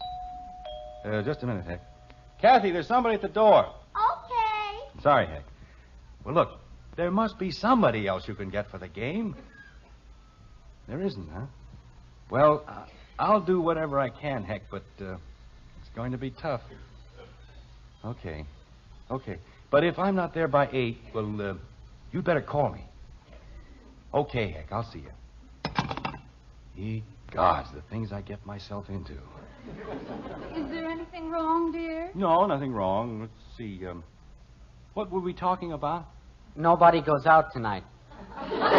huh? 1.03 1.09
Uh, 1.09 1.21
just 1.23 1.41
a 1.41 1.47
minute, 1.47 1.65
Heck. 1.65 1.81
Kathy, 2.39 2.69
there's 2.69 2.87
somebody 2.87 3.15
at 3.15 3.23
the 3.23 3.27
door. 3.27 3.65
Okay. 3.65 5.01
Sorry, 5.01 5.25
Heck. 5.25 5.45
Well, 6.23 6.35
look, 6.35 6.59
there 6.95 7.09
must 7.09 7.39
be 7.39 7.49
somebody 7.49 8.07
else 8.07 8.27
you 8.27 8.35
can 8.35 8.51
get 8.51 8.69
for 8.69 8.77
the 8.77 8.87
game. 8.87 9.35
There 10.87 11.01
isn't, 11.01 11.27
huh? 11.33 11.47
Well, 12.29 12.63
uh, 12.67 12.85
I'll 13.17 13.41
do 13.41 13.59
whatever 13.59 13.99
I 13.99 14.09
can, 14.09 14.43
Heck, 14.43 14.69
but 14.69 14.83
uh, 15.01 15.15
it's 15.81 15.89
going 15.95 16.11
to 16.11 16.19
be 16.19 16.29
tough. 16.29 16.61
Okay. 18.05 18.45
Okay. 19.09 19.37
But 19.71 19.83
if 19.83 19.99
I'm 19.99 20.15
not 20.15 20.33
there 20.33 20.47
by 20.47 20.69
eight, 20.71 20.97
well, 21.13 21.41
uh, 21.41 21.53
you'd 22.11 22.25
better 22.25 22.41
call 22.41 22.69
me. 22.71 22.83
Okay, 24.13 24.51
Heck, 24.51 24.71
I'll 24.71 24.89
see 24.89 24.99
you. 24.99 25.11
Ye 26.75 27.03
gods, 27.31 27.69
the 27.73 27.81
things 27.89 28.11
I 28.11 28.21
get 28.21 28.45
myself 28.45 28.89
into. 28.89 29.13
Is 29.13 30.69
there 30.69 30.89
anything 30.89 31.29
wrong, 31.29 31.71
dear? 31.71 32.11
No, 32.13 32.45
nothing 32.45 32.71
wrong. 32.71 33.21
Let's 33.21 33.57
see. 33.57 33.85
Um, 33.85 34.03
what 34.93 35.11
were 35.11 35.19
we 35.19 35.33
talking 35.33 35.73
about? 35.73 36.05
Nobody 36.55 37.01
goes 37.01 37.25
out 37.25 37.51
tonight. 37.51 37.83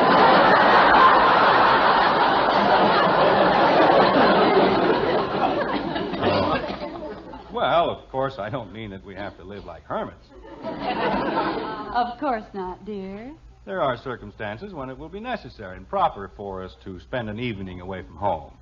Well, 7.57 7.89
of 7.89 8.07
course, 8.11 8.35
I 8.39 8.51
don't 8.51 8.71
mean 8.71 8.91
that 8.91 9.03
we 9.03 9.15
have 9.15 9.39
to 9.39 9.43
live 9.43 9.65
like 9.65 9.83
hermits. 9.85 10.27
Of 11.97 12.21
course 12.21 12.45
not, 12.53 12.85
dear. 12.85 13.33
There 13.65 13.81
are 13.81 13.97
circumstances 13.97 14.75
when 14.75 14.91
it 14.91 14.99
will 14.99 15.09
be 15.09 15.21
necessary 15.21 15.79
and 15.79 15.89
proper 15.89 16.31
for 16.37 16.63
us 16.63 16.77
to 16.85 17.01
spend 17.01 17.31
an 17.31 17.41
evening 17.41 17.81
away 17.81 18.03
from 18.03 18.17
home. 18.17 18.53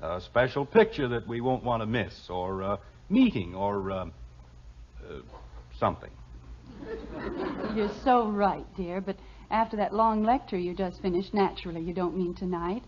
A 0.00 0.20
special 0.20 0.64
picture 0.64 1.08
that 1.08 1.26
we 1.26 1.40
won't 1.40 1.64
want 1.64 1.82
to 1.82 1.86
miss, 1.86 2.30
or 2.30 2.60
a 2.60 2.78
meeting, 3.08 3.56
or 3.56 3.90
uh, 3.90 4.04
uh, 4.04 4.10
something. 5.80 6.10
You're 7.74 7.90
so 8.04 8.28
right, 8.28 8.64
dear, 8.76 9.00
but 9.00 9.16
after 9.50 9.76
that 9.78 9.92
long 9.92 10.22
lecture 10.22 10.58
you 10.58 10.74
just 10.74 11.02
finished, 11.02 11.34
naturally 11.34 11.80
you 11.80 11.92
don't 11.92 12.16
mean 12.16 12.34
tonight. 12.34 12.84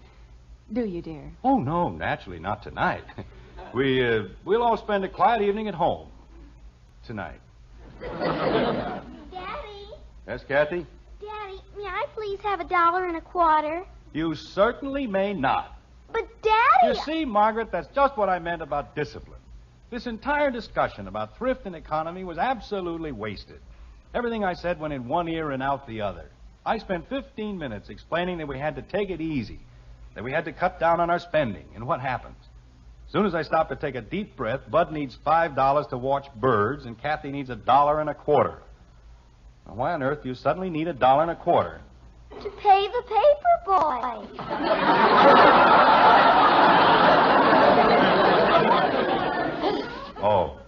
Do 0.73 0.85
you, 0.85 1.03
dear? 1.03 1.33
Oh, 1.43 1.59
no, 1.59 1.89
naturally, 1.89 2.39
not 2.39 2.63
tonight. 2.63 3.03
we, 3.75 4.05
uh, 4.07 4.25
we'll 4.45 4.63
all 4.63 4.77
spend 4.77 5.05
a 5.05 5.09
quiet 5.09 5.43
evening 5.43 5.69
at 5.69 5.75
home 5.75 6.09
tonight. 7.07 7.41
Daddy, 8.01 9.89
Yes, 10.27 10.45
Kathy? 10.47 10.87
Daddy, 11.21 11.61
may 11.77 11.85
I 11.85 12.07
please 12.15 12.41
have 12.41 12.61
a 12.61 12.65
dollar 12.65 13.07
and 13.07 13.17
a 13.17 13.21
quarter? 13.21 13.85
You 14.13 14.35
certainly 14.35 15.07
may 15.07 15.33
not. 15.33 15.77
But, 16.13 16.29
Daddy. 16.43 16.89
You 16.89 16.95
see, 17.05 17.25
Margaret, 17.25 17.71
that's 17.71 17.89
just 17.95 18.17
what 18.17 18.29
I 18.29 18.39
meant 18.39 18.63
about 18.63 18.97
discipline. 18.97 19.39
This 19.91 20.07
entire 20.07 20.51
discussion 20.51 21.09
about 21.09 21.37
thrift 21.37 21.67
and 21.67 21.75
economy 21.75 22.25
was 22.25 22.39
absolutely 22.39 23.13
wasted. 23.13 23.61
Everything 24.15 24.45
I 24.45 24.55
said 24.55 24.81
went 24.81 24.93
in 24.95 25.07
one 25.07 25.29
ear 25.29 25.51
and 25.51 25.63
out 25.63 25.87
the 25.87 26.01
other. 26.01 26.31
I 26.67 26.79
spent 26.79 27.09
15 27.09 27.59
minutes 27.59 27.89
explaining 27.89 28.39
that 28.39 28.49
we 28.49 28.59
had 28.59 28.77
to 28.77 28.83
take 28.83 29.11
it 29.11 29.21
easy, 29.21 29.61
that 30.15 30.25
we 30.25 30.33
had 30.33 30.45
to 30.47 30.53
cut 30.53 30.79
down 30.81 31.01
on 31.01 31.11
our 31.11 31.19
spending, 31.19 31.67
and 31.75 31.87
what 31.87 32.01
happens? 32.01 32.37
As 33.11 33.12
soon 33.12 33.27
as 33.27 33.35
I 33.35 33.43
stop 33.43 33.69
to 33.70 33.74
take 33.74 33.97
a 33.97 34.01
deep 34.01 34.37
breath, 34.37 34.61
Bud 34.70 34.93
needs 34.93 35.19
$5 35.27 35.89
to 35.89 35.99
watch 35.99 36.28
birds, 36.37 36.87
and 36.87 36.97
Kathy 36.97 37.32
needs 37.32 37.51
a 37.51 37.57
dollar 37.57 38.01
and 38.01 38.09
a 38.09 38.15
quarter. 38.15 38.62
Now, 39.66 39.74
why 39.74 39.95
on 39.95 40.03
earth 40.05 40.23
do 40.23 40.28
you 40.28 40.37
suddenly 40.37 40.70
need 40.70 40.87
a 40.87 40.93
dollar 40.93 41.23
and 41.23 41.32
a 41.32 41.35
quarter? 41.35 41.81
To 42.31 42.51
pay 42.51 42.87
the 42.87 43.03
paper 43.03 43.62
boy. 43.66 44.28
Oh. 50.23 50.60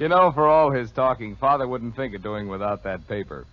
You 0.00 0.08
know, 0.08 0.32
for 0.32 0.48
all 0.48 0.70
his 0.70 0.90
talking, 0.92 1.36
Father 1.36 1.68
wouldn't 1.68 1.94
think 1.94 2.14
of 2.14 2.22
doing 2.22 2.48
without 2.48 2.84
that 2.84 3.06
paper. 3.06 3.44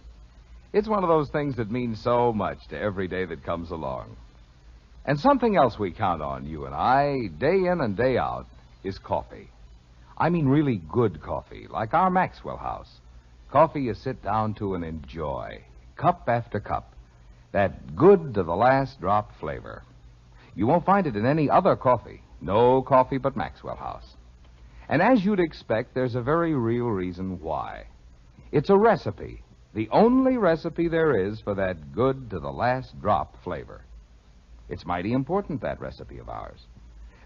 It's 0.71 0.87
one 0.87 1.03
of 1.03 1.09
those 1.09 1.29
things 1.29 1.57
that 1.57 1.69
means 1.69 2.01
so 2.01 2.31
much 2.31 2.69
to 2.69 2.79
every 2.79 3.09
day 3.09 3.25
that 3.25 3.43
comes 3.43 3.69
along. 3.69 4.15
And 5.05 5.19
something 5.19 5.57
else 5.57 5.77
we 5.77 5.91
count 5.91 6.21
on, 6.21 6.45
you 6.45 6.65
and 6.65 6.73
I, 6.73 7.27
day 7.37 7.65
in 7.69 7.81
and 7.81 7.97
day 7.97 8.17
out, 8.17 8.45
is 8.81 8.97
coffee. 8.97 9.49
I 10.17 10.29
mean, 10.29 10.47
really 10.47 10.79
good 10.89 11.21
coffee, 11.21 11.67
like 11.69 11.93
our 11.93 12.09
Maxwell 12.09 12.55
House. 12.55 13.01
Coffee 13.51 13.81
you 13.81 13.93
sit 13.93 14.23
down 14.23 14.53
to 14.53 14.75
and 14.75 14.85
enjoy, 14.85 15.61
cup 15.97 16.29
after 16.29 16.61
cup. 16.61 16.93
That 17.51 17.93
good 17.93 18.35
to 18.35 18.43
the 18.43 18.55
last 18.55 19.01
drop 19.01 19.37
flavor. 19.41 19.83
You 20.55 20.65
won't 20.65 20.85
find 20.85 21.07
it 21.07 21.17
in 21.17 21.25
any 21.25 21.49
other 21.49 21.75
coffee. 21.75 22.21
No 22.39 22.81
coffee 22.83 23.17
but 23.17 23.35
Maxwell 23.35 23.75
House. 23.75 24.16
And 24.89 25.01
as 25.01 25.23
you'd 25.23 25.39
expect, 25.39 25.93
there's 25.93 26.15
a 26.15 26.21
very 26.21 26.53
real 26.53 26.87
reason 26.87 27.39
why. 27.41 27.87
It's 28.51 28.69
a 28.69 28.77
recipe, 28.77 29.43
the 29.77 29.89
only 29.91 30.37
recipe 30.37 30.87
there 30.87 31.27
is 31.27 31.39
for 31.41 31.53
that 31.53 31.93
good 31.93 32.31
to 32.31 32.39
the 32.39 32.51
last 32.51 32.99
drop 32.99 33.43
flavor. 33.43 33.85
It's 34.69 34.87
mighty 34.87 35.13
important, 35.13 35.61
that 35.61 35.79
recipe 35.79 36.17
of 36.17 36.29
ours. 36.29 36.65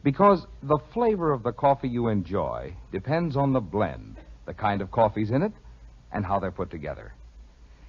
Because 0.04 0.46
the 0.62 0.80
flavor 0.94 1.32
of 1.32 1.44
the 1.44 1.54
coffee 1.54 1.88
you 1.88 2.10
enjoy 2.10 2.76
depends 2.92 3.38
on 3.38 3.54
the 3.54 3.62
blend, 3.62 4.18
the 4.46 4.54
kind 4.54 4.82
of 4.82 4.92
coffee's 4.92 5.32
in 5.32 5.44
it, 5.44 5.54
and 6.12 6.26
how 6.26 6.40
they're 6.40 6.52
put 6.52 6.72
together. 6.72 7.14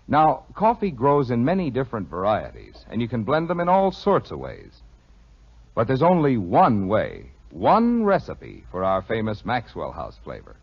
Now, 0.06 0.44
coffee 0.54 0.92
grows 0.92 1.32
in 1.32 1.44
many 1.44 1.70
different 1.70 2.08
varieties, 2.08 2.86
and 2.88 3.02
you 3.02 3.08
can 3.08 3.24
blend 3.24 3.48
them 3.48 3.58
in 3.58 3.68
all 3.68 3.90
sorts 3.90 4.30
of 4.30 4.38
ways. 4.38 4.80
But 5.74 5.88
there's 5.88 6.02
only 6.04 6.36
one 6.36 6.86
way, 6.86 7.31
one 7.52 8.02
recipe 8.04 8.64
for 8.70 8.82
our 8.82 9.02
famous 9.02 9.44
Maxwell 9.44 9.92
House 9.92 10.18
flavor. 10.24 10.56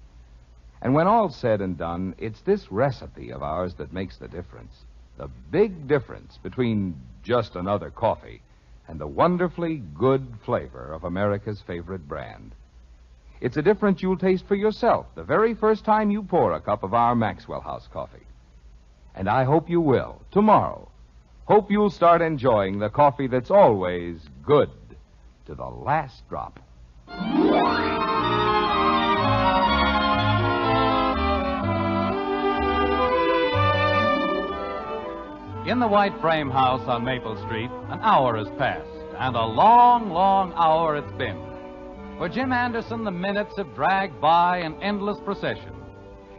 And 0.81 0.93
when 0.93 1.07
all's 1.07 1.35
said 1.35 1.61
and 1.61 1.77
done, 1.77 2.15
it's 2.17 2.41
this 2.41 2.71
recipe 2.71 3.31
of 3.31 3.43
ours 3.43 3.75
that 3.75 3.93
makes 3.93 4.17
the 4.17 4.27
difference. 4.27 4.73
The 5.17 5.29
big 5.51 5.87
difference 5.87 6.37
between 6.41 6.99
just 7.21 7.55
another 7.55 7.91
coffee 7.91 8.41
and 8.87 8.99
the 8.99 9.07
wonderfully 9.07 9.83
good 9.97 10.25
flavor 10.45 10.91
of 10.91 11.03
America's 11.03 11.61
favorite 11.61 12.07
brand. 12.07 12.53
It's 13.39 13.57
a 13.57 13.61
difference 13.61 14.01
you'll 14.01 14.17
taste 14.17 14.47
for 14.47 14.55
yourself 14.55 15.05
the 15.15 15.23
very 15.23 15.53
first 15.53 15.85
time 15.85 16.09
you 16.09 16.23
pour 16.23 16.53
a 16.53 16.61
cup 16.61 16.83
of 16.83 16.95
our 16.95 17.13
Maxwell 17.15 17.61
House 17.61 17.87
coffee. 17.93 18.25
And 19.13 19.29
I 19.29 19.43
hope 19.43 19.69
you 19.69 19.79
will, 19.79 20.21
tomorrow. 20.31 20.89
Hope 21.45 21.69
you'll 21.69 21.91
start 21.91 22.21
enjoying 22.21 22.79
the 22.79 22.89
coffee 22.89 23.27
that's 23.27 23.51
always 23.51 24.19
good 24.43 24.71
to 25.45 25.55
the 25.55 25.65
last 25.65 26.27
drop. 26.29 26.59
In 35.69 35.77
the 35.77 35.88
white 35.88 36.19
frame 36.19 36.49
house 36.49 36.81
on 36.88 37.06
Maple 37.06 37.38
Street, 37.45 37.69
an 37.90 37.99
hour 38.02 38.36
has 38.36 38.49
passed, 38.57 38.90
and 39.19 39.36
a 39.36 39.45
long, 39.45 40.10
long 40.10 40.52
hour 40.56 40.95
it's 40.98 41.11
been. 41.11 41.38
For 42.18 42.27
Jim 42.27 42.52
Anderson, 42.52 43.03
the 43.03 43.11
minutes 43.11 43.56
have 43.57 43.76
dragged 43.76 44.19
by 44.19 44.61
in 44.61 44.81
endless 44.81 45.19
procession. 45.23 45.76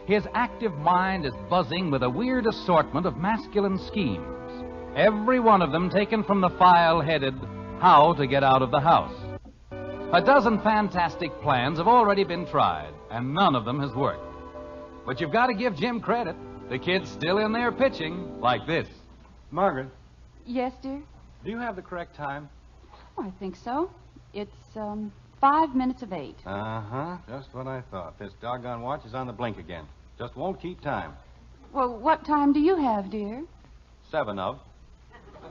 His 0.04 0.26
active 0.34 0.74
mind 0.78 1.24
is 1.24 1.32
buzzing 1.48 1.92
with 1.92 2.02
a 2.02 2.10
weird 2.10 2.46
assortment 2.46 3.06
of 3.06 3.18
masculine 3.18 3.78
schemes, 3.78 4.64
every 4.96 5.38
one 5.38 5.62
of 5.62 5.70
them 5.70 5.90
taken 5.90 6.24
from 6.24 6.40
the 6.40 6.50
file 6.50 7.00
headed 7.00 7.34
How 7.78 8.14
to 8.14 8.26
Get 8.26 8.42
Out 8.42 8.62
of 8.62 8.72
the 8.72 8.80
House. 8.80 9.29
A 10.12 10.20
dozen 10.20 10.60
fantastic 10.60 11.30
plans 11.40 11.78
have 11.78 11.86
already 11.86 12.24
been 12.24 12.44
tried, 12.46 12.92
and 13.10 13.32
none 13.32 13.54
of 13.54 13.64
them 13.64 13.78
has 13.80 13.94
worked. 13.94 14.24
But 15.06 15.20
you've 15.20 15.30
got 15.32 15.46
to 15.46 15.54
give 15.54 15.76
Jim 15.76 16.00
credit. 16.00 16.34
The 16.68 16.78
kid's 16.78 17.08
still 17.10 17.38
in 17.38 17.52
there 17.52 17.70
pitching 17.70 18.40
like 18.40 18.66
this. 18.66 18.88
Margaret, 19.52 19.88
Yes, 20.46 20.72
dear? 20.82 21.00
do 21.44 21.50
you 21.50 21.58
have 21.58 21.76
the 21.76 21.82
correct 21.82 22.16
time? 22.16 22.48
Oh, 23.16 23.22
I 23.22 23.30
think 23.38 23.54
so. 23.56 23.90
It's, 24.34 24.50
um, 24.76 25.12
five 25.40 25.74
minutes 25.76 26.02
of 26.02 26.12
eight. 26.12 26.36
Uh 26.44 26.80
huh. 26.80 27.16
Just 27.28 27.54
what 27.54 27.66
I 27.68 27.80
thought. 27.90 28.18
This 28.18 28.32
doggone 28.40 28.82
watch 28.82 29.04
is 29.04 29.14
on 29.14 29.26
the 29.28 29.32
blink 29.32 29.58
again. 29.58 29.84
Just 30.18 30.34
won't 30.36 30.60
keep 30.60 30.80
time. 30.80 31.12
Well, 31.72 31.96
what 31.98 32.24
time 32.24 32.52
do 32.52 32.58
you 32.60 32.74
have, 32.76 33.10
dear? 33.10 33.44
Seven 34.10 34.38
of. 34.40 34.58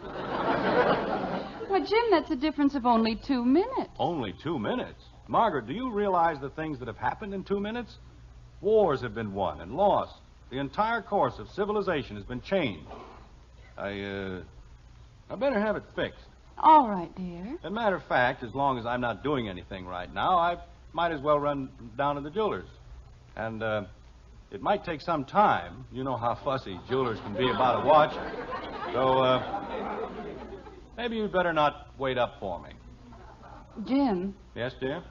Why, 1.70 1.80
Jim, 1.82 2.06
that's 2.10 2.32
a 2.32 2.36
difference 2.36 2.74
of 2.74 2.88
only 2.88 3.16
two 3.16 3.46
minutes. 3.46 3.91
Only 4.00 4.34
two 4.44 4.58
minutes. 4.58 5.04
Margaret, 5.28 5.68
do 5.68 5.74
you 5.74 5.91
realize 5.91 6.38
the 6.41 6.50
things 6.50 6.80
that 6.80 6.88
have 6.88 6.98
happened 6.98 7.34
in 7.36 7.44
two 7.44 7.60
minutes? 7.60 7.96
Wars 8.60 9.02
have 9.02 9.14
been 9.14 9.34
won 9.34 9.62
and 9.62 9.74
lost. 9.74 10.14
The 10.50 10.58
entire 10.58 11.04
course 11.04 11.38
of 11.38 11.48
civilization 11.50 12.16
has 12.16 12.26
been 12.26 12.41
changed. 12.41 12.88
I, 13.78 14.02
uh, 14.02 14.41
I 15.30 15.36
better 15.36 15.60
have 15.60 15.76
it 15.76 15.84
fixed. 15.96 16.26
All 16.58 16.90
right, 16.90 17.16
dear. 17.16 17.56
As 17.60 17.66
a 17.66 17.70
matter 17.70 17.96
of 17.96 18.04
fact, 18.06 18.44
as 18.44 18.56
long 18.56 18.80
as 18.80 18.88
I'm 18.88 19.02
not 19.02 19.24
doing 19.24 19.48
anything 19.48 19.86
right 19.86 20.12
now, 20.12 20.40
I 20.40 20.58
might 20.91 21.12
as 21.12 21.22
well 21.22 21.40
run 21.40 21.70
down 21.96 22.16
to 22.16 22.22
the 22.22 22.32
jeweler's. 22.32 22.68
And, 23.36 23.62
uh, 23.62 23.84
it 24.50 24.64
might 24.64 24.84
take 24.84 25.02
some 25.02 25.24
time. 25.24 25.86
You 25.91 26.04
know 26.04 26.18
how 26.18 26.34
fussy 26.44 26.80
jewelers 26.90 27.20
can 27.20 27.36
be 27.36 27.48
about 27.48 27.84
a 27.84 27.88
watch. 27.88 28.14
So, 28.91 29.20
uh, 29.20 29.66
maybe 30.99 31.15
you'd 31.15 31.31
better 31.31 31.53
not 31.53 31.88
wait 31.97 32.17
up 32.17 32.35
for 32.41 32.59
me. 32.59 32.71
Jim, 33.88 34.35
Yes, 34.53 34.73
dear? 34.81 35.01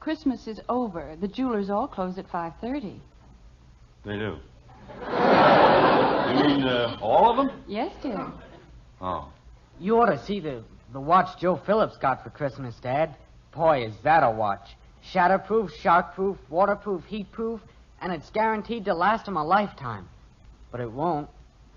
Christmas 0.00 0.48
is 0.48 0.60
over. 0.68 1.16
The 1.20 1.28
jewelers 1.28 1.70
all 1.70 1.86
close 1.86 2.18
at 2.18 2.28
5.30. 2.30 2.98
They 4.04 4.18
do. 4.18 4.38
You 5.00 6.42
mean 6.42 6.62
uh, 6.64 6.98
all 7.00 7.30
of 7.30 7.36
them? 7.36 7.62
Yes, 7.68 7.92
dear. 8.02 8.26
Oh. 9.00 9.28
You 9.78 10.00
ought 10.00 10.06
to 10.10 10.18
see 10.24 10.40
the, 10.40 10.64
the 10.92 11.00
watch 11.00 11.38
Joe 11.40 11.54
Phillips 11.64 11.96
got 11.98 12.24
for 12.24 12.30
Christmas, 12.30 12.74
Dad. 12.82 13.14
Boy, 13.54 13.84
is 13.86 13.94
that 14.02 14.24
a 14.24 14.30
watch. 14.30 14.76
Shatterproof, 15.12 15.70
shockproof, 15.80 16.38
waterproof, 16.50 17.04
heatproof, 17.08 17.60
and 18.00 18.12
it's 18.12 18.30
guaranteed 18.30 18.84
to 18.86 18.94
last 18.94 19.28
him 19.28 19.36
a 19.36 19.44
lifetime. 19.44 20.08
But 20.72 20.80
it 20.80 20.90
won't. 20.90 21.28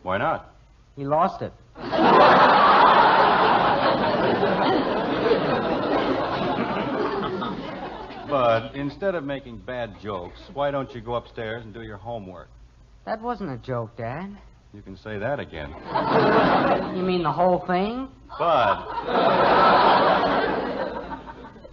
Why 0.01 0.17
not? 0.17 0.51
He 0.95 1.05
lost 1.05 1.43
it. 1.43 1.53
But 8.29 8.75
instead 8.75 9.15
of 9.15 9.23
making 9.23 9.57
bad 9.57 9.99
jokes, 9.99 10.39
why 10.53 10.69
don't 10.69 10.93
you 10.93 11.01
go 11.01 11.15
upstairs 11.15 11.65
and 11.65 11.73
do 11.73 11.81
your 11.81 11.97
homework? 11.97 12.47
That 13.05 13.21
wasn't 13.21 13.49
a 13.49 13.57
joke, 13.57 13.97
Dad. 13.97 14.37
You 14.71 14.83
can 14.83 14.95
say 14.97 15.17
that 15.17 15.39
again. 15.39 15.73
You 16.95 17.03
mean 17.03 17.23
the 17.23 17.31
whole 17.31 17.59
thing? 17.65 18.07
Bud. 18.37 18.85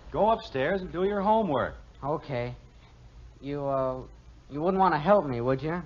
go 0.13 0.31
upstairs 0.31 0.81
and 0.81 0.93
do 0.93 1.05
your 1.05 1.21
homework. 1.21 1.77
Okay. 2.03 2.55
You, 3.41 3.67
uh, 3.67 4.01
you 4.51 4.63
wouldn't 4.63 4.81
want 4.81 4.95
to 4.95 4.99
help 4.99 5.27
me, 5.27 5.41
would 5.41 5.63
you? 5.63 5.83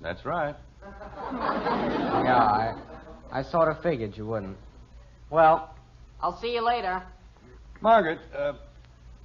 That's 0.00 0.24
right. 0.24 0.56
Yeah, 0.82 2.36
I, 2.36 2.74
I 3.32 3.42
sort 3.42 3.68
of 3.68 3.82
figured 3.82 4.16
you 4.16 4.26
wouldn't. 4.26 4.56
Well, 5.30 5.74
I'll 6.20 6.36
see 6.40 6.54
you 6.54 6.64
later. 6.64 7.02
Margaret, 7.80 8.20
uh, 8.36 8.54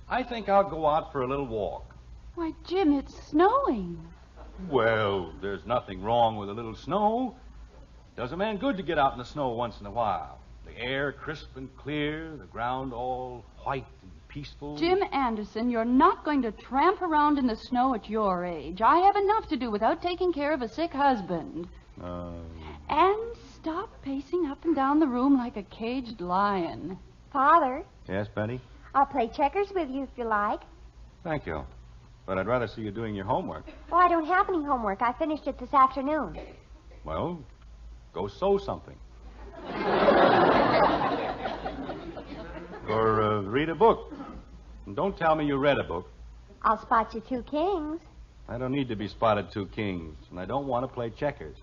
I 0.09 0.23
think 0.23 0.49
I'll 0.49 0.69
go 0.69 0.85
out 0.87 1.11
for 1.11 1.21
a 1.21 1.27
little 1.27 1.47
walk. 1.47 1.95
Why, 2.35 2.53
Jim, 2.67 2.93
it's 2.93 3.15
snowing. 3.27 3.97
Well, 4.69 5.33
there's 5.41 5.65
nothing 5.65 6.01
wrong 6.03 6.37
with 6.37 6.49
a 6.49 6.53
little 6.53 6.75
snow. 6.75 7.35
Does 8.15 8.31
a 8.31 8.37
man 8.37 8.57
good 8.57 8.77
to 8.77 8.83
get 8.83 8.97
out 8.99 9.13
in 9.13 9.19
the 9.19 9.25
snow 9.25 9.49
once 9.49 9.79
in 9.79 9.85
a 9.85 9.91
while. 9.91 10.37
The 10.65 10.77
air 10.77 11.11
crisp 11.11 11.55
and 11.55 11.75
clear, 11.77 12.35
the 12.37 12.45
ground 12.45 12.93
all 12.93 13.43
white 13.63 13.85
and 14.03 14.11
peaceful. 14.27 14.77
Jim 14.77 14.99
Anderson, 15.11 15.69
you're 15.69 15.85
not 15.85 16.23
going 16.23 16.41
to 16.43 16.51
tramp 16.51 17.01
around 17.01 17.39
in 17.39 17.47
the 17.47 17.55
snow 17.55 17.95
at 17.95 18.09
your 18.09 18.45
age. 18.45 18.81
I 18.81 18.97
have 18.97 19.15
enough 19.15 19.47
to 19.49 19.57
do 19.57 19.71
without 19.71 20.01
taking 20.01 20.31
care 20.33 20.53
of 20.53 20.61
a 20.61 20.69
sick 20.69 20.91
husband. 20.91 21.67
Uh, 22.01 22.31
And 22.89 23.35
stop 23.61 23.89
pacing 24.01 24.47
up 24.47 24.63
and 24.65 24.75
down 24.75 24.99
the 24.99 25.07
room 25.07 25.37
like 25.37 25.55
a 25.55 25.63
caged 25.63 26.19
lion. 26.19 26.97
Father, 27.31 27.83
yes, 28.09 28.27
Betty? 28.33 28.59
I'll 28.95 29.05
play 29.05 29.29
checkers 29.35 29.71
with 29.73 29.89
you 29.89 30.03
if 30.03 30.09
you 30.17 30.25
like. 30.25 30.61
Thank 31.23 31.45
you. 31.45 31.63
But 32.25 32.37
I'd 32.37 32.47
rather 32.47 32.67
see 32.67 32.81
you 32.81 32.91
doing 32.91 33.13
your 33.13 33.25
homework. 33.25 33.65
Oh, 33.91 33.97
I 33.97 34.07
don't 34.07 34.25
have 34.25 34.49
any 34.49 34.63
homework. 34.63 35.01
I 35.01 35.13
finished 35.13 35.47
it 35.47 35.59
this 35.59 35.73
afternoon. 35.73 36.39
Well, 37.03 37.39
go 38.13 38.27
sew 38.27 38.57
something. 38.57 38.95
or 42.89 43.21
uh, 43.21 43.41
read 43.41 43.69
a 43.69 43.75
book. 43.75 44.11
And 44.85 44.95
don't 44.95 45.15
tell 45.17 45.35
me 45.35 45.45
you 45.45 45.57
read 45.57 45.77
a 45.77 45.83
book. 45.83 46.09
I'll 46.63 46.81
spot 46.81 47.13
you 47.13 47.21
two 47.27 47.43
kings. 47.43 47.99
I 48.49 48.57
don't 48.57 48.71
need 48.71 48.89
to 48.89 48.95
be 48.95 49.07
spotted 49.07 49.51
two 49.51 49.67
kings, 49.67 50.15
and 50.29 50.39
I 50.39 50.45
don't 50.45 50.67
want 50.67 50.83
to 50.83 50.87
play 50.87 51.11
checkers. 51.11 51.55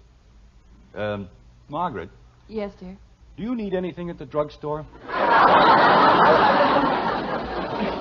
Um, 0.95 1.29
Margaret, 1.69 2.09
Yes, 2.49 2.73
dear. 2.81 2.97
do 3.37 3.43
you 3.43 3.55
need 3.55 3.75
anything 3.75 4.09
at 4.11 4.19
the 4.19 4.25
drugstore? 4.25 4.87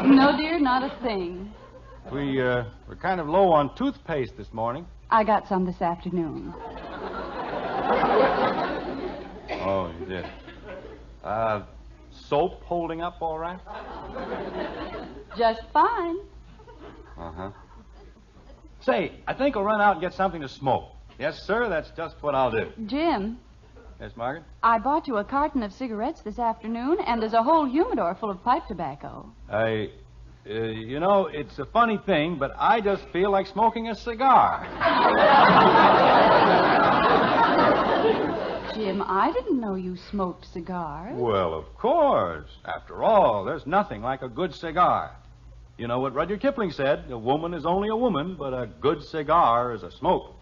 No, 0.06 0.36
dear, 0.38 0.58
not 0.60 0.84
a 0.84 1.02
thing. 1.04 1.52
We, 2.12 2.42
uh, 2.42 2.64
we're 2.88 2.96
kind 2.96 3.20
of 3.20 3.28
low 3.28 3.52
on 3.52 3.76
toothpaste 3.76 4.38
this 4.38 4.54
morning. 4.54 4.86
I 5.12 5.24
got 5.26 5.48
some 5.48 5.66
this 5.66 5.82
afternoon. 5.82 6.54
Oh, 9.66 9.92
you 10.00 10.06
did. 10.06 10.26
Uh, 11.24 11.64
soap 12.30 12.64
holding 12.64 13.02
up 13.02 13.18
all 13.22 13.38
right? 13.38 13.60
Just 15.38 15.62
fine. 15.74 16.16
Uh 17.18 17.32
huh. 17.32 17.52
Say, 18.82 19.12
I 19.28 19.34
think 19.34 19.58
I'll 19.58 19.64
run 19.64 19.82
out 19.82 19.94
and 19.94 20.02
get 20.02 20.14
something 20.14 20.42
to 20.42 20.48
smoke. 20.50 20.86
Yes, 21.20 21.42
sir, 21.46 21.68
that's 21.68 21.90
just 21.98 22.16
what 22.22 22.36
I'll 22.36 22.52
do. 22.52 22.72
Jim, 22.86 23.40
Yes, 24.00 24.12
Margaret? 24.16 24.44
I 24.62 24.78
bought 24.78 25.08
you 25.08 25.18
a 25.18 25.24
carton 25.24 25.64
of 25.64 25.74
cigarettes 25.74 26.22
this 26.22 26.38
afternoon, 26.38 26.98
and 27.06 27.22
there's 27.22 27.34
a 27.34 27.42
whole 27.42 27.66
humidor 27.66 28.16
full 28.16 28.30
of 28.30 28.44
pipe 28.44 28.68
tobacco. 28.68 29.32
I. 29.50 29.90
Uh, 30.50 30.54
you 30.54 31.02
know, 31.02 31.26
it's 31.26 31.60
a 31.60 31.66
funny 31.66 32.00
thing, 32.06 32.38
but 32.40 32.52
I 32.58 32.80
just 32.80 33.04
feel 33.10 33.30
like 33.30 33.48
smoking 33.48 33.90
a 33.90 33.96
cigar. 33.96 34.64
Jim, 38.74 39.04
I 39.06 39.30
didn't 39.34 39.60
know 39.60 39.76
you 39.76 39.98
smoked 40.10 40.46
cigars. 40.46 41.16
Well, 41.18 41.54
of 41.54 41.76
course. 41.76 42.50
After 42.64 43.04
all, 43.04 43.44
there's 43.44 43.68
nothing 43.68 44.02
like 44.02 44.22
a 44.22 44.30
good 44.30 44.56
cigar. 44.56 45.18
You 45.78 45.88
know 45.88 46.00
what 46.00 46.14
Rudyard 46.14 46.40
Kipling 46.40 46.72
said? 46.72 47.12
A 47.12 47.18
woman 47.18 47.54
is 47.54 47.66
only 47.66 47.90
a 47.90 47.96
woman, 47.96 48.38
but 48.40 48.54
a 48.54 48.70
good 48.80 49.04
cigar 49.04 49.74
is 49.74 49.84
a 49.84 49.92
smoke. 49.92 50.34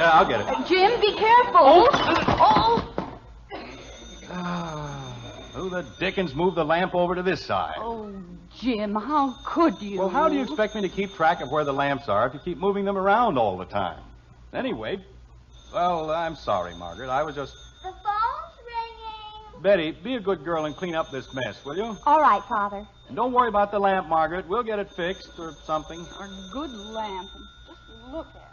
Yeah, 0.00 0.12
I'll 0.12 0.26
get 0.26 0.40
it. 0.40 0.48
Uh, 0.48 0.64
Jim, 0.64 0.98
be 0.98 1.12
careful. 1.12 1.88
Oh. 1.92 2.94
oh! 4.30 5.50
Who 5.52 5.68
the 5.68 5.84
dickens 5.98 6.34
moved 6.34 6.56
the 6.56 6.64
lamp 6.64 6.94
over 6.94 7.14
to 7.14 7.22
this 7.22 7.44
side? 7.44 7.74
Oh, 7.76 8.10
Jim, 8.58 8.94
how 8.94 9.36
could 9.44 9.78
you? 9.82 9.98
Well, 9.98 10.08
how 10.08 10.30
do 10.30 10.36
you 10.36 10.42
expect 10.42 10.74
me 10.74 10.80
to 10.80 10.88
keep 10.88 11.12
track 11.12 11.42
of 11.42 11.50
where 11.50 11.64
the 11.64 11.74
lamps 11.74 12.08
are 12.08 12.26
if 12.26 12.32
you 12.32 12.40
keep 12.42 12.56
moving 12.56 12.86
them 12.86 12.96
around 12.96 13.36
all 13.36 13.58
the 13.58 13.66
time? 13.66 14.02
Anyway, 14.54 15.04
well, 15.74 16.10
I'm 16.10 16.34
sorry, 16.34 16.74
Margaret. 16.76 17.10
I 17.10 17.22
was 17.22 17.34
just. 17.34 17.52
The 17.82 17.90
phone's 17.90 18.56
ringing. 18.64 19.62
Betty, 19.62 19.90
be 20.02 20.14
a 20.14 20.20
good 20.20 20.42
girl 20.44 20.64
and 20.64 20.74
clean 20.74 20.94
up 20.94 21.10
this 21.10 21.34
mess, 21.34 21.62
will 21.62 21.76
you? 21.76 21.94
All 22.06 22.22
right, 22.22 22.42
Father. 22.44 22.86
And 23.08 23.16
don't 23.16 23.32
worry 23.32 23.48
about 23.48 23.70
the 23.70 23.78
lamp, 23.78 24.08
Margaret. 24.08 24.48
We'll 24.48 24.62
get 24.62 24.78
it 24.78 24.90
fixed 24.92 25.38
or 25.38 25.52
something. 25.66 26.00
A 26.00 26.50
good 26.54 26.70
lamp. 26.70 27.28
Just 27.66 27.80
look 28.10 28.28
at 28.34 28.36
it. 28.36 28.49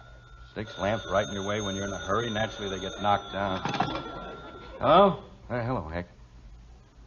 Six 0.58 0.76
lamps 0.80 1.06
right 1.12 1.28
in 1.28 1.34
your 1.36 1.46
way 1.46 1.62
when 1.62 1.76
you're 1.76 1.86
in 1.86 1.94
a 1.94 2.00
hurry. 2.00 2.32
Naturally, 2.32 2.76
they 2.76 2.82
get 2.82 3.00
knocked 3.00 3.32
down. 3.32 3.62
Hello? 4.80 5.20
Uh, 5.52 5.62
hello, 5.62 5.88
Heck. 5.88 6.08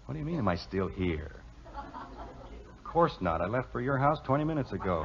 What 0.06 0.12
do 0.12 0.20
you 0.20 0.24
mean, 0.24 0.38
am 0.38 0.46
I 0.46 0.54
still 0.54 0.86
here? 0.86 1.32
Of 1.74 2.84
course 2.84 3.16
not. 3.20 3.40
I 3.40 3.46
left 3.46 3.72
for 3.72 3.80
your 3.80 3.98
house 3.98 4.20
20 4.24 4.44
minutes 4.44 4.70
ago. 4.70 5.02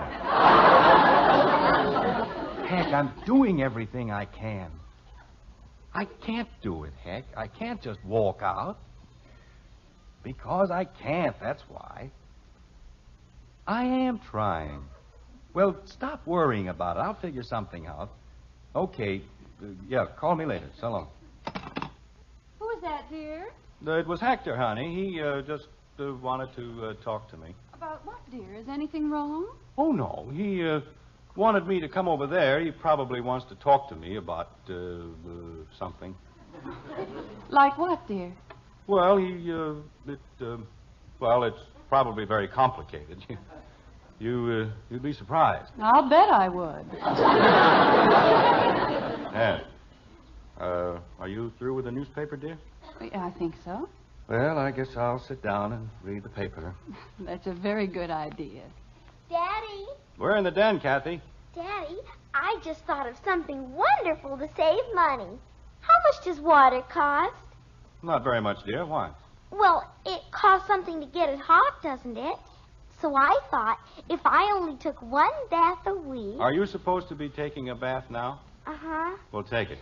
Heck, 2.68 2.94
I'm 2.94 3.14
doing 3.26 3.64
everything 3.64 4.12
I 4.12 4.26
can. 4.26 4.70
I 5.92 6.06
can't 6.06 6.50
do 6.62 6.84
it, 6.84 6.94
Heck. 7.04 7.24
I 7.36 7.48
can't 7.48 7.82
just 7.82 7.98
walk 8.06 8.42
out. 8.44 8.78
Because 10.22 10.70
I 10.70 10.86
can't, 10.86 11.36
that's 11.42 11.64
why. 11.68 12.12
I 13.66 13.86
am 13.86 14.20
trying. 14.30 14.84
Well, 15.56 15.78
stop 15.86 16.28
worrying 16.28 16.68
about 16.68 16.98
it. 16.98 17.00
I'll 17.00 17.20
figure 17.20 17.42
something 17.42 17.88
out. 17.88 18.12
Okay. 18.76 19.22
Uh, 19.62 19.68
yeah, 19.88 20.06
call 20.18 20.36
me 20.36 20.46
later. 20.46 20.70
So 20.80 20.90
long. 20.90 21.08
Who 22.60 22.70
is 22.72 22.82
that, 22.82 23.10
dear? 23.10 23.48
Uh, 23.86 24.00
it 24.00 24.08
was 24.08 24.20
Hector, 24.20 24.56
honey. 24.58 24.94
He 24.94 25.22
uh, 25.22 25.42
just 25.42 25.68
uh, 26.00 26.14
wanted 26.16 26.54
to 26.56 26.86
uh, 26.88 26.94
talk 27.04 27.30
to 27.32 27.38
me. 27.38 27.56
About 27.74 28.06
what, 28.06 28.20
dear? 28.32 28.56
Is 28.56 28.68
anything 28.68 29.10
wrong? 29.10 29.48
Oh, 29.78 29.92
no. 29.92 30.30
He 30.34 30.68
uh, 30.68 30.82
wanted 31.36 31.68
me 31.68 31.80
to 31.80 31.88
come 31.88 32.08
over 32.10 32.28
there. 32.28 32.60
He 32.60 32.72
probably 32.72 33.22
wants 33.22 33.46
to 33.48 33.56
talk 33.56 33.88
to 33.90 33.96
me 33.96 34.18
about 34.18 34.52
uh, 34.70 34.74
uh, 34.74 35.00
something. 35.78 36.16
Like 37.48 37.78
what, 37.78 38.06
dear? 38.08 38.34
Well, 38.88 39.18
he, 39.18 39.52
uh, 39.54 40.12
it, 40.12 40.20
uh, 40.42 40.58
well, 41.20 41.44
it's 41.44 41.60
probably 41.90 42.26
very 42.26 42.48
complicated. 42.48 43.24
You, 44.20 44.70
uh, 44.72 44.94
you'd 44.94 45.04
be 45.04 45.14
surprised. 45.14 45.72
I'll 45.82 46.10
bet 46.10 46.30
I 46.30 46.50
would. 46.50 46.86
Yeah. 49.36 49.60
Uh, 50.58 51.00
are 51.20 51.28
you 51.28 51.52
through 51.60 51.74
with 51.74 51.84
the 51.86 51.92
newspaper, 51.92 52.38
dear? 52.38 52.58
I 53.14 53.30
think 53.32 53.54
so. 53.66 53.90
Well, 54.30 54.58
I 54.58 54.72
guess 54.72 54.96
I'll 54.96 55.20
sit 55.20 55.44
down 55.44 55.74
and 55.74 55.90
read 56.04 56.24
the 56.24 56.30
paper. 56.30 56.74
That's 57.20 57.46
a 57.48 57.54
very 57.54 57.86
good 57.86 58.10
idea. 58.10 58.62
Daddy, 59.30 59.86
We're 60.18 60.38
in 60.38 60.46
the 60.46 60.52
den, 60.52 60.80
Kathy. 60.80 61.20
Daddy, 61.54 61.98
I 62.34 62.58
just 62.64 62.86
thought 62.86 63.10
of 63.10 63.18
something 63.26 63.74
wonderful 63.74 64.38
to 64.38 64.48
save 64.56 64.80
money. 64.94 65.38
How 65.82 65.96
much 66.06 66.24
does 66.24 66.40
water 66.40 66.82
cost? 66.90 67.36
Not 68.02 68.24
very 68.24 68.40
much, 68.40 68.64
dear. 68.66 68.86
Why? 68.86 69.10
Well, 69.52 69.84
it 70.06 70.22
costs 70.32 70.66
something 70.68 71.02
to 71.02 71.08
get 71.08 71.28
it 71.28 71.40
hot, 71.40 71.84
doesn't 71.84 72.16
it? 72.18 72.38
So 73.02 73.16
I 73.16 73.38
thought 73.52 73.78
if 74.10 74.20
I 74.26 74.52
only 74.56 74.78
took 74.78 75.02
one 75.02 75.32
bath 75.50 75.80
a 75.86 75.96
week. 75.96 76.40
Are 76.40 76.54
you 76.54 76.66
supposed 76.66 77.08
to 77.10 77.16
be 77.16 77.30
taking 77.30 77.70
a 77.70 77.76
bath 77.76 78.06
now? 78.10 78.42
Uh 78.66 78.76
huh. 78.76 79.18
Well, 79.32 79.44
take 79.44 79.70
it. 79.70 79.80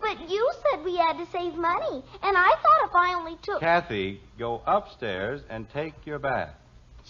But 0.00 0.30
you 0.30 0.50
said 0.62 0.84
we 0.84 0.96
had 0.96 1.18
to 1.18 1.26
save 1.30 1.54
money, 1.54 2.02
and 2.22 2.36
I 2.36 2.48
thought 2.48 2.88
if 2.88 2.94
I 2.94 3.14
only 3.14 3.36
took. 3.42 3.60
Kathy, 3.60 4.20
go 4.38 4.62
upstairs 4.66 5.42
and 5.50 5.68
take 5.70 5.94
your 6.06 6.18
bath. 6.18 6.54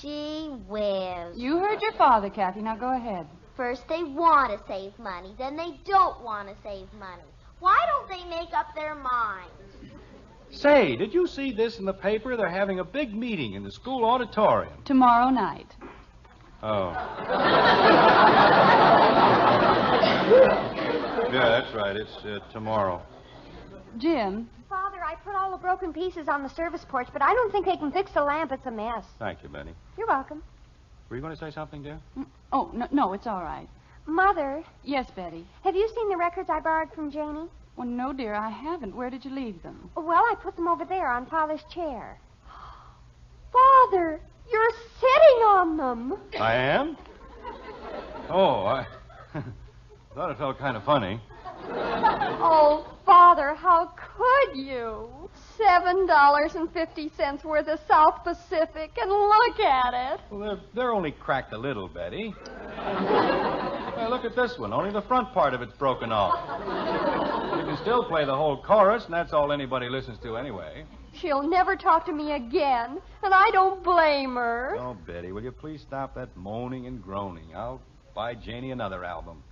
Gee 0.01 0.49
whiz. 0.67 1.37
You 1.37 1.59
heard 1.59 1.81
your 1.81 1.93
father, 1.93 2.29
Kathy. 2.31 2.61
Now 2.61 2.77
go 2.77 2.95
ahead. 2.95 3.27
First 3.57 3.89
they 3.89 4.03
want 4.03 4.53
to 4.53 4.65
save 4.67 4.99
money, 4.99 5.35
then 5.39 5.57
they 5.57 5.79
don't 5.85 6.23
want 6.23 6.49
to 6.49 6.55
save 6.63 6.93
money. 6.99 7.23
Why 7.61 7.79
don't 7.89 8.09
they 8.09 8.25
make 8.29 8.53
up 8.53 8.75
their 8.75 8.95
minds? 8.95 9.51
Say, 10.51 10.97
did 10.97 11.13
you 11.15 11.27
see 11.27 11.53
this 11.53 11.79
in 11.79 11.85
the 11.85 11.93
paper? 11.93 12.37
They're 12.37 12.49
having 12.49 12.81
a 12.81 12.85
big 12.85 13.15
meeting 13.15 13.55
in 13.55 13.63
the 13.63 13.71
school 13.71 14.05
auditorium. 14.05 14.83
Tomorrow 14.85 15.31
night. 15.31 15.75
Oh. 16.63 16.91
yeah, 21.33 21.49
that's 21.49 21.75
right. 21.75 21.97
It's 21.97 22.17
uh, 22.25 22.39
tomorrow. 22.53 23.03
Jim, 23.99 24.49
Father, 24.69 24.99
I 25.05 25.15
put 25.25 25.35
all 25.35 25.51
the 25.51 25.57
broken 25.59 25.93
pieces 25.93 26.29
on 26.29 26.43
the 26.43 26.49
service 26.49 26.85
porch, 26.89 27.09
but 27.13 27.23
I 27.23 27.33
don't 27.35 27.53
think 27.53 27.67
they 27.67 27.77
can 27.77 27.93
fix 27.93 28.11
the 28.13 28.23
lamp. 28.23 28.53
It's 28.53 28.67
a 28.67 28.71
mess. 28.71 29.05
Thank 29.19 29.43
you, 29.43 29.49
Betty. 29.49 29.71
You're 29.97 30.07
welcome. 30.07 30.43
Were 31.09 31.17
you 31.17 31.23
going 31.23 31.35
to 31.35 31.39
say 31.41 31.51
something, 31.51 31.83
dear? 31.83 31.99
oh, 32.53 32.71
no, 32.75 32.87
no, 32.91 33.13
it's 33.13 33.27
all 33.27 33.43
right. 33.43 33.69
Mother, 34.07 34.63
Yes, 34.85 35.11
Betty. 35.15 35.47
have 35.65 35.75
you 35.77 35.89
seen 35.95 36.09
the 36.09 36.17
records 36.17 36.49
I 36.51 36.61
borrowed 36.61 36.93
from 36.93 37.11
Janie? 37.11 37.47
Well, 37.79 37.87
no, 37.87 38.13
dear, 38.13 38.35
I 38.35 38.51
haven't. 38.51 38.97
Where 38.97 39.09
did 39.09 39.25
you 39.25 39.31
leave 39.33 39.63
them? 39.63 39.89
Well, 39.95 40.25
I 40.25 40.35
put 40.43 40.57
them 40.57 40.67
over 40.67 40.85
there 40.85 41.07
on 41.13 41.27
Father's 41.27 41.63
chair. 41.73 42.19
Father, 43.53 44.21
you're 44.51 44.71
sitting 44.99 45.43
on 45.47 45.77
them. 45.77 46.19
I 46.41 46.55
am? 46.55 46.97
Oh, 48.29 48.65
I 48.67 48.85
thought 50.15 50.33
it 50.33 50.39
felt 50.39 50.59
kind 50.59 50.77
of 50.77 50.85
funny. 50.85 51.21
Oh, 52.41 52.87
Father, 53.05 53.55
how 53.55 53.93
could 53.97 54.57
you? 54.57 55.09
Seven 55.57 56.07
dollars 56.07 56.55
and 56.55 56.73
fifty 56.73 57.11
cents 57.17 57.43
worth 57.45 57.67
of 57.67 57.81
South 57.89 58.23
Pacific, 58.23 58.93
and 58.97 59.11
look 59.11 59.61
at 59.61 60.15
it. 60.15 60.21
Well, 60.31 60.41
they're, 60.41 60.61
they're 60.75 60.93
only 60.93 61.11
cracked 61.11 61.53
a 61.53 61.59
little, 61.59 61.89
Betty. 61.89 62.33
Well, 63.99 64.11
look 64.11 64.25
at 64.25 64.37
this 64.37 64.57
one. 64.57 64.73
Only 64.73 64.93
the 64.93 65.03
front 65.03 65.33
part 65.35 65.55
of 65.55 65.61
it's 65.61 65.73
broken 65.73 66.13
off. 66.13 66.39
You 67.59 67.65
can 67.65 67.77
still 67.83 68.05
play 68.05 68.25
the 68.25 68.35
whole 68.35 68.63
chorus, 68.63 69.05
and 69.05 69.13
that's 69.13 69.33
all 69.33 69.51
anybody 69.51 69.89
listens 69.89 70.21
to 70.21 70.37
anyway. 70.37 70.85
She'll 71.15 71.43
never 71.43 71.75
talk 71.75 72.07
to 72.07 72.13
me 72.13 72.31
again, 72.33 73.01
and 73.25 73.35
I 73.35 73.51
don't 73.51 73.83
blame 73.83 74.37
her. 74.37 74.77
Oh, 74.79 74.97
Betty, 75.05 75.33
will 75.33 75.43
you 75.43 75.51
please 75.51 75.83
stop 75.83 76.15
that 76.15 76.37
moaning 76.37 76.87
and 76.87 77.03
groaning? 77.03 77.57
I'll 77.57 77.83
buy 78.15 78.35
Janie 78.35 78.71
another 78.71 79.05
album. 79.05 79.43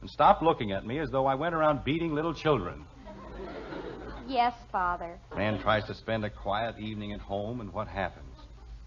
And 0.00 0.10
stop 0.10 0.42
looking 0.42 0.72
at 0.72 0.84
me 0.84 0.98
as 0.98 1.10
though 1.10 1.26
I 1.26 1.36
went 1.36 1.54
around 1.54 1.84
beating 1.84 2.12
little 2.12 2.34
children. 2.34 2.84
Yes, 4.26 4.54
Father. 4.72 5.16
Man 5.36 5.60
tries 5.60 5.84
to 5.84 5.94
spend 5.94 6.24
a 6.24 6.30
quiet 6.30 6.76
evening 6.80 7.12
at 7.12 7.20
home, 7.20 7.60
and 7.60 7.72
what 7.72 7.86
happens? 7.86 8.34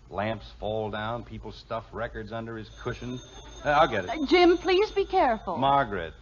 Lamps 0.09 0.45
fall 0.59 0.89
down, 0.89 1.23
people 1.23 1.51
stuff 1.51 1.85
records 1.93 2.31
under 2.33 2.57
his 2.57 2.69
cushion. 2.81 3.19
Uh, 3.67 3.71
I'll 3.71 3.87
get 3.87 4.05
it. 4.05 4.09
Uh, 4.09 4.25
Jim, 4.25 4.57
please 4.57 4.89
be 4.91 5.03
careful. 5.03 5.57
Margaret, 5.57 6.13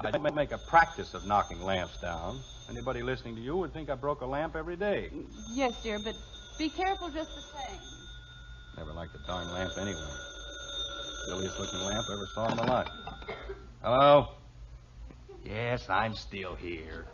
I 0.00 0.10
don't 0.10 0.34
make 0.34 0.50
a 0.50 0.58
practice 0.58 1.14
of 1.14 1.24
knocking 1.24 1.62
lamps 1.62 2.00
down. 2.00 2.40
Anybody 2.68 3.00
listening 3.00 3.36
to 3.36 3.40
you 3.40 3.56
would 3.58 3.72
think 3.72 3.90
I 3.90 3.94
broke 3.94 4.22
a 4.22 4.26
lamp 4.26 4.56
every 4.56 4.74
day. 4.74 5.10
Yes, 5.52 5.80
dear, 5.84 6.00
but 6.02 6.16
be 6.58 6.68
careful 6.68 7.08
just 7.10 7.30
the 7.30 7.42
same. 7.42 7.78
Never 8.76 8.92
liked 8.92 9.12
the 9.12 9.20
darn 9.24 9.48
lamp 9.52 9.70
anyway. 9.78 10.10
Silliest 11.26 11.60
looking 11.60 11.78
lamp 11.78 12.06
I 12.08 12.12
ever 12.12 12.28
saw 12.34 12.50
in 12.50 12.56
my 12.56 12.64
life. 12.64 12.88
Hello? 13.82 14.28
Yes, 15.44 15.88
I'm 15.88 16.14
still 16.16 16.56
here. 16.56 17.06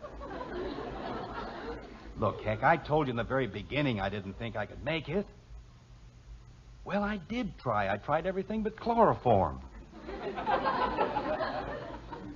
Look, 2.19 2.41
Heck, 2.43 2.63
I 2.63 2.79
told 2.79 3.09
you 3.09 3.11
in 3.11 3.17
the 3.17 3.25
very 3.25 3.47
beginning 3.47 4.01
I 4.01 4.09
didn't 4.09 4.39
think 4.39 4.57
I 4.57 4.65
could 4.65 4.83
make 4.83 5.11
it. 5.11 5.27
Well, 6.87 7.03
I 7.03 7.17
did 7.29 7.59
try. 7.59 7.93
I 7.93 7.97
tried 7.97 8.27
everything 8.27 8.63
but 8.63 8.79
chloroform. 8.79 9.61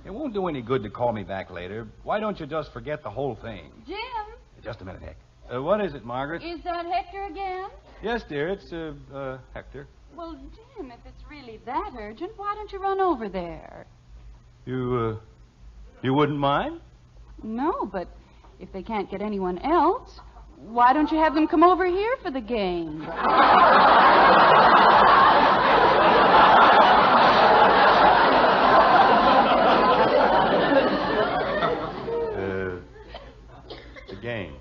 it 0.05 0.09
won't 0.09 0.33
do 0.33 0.47
any 0.49 0.61
good 0.61 0.83
to 0.83 0.89
call 0.89 1.13
me 1.13 1.23
back 1.23 1.49
later. 1.49 1.87
Why 2.03 2.19
don't 2.19 2.37
you 2.37 2.45
just 2.45 2.73
forget 2.73 3.01
the 3.01 3.09
whole 3.09 3.35
thing? 3.35 3.71
Jim, 3.87 3.97
Just 4.61 4.81
a 4.81 4.85
minute, 4.85 5.01
Heck. 5.01 5.15
Uh, 5.53 5.61
what 5.63 5.79
is 5.79 5.93
it, 5.93 6.03
Margaret? 6.03 6.43
is 6.43 6.61
that 6.65 6.85
Hector 6.85 7.23
again? 7.27 7.69
Yes, 8.03 8.23
dear. 8.27 8.49
It's 8.49 8.73
uh, 8.73 8.93
uh, 9.13 9.37
Hector. 9.53 9.87
Well, 10.17 10.33
Jim, 10.33 10.91
if 10.91 10.99
it's 11.05 11.23
really 11.29 11.61
that 11.65 11.93
urgent, 11.97 12.33
why 12.35 12.53
don't 12.53 12.73
you 12.73 12.79
run 12.79 12.99
over 12.99 13.29
there? 13.29 13.85
You, 14.65 15.15
uh, 15.15 15.19
you 16.03 16.13
wouldn't 16.13 16.37
mind? 16.39 16.81
No, 17.41 17.85
but 17.85 18.09
if 18.59 18.69
they 18.73 18.83
can't 18.83 19.09
get 19.09 19.21
anyone 19.21 19.59
else, 19.59 20.19
why 20.63 20.93
don't 20.93 21.11
you 21.11 21.17
have 21.17 21.33
them 21.35 21.47
come 21.47 21.63
over 21.63 21.85
here 21.85 22.15
for 22.21 22.31
the 22.31 22.41
game? 22.41 23.05
Uh, 32.33 32.77
the 34.09 34.15
game. 34.21 34.55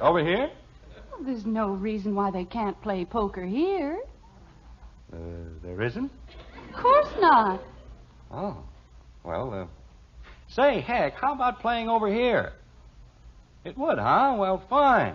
Over 0.00 0.24
here? 0.24 0.50
Well, 1.10 1.20
there's 1.24 1.46
no 1.46 1.70
reason 1.70 2.14
why 2.14 2.30
they 2.30 2.44
can't 2.44 2.80
play 2.82 3.04
poker 3.04 3.44
here. 3.44 4.00
Uh, 5.12 5.16
there 5.62 5.80
isn't? 5.82 6.10
Of 6.70 6.82
course 6.82 7.08
not. 7.20 7.60
Oh. 8.30 8.56
Well, 9.22 9.54
uh, 9.54 9.66
say, 10.48 10.80
heck, 10.80 11.14
how 11.14 11.34
about 11.34 11.60
playing 11.60 11.88
over 11.88 12.12
here? 12.12 12.52
It 13.64 13.78
would, 13.78 13.98
huh? 13.98 14.36
Well, 14.38 14.62
fine. 14.68 15.14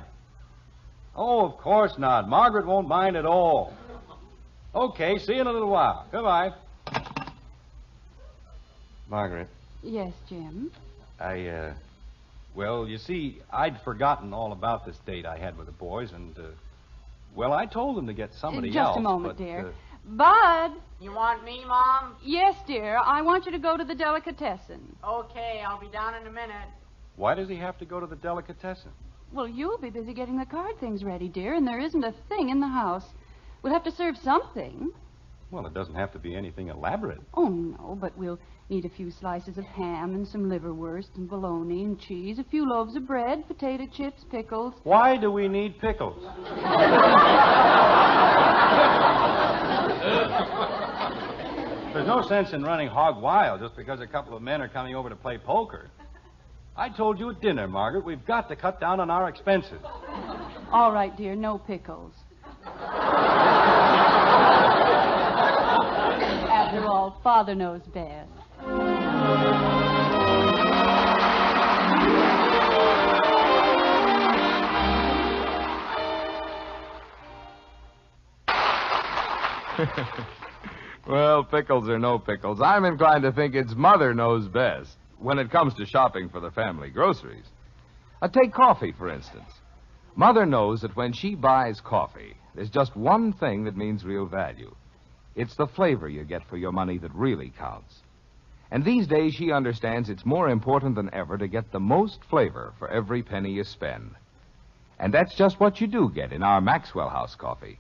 Oh, 1.16 1.46
of 1.46 1.58
course 1.58 1.98
not. 1.98 2.28
Margaret 2.28 2.66
won't 2.66 2.88
mind 2.88 3.16
at 3.16 3.26
all. 3.26 3.74
Okay, 4.74 5.18
see 5.20 5.34
you 5.36 5.42
in 5.42 5.48
a 5.48 5.52
little 5.52 5.70
while. 5.70 6.06
Goodbye. 6.12 6.52
Margaret, 9.10 9.48
Yes, 9.82 10.14
Jim. 10.28 10.72
I, 11.20 11.48
uh, 11.48 11.74
well, 12.54 12.88
you 12.88 12.98
see, 12.98 13.42
I'd 13.52 13.82
forgotten 13.82 14.34
all 14.34 14.52
about 14.52 14.86
this 14.86 14.98
date 15.06 15.26
I 15.26 15.38
had 15.38 15.58
with 15.58 15.66
the 15.66 15.72
boys, 15.74 16.12
and, 16.12 16.38
uh, 16.38 16.44
well, 17.36 17.54
I 17.54 17.66
told 17.66 17.98
them 17.98 18.06
to 18.08 18.14
get 18.14 18.34
somebody 18.36 18.70
Just 18.70 18.78
else. 18.78 18.96
Just 18.96 19.00
a 19.00 19.02
moment, 19.02 19.38
but, 19.38 19.44
dear. 19.44 19.68
uh, 19.68 19.72
Bud. 20.06 20.72
You 21.02 21.12
want 21.14 21.44
me, 21.44 21.64
Mom? 21.66 22.16
Yes, 22.24 22.56
dear. 22.68 23.00
I 23.04 23.22
want 23.22 23.46
you 23.46 23.52
to 23.54 23.60
go 23.60 23.78
to 23.78 23.84
the 23.84 23.96
delicatessen. 23.96 24.96
Okay, 25.04 25.64
I'll 25.66 25.80
be 25.80 25.88
down 25.88 26.14
in 26.16 26.28
a 26.28 26.32
minute. 26.32 26.68
Why 27.20 27.36
does 27.36 27.50
he 27.50 27.58
have 27.58 27.78
to 27.78 27.86
go 27.86 28.00
to 28.00 28.08
the 28.08 28.16
delicatessen? 28.16 28.92
Well, 29.34 29.48
you'll 29.48 29.78
be 29.78 29.90
busy 29.90 30.14
getting 30.14 30.38
the 30.38 30.46
card 30.46 30.80
things 30.80 31.04
ready, 31.04 31.28
dear, 31.28 31.54
and 31.54 31.68
there 31.68 31.80
isn't 31.80 32.04
a 32.04 32.14
thing 32.30 32.48
in 32.48 32.62
the 32.62 32.68
house. 32.68 33.04
We'll 33.62 33.74
have 33.74 33.84
to 33.84 33.92
serve 33.92 34.16
something. 34.24 34.90
Well, 35.52 35.66
it 35.66 35.74
doesn't 35.74 35.96
have 35.96 36.14
to 36.14 36.20
be 36.20 36.34
anything 36.34 36.70
elaborate. 36.70 37.20
Oh, 37.34 37.50
no, 37.50 37.98
but 38.00 38.18
we'll 38.18 38.40
need 38.70 38.86
a 38.86 38.90
few 38.90 39.12
slices 39.12 39.58
of 39.58 39.66
ham 39.66 40.16
and 40.16 40.26
some 40.26 40.46
liverwurst 40.46 41.10
and 41.16 41.30
bologna 41.30 41.84
and 41.84 42.00
cheese, 42.00 42.40
a 42.40 42.44
few 42.46 42.68
loaves 42.68 42.96
of 42.96 43.06
bread, 43.06 43.46
potato 43.48 43.86
chips, 43.92 44.24
pickles. 44.32 44.74
Why 44.84 45.18
do 45.18 45.30
we 45.30 45.50
need 45.50 45.78
pickles? 45.80 46.24
There's 51.94 52.08
no 52.08 52.22
sense 52.30 52.54
in 52.54 52.64
running 52.64 52.88
hog 52.88 53.22
wild 53.22 53.60
just 53.60 53.76
because 53.76 54.00
a 54.00 54.08
couple 54.08 54.38
of 54.38 54.42
men 54.42 54.62
are 54.62 54.70
coming 54.70 54.96
over 54.96 55.10
to 55.10 55.18
play 55.18 55.38
poker. 55.38 55.90
I 56.80 56.88
told 56.88 57.20
you 57.20 57.30
at 57.30 57.42
dinner, 57.42 57.68
Margaret, 57.68 58.06
we've 58.06 58.26
got 58.26 58.48
to 58.48 58.56
cut 58.56 58.80
down 58.80 59.02
on 59.02 59.10
our 59.10 59.28
expenses. 59.28 59.82
All 60.72 60.94
right, 60.94 61.14
dear, 61.18 61.36
no 61.36 61.58
pickles. 61.58 62.14
After 66.48 66.86
all, 66.86 67.20
Father 67.22 67.54
knows 67.54 67.82
best. 67.94 68.32
well, 81.10 81.44
pickles 81.44 81.90
or 81.90 82.00
no 82.00 82.18
pickles, 82.20 82.62
I'm 82.62 82.86
inclined 82.86 83.24
to 83.24 83.34
think 83.34 83.54
it's 83.54 83.76
mother 83.76 84.14
knows 84.14 84.48
best 84.48 84.99
when 85.20 85.40
it 85.40 85.52
comes 85.52 85.74
to 85.76 85.86
shopping 85.86 86.30
for 86.30 86.40
the 86.40 86.52
family 86.52 86.90
groceries. 86.90 87.46
Uh, 88.22 88.28
take 88.28 88.54
coffee, 88.54 88.92
for 88.92 89.10
instance. 89.10 89.52
Mother 90.16 90.46
knows 90.46 90.82
that 90.82 90.96
when 90.96 91.14
she 91.14 91.36
buys 91.36 91.80
coffee, 91.82 92.36
there's 92.56 92.70
just 92.70 92.96
one 92.96 93.32
thing 93.34 93.64
that 93.66 93.78
means 93.78 94.04
real 94.04 94.26
value. 94.26 94.74
It's 95.36 95.56
the 95.56 95.68
flavor 95.68 96.10
you 96.10 96.24
get 96.24 96.48
for 96.50 96.58
your 96.58 96.72
money 96.72 96.98
that 96.98 97.14
really 97.14 97.54
counts. 97.58 98.02
And 98.72 98.84
these 98.84 99.08
days, 99.08 99.34
she 99.34 99.52
understands 99.52 100.10
it's 100.10 100.26
more 100.26 100.50
important 100.50 100.96
than 100.96 101.14
ever 101.14 101.38
to 101.38 101.48
get 101.48 101.72
the 101.72 101.80
most 101.80 102.24
flavor 102.26 102.74
for 102.78 102.90
every 102.90 103.24
penny 103.24 103.52
you 103.52 103.64
spend. 103.64 104.16
And 105.00 105.14
that's 105.14 105.34
just 105.36 105.60
what 105.60 105.80
you 105.80 105.88
do 105.88 106.12
get 106.14 106.34
in 106.34 106.44
our 106.44 106.62
Maxwell 106.62 107.10
House 107.10 107.36
coffee. 107.36 107.80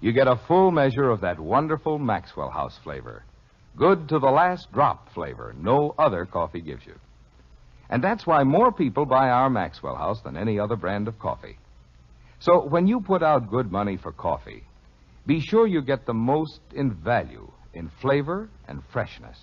You 0.00 0.12
get 0.12 0.26
a 0.26 0.36
full 0.36 0.70
measure 0.70 1.10
of 1.10 1.20
that 1.20 1.38
wonderful 1.38 1.98
Maxwell 1.98 2.50
House 2.50 2.78
flavor. 2.78 3.24
Good 3.76 4.08
to 4.10 4.18
the 4.18 4.30
last 4.30 4.72
drop 4.72 5.12
flavor 5.12 5.54
no 5.58 5.94
other 5.98 6.26
coffee 6.26 6.60
gives 6.60 6.86
you. 6.86 6.94
And 7.90 8.02
that's 8.02 8.26
why 8.26 8.44
more 8.44 8.72
people 8.72 9.04
buy 9.04 9.28
our 9.30 9.50
Maxwell 9.50 9.96
House 9.96 10.20
than 10.22 10.36
any 10.36 10.58
other 10.58 10.76
brand 10.76 11.08
of 11.08 11.18
coffee. 11.18 11.58
So 12.38 12.66
when 12.66 12.86
you 12.86 13.00
put 13.00 13.22
out 13.22 13.50
good 13.50 13.72
money 13.72 13.96
for 13.96 14.12
coffee, 14.12 14.64
be 15.26 15.40
sure 15.40 15.66
you 15.66 15.82
get 15.82 16.06
the 16.06 16.14
most 16.14 16.60
in 16.74 16.92
value, 16.92 17.50
in 17.72 17.90
flavor 18.00 18.48
and 18.68 18.82
freshness. 18.92 19.38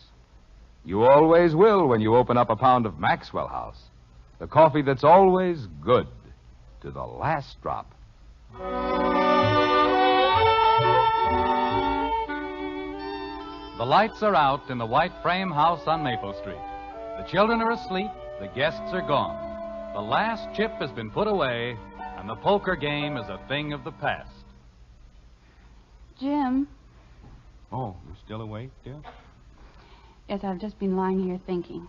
You 0.86 1.03
always 1.03 1.56
will 1.56 1.88
when 1.88 2.02
you 2.02 2.16
open 2.16 2.38
up 2.38 2.49
a 2.49 2.56
pound 2.56 2.86
of 2.86 2.99
Maxwell 2.99 3.48
House, 3.48 3.90
the 4.40 4.48
coffee 4.48 4.82
that's 4.82 5.03
always 5.03 5.68
good 5.84 6.08
to 6.82 6.91
the 6.91 7.03
last 7.03 7.62
drop. 7.62 7.94
The 13.82 13.88
lights 13.88 14.22
are 14.22 14.36
out 14.36 14.70
in 14.70 14.78
the 14.78 14.86
white 14.86 15.12
frame 15.24 15.49
house 15.49 15.88
on 15.88 16.03
Maple 16.03 16.36
Street. 16.40 16.62
The 17.18 17.24
children 17.24 17.64
are 17.64 17.72
asleep, 17.72 18.12
the 18.40 18.45
guests 18.49 18.94
are 18.94 19.02
gone. 19.02 19.36
The 19.95 19.99
last 19.99 20.56
chip 20.56 20.70
has 20.74 20.91
been 20.91 21.10
put 21.10 21.28
away, 21.28 21.76
and 22.16 22.30
the 22.30 22.36
poker 22.36 22.76
game 22.76 23.18
is 23.18 23.28
a 23.28 23.40
thing 23.48 23.74
of 23.74 23.84
the 23.84 23.91
past. 23.94 24.30
Jim, 26.20 26.68
Oh, 27.72 27.95
you're 28.06 28.18
still 28.24 28.41
awake, 28.41 28.70
dear? 28.84 29.02
yes, 30.30 30.41
I've 30.44 30.60
just 30.62 30.78
been 30.78 30.95
lying 30.95 31.24
here 31.24 31.40
thinking. 31.48 31.88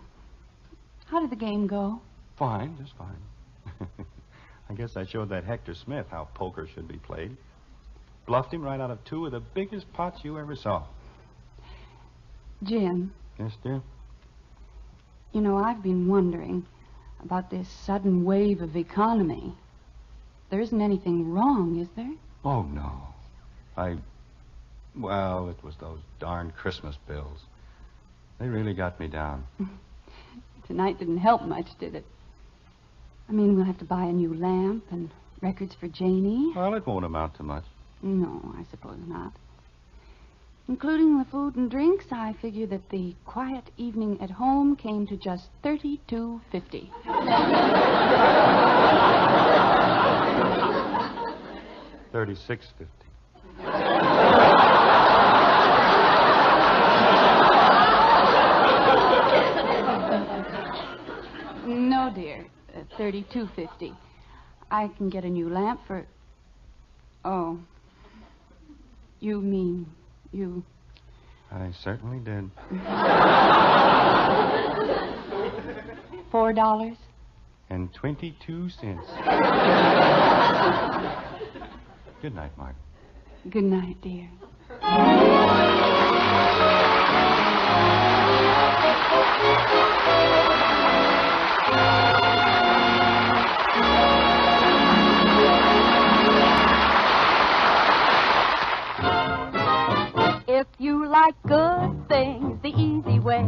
How 1.08 1.20
did 1.20 1.28
the 1.28 1.36
game 1.36 1.66
go? 1.66 2.00
Fine, 2.38 2.74
just 2.82 2.94
fine. 2.96 3.88
I 4.70 4.72
guess 4.72 4.96
I 4.96 5.04
showed 5.04 5.28
that 5.28 5.44
Hector 5.44 5.74
Smith 5.74 6.06
how 6.10 6.26
poker 6.32 6.66
should 6.74 6.88
be 6.88 6.96
played. 6.96 7.36
Bluffed 8.24 8.54
him 8.54 8.62
right 8.62 8.80
out 8.80 8.90
of 8.90 9.04
two 9.04 9.26
of 9.26 9.32
the 9.32 9.40
biggest 9.40 9.92
pots 9.92 10.20
you 10.24 10.38
ever 10.38 10.56
saw. 10.56 10.84
Jim, 12.62 13.12
Yes, 13.38 13.52
dear? 13.62 13.80
you 15.32 15.40
know, 15.40 15.56
I've 15.56 15.82
been 15.82 16.06
wondering 16.08 16.64
about 17.22 17.50
this 17.50 17.68
sudden 17.68 18.24
wave 18.24 18.60
of 18.60 18.76
economy. 18.76 19.54
There 20.50 20.60
isn't 20.60 20.80
anything 20.80 21.30
wrong, 21.32 21.78
is 21.80 21.88
there? 21.96 22.12
Oh, 22.44 22.62
no. 22.62 22.92
I. 23.76 23.96
Well, 24.94 25.48
it 25.48 25.62
was 25.64 25.74
those 25.76 26.00
darn 26.20 26.52
Christmas 26.52 26.96
bills. 27.08 27.40
They 28.38 28.48
really 28.48 28.74
got 28.74 29.00
me 29.00 29.06
down. 29.08 29.46
Tonight 30.66 30.98
didn't 30.98 31.18
help 31.18 31.42
much, 31.42 31.66
did 31.78 31.94
it? 31.94 32.04
I 33.28 33.32
mean, 33.32 33.56
we'll 33.56 33.64
have 33.64 33.78
to 33.78 33.84
buy 33.84 34.04
a 34.04 34.12
new 34.12 34.34
lamp 34.34 34.84
and 34.90 35.10
records 35.40 35.74
for 35.74 35.88
Janie. 35.88 36.52
Well, 36.54 36.74
it 36.74 36.86
won't 36.86 37.04
amount 37.06 37.34
to 37.36 37.42
much. 37.42 37.64
No, 38.02 38.54
I 38.58 38.64
suppose 38.70 38.98
not. 39.06 39.32
Including 40.68 41.18
the 41.18 41.24
food 41.24 41.56
and 41.56 41.68
drinks, 41.68 42.06
I 42.12 42.34
figure 42.40 42.66
that 42.66 42.88
the 42.90 43.16
quiet 43.26 43.64
evening 43.76 44.20
at 44.20 44.30
home 44.30 44.76
came 44.76 45.06
to 45.08 45.16
just 45.16 45.48
thirty-two 45.62 46.40
fifty. 46.52 46.90
Thirty-six 52.12 52.68
fifty. 52.78 52.92
no, 61.66 62.12
dear, 62.14 62.46
uh, 62.76 62.82
thirty-two 62.96 63.48
fifty. 63.56 63.92
I 64.70 64.88
can 64.96 65.08
get 65.08 65.24
a 65.24 65.28
new 65.28 65.48
lamp 65.48 65.80
for. 65.88 66.06
Oh, 67.24 67.58
you 69.18 69.40
mean 69.40 69.86
you? 70.32 70.64
I 71.50 71.70
certainly 71.82 72.18
did. 72.18 72.50
Four 76.30 76.52
dollars. 76.52 76.96
And 77.68 77.92
twenty-two 77.92 78.70
cents. 78.70 79.06
Good 82.22 82.34
night, 82.34 82.56
Mark. 82.56 82.74
Good 83.50 83.64
night, 83.64 84.00
dear. 84.00 84.28
If 100.62 100.68
you 100.78 101.08
like 101.08 101.34
good 101.42 102.06
things 102.08 102.62
the 102.62 102.68
easy 102.68 103.18
way, 103.18 103.42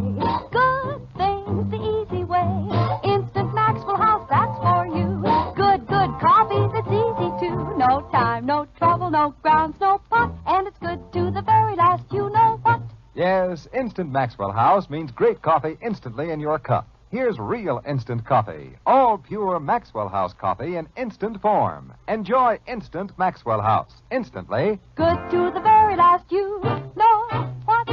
good 0.51 1.01
things 1.17 1.71
the 1.71 1.79
easy 1.79 2.25
way. 2.25 2.69
Instant 3.05 3.55
Maxwell 3.55 3.99
House, 3.99 4.27
that's 4.29 4.59
for 4.59 4.85
you. 4.85 5.23
Good, 5.55 5.87
good 5.87 6.11
coffee 6.19 6.67
that's 6.75 6.89
easy 6.89 7.31
too. 7.39 7.79
No 7.79 8.01
time, 8.11 8.47
no 8.47 8.67
trouble, 8.79 9.11
no 9.11 9.33
grounds, 9.43 9.77
no 9.81 10.01
pot, 10.11 10.33
and 10.45 10.67
it's 10.67 10.79
good 10.81 10.99
to 11.13 11.31
the 11.31 11.43
very 11.43 11.77
last. 11.77 12.03
You 12.13 12.31
know 12.31 12.59
what? 12.63 12.83
Yes, 13.15 13.69
Instant 13.73 14.11
Maxwell 14.11 14.51
House 14.51 14.91
means 14.91 15.13
great 15.13 15.41
coffee 15.41 15.79
instantly 15.81 16.33
in 16.33 16.41
your 16.41 16.59
cup. 16.59 16.89
Here's 17.15 17.39
real 17.39 17.81
instant 17.87 18.25
coffee. 18.25 18.73
All 18.87 19.19
pure 19.19 19.61
Maxwell 19.61 20.09
House 20.09 20.33
coffee 20.33 20.75
in 20.75 20.89
instant 20.97 21.41
form. 21.41 21.95
Enjoy 22.09 22.59
instant 22.67 23.17
Maxwell 23.17 23.61
House. 23.61 23.93
Instantly. 24.11 24.81
Good 24.97 25.31
to 25.31 25.53
the 25.55 25.61
very 25.61 25.95
last. 25.95 26.25
You 26.33 26.59
know 26.97 27.53
what? 27.67 27.87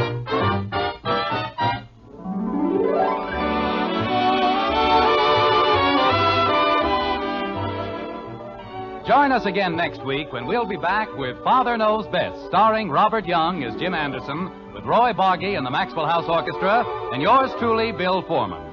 Join 9.06 9.32
us 9.32 9.46
again 9.46 9.76
next 9.76 10.04
week 10.04 10.34
when 10.34 10.48
we'll 10.48 10.66
be 10.66 10.78
back 10.78 11.16
with 11.16 11.38
Father 11.44 11.78
Knows 11.78 12.08
Best, 12.08 12.44
starring 12.48 12.90
Robert 12.90 13.28
Young 13.28 13.64
as 13.64 13.76
Jim 13.76 13.94
Anderson, 13.94 14.50
with 14.74 14.84
Roy 14.84 15.14
Bargy 15.14 15.56
and 15.56 15.64
the 15.64 15.70
Maxwell 15.70 16.08
House 16.08 16.28
Orchestra, 16.28 16.84
and 17.14 17.22
yours 17.22 17.52
truly, 17.60 17.92
Bill 17.92 18.24
Forman. 18.24 18.71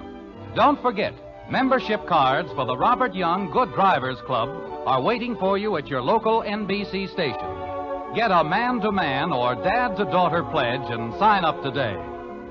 Don't 0.59 0.83
forget, 0.83 1.15
membership 1.49 2.05
cards 2.09 2.49
for 2.57 2.65
the 2.67 2.77
Robert 2.77 3.15
Young 3.15 3.49
Good 3.53 3.73
Drivers 3.75 4.19
Club 4.27 4.49
are 4.87 5.01
waiting 5.01 5.37
for 5.37 5.57
you 5.57 5.77
at 5.77 5.87
your 5.87 6.03
local 6.03 6.43
NBC 6.43 7.13
station. 7.13 8.17
Get 8.17 8.33
a 8.33 8.43
man 8.43 8.81
to 8.81 8.91
man 8.91 9.31
or 9.31 9.55
dad 9.55 9.95
to 9.99 10.05
daughter 10.07 10.43
pledge 10.43 10.91
and 10.91 11.15
sign 11.15 11.45
up 11.45 11.63
today. 11.63 11.97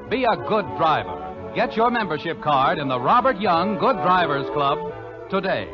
Be 0.10 0.24
a 0.24 0.38
good 0.48 0.66
driver. 0.78 1.52
Get 1.54 1.76
your 1.76 1.92
membership 1.92 2.42
card 2.42 2.80
in 2.80 2.88
the 2.88 2.98
Robert 2.98 3.42
Young 3.42 3.78
Good 3.78 3.98
Drivers 3.98 4.50
Club 4.52 4.94
today. 5.30 5.68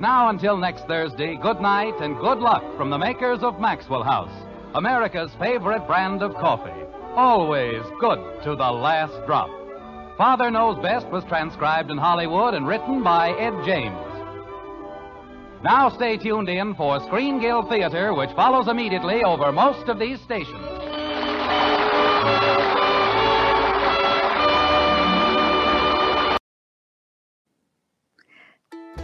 Now, 0.00 0.30
until 0.30 0.56
next 0.56 0.86
Thursday, 0.86 1.36
good 1.36 1.60
night 1.60 2.00
and 2.00 2.16
good 2.16 2.38
luck 2.38 2.64
from 2.78 2.88
the 2.88 2.96
makers 2.96 3.40
of 3.42 3.60
Maxwell 3.60 4.02
House, 4.02 4.32
America's 4.74 5.32
favorite 5.38 5.86
brand 5.86 6.22
of 6.22 6.32
coffee. 6.36 6.86
Always 7.16 7.82
good 8.00 8.44
to 8.44 8.56
the 8.56 8.72
last 8.72 9.12
drop. 9.26 9.59
Father 10.20 10.50
Knows 10.50 10.78
Best 10.82 11.06
was 11.06 11.24
transcribed 11.24 11.90
in 11.90 11.96
Hollywood 11.96 12.52
and 12.52 12.66
written 12.66 13.02
by 13.02 13.30
Ed 13.38 13.54
James. 13.64 13.96
Now 15.64 15.88
stay 15.88 16.18
tuned 16.18 16.50
in 16.50 16.74
for 16.74 17.00
Screen 17.06 17.40
Guild 17.40 17.70
Theater, 17.70 18.12
which 18.12 18.28
follows 18.32 18.68
immediately 18.68 19.24
over 19.24 19.50
most 19.50 19.88
of 19.88 19.98
these 19.98 20.20
stations. 20.20 20.60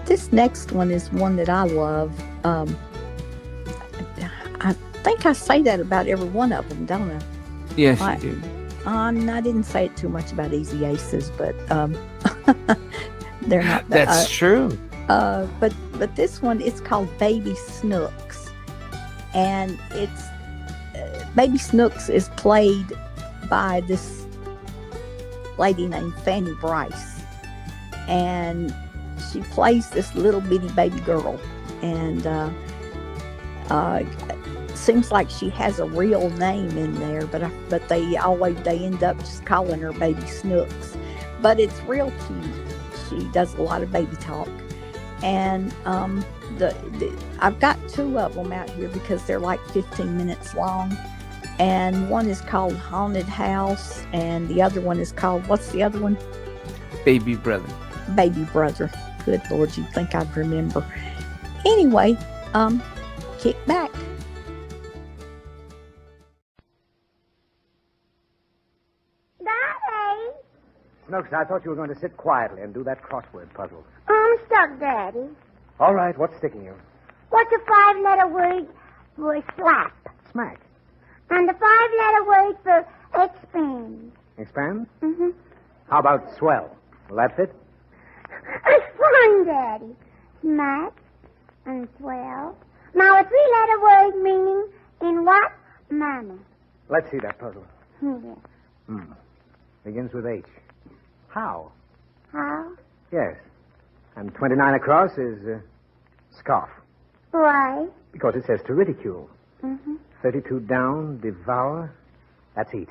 This 0.04 0.30
next 0.32 0.72
one 0.72 0.90
is 0.90 1.10
one 1.10 1.36
that 1.36 1.48
I 1.48 1.62
love. 1.62 2.12
Um, 2.44 2.76
I 4.60 4.74
think 5.02 5.24
I 5.24 5.32
say 5.32 5.62
that 5.62 5.80
about 5.80 6.08
every 6.08 6.28
one 6.28 6.52
of 6.52 6.68
them, 6.68 6.84
don't 6.84 7.10
I? 7.10 7.22
Yes, 7.74 8.02
I, 8.02 8.16
you 8.16 8.32
do. 8.32 8.55
Um, 8.86 9.28
I 9.28 9.40
didn't 9.40 9.64
say 9.64 9.86
it 9.86 9.96
too 9.96 10.08
much 10.08 10.30
about 10.30 10.52
Easy 10.52 10.84
Aces, 10.84 11.30
but 11.30 11.54
um, 11.72 11.92
they're 13.42 13.64
not. 13.64 13.88
That's 13.88 14.24
uh, 14.24 14.28
true. 14.28 14.78
Uh, 15.08 15.46
but 15.58 15.74
but 15.92 16.14
this 16.14 16.40
one 16.40 16.60
it's 16.60 16.80
called 16.80 17.08
Baby 17.18 17.56
Snooks, 17.56 18.48
and 19.34 19.76
it's 19.90 20.22
uh, 20.96 21.28
Baby 21.34 21.58
Snooks 21.58 22.08
is 22.08 22.28
played 22.36 22.86
by 23.50 23.82
this 23.88 24.24
lady 25.58 25.88
named 25.88 26.14
Fanny 26.20 26.54
Brice, 26.60 27.22
and 28.06 28.72
she 29.32 29.40
plays 29.42 29.90
this 29.90 30.14
little 30.14 30.40
bitty 30.40 30.68
baby 30.70 31.00
girl, 31.00 31.40
and 31.82 32.24
uh, 32.24 32.50
uh, 33.68 34.04
seems 34.76 35.12
like 35.12 35.30
she 35.30 35.48
has 35.50 35.78
a 35.78 35.86
real 35.86 36.30
name 36.30 36.76
in 36.76 36.94
there, 36.94 37.26
but 37.26 37.42
I, 37.42 37.50
but 37.68 37.88
they 37.88 38.16
always 38.16 38.56
they 38.62 38.78
end 38.78 39.02
up 39.02 39.18
just 39.18 39.44
calling 39.44 39.80
her 39.80 39.92
Baby 39.92 40.26
Snooks, 40.26 40.96
but 41.40 41.58
it's 41.60 41.80
real 41.82 42.12
cute. 42.26 42.54
She 43.08 43.28
does 43.28 43.54
a 43.54 43.62
lot 43.62 43.82
of 43.82 43.92
baby 43.92 44.16
talk, 44.16 44.48
and 45.22 45.72
um, 45.84 46.24
the, 46.58 46.74
the 46.98 47.12
I've 47.38 47.60
got 47.60 47.76
two 47.88 48.18
of 48.18 48.34
them 48.34 48.52
out 48.52 48.68
here 48.70 48.88
because 48.88 49.24
they're 49.24 49.38
like 49.38 49.60
15 49.68 50.16
minutes 50.16 50.54
long, 50.54 50.96
and 51.58 52.10
one 52.10 52.28
is 52.28 52.40
called 52.40 52.76
Haunted 52.76 53.26
House, 53.26 54.02
and 54.12 54.48
the 54.48 54.62
other 54.62 54.80
one 54.80 54.98
is 54.98 55.12
called 55.12 55.46
what's 55.46 55.70
the 55.72 55.82
other 55.82 56.00
one? 56.00 56.18
Baby 57.04 57.36
brother. 57.36 57.72
Baby 58.14 58.44
Brother. 58.44 58.90
Good 59.24 59.42
Lord, 59.50 59.76
you'd 59.76 59.90
think 59.90 60.14
I'd 60.14 60.34
remember. 60.36 60.86
Anyway, 61.64 62.16
um, 62.54 62.82
kick 63.38 63.56
back. 63.66 63.90
Snooks, 71.08 71.32
I 71.32 71.44
thought 71.44 71.64
you 71.64 71.70
were 71.70 71.76
going 71.76 71.92
to 71.94 71.98
sit 72.00 72.16
quietly 72.16 72.62
and 72.62 72.74
do 72.74 72.82
that 72.84 73.02
crossword 73.02 73.52
puzzle. 73.54 73.84
I'm 74.08 74.36
stuck, 74.46 74.80
Daddy. 74.80 75.28
All 75.78 75.94
right, 75.94 76.16
what's 76.18 76.36
sticking 76.38 76.64
you? 76.64 76.74
What's 77.30 77.52
a 77.52 77.58
five-letter 77.66 78.28
word 78.28 78.66
for 79.16 79.42
slap? 79.56 79.94
Smack. 80.32 80.60
And 81.30 81.48
a 81.48 81.54
five-letter 81.54 82.24
word 82.26 82.56
for 82.62 82.86
expand. 83.22 84.12
Expand? 84.38 84.86
Mm-hmm. 85.02 85.30
How 85.88 86.00
about 86.00 86.36
swell? 86.38 86.76
Will 87.08 87.16
that 87.16 87.36
fit? 87.36 87.54
It's 88.66 88.86
fine, 88.98 89.46
Daddy. 89.46 89.96
Smack 90.40 90.92
and 91.66 91.88
swell. 91.98 92.56
Now, 92.94 93.20
a 93.20 93.24
three-letter 93.24 93.80
word 93.80 94.22
meaning 94.22 94.68
in 95.02 95.24
what 95.24 95.52
manner? 95.90 96.38
Let's 96.88 97.10
see 97.10 97.18
that 97.18 97.38
puzzle. 97.38 97.66
Here. 98.00 98.36
Hmm. 98.86 99.12
Begins 99.84 100.12
with 100.12 100.26
H. 100.26 100.44
How? 101.36 101.70
How? 102.32 102.72
Yes. 103.12 103.36
And 104.16 104.34
29 104.34 104.74
across 104.74 105.10
is 105.18 105.46
uh, 105.46 105.58
scoff. 106.38 106.70
Why? 107.30 107.88
Because 108.10 108.36
it 108.36 108.44
says 108.46 108.60
to 108.66 108.72
ridicule. 108.72 109.28
Mm-hmm. 109.62 109.96
32 110.22 110.60
down, 110.60 111.20
devour. 111.20 111.92
That's 112.54 112.72
eat. 112.74 112.88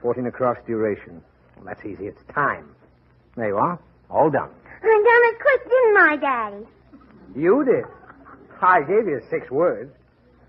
14 0.00 0.26
across, 0.28 0.56
duration. 0.66 1.22
Well, 1.56 1.66
that's 1.66 1.84
easy. 1.84 2.06
It's 2.06 2.22
time. 2.34 2.74
There 3.36 3.48
you 3.48 3.58
are. 3.58 3.78
All 4.08 4.30
done. 4.30 4.48
I 4.82 4.86
done 4.86 5.34
it 5.34 5.38
quick, 5.38 5.64
didn't 5.64 5.96
I, 5.98 6.16
Daddy? 6.16 6.66
You 7.34 7.64
did. 7.66 7.84
I 8.62 8.80
gave 8.80 9.06
you 9.06 9.20
six 9.28 9.50
words. 9.50 9.92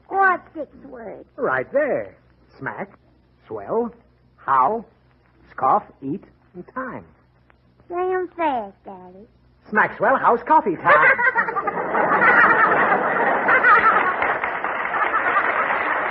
What 0.07 0.41
six 0.55 0.73
words? 0.85 1.27
Right 1.35 1.69
there. 1.73 2.15
Smack, 2.57 2.97
swell, 3.45 3.93
how, 4.37 4.85
scoff, 5.51 5.83
eat, 6.01 6.23
and 6.57 6.65
time. 6.73 7.05
Say 7.87 8.13
'em 8.13 8.27
fast, 8.35 8.73
Daddy. 8.83 9.27
Smack, 9.69 9.91
house, 9.99 10.41
coffee 10.43 10.75
time. 10.75 10.83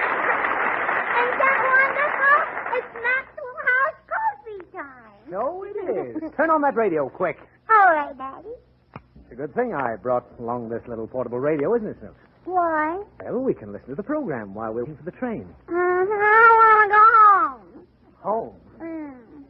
Ain't 0.06 1.36
that 1.42 1.58
wonderful? 1.66 2.38
It's 2.78 2.92
Maxwell 3.06 3.58
House 3.70 3.98
coffee 4.14 4.62
time. 4.72 5.18
so 5.30 5.64
it 5.64 5.76
is. 6.24 6.30
Turn 6.36 6.50
on 6.50 6.60
that 6.62 6.76
radio 6.76 7.08
quick. 7.08 7.38
All 7.70 7.92
right, 7.92 8.16
Daddy. 8.16 8.54
It's 9.24 9.32
a 9.32 9.34
good 9.34 9.54
thing 9.54 9.74
I 9.74 9.96
brought 9.96 10.26
along 10.38 10.68
this 10.68 10.82
little 10.86 11.06
portable 11.08 11.40
radio, 11.40 11.74
isn't 11.74 11.88
it, 11.88 11.96
Snooks? 12.00 12.20
Why? 12.44 13.02
Well, 13.24 13.40
we 13.40 13.54
can 13.54 13.72
listen 13.72 13.88
to 13.88 13.94
the 13.96 14.02
program 14.04 14.54
while 14.54 14.72
we're 14.72 14.82
waiting 14.84 14.96
for 14.96 15.02
the 15.04 15.10
train. 15.16 15.48
Uh, 15.68 15.72
I 15.72 15.74
want 16.60 16.90
to 16.92 16.94
go 16.94 17.04
home. 17.18 17.86
Home. 18.20 18.54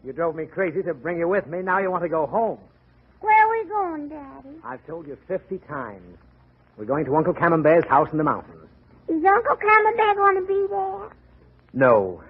You 0.07 0.13
drove 0.13 0.37
me 0.37 0.47
crazy 0.47 0.85
to 0.85 0.95
bring 0.95 1.19
you 1.19 1.27
with 1.27 1.49
me. 1.49 1.63
Now 1.63 1.81
you 1.81 1.91
want 1.91 2.05
to 2.05 2.09
go 2.09 2.27
home. 2.27 2.61
Where 3.21 3.35
are 3.35 3.51
we 3.51 3.69
going, 3.69 4.09
Daddy? 4.09 4.57
I've 4.63 4.87
told 4.87 5.09
you 5.09 5.19
50 5.27 5.59
times. 5.67 6.17
We're 6.79 6.85
going 6.85 7.05
to 7.07 7.17
Uncle 7.17 7.35
Camembert's 7.35 7.89
house 7.89 8.09
in 8.13 8.19
the 8.19 8.23
mountains. 8.23 8.69
Is 9.09 9.25
Uncle 9.25 9.57
Camembert 9.57 10.17
going 10.17 10.37
to 10.37 10.47
be 10.47 10.67
there? 10.71 11.11
No. 11.73 12.23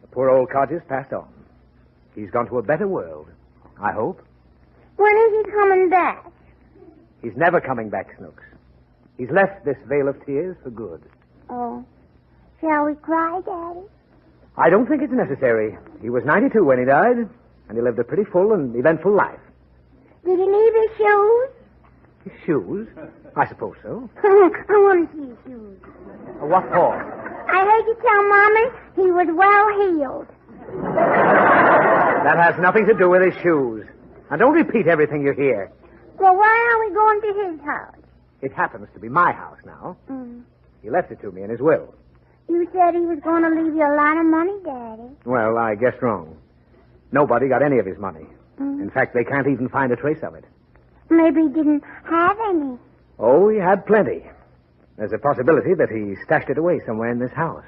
The 0.00 0.08
poor 0.08 0.30
old 0.30 0.50
codger's 0.50 0.82
passed 0.88 1.12
on. 1.12 1.28
He's 2.16 2.30
gone 2.32 2.48
to 2.48 2.58
a 2.58 2.62
better 2.62 2.88
world. 2.88 3.28
I 3.80 3.92
hope. 3.92 4.20
When 4.96 5.16
is 5.16 5.46
he 5.46 5.52
coming 5.52 5.90
back? 5.90 6.26
He's 7.22 7.36
never 7.36 7.60
coming 7.60 7.88
back, 7.88 8.16
Snooks. 8.18 8.42
He's 9.16 9.30
left 9.30 9.64
this 9.64 9.76
vale 9.86 10.08
of 10.08 10.16
tears 10.26 10.56
for 10.64 10.70
good. 10.70 11.02
Oh. 11.48 11.84
Shall 12.60 12.86
we 12.86 12.96
cry, 12.96 13.40
Daddy? 13.46 13.86
I 14.56 14.68
don't 14.70 14.86
think 14.86 15.02
it's 15.02 15.12
necessary. 15.12 15.76
He 16.00 16.10
was 16.10 16.24
92 16.24 16.64
when 16.64 16.78
he 16.78 16.84
died, 16.84 17.16
and 17.68 17.76
he 17.76 17.80
lived 17.80 17.98
a 17.98 18.04
pretty 18.04 18.24
full 18.24 18.52
and 18.52 18.74
eventful 18.76 19.12
life. 19.14 19.38
Did 20.24 20.38
he 20.38 20.44
leave 20.44 20.74
his 20.74 20.96
shoes? 20.98 21.48
His 22.24 22.32
shoes? 22.46 22.88
I 23.34 23.48
suppose 23.48 23.76
so. 23.82 24.08
I 24.22 24.28
want 24.68 25.10
to 25.10 25.16
see 25.16 25.28
his 25.28 25.38
shoes. 25.46 25.78
Uh, 26.40 26.46
What 26.46 26.64
for? 26.68 26.94
I 27.50 27.64
heard 27.64 27.86
you 27.86 27.96
tell 28.00 28.28
Mommy 28.28 28.66
he 28.96 29.10
was 29.10 29.28
well 29.34 29.68
heeled. 29.80 30.26
That 32.24 32.36
has 32.38 32.60
nothing 32.60 32.86
to 32.86 32.94
do 32.94 33.08
with 33.10 33.22
his 33.22 33.34
shoes. 33.42 33.86
And 34.30 34.38
don't 34.38 34.54
repeat 34.54 34.86
everything 34.86 35.22
you 35.24 35.32
hear. 35.32 35.70
Well, 36.18 36.36
why 36.36 36.70
are 36.72 36.88
we 36.88 36.94
going 36.94 37.20
to 37.22 37.50
his 37.50 37.60
house? 37.66 37.96
It 38.42 38.52
happens 38.52 38.88
to 38.94 39.00
be 39.00 39.08
my 39.08 39.32
house 39.32 39.58
now. 39.64 39.96
Mm. 40.10 40.42
He 40.82 40.90
left 40.90 41.10
it 41.10 41.20
to 41.22 41.32
me 41.32 41.42
in 41.42 41.50
his 41.50 41.60
will. 41.60 41.94
You 42.48 42.68
said 42.72 42.94
he 42.94 43.00
was 43.00 43.18
going 43.20 43.42
to 43.42 43.50
leave 43.50 43.74
you 43.74 43.86
a 43.86 43.94
lot 43.94 44.16
of 44.18 44.26
money, 44.26 44.52
Daddy. 44.64 45.08
Well, 45.24 45.58
I 45.58 45.74
guessed 45.74 46.02
wrong. 46.02 46.36
Nobody 47.12 47.48
got 47.48 47.62
any 47.62 47.78
of 47.78 47.86
his 47.86 47.98
money. 47.98 48.26
Mm. 48.60 48.82
In 48.82 48.90
fact, 48.90 49.14
they 49.14 49.24
can't 49.24 49.46
even 49.46 49.68
find 49.68 49.92
a 49.92 49.96
trace 49.96 50.22
of 50.22 50.34
it. 50.34 50.44
Maybe 51.10 51.42
he 51.42 51.48
didn't 51.48 51.82
have 52.04 52.36
any. 52.48 52.78
Oh, 53.18 53.48
he 53.48 53.58
had 53.58 53.86
plenty. 53.86 54.24
There's 54.96 55.12
a 55.12 55.18
possibility 55.18 55.74
that 55.74 55.88
he 55.90 56.16
stashed 56.24 56.48
it 56.50 56.58
away 56.58 56.80
somewhere 56.86 57.10
in 57.10 57.18
this 57.18 57.32
house. 57.32 57.64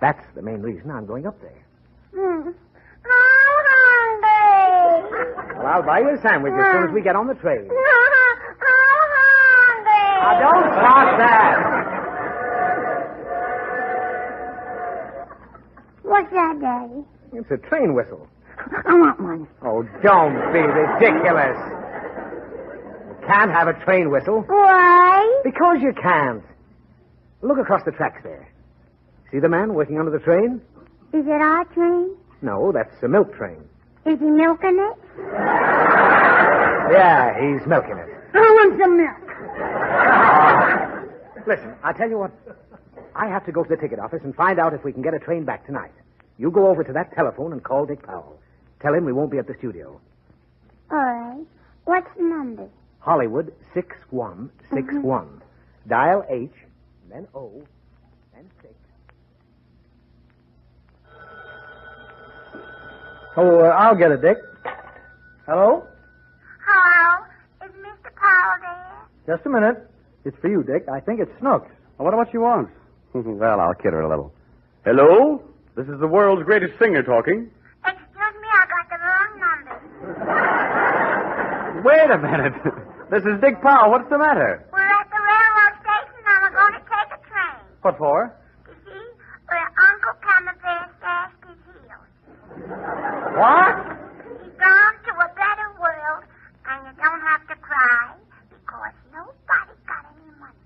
That's 0.00 0.24
the 0.34 0.42
main 0.42 0.62
reason 0.62 0.90
I'm 0.90 1.06
going 1.06 1.26
up 1.26 1.40
there. 1.40 1.64
Hmm. 2.14 2.48
I'm 3.04 3.64
hungry. 3.72 5.56
Well, 5.58 5.66
I'll 5.66 5.82
buy 5.82 6.00
you 6.00 6.10
a 6.10 6.20
sandwich 6.22 6.52
as 6.52 6.72
soon 6.72 6.84
as 6.88 6.94
we 6.94 7.02
get 7.02 7.16
on 7.16 7.26
the 7.26 7.34
train. 7.34 7.68
I'm 7.70 9.10
hungry. 9.20 10.08
Now, 10.22 10.40
don't 10.40 10.70
talk 10.80 11.18
that. 11.18 11.81
What's 16.12 16.30
that, 16.32 16.60
Daddy? 16.60 17.04
It's 17.32 17.50
a 17.50 17.56
train 17.56 17.94
whistle. 17.94 18.28
I 18.86 18.92
want 18.94 19.18
one. 19.18 19.48
Oh, 19.64 19.82
don't 20.02 20.52
be 20.52 20.60
ridiculous. 20.60 21.56
You 23.08 23.16
can't 23.26 23.50
have 23.50 23.66
a 23.66 23.72
train 23.82 24.10
whistle. 24.10 24.42
Why? 24.46 25.40
Because 25.42 25.78
you 25.80 25.94
can't. 25.94 26.42
Look 27.40 27.56
across 27.56 27.82
the 27.86 27.92
tracks 27.92 28.22
there. 28.22 28.46
See 29.30 29.38
the 29.38 29.48
man 29.48 29.72
working 29.72 29.98
under 29.98 30.10
the 30.10 30.18
train? 30.18 30.60
Is 31.14 31.24
it 31.24 31.30
our 31.40 31.64
train? 31.72 32.14
No, 32.42 32.72
that's 32.72 33.02
a 33.02 33.08
milk 33.08 33.34
train. 33.34 33.64
Is 34.04 34.18
he 34.18 34.26
milking 34.26 34.78
it? 34.78 34.98
Yeah, 36.92 37.32
he's 37.40 37.66
milking 37.66 37.96
it. 37.96 38.08
I 38.34 38.38
want 38.38 38.78
some 38.78 38.98
milk. 38.98 39.16
Listen, 41.46 41.74
I'll 41.82 41.94
tell 41.94 42.10
you 42.10 42.18
what. 42.18 42.32
I 43.16 43.28
have 43.28 43.46
to 43.46 43.52
go 43.52 43.62
to 43.62 43.68
the 43.68 43.76
ticket 43.76 43.98
office 43.98 44.20
and 44.24 44.34
find 44.34 44.58
out 44.58 44.74
if 44.74 44.84
we 44.84 44.92
can 44.92 45.00
get 45.00 45.14
a 45.14 45.18
train 45.18 45.44
back 45.46 45.64
tonight. 45.64 45.92
You 46.42 46.50
go 46.50 46.66
over 46.66 46.82
to 46.82 46.92
that 46.94 47.14
telephone 47.14 47.52
and 47.52 47.62
call 47.62 47.86
Dick 47.86 48.02
Powell. 48.04 48.36
Tell 48.80 48.92
him 48.92 49.04
we 49.04 49.12
won't 49.12 49.30
be 49.30 49.38
at 49.38 49.46
the 49.46 49.54
studio. 49.58 50.00
All 50.90 50.98
right. 50.98 51.46
What's 51.84 52.08
the 52.16 52.24
number? 52.24 52.68
Hollywood 52.98 53.54
6161. 53.74 55.40
Dial 55.86 56.24
H, 56.28 56.50
then 57.08 57.28
O, 57.32 57.62
then 58.34 58.50
6. 58.60 58.74
Oh, 63.36 63.60
uh, 63.60 63.68
I'll 63.68 63.94
get 63.94 64.10
it, 64.10 64.20
Dick. 64.20 64.38
Hello? 65.46 65.86
Hello? 66.66 67.24
Is 67.64 67.70
Mr. 67.70 68.12
Powell 68.16 68.58
there? 68.62 69.36
Just 69.36 69.46
a 69.46 69.48
minute. 69.48 69.88
It's 70.24 70.36
for 70.38 70.48
you, 70.48 70.64
Dick. 70.64 70.88
I 70.88 70.98
think 70.98 71.20
it's 71.20 71.30
Snooks. 71.38 71.70
I 72.00 72.02
wonder 72.02 72.16
what 72.16 72.32
she 72.32 72.38
wants. 72.38 72.72
well, 73.14 73.60
I'll 73.60 73.74
kid 73.74 73.92
her 73.92 74.00
a 74.00 74.08
little. 74.08 74.34
Hello? 74.84 75.40
This 75.76 75.88
is 75.88 75.98
the 76.00 76.06
world's 76.06 76.44
greatest 76.44 76.78
singer 76.78 77.02
talking. 77.02 77.50
Excuse 77.84 78.34
me, 78.40 78.48
I 78.52 78.64
got 78.68 78.86
the 78.92 78.98
wrong 79.00 79.32
number. 79.40 79.74
Wait 81.82 82.10
a 82.12 82.18
minute. 82.18 82.52
this 83.10 83.24
is 83.24 83.40
Dick 83.40 83.60
Powell. 83.62 83.90
What's 83.90 84.08
the 84.10 84.18
matter? 84.18 84.64
We're 84.72 84.84
at 84.84 85.08
the 85.08 85.16
railroad 85.16 85.74
station 85.80 86.22
and 86.28 86.38
we're 86.44 86.56
going 86.60 86.74
to 86.76 86.84
take 86.84 87.10
a 87.16 87.20
train. 87.24 87.64
What 87.80 87.96
for? 87.98 88.36
You 88.68 88.74
see, 88.84 89.06
where 89.48 89.68
Uncle 89.88 90.16
Camembert 90.20 90.88
stashed 91.00 91.40
his 91.48 91.58
heels. 91.64 92.08
What? 93.40 93.74
He's 94.44 94.56
gone 94.60 94.94
to 95.08 95.12
a 95.24 95.28
better 95.32 95.68
world, 95.80 96.22
and 96.68 96.78
you 96.84 96.92
don't 97.00 97.22
have 97.32 97.42
to 97.48 97.56
cry 97.64 98.12
because 98.52 98.94
nobody 99.08 99.74
got 99.88 100.04
any 100.12 100.30
money. 100.36 100.60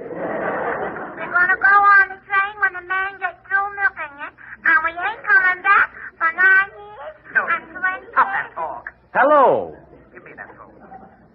We're 0.00 1.28
going 1.32 1.50
to 1.52 1.60
go 1.60 1.74
on 1.76 2.04
the 2.08 2.18
train 2.24 2.54
when 2.64 2.72
the 2.72 2.84
man 2.88 3.20
gets 3.20 3.36
through 3.46 3.68
milking 3.78 4.16
it, 4.26 4.32
and 4.66 4.76
we 4.82 4.90
ain't 4.90 5.22
coming 5.22 5.60
back 5.62 5.88
for 6.18 6.30
nine 6.34 6.70
years 6.74 7.14
and 7.30 7.62
twenty 7.78 8.10
years. 8.10 8.84
Hello. 9.14 9.76
Give 10.12 10.24
me 10.24 10.32
that 10.36 10.50
phone. 10.56 10.72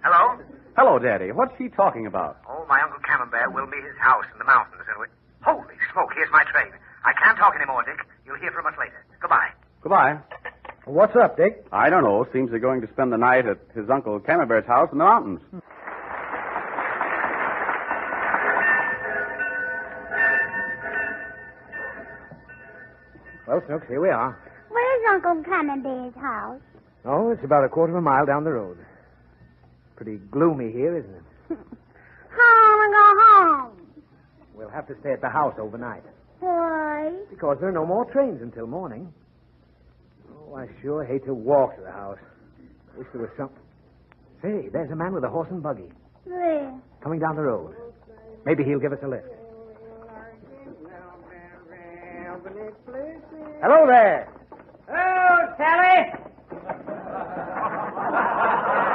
Hello? 0.03 0.37
Hello, 0.75 0.89
Daddy. 1.01 1.31
What's 1.31 1.57
he 1.57 1.69
talking 1.69 2.05
about? 2.05 2.37
Oh, 2.47 2.65
my 2.69 2.81
Uncle 2.81 2.99
Camembert 3.01 3.53
will 3.53 3.67
be 3.67 3.77
his 3.77 3.97
house 3.99 4.25
in 4.31 4.39
the 4.39 4.45
mountains, 4.45 4.83
and 4.87 4.99
we... 5.01 5.07
Holy 5.43 5.75
smoke, 5.91 6.11
here's 6.15 6.29
my 6.31 6.43
train. 6.45 6.71
I 7.03 7.13
can't 7.13 7.37
talk 7.37 7.55
anymore, 7.55 7.83
Dick. 7.83 8.05
You'll 8.25 8.37
hear 8.37 8.51
from 8.51 8.67
us 8.67 8.73
later. 8.77 9.03
Goodbye. 9.19 9.49
Goodbye. 9.81 10.19
What's 10.85 11.15
up, 11.15 11.35
Dick? 11.37 11.65
I 11.71 11.89
don't 11.89 12.03
know. 12.03 12.25
Seems 12.31 12.51
they're 12.51 12.59
going 12.59 12.81
to 12.81 12.87
spend 12.93 13.11
the 13.11 13.17
night 13.17 13.45
at 13.47 13.57
his 13.75 13.89
Uncle 13.89 14.19
Camembert's 14.19 14.67
house 14.67 14.89
in 14.91 14.99
the 14.99 15.03
mountains. 15.03 15.41
Well, 23.47 23.61
Snooks, 23.67 23.87
here 23.87 24.01
we 24.01 24.09
are. 24.09 24.37
Where's 24.69 25.01
Uncle 25.25 25.43
Camembert's 25.43 26.15
house? 26.17 26.61
Oh, 27.03 27.31
it's 27.31 27.43
about 27.43 27.65
a 27.65 27.69
quarter 27.69 27.91
of 27.91 27.97
a 27.97 28.01
mile 28.01 28.25
down 28.25 28.43
the 28.43 28.51
road. 28.51 28.77
Pretty 30.01 30.17
gloomy 30.31 30.71
here, 30.71 30.97
isn't 30.97 31.13
it? 31.13 31.21
Home 32.33 32.79
and 32.81 32.91
go 32.91 33.13
home. 33.21 33.71
We'll 34.55 34.69
have 34.69 34.87
to 34.87 34.95
stay 34.99 35.11
at 35.13 35.21
the 35.21 35.29
house 35.29 35.53
overnight. 35.59 36.01
Why? 36.39 37.11
Because 37.29 37.57
there 37.59 37.69
are 37.69 37.71
no 37.71 37.85
more 37.85 38.05
trains 38.05 38.41
until 38.41 38.65
morning. 38.65 39.13
Oh, 40.27 40.55
I 40.55 40.65
sure 40.81 41.03
hate 41.05 41.23
to 41.25 41.35
walk 41.35 41.75
to 41.75 41.83
the 41.83 41.91
house. 41.91 42.17
Wish 42.97 43.09
there 43.13 43.21
was 43.21 43.29
some. 43.37 43.51
Say, 44.41 44.69
there's 44.73 44.89
a 44.89 44.95
man 44.95 45.13
with 45.13 45.23
a 45.23 45.29
horse 45.29 45.49
and 45.51 45.61
buggy 45.61 45.91
Where? 46.23 46.73
coming 47.03 47.19
down 47.19 47.35
the 47.35 47.43
road. 47.43 47.75
Maybe 48.43 48.63
he'll 48.63 48.79
give 48.79 48.93
us 48.93 48.99
a 49.03 49.07
lift. 49.07 49.27
Hello 53.61 53.85
there. 53.85 54.33
Oh, 54.89 55.53
Sally! 55.59 56.11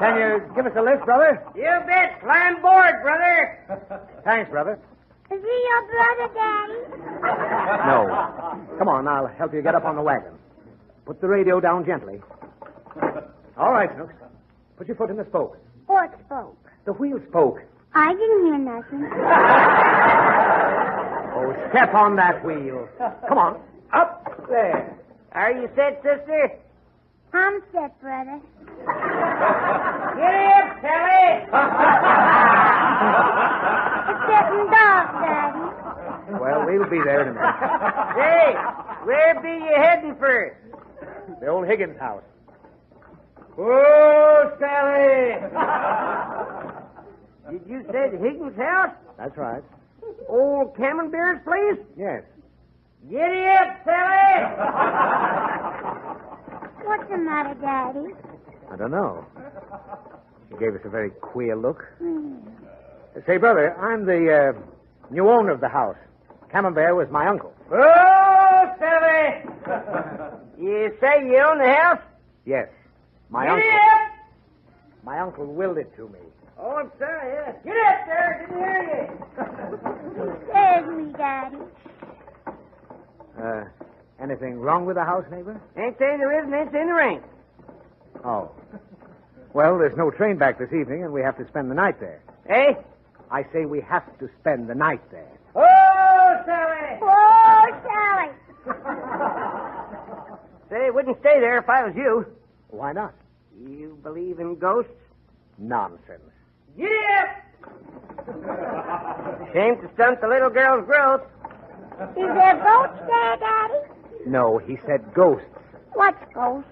Can 0.00 0.16
you 0.18 0.40
give 0.54 0.66
us 0.66 0.72
a 0.76 0.82
lift, 0.82 1.04
brother? 1.04 1.42
You 1.54 1.70
bet. 1.86 2.20
Climb 2.20 2.60
board, 2.62 2.94
brother. 3.02 4.00
Thanks, 4.24 4.50
brother. 4.50 4.78
Is 5.30 5.40
he 5.40 5.68
your 5.68 5.82
brother, 5.88 6.28
Daddy? 6.34 6.80
No. 7.86 7.98
Come 8.78 8.88
on, 8.88 9.06
I'll 9.08 9.26
help 9.26 9.52
you 9.54 9.62
get 9.62 9.74
up 9.74 9.84
on 9.84 9.96
the 9.96 10.02
wagon. 10.02 10.32
Put 11.06 11.20
the 11.20 11.28
radio 11.28 11.60
down 11.60 11.84
gently. 11.84 12.20
All 13.56 13.72
right, 13.72 13.90
Snooks. 13.94 14.14
Put 14.76 14.88
your 14.88 14.96
foot 14.96 15.10
in 15.10 15.16
the 15.16 15.24
spoke. 15.26 15.56
What 15.86 16.12
spoke? 16.26 16.56
The 16.86 16.92
wheel 16.94 17.20
spoke. 17.28 17.60
I 17.94 18.12
didn't 18.12 18.44
hear 18.46 18.58
nothing. 18.58 19.10
Oh, 21.36 21.52
step 21.70 21.92
on 21.94 22.14
that 22.16 22.44
wheel. 22.44 22.88
Come 23.28 23.38
on. 23.38 23.60
Up 23.92 24.46
there. 24.48 24.96
Are 25.32 25.50
you 25.50 25.68
set, 25.74 25.96
sister? 25.96 26.58
I'm 27.32 27.60
set, 27.72 28.00
brother. 28.00 28.40
Get 30.14 30.34
up, 30.54 30.68
Sally! 30.80 31.26
It's 34.10 34.24
getting 34.30 34.64
dark, 34.70 35.08
Daddy. 35.20 35.64
Well, 36.40 36.60
we'll 36.66 36.88
be 36.88 37.00
there 37.04 37.22
in 37.22 37.28
a 37.28 37.32
minute. 37.34 37.56
Hey, 38.14 38.54
where 39.04 39.34
be 39.42 39.48
you 39.48 39.74
heading 39.76 40.14
for? 40.16 40.56
The 41.40 41.46
old 41.48 41.66
Higgins 41.66 41.98
house. 41.98 42.22
Oh, 43.58 44.52
Sally! 44.58 45.38
Did 47.50 47.66
you 47.68 47.82
say 47.92 48.10
the 48.10 48.18
Higgins 48.18 48.56
house? 48.56 48.94
That's 49.18 49.36
right. 49.36 49.62
Old 50.28 50.74
Camembert's 50.76 51.44
place? 51.44 51.78
Yes. 51.96 52.22
Giddy 53.08 53.46
up, 53.46 53.76
Sally! 53.84 54.44
What's 56.84 57.08
the 57.10 57.18
matter, 57.18 57.54
Daddy? 57.60 58.14
I 58.74 58.76
don't 58.76 58.90
know. 58.90 59.24
She 60.50 60.56
gave 60.58 60.74
us 60.74 60.80
a 60.84 60.88
very 60.88 61.10
queer 61.10 61.54
look. 61.54 61.84
Say, 63.24 63.36
brother, 63.36 63.72
I'm 63.78 64.04
the 64.04 64.52
uh, 64.56 65.12
new 65.14 65.28
owner 65.28 65.52
of 65.52 65.60
the 65.60 65.68
house. 65.68 65.94
Camembert 66.50 66.96
was 66.96 67.06
my 67.08 67.28
uncle. 67.28 67.54
Oh, 67.70 68.74
Sally! 68.80 69.44
you 70.60 70.92
say 71.00 71.24
you 71.24 71.38
own 71.38 71.58
the 71.58 71.72
house? 71.72 72.00
Yes. 72.46 72.66
My 73.30 73.46
Giddy 73.46 73.68
uncle. 73.68 73.78
up! 73.78 75.04
My 75.04 75.20
uncle 75.20 75.46
willed 75.46 75.78
it 75.78 75.94
to 75.96 76.08
me. 76.08 76.18
Oh, 76.58 76.72
I'm 76.74 76.90
sorry. 76.98 77.32
Yeah. 77.32 77.52
Get 77.62 77.76
up 77.76 78.06
there. 78.06 78.46
Didn't 78.48 78.58
hear 78.58 79.08
you. 80.18 80.48
There's 80.52 80.96
me, 80.96 81.12
Daddy. 81.16 81.56
Uh, 83.40 83.64
anything 84.20 84.58
wrong 84.58 84.84
with 84.84 84.96
the 84.96 85.04
house, 85.04 85.24
neighbor? 85.30 85.60
Ain't 85.76 85.96
saying 86.00 86.18
there 86.18 86.40
is, 86.40 86.44
and 86.44 86.54
ain't 86.54 86.72
saying 86.72 86.86
there 86.86 87.08
ain't. 87.08 87.22
Oh. 88.24 88.50
Well, 89.52 89.78
there's 89.78 89.96
no 89.96 90.10
train 90.10 90.36
back 90.38 90.58
this 90.58 90.72
evening, 90.72 91.04
and 91.04 91.12
we 91.12 91.20
have 91.20 91.36
to 91.38 91.46
spend 91.46 91.70
the 91.70 91.74
night 91.74 92.00
there. 92.00 92.20
Eh? 92.48 92.74
I 93.30 93.44
say 93.52 93.66
we 93.66 93.80
have 93.82 94.04
to 94.18 94.28
spend 94.40 94.68
the 94.68 94.74
night 94.74 95.02
there. 95.10 95.28
Oh, 95.54 96.42
Sally! 96.44 96.98
Oh, 97.02 97.66
Sally! 97.84 98.30
Say, 100.70 100.88
wouldn't 100.90 101.18
stay 101.20 101.38
there 101.40 101.58
if 101.58 101.68
I 101.68 101.84
was 101.84 101.94
you. 101.94 102.24
Why 102.68 102.92
not? 102.92 103.12
You 103.68 103.98
believe 104.02 104.40
in 104.40 104.56
ghosts? 104.56 104.90
Nonsense. 105.58 106.22
Giddy 106.76 106.88
up! 107.20 107.28
Shame 109.52 109.76
to 109.80 109.88
stunt 109.94 110.20
the 110.20 110.26
little 110.28 110.50
girl's 110.50 110.84
growth. 110.86 111.22
Is 112.00 112.08
there 112.16 112.60
ghosts 112.64 112.98
there, 113.06 113.36
Daddy? 113.36 113.78
No, 114.26 114.58
he 114.58 114.76
said 114.86 115.12
ghosts. 115.14 115.46
What's 115.92 116.18
ghosts? 116.34 116.68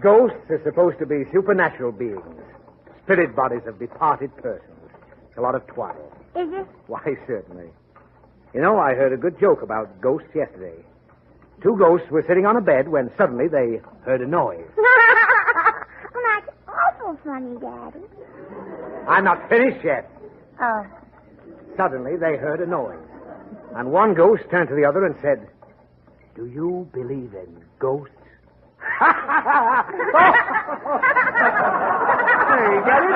Ghosts 0.00 0.50
are 0.50 0.60
supposed 0.64 0.98
to 0.98 1.06
be 1.06 1.24
supernatural 1.32 1.92
beings, 1.92 2.22
spirit 3.04 3.36
bodies 3.36 3.62
of 3.66 3.78
departed 3.78 4.34
persons. 4.36 4.68
It's 5.28 5.38
a 5.38 5.40
lot 5.40 5.54
of 5.54 5.66
twaddle. 5.66 6.12
Is 6.34 6.48
it? 6.48 6.50
Mm-hmm. 6.50 6.70
Why, 6.86 7.04
certainly. 7.26 7.68
You 8.54 8.60
know, 8.60 8.78
I 8.78 8.94
heard 8.94 9.12
a 9.12 9.16
good 9.16 9.38
joke 9.40 9.62
about 9.62 10.00
ghosts 10.00 10.28
yesterday. 10.34 10.76
Two 11.62 11.76
ghosts 11.78 12.10
were 12.10 12.24
sitting 12.26 12.44
on 12.44 12.56
a 12.56 12.60
bed 12.60 12.88
when 12.88 13.10
suddenly 13.16 13.48
they 13.48 13.80
heard 14.04 14.20
a 14.20 14.26
noise. 14.26 14.66
well, 14.76 16.22
that's 16.34 16.50
awful 16.68 17.18
funny, 17.24 17.56
Daddy. 17.60 18.04
I'm 19.08 19.24
not 19.24 19.48
finished 19.48 19.84
yet. 19.84 20.10
Oh. 20.60 20.86
Suddenly 21.76 22.16
they 22.16 22.36
heard 22.36 22.60
a 22.60 22.66
noise. 22.66 22.98
And 23.74 23.90
one 23.90 24.14
ghost 24.14 24.42
turned 24.50 24.68
to 24.68 24.74
the 24.74 24.84
other 24.84 25.06
and 25.06 25.14
said, 25.22 25.48
Do 26.34 26.46
you 26.46 26.88
believe 26.92 27.32
in 27.34 27.64
ghosts? 27.78 28.14
There 32.52 32.74
you 32.74 32.80
get 32.84 33.02
it. 33.02 33.12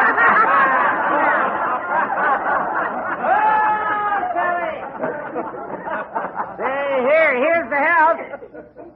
Say, 6.56 7.02
here, 7.04 7.32
here's 7.36 7.68
the 7.70 7.76
house. 7.76 8.20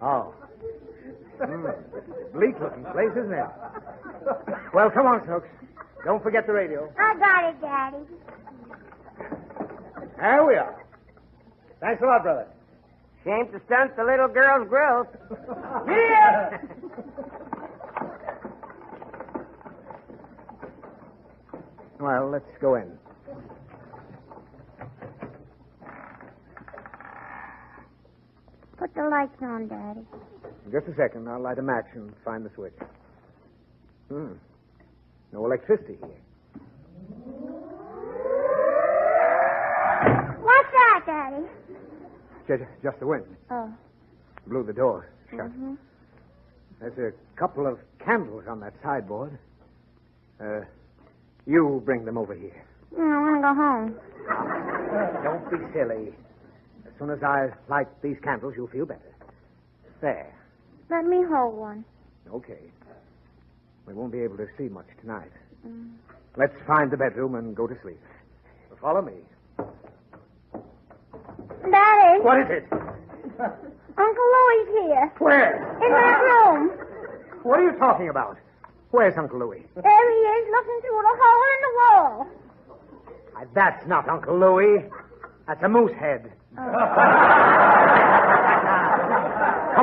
Oh. 0.02 0.34
Hmm. 1.44 1.66
Bleak 2.32 2.58
looking 2.60 2.84
place, 2.92 3.12
isn't 3.12 3.32
it? 3.32 3.46
Well, 4.72 4.90
come 4.90 5.06
on, 5.06 5.24
Snooks. 5.26 5.48
Don't 6.04 6.22
forget 6.22 6.46
the 6.46 6.52
radio. 6.52 6.90
I 6.98 7.14
got 7.18 7.44
it, 7.50 7.60
Daddy. 7.60 8.04
There 10.18 10.44
we 10.44 10.54
are. 10.54 10.84
Thanks 11.80 12.02
a 12.02 12.06
lot, 12.06 12.22
brother. 12.22 12.46
Shame 13.24 13.48
to 13.52 13.60
stunt 13.66 13.96
the 13.96 14.04
little 14.04 14.28
girl's 14.28 14.68
growth. 14.68 15.08
Giddy 15.86 16.14
up! 16.14 16.52
Well, 22.00 22.30
let's 22.30 22.46
go 22.62 22.76
in. 22.76 22.98
Put 28.78 28.94
the 28.94 29.02
lights 29.02 29.36
on, 29.42 29.68
Daddy. 29.68 30.00
Just 30.72 30.86
a 30.88 30.94
second. 30.96 31.28
I'll 31.28 31.40
light 31.42 31.58
a 31.58 31.62
match 31.62 31.84
and 31.94 32.10
find 32.24 32.42
the 32.42 32.50
switch. 32.54 32.72
Hmm. 34.08 34.32
No 35.32 35.44
electricity 35.44 35.98
here. 36.00 36.20
What's 40.40 40.70
that, 40.72 41.02
Daddy? 41.04 41.44
Just, 42.50 42.64
just 42.82 42.98
the 42.98 43.06
wind. 43.06 43.24
Oh. 43.48 43.72
Blew 44.48 44.64
the 44.64 44.72
door 44.72 45.08
shut. 45.30 45.46
Mm-hmm. 45.46 45.74
There's 46.80 47.14
a 47.14 47.38
couple 47.38 47.66
of 47.66 47.78
candles 48.04 48.44
on 48.48 48.58
that 48.60 48.74
sideboard. 48.82 49.38
Uh, 50.40 50.62
you 51.46 51.80
bring 51.84 52.04
them 52.04 52.18
over 52.18 52.34
here. 52.34 52.64
I 52.98 53.02
want 53.02 53.36
to 53.36 53.42
go 53.42 53.54
home. 53.54 53.94
Don't 55.22 55.50
be 55.50 55.58
silly. 55.72 56.12
As 56.86 56.92
soon 56.98 57.10
as 57.10 57.22
I 57.22 57.50
light 57.68 57.86
these 58.02 58.16
candles, 58.24 58.54
you'll 58.56 58.66
feel 58.68 58.86
better. 58.86 59.14
There. 60.00 60.34
Let 60.90 61.04
me 61.04 61.18
hold 61.30 61.56
one. 61.56 61.84
Okay. 62.32 62.72
We 63.86 63.94
won't 63.94 64.12
be 64.12 64.20
able 64.20 64.38
to 64.38 64.46
see 64.58 64.68
much 64.68 64.88
tonight. 65.00 65.30
Mm. 65.66 65.92
Let's 66.36 66.54
find 66.66 66.90
the 66.90 66.96
bedroom 66.96 67.36
and 67.36 67.54
go 67.54 67.66
to 67.66 67.76
sleep. 67.82 68.00
Follow 68.80 69.02
me. 69.02 69.12
Daddy. 71.62 72.20
What 72.22 72.40
is 72.40 72.46
it? 72.50 72.64
Uncle 72.70 74.24
Louie's 74.34 74.68
here. 74.86 75.12
Where? 75.18 75.56
In 75.84 75.90
that 75.92 76.20
room. 76.20 76.70
What 77.42 77.60
are 77.60 77.64
you 77.72 77.78
talking 77.78 78.08
about? 78.08 78.36
Where's 78.90 79.16
Uncle 79.16 79.38
Louis? 79.38 79.64
There 79.74 80.10
he 80.10 80.16
is, 80.16 80.48
looking 80.50 80.80
through 80.80 81.02
the 81.02 81.16
hole 81.20 81.44
in 81.54 81.60
the 81.62 81.72
wall. 81.78 82.26
Uh, 83.36 83.44
That's 83.54 83.86
not 83.86 84.08
Uncle 84.08 84.36
Louis. 84.38 84.84
That's 85.46 85.62
a 85.62 85.68
moose 85.68 85.92
head. 85.98 86.32
Come 86.56 86.66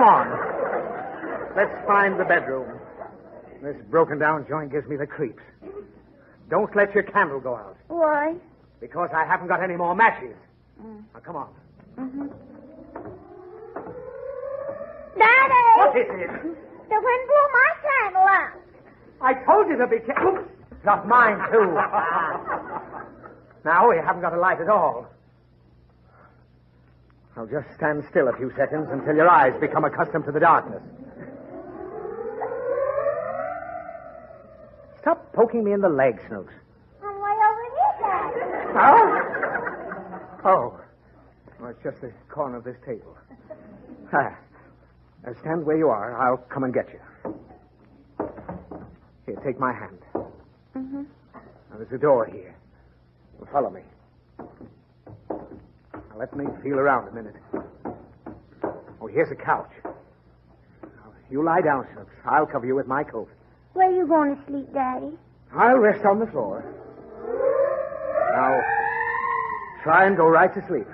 on. 0.03 0.27
Let's 1.55 1.73
find 1.87 2.19
the 2.19 2.25
bedroom. 2.25 2.79
This 3.63 3.75
broken 3.89 4.19
down 4.19 4.45
joint 4.47 4.71
gives 4.71 4.87
me 4.87 4.95
the 4.97 5.07
creeps. 5.07 5.41
Don't 6.49 6.73
let 6.75 6.93
your 6.93 7.03
candle 7.03 7.39
go 7.39 7.55
out. 7.55 7.77
Why? 7.87 8.35
Because 8.79 9.09
I 9.13 9.25
haven't 9.25 9.47
got 9.47 9.63
any 9.63 9.75
more 9.75 9.95
matches. 9.95 10.35
Mm. 10.81 11.03
Now, 11.13 11.19
come 11.21 11.35
on. 11.35 11.49
Mm-hmm. 11.97 12.27
Daddy! 15.17 15.65
What 15.77 15.97
is 15.97 16.07
it? 16.09 16.29
The 16.89 16.99
wind 17.01 17.23
blew 17.27 17.45
my 17.53 17.69
candle 17.81 18.27
out. 18.27 18.53
I 19.19 19.33
told 19.45 19.67
you 19.67 19.77
to 19.77 19.87
be 19.87 19.99
careful. 20.05 20.37
Oops. 20.37 20.51
Got 20.85 21.07
mine, 21.07 21.39
too. 21.51 21.73
now, 23.65 23.89
we 23.89 23.97
haven't 23.97 24.21
got 24.21 24.33
a 24.33 24.39
light 24.39 24.61
at 24.61 24.69
all. 24.69 25.07
Now, 27.35 27.45
just 27.47 27.67
stand 27.75 28.03
still 28.09 28.27
a 28.27 28.37
few 28.37 28.51
seconds 28.55 28.87
until 28.91 29.15
your 29.15 29.27
eyes 29.27 29.59
become 29.59 29.83
accustomed 29.83 30.25
to 30.25 30.31
the 30.31 30.39
darkness. 30.39 30.81
Stop 35.01 35.33
poking 35.33 35.63
me 35.63 35.73
in 35.73 35.81
the 35.81 35.89
leg, 35.89 36.21
Snooks. 36.27 36.53
I'm 37.03 37.19
way 37.19 37.35
over 37.49 37.65
here, 37.73 37.95
Daddy. 38.01 38.41
Oh? 40.45 40.79
Oh. 40.79 40.79
Well, 41.59 41.71
it's 41.71 41.83
just 41.83 42.01
the 42.01 42.11
corner 42.29 42.57
of 42.57 42.63
this 42.63 42.77
table. 42.85 43.15
Ah. 44.13 44.37
Now, 45.25 45.33
stand 45.41 45.65
where 45.65 45.75
you 45.77 45.89
are. 45.89 46.15
I'll 46.15 46.37
come 46.37 46.63
and 46.63 46.73
get 46.73 46.87
you. 46.93 47.33
Here, 49.25 49.35
take 49.45 49.59
my 49.59 49.73
hand. 49.73 49.99
Mm-hmm. 50.77 51.03
Now, 51.33 51.77
there's 51.77 51.91
a 51.91 51.97
door 51.97 52.25
here. 52.25 52.55
Well, 53.37 53.49
follow 53.51 53.69
me. 53.69 53.81
Now, 54.39 56.17
let 56.17 56.33
me 56.37 56.45
feel 56.63 56.79
around 56.79 57.09
a 57.09 57.11
minute. 57.11 57.35
Oh, 59.01 59.07
here's 59.07 59.29
a 59.29 59.35
couch. 59.35 59.71
Now, 59.83 61.11
you 61.29 61.43
lie 61.43 61.59
down, 61.59 61.85
Snooks. 61.93 62.13
I'll 62.25 62.45
cover 62.45 62.65
you 62.65 62.75
with 62.75 62.87
my 62.87 63.03
coat. 63.03 63.29
Where 63.73 63.89
are 63.89 63.93
you 63.93 64.07
going 64.07 64.37
to 64.37 64.41
sleep, 64.47 64.73
Daddy? 64.73 65.11
I'll 65.53 65.79
rest 65.79 66.05
on 66.05 66.19
the 66.19 66.27
floor. 66.27 66.63
Now, 68.31 68.61
try 69.83 70.05
and 70.07 70.15
go 70.15 70.27
right 70.29 70.53
to 70.53 70.65
sleep. 70.69 70.87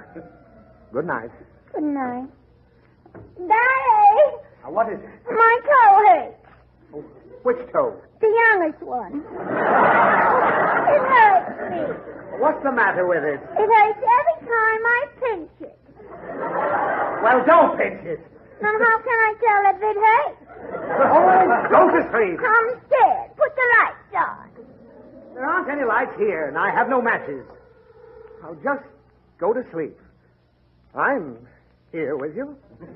Good 0.94 1.08
night. 1.08 1.32
Good 1.74 1.84
night. 1.84 2.30
Daddy! 3.40 4.26
Now, 4.62 4.70
what 4.70 4.94
is 4.94 5.00
it? 5.00 5.10
My 5.26 5.60
toe 5.66 6.06
hurts. 6.06 6.38
Oh, 6.94 7.04
which 7.42 7.58
toe? 7.74 7.98
The 8.22 8.30
youngest 8.30 8.84
one. 8.84 9.26
it 9.26 11.02
hurts 11.10 11.50
me. 11.74 11.82
What's 12.38 12.62
the 12.62 12.72
matter 12.72 13.08
with 13.08 13.24
it? 13.24 13.42
It 13.42 13.70
hurts 13.74 14.06
every 14.06 14.38
time 14.46 14.82
I 14.86 15.08
pinch 15.18 15.50
it. 15.62 15.80
Well, 17.24 17.44
don't 17.44 17.76
pinch 17.76 18.06
it. 18.06 18.22
Now, 18.62 18.78
how 18.78 18.98
can 19.02 19.18
I 19.18 19.34
tell 19.42 19.62
if 19.74 19.82
it 19.82 19.98
hurts? 19.98 20.38
Oh, 21.10 21.68
go 21.74 21.90
to 21.90 22.02
sleep. 22.14 22.38
I'm 22.38 22.70
scared. 22.86 23.36
Put 23.36 23.50
the 23.56 23.66
lights 23.82 24.14
on. 24.14 24.50
There 25.34 25.44
aren't 25.44 25.72
any 25.72 25.86
lights 25.86 26.14
here, 26.20 26.46
and 26.48 26.56
I 26.56 26.70
have 26.70 26.88
no 26.88 27.02
matches. 27.02 27.44
I'll 28.44 28.54
just 28.64 28.84
go 29.40 29.54
to 29.54 29.66
sleep. 29.72 29.98
I'm 30.96 31.38
here 31.92 32.16
with 32.16 32.36
you. 32.36 32.56
Well, 32.80 32.90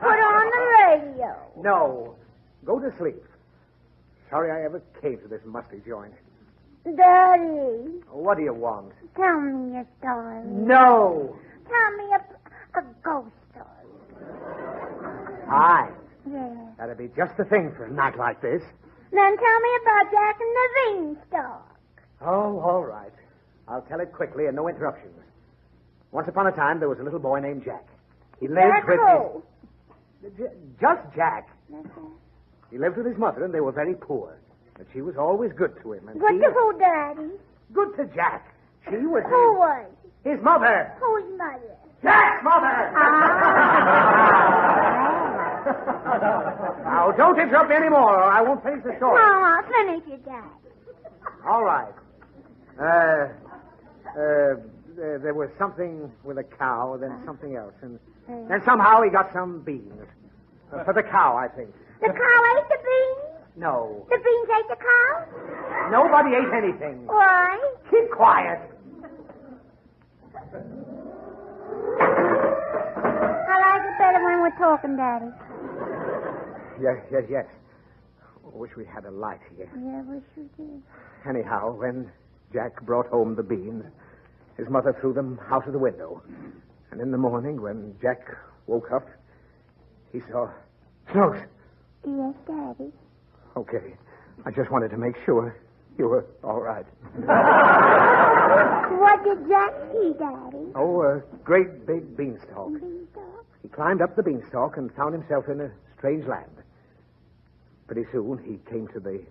put 0.00 0.18
on 0.20 0.50
the 0.50 0.62
radio. 0.86 1.36
No, 1.62 2.14
go 2.64 2.78
to 2.80 2.92
sleep. 2.98 3.22
Sorry 4.30 4.50
I 4.50 4.64
ever 4.64 4.82
came 5.00 5.18
to 5.20 5.28
this 5.28 5.40
musty 5.44 5.80
joint. 5.86 6.14
Daddy, 6.84 8.02
What 8.10 8.36
do 8.36 8.42
you 8.44 8.52
want? 8.52 8.92
tell 9.16 9.40
me 9.40 9.78
a 9.78 9.86
story. 10.00 10.42
No. 10.44 11.36
Tell 11.66 11.96
me 11.96 12.04
a, 12.14 12.78
a 12.78 12.82
ghost 13.02 13.32
story. 13.52 13.86
Aye. 15.50 15.90
Yeah. 16.30 16.54
That'd 16.78 16.98
be 16.98 17.08
just 17.16 17.36
the 17.38 17.44
thing 17.44 17.72
for 17.76 17.84
a 17.86 17.90
night 17.90 18.18
like 18.18 18.42
this. 18.42 18.62
Then 19.12 19.36
tell 19.38 19.60
me 19.60 19.70
about 19.82 20.10
Jack 20.12 20.36
and 20.40 20.56
the 20.56 20.68
Beanstalk. 21.14 21.62
Oh, 22.20 22.58
all 22.60 22.84
right. 22.84 23.12
I'll 23.68 23.82
tell 23.82 24.00
it 24.00 24.12
quickly 24.12 24.46
and 24.46 24.56
no 24.56 24.68
interruptions. 24.68 25.14
Once 26.14 26.28
upon 26.28 26.46
a 26.46 26.52
time, 26.52 26.78
there 26.78 26.88
was 26.88 27.00
a 27.00 27.02
little 27.02 27.18
boy 27.18 27.40
named 27.40 27.64
Jack. 27.64 27.84
He 28.38 28.46
lived 28.46 28.86
with 28.86 29.00
his... 30.22 30.46
Just 30.80 31.02
Jack. 31.16 31.48
He 32.70 32.78
lived 32.78 32.96
with 32.96 33.06
his 33.06 33.18
mother, 33.18 33.44
and 33.44 33.52
they 33.52 33.58
were 33.60 33.72
very 33.72 33.96
poor. 33.96 34.38
But 34.78 34.86
she 34.92 35.00
was 35.02 35.16
always 35.18 35.50
good 35.58 35.74
to 35.82 35.92
him. 35.92 36.06
And 36.08 36.20
Good 36.20 36.34
he... 36.34 36.38
to 36.38 36.50
who, 36.52 36.78
Daddy? 36.78 37.30
Good 37.72 37.96
to 37.96 38.04
Jack. 38.14 38.54
She 38.88 38.96
was 38.98 39.24
Who 39.26 39.58
was? 39.58 39.86
his, 40.22 40.34
his 40.36 40.44
mother. 40.44 40.92
Whose 41.00 41.24
mother? 41.36 41.76
Jack's 42.02 42.44
mother! 42.44 42.92
Ah. 42.94 43.90
now, 46.84 47.10
don't 47.16 47.40
interrupt 47.40 47.70
me 47.70 47.76
anymore, 47.76 48.14
or 48.14 48.22
I 48.22 48.40
won't 48.42 48.62
finish 48.62 48.84
the 48.84 48.90
No, 48.92 48.96
story. 48.98 49.20
I'll 49.20 49.62
finish 49.62 50.04
it, 50.12 50.24
Dad. 50.24 50.44
All 51.48 51.64
right. 51.64 51.92
Uh, 52.78 53.28
uh, 54.20 54.56
there, 54.96 55.18
there 55.18 55.34
was 55.34 55.50
something 55.58 56.10
with 56.24 56.38
a 56.38 56.44
cow, 56.44 56.96
then 57.00 57.20
something 57.24 57.56
else, 57.56 57.74
and 57.82 57.98
then 58.48 58.62
somehow 58.64 59.02
he 59.02 59.10
got 59.10 59.32
some 59.32 59.60
beans. 59.62 60.06
Uh, 60.72 60.82
for 60.84 60.94
the 60.94 61.02
cow, 61.02 61.36
I 61.36 61.48
think. 61.48 61.70
The 62.00 62.08
cow 62.08 62.40
ate 62.58 62.68
the 62.68 62.78
beans? 62.82 63.44
No. 63.56 64.06
The 64.10 64.16
beans 64.18 64.48
ate 64.58 64.68
the 64.68 64.76
cow? 64.76 65.90
Nobody 65.90 66.34
ate 66.34 66.52
anything. 66.52 67.06
Why? 67.06 67.58
Keep 67.90 68.10
quiet. 68.10 68.58
I 72.00 73.56
like 73.60 73.82
it 73.82 73.98
better 73.98 74.24
when 74.24 74.40
we're 74.40 74.58
talking, 74.58 74.96
Daddy. 74.96 75.26
Yes, 76.80 76.96
yes, 77.12 77.22
yes. 77.30 77.46
Wish 78.52 78.70
we 78.76 78.84
had 78.84 79.04
a 79.04 79.10
light 79.10 79.40
here. 79.56 79.68
Yeah, 79.76 80.02
wish 80.02 80.22
you 80.36 80.48
did. 80.56 80.82
Anyhow, 81.28 81.72
when 81.74 82.10
Jack 82.52 82.80
brought 82.82 83.06
home 83.08 83.34
the 83.34 83.42
beans, 83.42 83.84
his 84.56 84.68
mother 84.68 84.96
threw 85.00 85.12
them 85.12 85.38
out 85.50 85.66
of 85.66 85.72
the 85.72 85.78
window. 85.78 86.22
And 86.90 87.00
in 87.00 87.10
the 87.10 87.18
morning, 87.18 87.60
when 87.60 87.94
Jack 88.00 88.20
woke 88.66 88.90
up, 88.92 89.08
he 90.12 90.20
saw 90.30 90.48
Snooks. 91.12 91.40
Yes, 92.06 92.34
Daddy. 92.46 92.92
Okay. 93.56 93.94
I 94.44 94.50
just 94.50 94.70
wanted 94.70 94.90
to 94.90 94.96
make 94.96 95.16
sure 95.24 95.56
you 95.98 96.08
were 96.08 96.26
all 96.42 96.60
right. 96.60 96.86
What 99.04 99.24
did 99.24 99.48
Jack 99.48 99.72
see, 99.92 100.12
Daddy? 100.18 100.72
Oh, 100.74 101.02
a 101.02 101.22
great 101.44 101.86
big 101.86 102.16
beanstalk. 102.16 102.72
Beanstalk? 102.80 103.44
He 103.62 103.68
climbed 103.68 104.02
up 104.02 104.16
the 104.16 104.22
beanstalk 104.22 104.76
and 104.76 104.92
found 104.94 105.14
himself 105.14 105.48
in 105.48 105.60
a 105.60 105.70
strange 105.98 106.26
land. 106.26 106.50
Pretty 107.86 108.04
soon, 108.12 108.38
he 108.44 108.58
came 108.70 108.88
to 108.88 109.00
the 109.00 109.22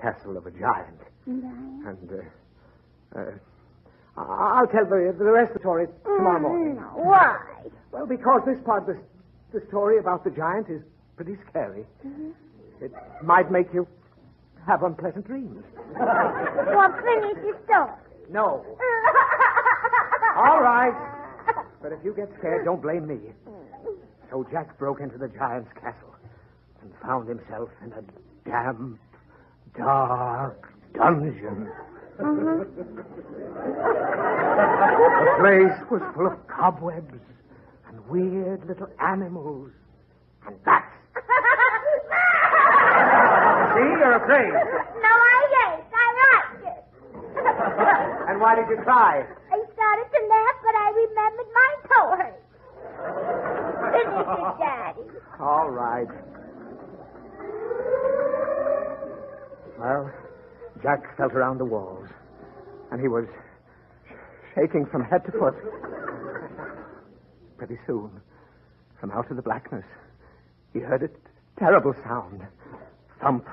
castle 0.00 0.36
of 0.36 0.46
a 0.46 0.50
giant. 0.50 1.00
Lion. 1.26 1.82
And, 1.86 2.10
uh, 2.12 3.18
uh, 3.18 3.32
I'll 4.18 4.66
tell 4.66 4.84
the, 4.84 5.14
the 5.16 5.24
rest 5.30 5.50
of 5.50 5.54
the 5.54 5.60
story 5.60 5.86
tomorrow 6.04 6.40
morning. 6.40 6.76
Mm, 6.76 7.04
Why? 7.04 7.38
Well, 7.92 8.06
because 8.06 8.42
this 8.46 8.58
part 8.64 8.88
of 8.88 8.96
the, 8.96 9.58
the 9.58 9.64
story 9.68 9.98
about 9.98 10.24
the 10.24 10.30
giant 10.30 10.68
is 10.68 10.82
pretty 11.16 11.36
scary. 11.50 11.84
Mm-hmm. 12.06 12.30
It 12.84 12.92
might 13.22 13.50
make 13.50 13.72
you 13.72 13.86
have 14.66 14.82
unpleasant 14.82 15.26
dreams. 15.26 15.64
Well, 15.98 16.92
finish 17.02 17.36
the 17.42 17.56
story. 17.64 17.90
No. 18.30 18.64
All 20.36 20.60
right. 20.60 20.92
But 21.82 21.92
if 21.92 21.98
you 22.04 22.12
get 22.14 22.28
scared, 22.38 22.64
don't 22.64 22.82
blame 22.82 23.06
me. 23.06 23.18
So 24.30 24.46
Jack 24.52 24.78
broke 24.78 25.00
into 25.00 25.16
the 25.18 25.28
giant's 25.28 25.72
castle 25.72 26.14
and 26.82 26.92
found 27.02 27.28
himself 27.28 27.70
in 27.84 27.92
a 27.94 28.02
damp, 28.48 28.98
dark 29.76 30.72
dungeon. 30.94 31.70
Uh-huh. 32.18 32.64
The 35.18 35.34
place 35.38 35.78
was 35.90 36.02
full 36.14 36.26
of 36.26 36.46
cobwebs 36.48 37.14
and 37.88 38.06
weird 38.08 38.66
little 38.66 38.88
animals 39.00 39.70
and 40.46 40.62
bats. 40.64 40.92
See, 43.74 43.86
you're 43.86 44.16
afraid. 44.18 44.52
No, 44.52 45.12
I 45.14 45.40
ain't. 45.68 45.84
I 45.94 46.06
liked 46.24 46.64
it. 46.66 46.82
And 48.28 48.40
why 48.42 48.54
did 48.56 48.68
you 48.68 48.76
cry? 48.82 49.24
I 49.50 49.56
started 49.72 50.08
to 50.12 50.20
laugh, 50.28 50.56
but 50.62 50.74
I 50.74 50.90
remembered 50.90 51.50
my 51.54 51.70
toe 51.88 52.10
hurt. 52.18 52.42
Finish 53.92 54.26
it, 54.38 54.58
Daddy. 54.58 55.06
All 55.40 55.70
right. 55.70 56.08
Well, 59.78 60.10
Jack 60.82 61.16
felt 61.16 61.32
around 61.32 61.58
the 61.58 61.64
walls, 61.64 62.08
and 62.92 63.00
he 63.00 63.08
was 63.08 63.24
shaking 64.54 64.86
from 64.86 65.02
head 65.02 65.24
to 65.26 65.32
foot. 65.32 65.54
Pretty 67.56 67.78
soon, 67.86 68.10
from 69.00 69.10
out 69.10 69.28
of 69.30 69.36
the 69.36 69.42
blackness, 69.42 69.84
he 70.72 70.78
heard 70.78 71.02
a 71.02 71.08
terrible 71.58 71.94
sound. 72.04 72.46
Thump, 73.20 73.46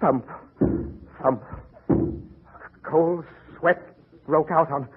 thump, 0.00 0.26
thump. 1.20 1.42
Cold 2.84 3.24
sweat 3.58 3.82
broke 4.26 4.50
out 4.50 4.70
on 4.70 4.88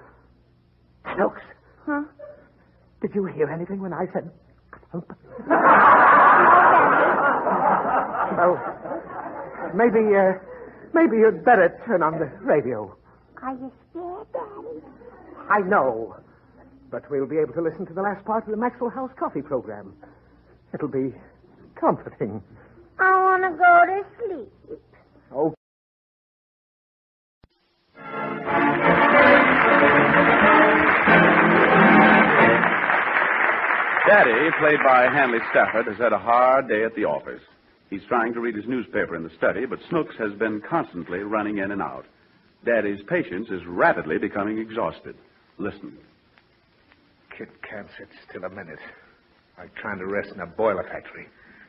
Snooks. 1.16 1.42
Huh? 1.86 2.04
Did 3.02 3.16
you 3.16 3.26
hear 3.26 3.50
anything 3.50 3.82
when 3.82 3.94
I 3.94 4.06
said 4.14 4.32
thump? 4.92 5.18
well, 8.38 8.58
maybe, 9.74 10.16
uh, 10.16 10.34
maybe 10.94 11.18
you'd 11.18 11.44
better 11.44 11.80
turn 11.86 12.02
on 12.03 12.20
the 12.20 12.26
radio. 12.44 12.95
Are 13.41 13.53
you 13.53 13.72
scared, 13.90 14.28
Daddy? 14.34 14.84
I 15.49 15.60
know, 15.60 16.15
but 16.91 17.10
we'll 17.10 17.28
be 17.28 17.38
able 17.38 17.53
to 17.53 17.61
listen 17.61 17.86
to 17.88 17.94
the 17.94 18.02
last 18.02 18.24
part 18.26 18.45
of 18.45 18.52
the 18.52 18.57
Maxwell 18.57 18.90
House 18.90 19.11
coffee 19.20 19.41
program. 19.41 19.94
It'll 20.74 20.88
be 20.88 21.14
comforting. 21.80 22.41
I 22.99 23.11
want 23.24 23.44
to 23.44 23.49
go 23.57 23.86
to 23.88 24.03
sleep. 24.70 24.80
Oh, 25.36 25.53
Daddy, 34.07 34.52
played 34.60 34.80
by 34.86 35.03
Hanley 35.11 35.40
Stafford, 35.49 35.88
has 35.88 35.98
had 35.98 36.14
a 36.14 36.20
hard 36.20 36.68
day 36.68 36.84
at 36.84 36.94
the 36.95 37.06
office. 37.06 37.41
He's 37.94 38.02
trying 38.07 38.34
to 38.34 38.40
read 38.40 38.56
his 38.56 38.65
newspaper 38.68 39.15
in 39.15 39.22
the 39.22 39.30
study, 39.38 39.68
but 39.68 39.78
Snooks 39.88 40.15
has 40.18 40.34
been 40.34 40.61
constantly 40.68 41.20
running 41.20 41.60
in 41.60 41.70
and 41.70 41.80
out. 41.80 42.06
Daddy's 42.65 43.03
patience 43.07 43.49
is 43.52 43.61
rapidly 43.68 44.18
becoming 44.18 44.57
exhausted. 44.57 45.15
Listen. 45.60 45.95
Kid 47.38 47.49
can't 47.61 47.86
sit 47.95 48.07
still 48.28 48.45
a 48.45 48.49
minute. 48.49 48.80
Like 49.60 49.76
trying 49.76 49.99
to 49.99 50.07
rest 50.07 50.32
in 50.34 50.40
a 50.41 50.48
boiler 50.48 50.82
factory. 50.82 51.28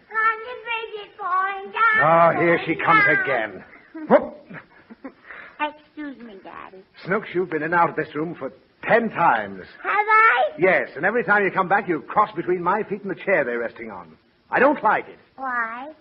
London 0.08 0.58
Bridge 0.64 1.06
is 1.06 1.12
falling 1.18 1.72
down. 1.72 2.36
Oh, 2.38 2.40
here 2.40 2.58
she 2.64 2.74
comes 2.74 3.04
again. 3.22 3.64
Whoop. 4.08 5.12
Excuse 5.60 6.16
me, 6.24 6.36
Daddy. 6.42 6.82
Snooks, 7.04 7.28
you've 7.34 7.50
been 7.50 7.58
in 7.58 7.64
and 7.64 7.74
out 7.74 7.90
of 7.90 7.96
this 7.96 8.14
room 8.14 8.34
for 8.34 8.50
ten 8.82 9.10
times. 9.10 9.60
Have 9.82 9.92
I? 9.92 10.44
Yes, 10.58 10.88
and 10.96 11.04
every 11.04 11.22
time 11.22 11.44
you 11.44 11.50
come 11.50 11.68
back, 11.68 11.86
you 11.86 12.00
cross 12.00 12.34
between 12.34 12.62
my 12.62 12.82
feet 12.82 13.02
and 13.02 13.10
the 13.10 13.14
chair 13.26 13.44
they're 13.44 13.58
resting 13.58 13.90
on. 13.90 14.16
I 14.50 14.58
don't 14.60 14.82
like 14.82 15.06
it, 15.08 15.18
Why? 15.36 15.92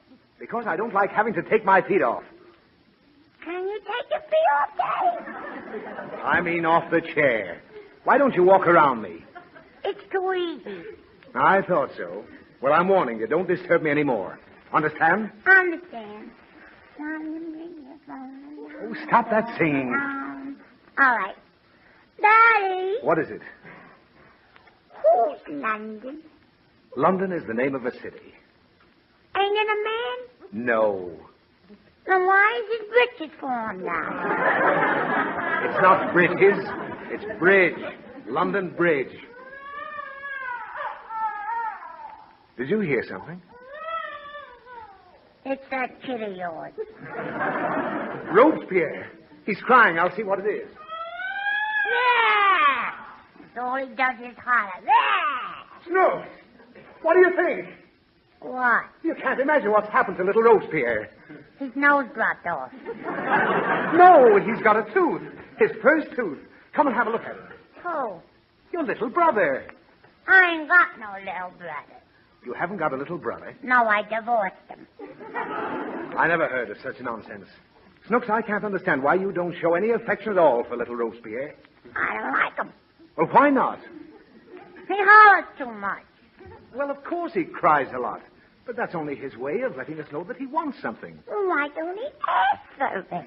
Because 0.44 0.66
I 0.68 0.76
don't 0.76 0.94
like 0.94 1.10
having 1.10 1.34
to 1.36 1.42
take 1.42 1.64
my 1.64 1.82
feet 1.82 2.02
off. 2.02 2.24
Can 3.46 3.64
you 3.64 3.80
take 3.80 4.10
your 4.12 4.20
feet 4.20 4.50
off, 4.60 4.70
Daddy? 4.78 6.22
I 6.22 6.42
mean 6.42 6.66
off 6.66 6.92
the 6.92 7.00
chair. 7.00 7.62
Why 8.04 8.18
don't 8.18 8.36
you 8.36 8.44
walk 8.44 8.68
around 8.68 9.02
me? 9.02 9.24
It's 9.86 10.02
too 10.12 10.34
easy. 10.34 10.82
I 11.34 11.62
thought 11.62 11.92
so. 11.96 12.26
Well, 12.60 12.74
I'm 12.74 12.90
warning 12.90 13.20
you. 13.20 13.28
Don't 13.28 13.48
disturb 13.48 13.84
me 13.84 13.90
anymore. 13.90 14.38
Understand? 14.74 15.32
Understand. 15.48 16.32
London 17.00 17.52
Bridge 17.54 17.96
is 17.96 18.02
falling 18.06 18.68
down. 18.68 18.96
Oh, 18.98 19.08
stop 19.08 19.30
that 19.30 19.58
singing. 19.58 19.94
Um, 19.94 20.58
all 21.00 21.16
right. 21.18 21.36
Daddy, 22.22 22.98
What 23.02 23.18
is 23.18 23.30
it? 23.30 23.42
who's 24.92 25.40
London? 25.62 26.20
London 26.98 27.32
is 27.32 27.46
the 27.48 27.54
name 27.54 27.76
of 27.76 27.86
a 27.86 27.92
city. 27.92 28.34
Ain't 29.36 29.58
it 29.58 29.68
a 29.68 29.84
man? 29.84 30.18
No. 30.54 31.12
Then 32.06 32.26
why 32.28 32.62
is 32.62 32.80
his 32.80 32.88
britches 32.90 33.36
falling 33.42 33.84
down? 33.84 34.14
It's 35.66 35.82
not 35.82 36.14
bridges. 36.14 36.64
It's 37.10 37.40
bridge. 37.40 37.78
London 38.28 38.70
Bridge. 38.70 39.12
Did 42.58 42.70
you 42.70 42.82
hear 42.82 43.04
something? 43.10 43.42
It's 45.46 45.64
that 45.72 46.02
kid 46.04 46.22
of 46.22 46.38
yours. 46.38 46.74
Robespierre. 48.32 49.10
He's 49.46 49.60
crying. 49.60 49.98
I'll 50.00 50.16
see 50.16 50.24
what 50.24 50.40
it 50.40 50.48
is. 50.48 50.70
Yeah! 53.56 53.62
All 53.62 53.76
he 53.76 53.88
does 53.96 54.16
is 54.22 54.38
holler. 54.38 54.72
Yeah! 54.86 55.88
Snow. 55.88 56.24
What 57.02 57.16
do 57.16 57.20
you 57.20 57.36
think? 57.36 57.83
What? 58.44 58.84
You 59.04 59.16
can't 59.16 59.40
imagine 59.40 59.72
what's 59.72 59.90
happened 59.90 60.18
to 60.18 60.24
little 60.24 60.42
Robespierre. 60.44 61.10
His 61.60 61.72
nose 61.76 62.06
dropped 62.14 62.46
off. 62.46 62.72
No, 63.96 64.38
he's 64.46 64.62
got 64.64 64.76
a 64.78 64.94
tooth. 64.94 65.22
His 65.60 65.72
first 65.82 66.08
tooth. 66.16 66.40
Come 66.76 66.88
and 66.88 66.96
have 66.96 67.08
a 67.08 67.10
look 67.10 67.22
at 67.24 67.32
it. 67.36 67.42
Oh, 67.86 68.22
Your 68.72 68.84
little 68.84 69.10
brother. 69.10 69.66
I 70.28 70.54
ain't 70.56 70.68
got 70.68 71.00
no 71.00 71.08
little 71.20 71.52
brother. 71.58 72.02
You 72.46 72.54
haven't 72.54 72.78
got 72.78 72.92
a 72.94 72.98
little 72.98 73.18
brother? 73.18 73.56
No, 73.64 73.86
I 73.88 74.02
divorced 74.04 74.56
him. 74.68 74.86
I 76.18 76.28
never 76.28 76.48
heard 76.48 76.70
of 76.70 76.78
such 76.84 77.00
nonsense. 77.02 77.48
Snooks, 78.08 78.28
I 78.30 78.42
can't 78.42 78.66
understand 78.66 79.02
why 79.02 79.16
you 79.16 79.32
don't 79.32 79.56
show 79.62 79.76
any 79.76 79.92
affection 79.92 80.34
at 80.34 80.38
all 80.38 80.64
for 80.66 80.76
little 80.76 80.96
Robespierre. 80.96 81.56
I 81.96 82.18
don't 82.18 82.34
like 82.34 82.56
him. 82.58 82.70
Well, 83.16 83.28
why 83.32 83.50
not? 83.50 83.80
He 84.88 84.96
hollers 84.98 85.46
too 85.58 85.72
much. 85.72 86.02
Well, 86.76 86.90
of 86.92 87.04
course 87.06 87.34
he 87.34 87.44
cries 87.46 87.88
a 87.96 88.00
lot. 88.00 88.22
But 88.66 88.78
that's 88.78 88.96
only 88.96 89.16
his 89.16 89.36
way 89.36 89.62
of 89.62 89.76
letting 89.76 90.00
us 90.00 90.08
know 90.12 90.24
that 90.24 90.38
he 90.38 90.46
wants 90.46 90.82
something. 90.82 91.20
Why 91.28 91.68
don't 91.76 91.98
he 91.98 92.08
ask 92.30 93.06
for 93.10 93.18
it? 93.18 93.26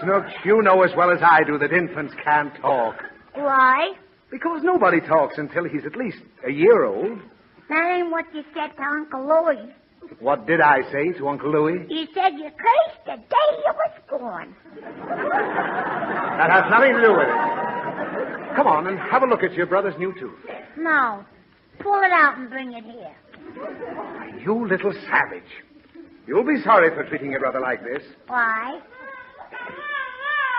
Snooks, 0.00 0.32
you 0.44 0.62
know 0.62 0.82
as 0.82 0.90
well 0.96 1.10
as 1.10 1.18
I 1.22 1.42
do 1.44 1.58
that 1.58 1.72
infants 1.72 2.14
can't 2.22 2.54
talk. 2.56 3.02
Why? 3.34 3.92
Because 4.30 4.62
nobody 4.62 5.00
talks 5.00 5.38
until 5.38 5.64
he's 5.64 5.84
at 5.84 5.96
least 5.96 6.18
a 6.46 6.52
year 6.52 6.84
old. 6.84 7.18
That 7.68 7.96
ain't 7.96 8.10
what 8.10 8.26
you 8.32 8.44
said 8.54 8.76
to 8.76 8.82
Uncle 8.82 9.26
Louis. 9.26 9.72
What 10.20 10.46
did 10.46 10.60
I 10.60 10.82
say 10.92 11.12
to 11.18 11.28
Uncle 11.28 11.50
Louis? 11.50 11.84
You 11.88 12.06
said 12.14 12.34
you 12.34 12.50
cursed 12.50 13.04
the 13.06 13.16
day 13.16 13.48
you 13.64 13.72
was 13.72 13.92
born. 14.08 14.54
That 16.38 16.50
has 16.50 16.70
nothing 16.70 16.94
to 16.94 17.00
do 17.02 17.12
with 17.12 17.28
it. 17.28 18.56
Come 18.56 18.66
on 18.66 18.86
and 18.86 18.98
have 18.98 19.22
a 19.22 19.26
look 19.26 19.42
at 19.42 19.52
your 19.54 19.66
brother's 19.66 19.98
new 19.98 20.14
tooth. 20.18 20.38
No. 20.78 21.24
Pull 21.80 22.00
it 22.02 22.12
out 22.12 22.38
and 22.38 22.48
bring 22.48 22.72
it 22.72 22.84
here. 22.84 23.14
You 24.42 24.66
little 24.68 24.92
savage. 25.08 25.50
You'll 26.26 26.44
be 26.46 26.60
sorry 26.62 26.90
for 26.94 27.04
treating 27.08 27.30
your 27.30 27.40
brother 27.40 27.60
like 27.60 27.82
this. 27.82 28.02
Why? 28.26 28.80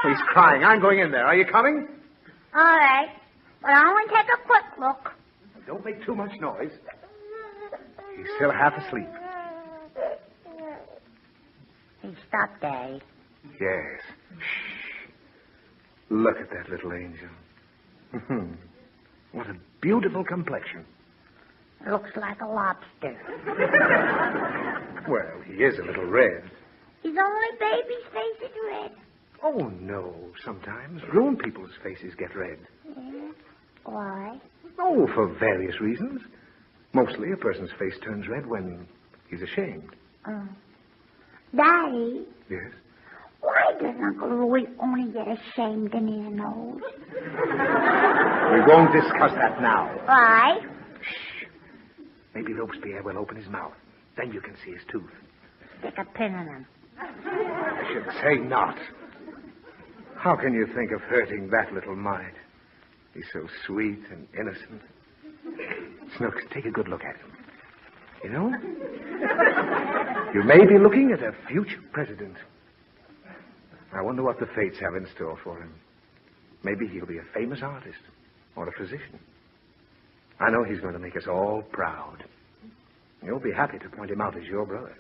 He's 0.04 0.18
crying. 0.28 0.64
I'm 0.64 0.80
going 0.82 1.00
in 1.00 1.12
there. 1.12 1.26
Are 1.26 1.36
you 1.36 1.46
coming? 1.46 1.88
All 2.56 2.62
right. 2.64 3.10
But 3.62 3.72
I 3.72 3.88
only 3.90 4.04
take 4.08 4.26
a 4.34 4.46
quick 4.46 4.64
look. 4.80 5.12
Don't 5.68 5.84
make 5.86 6.04
too 6.06 6.16
much 6.16 6.32
noise. 6.40 6.72
He's 8.18 8.26
still 8.38 8.52
half 8.52 8.74
asleep. 8.78 9.08
He 12.02 12.16
stopped, 12.28 12.62
Daddy. 12.62 13.02
Yes. 13.60 14.02
Shh. 14.40 15.10
Look 16.10 16.38
at 16.38 16.50
that 16.50 16.70
little 16.70 16.94
angel. 16.94 17.30
Mhm. 18.14 18.56
what 19.34 19.48
a 19.48 19.56
beautiful 19.82 20.24
complexion. 20.24 20.86
Looks 21.88 22.10
like 22.18 22.42
a 22.42 22.48
lobster. 22.48 23.18
Well, 25.08 25.42
he 25.46 25.64
is 25.64 25.80
a 25.80 25.84
little 25.84 26.06
red. 26.06 26.44
His 27.04 27.16
only 27.18 27.48
baby's 27.60 28.06
face 28.14 28.50
is 28.50 28.56
red. 28.70 28.92
Oh, 29.42 29.72
no. 29.80 30.14
Sometimes 30.44 31.02
grown 31.10 31.38
people's 31.38 31.72
faces 31.82 32.14
get 32.18 32.36
red. 32.36 32.60
Yeah. 32.86 33.32
Why? 33.86 34.38
Oh, 34.78 35.08
for 35.16 35.28
various 35.40 35.80
reasons. 35.80 36.22
Mostly 36.94 37.32
a 37.32 37.38
person's 37.38 37.72
face 37.80 37.96
turns 38.04 38.28
red 38.28 38.46
when 38.46 38.86
he's 39.30 39.42
ashamed. 39.42 39.96
Oh. 40.28 40.44
Daddy, 41.56 42.26
Yes? 42.50 42.72
why 43.42 43.74
does 43.82 43.96
Uncle 44.04 44.30
Louis 44.30 44.68
only 44.80 45.12
get 45.12 45.28
ashamed 45.28 45.94
in 45.96 46.08
his 46.08 46.34
nose? 46.34 46.82
We 48.54 48.62
won't 48.68 48.92
discuss 48.94 49.32
that 49.36 49.60
now. 49.62 49.90
Why? 50.06 50.60
Maybe 52.36 52.54
Robespierre 52.54 53.04
will 53.04 53.18
open 53.18 53.38
his 53.38 53.48
mouth. 53.48 53.74
Then 54.18 54.32
you 54.32 54.42
can 54.42 54.56
see 54.64 54.72
his 54.72 54.82
tooth. 54.92 55.12
Stick 55.80 55.96
a 55.98 56.06
pin 56.18 56.34
in 56.34 56.48
him. 56.48 56.66
I 57.00 57.94
should 57.94 58.06
say 58.22 58.36
not. 58.38 58.78
How 60.18 60.36
can 60.36 60.54
you 60.54 60.68
think 60.76 60.92
of 60.92 61.02
hurting 61.02 61.50
that 61.50 61.74
little 61.74 61.96
mind? 61.96 62.34
He's 63.14 63.26
so 63.32 63.48
sweet 63.66 64.00
and 64.12 64.28
innocent. 64.38 64.82
Snooks, 66.18 66.44
take 66.54 66.66
a 66.66 66.72
good 66.72 66.88
look 66.88 67.04
at 67.04 67.16
him. 67.16 67.32
You 68.24 68.30
know, 68.32 68.54
you 70.34 70.44
may 70.44 70.66
be 70.66 70.78
looking 70.78 71.12
at 71.14 71.24
a 71.24 71.34
future 71.48 71.82
president. 71.94 72.36
I 73.94 74.02
wonder 74.02 74.22
what 74.24 74.40
the 74.40 74.46
fates 74.48 74.78
have 74.80 74.96
in 74.96 75.08
store 75.16 75.38
for 75.44 75.58
him. 75.60 75.74
Maybe 76.64 76.86
he'll 76.88 77.06
be 77.06 77.18
a 77.18 77.24
famous 77.34 77.60
artist 77.64 78.00
or 78.56 78.68
a 78.68 78.74
physician. 78.74 79.20
I 80.40 80.50
know 80.50 80.64
he's 80.64 80.80
going 80.80 80.94
to 80.94 81.00
make 81.00 81.18
us 81.18 81.28
all 81.28 81.62
proud. 81.72 82.24
You'll 83.24 83.40
be 83.40 83.52
happy 83.52 83.78
to 83.80 83.90
point 83.90 84.12
him 84.12 84.22
out 84.22 84.38
as 84.38 84.44
your 84.46 84.66
brother. 84.66 84.98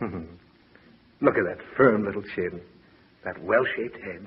Look 0.00 1.36
at 1.36 1.44
that 1.44 1.58
firm 1.76 2.04
little 2.04 2.22
chin, 2.34 2.60
that 3.24 3.40
well 3.42 3.64
shaped 3.76 3.96
head. 4.02 4.26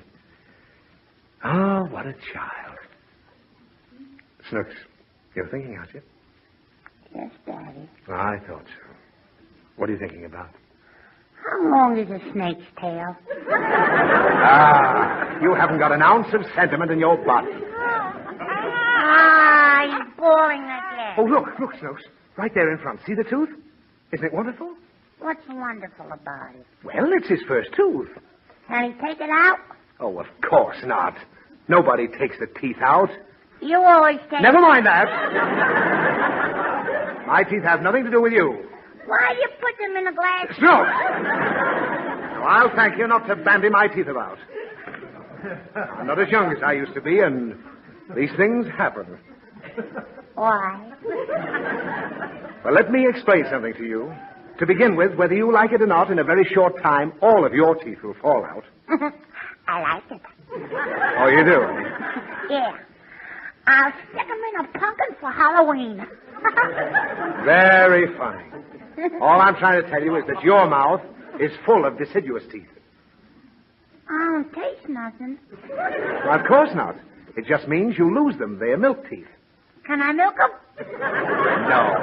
Ah, 1.42 1.82
what 1.90 2.06
a 2.06 2.14
child. 2.32 2.78
Snooks, 4.48 4.74
you're 5.34 5.48
thinking, 5.48 5.76
aren't 5.76 5.92
you? 5.94 6.02
Yes, 7.14 7.30
Daddy. 7.44 7.88
I 8.08 8.38
thought 8.46 8.64
so. 8.64 8.94
What 9.76 9.90
are 9.90 9.92
you 9.92 9.98
thinking 9.98 10.24
about? 10.24 10.50
How 11.44 11.70
long 11.70 11.98
is 11.98 12.08
a 12.10 12.18
snake's 12.32 12.64
tail? 12.80 13.16
Ah, 14.48 15.38
you 15.42 15.54
haven't 15.54 15.78
got 15.78 15.92
an 15.92 16.02
ounce 16.02 16.28
of 16.32 16.40
sentiment 16.54 16.90
in 16.90 16.98
your 16.98 17.16
body. 17.24 17.50
Again. 20.32 21.14
Oh, 21.18 21.24
look, 21.24 21.46
look, 21.60 21.74
Snooks. 21.78 22.02
Right 22.36 22.52
there 22.54 22.70
in 22.72 22.78
front. 22.78 23.00
See 23.06 23.14
the 23.14 23.24
tooth? 23.24 23.50
Isn't 24.12 24.26
it 24.26 24.32
wonderful? 24.32 24.74
What's 25.20 25.46
wonderful 25.48 26.06
about 26.12 26.54
it? 26.54 26.66
Well, 26.84 27.10
it's 27.12 27.28
his 27.28 27.40
first 27.48 27.70
tooth. 27.74 28.08
Can 28.68 28.92
he 28.92 29.00
take 29.00 29.20
it 29.20 29.30
out? 29.30 29.58
Oh, 30.00 30.18
of 30.18 30.26
course 30.48 30.76
not. 30.84 31.16
Nobody 31.68 32.06
takes 32.08 32.38
the 32.38 32.46
teeth 32.60 32.76
out. 32.80 33.08
You 33.60 33.80
always 33.80 34.18
take 34.30 34.42
Never 34.42 34.60
mind 34.60 34.84
that. 34.86 35.06
My 37.26 37.42
teeth 37.42 37.62
have 37.62 37.80
nothing 37.82 38.04
to 38.04 38.10
do 38.10 38.20
with 38.20 38.32
you. 38.32 38.68
Why 39.06 39.32
do 39.34 39.38
you 39.40 39.48
put 39.60 39.78
them 39.80 39.96
in 39.96 40.06
a 40.08 40.12
glass? 40.12 40.46
Snooks! 40.58 40.90
Now, 42.36 42.44
I'll 42.46 42.74
thank 42.76 42.98
you 42.98 43.06
not 43.08 43.26
to 43.28 43.36
bandy 43.36 43.68
my 43.70 43.88
teeth 43.88 44.08
about. 44.08 44.38
I'm 45.74 46.06
not 46.06 46.20
as 46.20 46.28
young 46.28 46.52
as 46.52 46.62
I 46.62 46.72
used 46.72 46.92
to 46.94 47.00
be, 47.00 47.20
and 47.20 47.56
these 48.14 48.30
things 48.36 48.66
happen. 48.76 49.18
Why? 50.34 50.92
Well, 52.64 52.74
let 52.74 52.90
me 52.90 53.06
explain 53.08 53.44
something 53.50 53.74
to 53.74 53.84
you. 53.84 54.12
To 54.58 54.66
begin 54.66 54.96
with, 54.96 55.14
whether 55.14 55.34
you 55.34 55.52
like 55.52 55.72
it 55.72 55.82
or 55.82 55.86
not, 55.86 56.10
in 56.10 56.18
a 56.18 56.24
very 56.24 56.44
short 56.44 56.82
time, 56.82 57.12
all 57.20 57.44
of 57.44 57.52
your 57.52 57.74
teeth 57.74 58.02
will 58.02 58.14
fall 58.14 58.44
out. 58.44 58.64
I 59.68 59.80
like 59.80 60.02
it. 60.10 60.20
Oh, 61.18 61.28
you 61.28 61.44
do? 61.44 61.60
Yeah. 62.54 62.76
I'll 63.66 63.92
stick 64.10 64.26
them 64.28 64.40
in 64.54 64.60
a 64.64 64.78
pumpkin 64.78 65.16
for 65.20 65.30
Halloween. 65.30 66.06
Very 67.44 68.16
funny. 68.16 68.44
All 69.20 69.40
I'm 69.40 69.56
trying 69.56 69.82
to 69.82 69.90
tell 69.90 70.02
you 70.02 70.16
is 70.16 70.24
that 70.28 70.42
your 70.42 70.68
mouth 70.68 71.00
is 71.40 71.50
full 71.66 71.84
of 71.84 71.98
deciduous 71.98 72.44
teeth. 72.50 72.68
I 74.08 74.12
don't 74.12 74.52
taste 74.54 74.88
nothing. 74.88 75.38
Well, 75.68 76.38
of 76.40 76.46
course 76.46 76.70
not. 76.74 76.96
It 77.36 77.46
just 77.46 77.66
means 77.68 77.98
you 77.98 78.14
lose 78.14 78.38
them. 78.38 78.58
They're 78.58 78.78
milk 78.78 79.08
teeth. 79.10 79.26
Can 79.86 80.02
I 80.02 80.12
milk 80.12 80.34
them? 80.36 80.50
No. 81.68 81.96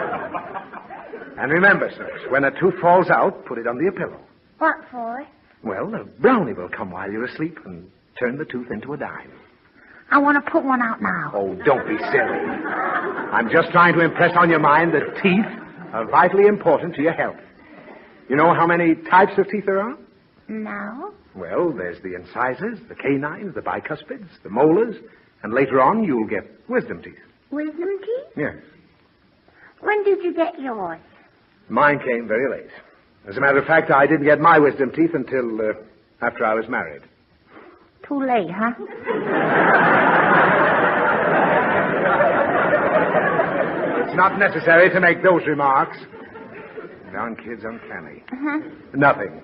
And 1.38 1.52
remember, 1.52 1.92
sirs, 1.96 2.22
when 2.30 2.44
a 2.44 2.52
tooth 2.60 2.76
falls 2.80 3.10
out, 3.10 3.46
put 3.46 3.58
it 3.58 3.68
under 3.68 3.84
your 3.84 3.92
pillow. 3.92 4.20
What 4.60 4.78
for? 4.92 5.26
Well, 5.64 5.94
a 5.96 6.04
brownie 6.04 6.54
will 6.54 6.70
come 6.70 6.92
while 6.92 7.12
you're 7.12 7.26
asleep 7.26 7.58
and 7.66 7.90
turn 8.20 8.38
the 8.38 8.46
tooth 8.46 8.72
into 8.72 8.94
a 8.94 8.98
dime. 8.98 9.32
I 10.12 10.20
want 10.20 10.44
to 10.44 10.52
put 10.52 10.64
one 10.64 10.82
out 10.82 11.02
now. 11.02 11.32
Oh, 11.34 11.56
don't 11.66 11.88
be 11.88 11.98
silly. 11.98 12.40
I'm 13.34 13.50
just 13.50 13.72
trying 13.72 13.94
to 13.96 14.02
impress 14.02 14.36
on 14.38 14.50
your 14.50 14.60
mind 14.60 14.94
that 14.94 15.22
teeth 15.24 15.46
are 15.92 16.06
vitally 16.10 16.46
important 16.46 16.96
to 16.96 17.02
your 17.02 17.14
health. 17.14 17.38
You 18.30 18.36
know 18.36 18.54
how 18.54 18.68
many 18.68 18.96
types 19.10 19.34
of 19.38 19.50
teeth 19.50 19.66
there 19.66 19.82
are? 19.82 19.98
No. 20.48 21.14
Well, 21.36 21.72
there's 21.72 22.02
the 22.04 22.16
incisors, 22.16 22.80
the 22.88 22.96
canines, 22.96 23.56
the 23.56 23.62
bicuspids, 23.62 24.28
the 24.44 24.50
molars, 24.50 24.96
and 25.42 25.54
later 25.54 25.82
on 25.82 26.04
you'll 26.04 26.28
get 26.28 26.44
wisdom 26.70 27.02
teeth. 27.02 27.18
Wisdom 27.54 28.00
teeth? 28.00 28.34
Yes. 28.36 28.56
When 29.80 30.04
did 30.04 30.24
you 30.24 30.34
get 30.34 30.60
yours? 30.60 31.00
Mine 31.70 32.00
came 32.00 32.28
very 32.28 32.50
late. 32.50 32.72
As 33.30 33.38
a 33.38 33.42
matter 33.42 33.60
of 33.60 33.66
fact, 33.66 33.92
I 33.92 34.08
didn't 34.08 34.26
get 34.26 34.40
my 34.40 34.58
wisdom 34.58 34.92
teeth 34.92 35.12
until 35.14 35.62
uh, 35.62 35.74
after 36.22 36.46
I 36.46 36.56
was 36.56 36.66
married. 36.68 37.04
Too 38.08 38.20
late, 38.20 38.50
huh? 38.50 38.72
It's 44.06 44.16
not 44.16 44.38
necessary 44.40 44.90
to 44.90 45.00
make 45.00 45.24
those 45.24 45.42
remarks. 45.48 45.98
Young 47.12 47.36
kid's 47.36 47.64
uncanny. 47.64 48.24
Uh-huh. 48.32 48.60
Nothing. 48.96 49.42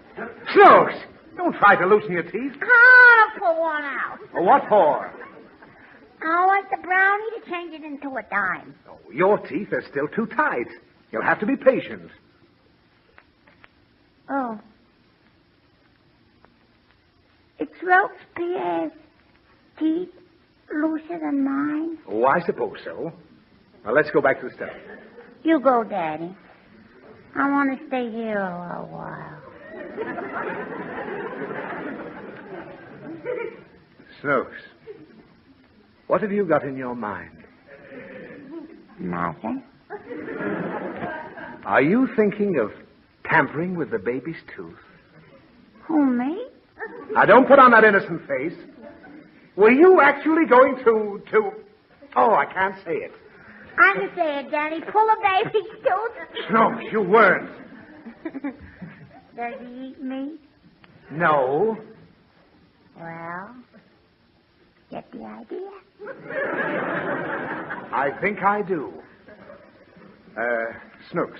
Snooks! 0.54 0.96
Don't 1.38 1.56
try 1.58 1.76
to 1.76 1.86
loosen 1.86 2.12
your 2.12 2.24
teeth. 2.24 2.54
I 2.62 3.30
want 3.30 3.34
to 3.34 3.40
put 3.40 3.60
one 3.60 3.84
out. 3.84 4.20
What 4.34 4.68
for? 4.68 5.14
I 6.22 6.46
want 6.46 6.70
the 6.70 6.78
brownie 6.78 7.40
to 7.40 7.50
change 7.50 7.74
it 7.74 7.84
into 7.84 8.18
a 8.18 8.24
dime. 8.24 8.76
Oh, 8.90 8.98
your 9.12 9.38
teeth 9.38 9.72
are 9.72 9.84
still 9.90 10.08
too 10.08 10.26
tight. 10.28 10.68
You'll 11.12 11.24
have 11.24 11.40
to 11.40 11.46
be 11.46 11.56
patient. 11.56 12.12
Oh. 14.30 14.60
It's 17.58 17.72
Robespierre's 17.84 18.92
teeth 19.78 20.10
looser 20.74 21.20
than 21.20 21.44
mine? 21.44 21.98
Oh, 22.08 22.26
I 22.26 22.42
suppose 22.46 22.78
so. 22.84 23.12
Now, 23.86 23.94
let's 23.94 24.12
go 24.12 24.22
back 24.22 24.42
to 24.42 24.50
the 24.50 24.56
study. 24.56 24.74
You 25.44 25.60
go, 25.60 25.84
Daddy. 25.84 26.36
I 27.36 27.50
want 27.50 27.80
to 27.80 27.88
stay 27.88 28.10
here 28.12 28.40
a 28.40 28.68
little 28.68 28.88
while. 28.88 29.36
Snooks, 34.22 34.58
what 36.10 36.24
have 36.24 36.32
you 36.32 36.44
got 36.44 36.64
in 36.64 36.76
your 36.76 36.96
mind? 36.96 37.38
Nothing. 38.98 39.62
Are 41.64 41.84
you 41.84 42.10
thinking 42.16 42.58
of 42.58 42.72
tampering 43.26 43.78
with 43.78 43.92
the 43.92 44.00
baby's 44.00 44.42
tooth? 44.56 44.74
Who, 45.84 46.04
me? 46.04 46.48
Now, 47.12 47.26
don't 47.26 47.48
put 47.48 47.60
on 47.60 47.70
that 47.72 47.84
innocent 47.84 48.28
face. 48.28 48.56
Were 49.56 49.70
you 49.70 50.02
actually 50.02 50.48
going 50.48 50.78
to, 50.78 51.22
to... 51.30 51.52
Oh, 52.16 52.34
I 52.34 52.46
can't 52.46 52.76
say 52.84 52.96
it. 52.96 53.12
I 53.78 53.94
can 53.94 54.10
say 54.16 54.40
it, 54.40 54.50
Daddy. 54.50 54.82
Pull 54.92 55.08
a 55.10 55.16
baby's 55.22 55.70
tooth. 55.84 56.48
Snooks, 56.50 56.86
you 56.92 57.02
weren't. 57.02 57.52
Does 59.36 59.54
he 59.60 59.90
eat 59.90 60.02
meat? 60.02 60.40
No. 61.12 61.78
Well, 63.00 63.56
get 64.90 65.12
the 65.12 65.24
idea? 65.24 65.70
I 67.92 68.12
think 68.22 68.42
I 68.44 68.62
do. 68.62 68.94
Uh, 70.38 70.66
Snooks, 71.12 71.40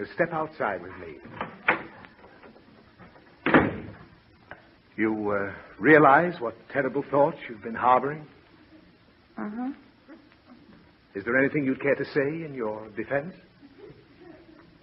uh, 0.00 0.04
step 0.14 0.32
outside 0.32 0.80
with 0.82 0.92
me. 0.98 1.18
You 4.96 5.30
uh, 5.30 5.52
realize 5.78 6.40
what 6.40 6.56
terrible 6.70 7.04
thoughts 7.10 7.38
you've 7.48 7.62
been 7.62 7.74
harboring? 7.74 8.26
Uh-huh. 9.38 9.70
Is 11.14 11.24
there 11.24 11.38
anything 11.38 11.64
you'd 11.64 11.80
care 11.80 11.94
to 11.94 12.04
say 12.04 12.44
in 12.44 12.54
your 12.54 12.88
defense? 12.96 13.34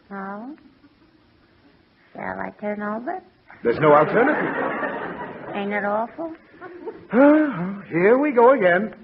No. 0.09 0.55
Shall 2.13 2.39
I 2.39 2.49
turn 2.61 2.81
over? 2.81 3.21
There's 3.63 3.79
no 3.79 3.93
alternative. 3.93 5.55
Ain't 5.55 5.73
it 5.73 5.83
awful? 5.83 6.33
Here 7.11 8.17
we 8.17 8.31
go 8.31 8.53
again. 8.53 8.95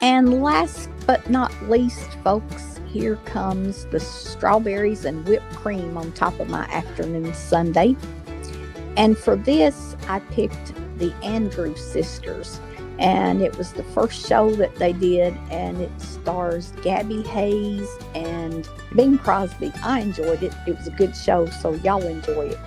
And 0.00 0.42
last 0.42 0.88
but 1.06 1.28
not 1.28 1.52
least, 1.68 2.10
folks, 2.24 2.80
here 2.86 3.16
comes 3.24 3.84
the 3.86 4.00
strawberries 4.00 5.04
and 5.04 5.26
whipped 5.28 5.54
cream 5.54 5.98
on 5.98 6.10
top 6.12 6.40
of 6.40 6.48
my 6.48 6.64
afternoon 6.64 7.34
sundae. 7.34 7.94
And 8.96 9.16
for 9.16 9.36
this, 9.36 9.96
I 10.08 10.20
picked 10.20 10.74
the 10.98 11.12
Andrews 11.22 11.80
Sisters. 11.80 12.60
And 13.02 13.42
it 13.42 13.58
was 13.58 13.72
the 13.72 13.82
first 13.82 14.28
show 14.28 14.52
that 14.52 14.76
they 14.76 14.92
did, 14.92 15.36
and 15.50 15.80
it 15.80 15.90
stars 16.00 16.72
Gabby 16.82 17.22
Hayes 17.22 17.88
and 18.14 18.68
Bing 18.94 19.18
Crosby. 19.18 19.72
I 19.82 19.98
enjoyed 19.98 20.44
it. 20.44 20.54
It 20.68 20.78
was 20.78 20.86
a 20.86 20.92
good 20.92 21.16
show, 21.16 21.46
so 21.46 21.74
y'all 21.74 22.00
enjoy 22.00 22.46
it. 22.46 22.58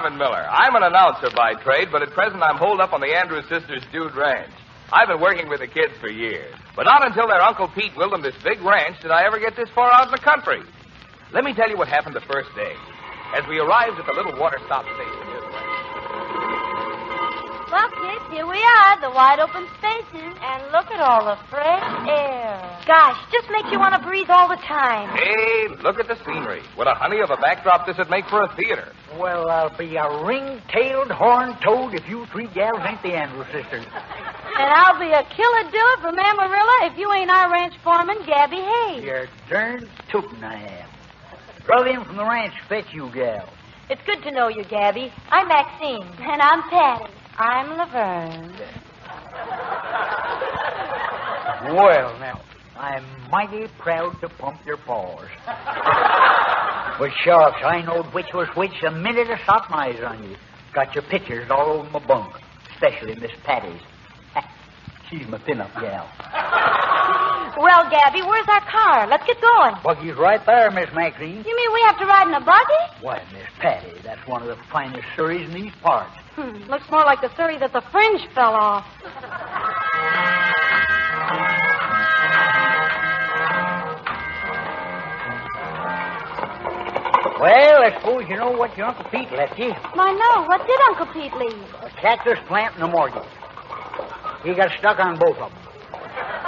Marvin 0.00 0.16
Miller. 0.16 0.48
I'm 0.48 0.72
an 0.76 0.82
announcer 0.82 1.28
by 1.36 1.52
trade, 1.60 1.92
but 1.92 2.00
at 2.00 2.08
present 2.16 2.40
I'm 2.40 2.56
holed 2.56 2.80
up 2.80 2.94
on 2.94 3.04
the 3.04 3.12
Andrews 3.12 3.44
Sisters' 3.52 3.84
Dude 3.92 4.16
Ranch. 4.16 4.48
I've 4.96 5.08
been 5.08 5.20
working 5.20 5.46
with 5.52 5.60
the 5.60 5.68
kids 5.68 5.92
for 6.00 6.08
years, 6.08 6.56
but 6.74 6.84
not 6.84 7.04
until 7.04 7.28
their 7.28 7.42
Uncle 7.42 7.68
Pete 7.68 7.92
willed 7.98 8.16
them 8.16 8.22
this 8.22 8.34
big 8.42 8.64
ranch 8.64 8.96
did 9.02 9.10
I 9.10 9.28
ever 9.28 9.38
get 9.38 9.56
this 9.60 9.68
far 9.74 9.92
out 9.92 10.08
in 10.08 10.12
the 10.12 10.24
country. 10.24 10.64
Let 11.36 11.44
me 11.44 11.52
tell 11.52 11.68
you 11.68 11.76
what 11.76 11.88
happened 11.88 12.16
the 12.16 12.24
first 12.24 12.48
day. 12.56 12.72
As 13.36 13.44
we 13.44 13.60
arrived 13.60 14.00
at 14.00 14.08
the 14.08 14.16
little 14.16 14.40
water 14.40 14.56
stop 14.64 14.88
station 14.88 15.20
near 15.28 15.44
the 15.44 15.52
ranch. 15.52 15.80
Well, 17.68 17.90
kids, 18.00 18.24
here 18.32 18.48
we 18.48 18.56
are, 18.56 19.04
the 19.04 19.12
wide 19.12 19.36
open 19.36 19.68
spaces. 19.84 20.32
And 20.40 20.72
look 20.72 20.88
at 20.88 21.04
all 21.04 21.28
the 21.28 21.36
fresh 21.52 21.84
air. 22.08 22.56
Gosh, 22.88 23.20
just 23.30 23.52
makes 23.52 23.68
you 23.68 23.78
want 23.78 24.00
to 24.00 24.00
breathe 24.00 24.32
all 24.32 24.48
the 24.48 24.58
time. 24.64 25.12
Hey, 25.12 25.68
look 25.84 26.00
at 26.00 26.08
the 26.08 26.16
scenery. 26.24 26.64
What 26.74 26.88
a 26.88 26.96
honey 26.96 27.20
of 27.20 27.28
a 27.28 27.36
backdrop 27.36 27.84
this 27.86 27.98
would 27.98 28.08
make 28.08 28.24
for 28.32 28.42
a 28.42 28.48
theater. 28.56 28.90
Well, 29.20 29.50
I'll 29.50 29.76
be 29.76 29.96
a 29.96 30.24
ring-tailed, 30.24 31.10
horn-toed 31.10 31.92
if 31.92 32.08
you 32.08 32.24
three 32.32 32.46
gals 32.46 32.80
ain't 32.86 33.02
the 33.02 33.12
Andrews 33.12 33.48
sisters. 33.52 33.84
And 33.84 34.72
I'll 34.72 34.98
be 34.98 35.12
a 35.12 35.22
killer 35.24 35.70
do 35.70 35.78
it 35.78 36.00
from 36.00 36.18
Amarillo 36.18 36.90
if 36.90 36.96
you 36.96 37.12
ain't 37.12 37.30
our 37.30 37.52
ranch 37.52 37.74
foreman, 37.84 38.16
Gabby 38.24 38.56
Hayes. 38.56 39.04
You're 39.04 39.28
darn 39.50 39.86
tootin' 40.10 40.42
I 40.42 40.54
am. 40.54 40.88
Drove 41.66 41.86
in 41.86 42.02
from 42.02 42.16
the 42.16 42.24
ranch 42.24 42.54
fetch 42.66 42.94
you 42.94 43.10
gals. 43.10 43.50
It's 43.90 44.00
good 44.06 44.22
to 44.22 44.30
know 44.30 44.48
you, 44.48 44.64
Gabby. 44.64 45.12
I'm 45.30 45.48
Maxine. 45.48 46.06
And 46.20 46.40
I'm 46.40 46.62
Patty. 46.70 47.12
I'm 47.36 47.76
Laverne. 47.76 48.54
Well, 51.76 52.18
now, 52.20 52.40
I'm 52.80 53.04
mighty 53.30 53.66
proud 53.78 54.18
to 54.22 54.28
pump 54.30 54.64
your 54.64 54.78
paws. 54.78 55.28
But 56.98 57.12
shucks, 57.24 57.62
I 57.64 57.80
knowed 57.80 58.12
which 58.12 58.26
was 58.34 58.46
which 58.54 58.72
the 58.82 58.90
minute 58.90 59.28
I 59.30 59.42
stopped 59.44 59.70
my 59.70 59.86
eyes 59.86 60.02
on 60.04 60.22
you. 60.22 60.36
Got 60.74 60.94
your 60.94 61.02
pictures 61.04 61.48
all 61.50 61.70
over 61.80 61.88
my 61.88 62.06
bunk, 62.06 62.34
especially 62.74 63.14
Miss 63.14 63.30
Patty's. 63.42 63.80
She's 65.08 65.26
my 65.28 65.38
pin-up 65.38 65.72
gal. 65.80 66.06
Well, 67.58 67.90
Gabby, 67.90 68.22
where's 68.22 68.46
our 68.48 68.60
car? 68.70 69.08
Let's 69.08 69.26
get 69.26 69.40
going. 69.40 69.74
Buggy's 69.82 70.16
right 70.16 70.40
there, 70.46 70.70
Miss 70.70 70.88
Maxine. 70.94 71.44
You 71.44 71.56
mean 71.56 71.72
we 71.74 71.82
have 71.86 71.98
to 71.98 72.06
ride 72.06 72.28
in 72.28 72.34
a 72.34 72.40
buggy? 72.40 73.02
Why, 73.02 73.22
Miss 73.32 73.42
Patty, 73.58 74.00
that's 74.04 74.24
one 74.28 74.40
of 74.40 74.48
the 74.48 74.56
finest 74.70 75.04
Surreys 75.16 75.46
in 75.46 75.52
these 75.52 75.72
parts. 75.82 76.14
Hmm, 76.36 76.70
looks 76.70 76.88
more 76.90 77.04
like 77.04 77.20
the 77.20 77.34
Surrey 77.36 77.58
that 77.58 77.72
the 77.72 77.82
fringe 77.90 78.22
fell 78.34 78.54
off. 78.54 78.86
Well, 87.40 87.80
I 87.80 87.96
suppose 87.96 88.28
you 88.28 88.36
know 88.36 88.52
what 88.52 88.76
your 88.76 88.92
Uncle 88.92 89.08
Pete 89.08 89.32
left 89.32 89.58
you. 89.58 89.72
Why, 89.96 90.12
no. 90.12 90.44
What 90.44 90.60
did 90.68 90.76
Uncle 90.92 91.08
Pete 91.08 91.32
leave? 91.40 91.64
A 91.80 91.88
cactus 91.96 92.36
plant 92.46 92.74
and 92.76 92.84
a 92.84 92.88
mortgage. 92.92 93.24
He 94.44 94.52
got 94.52 94.68
stuck 94.76 95.00
on 95.00 95.16
both 95.16 95.40
of 95.40 95.48
them. 95.48 95.60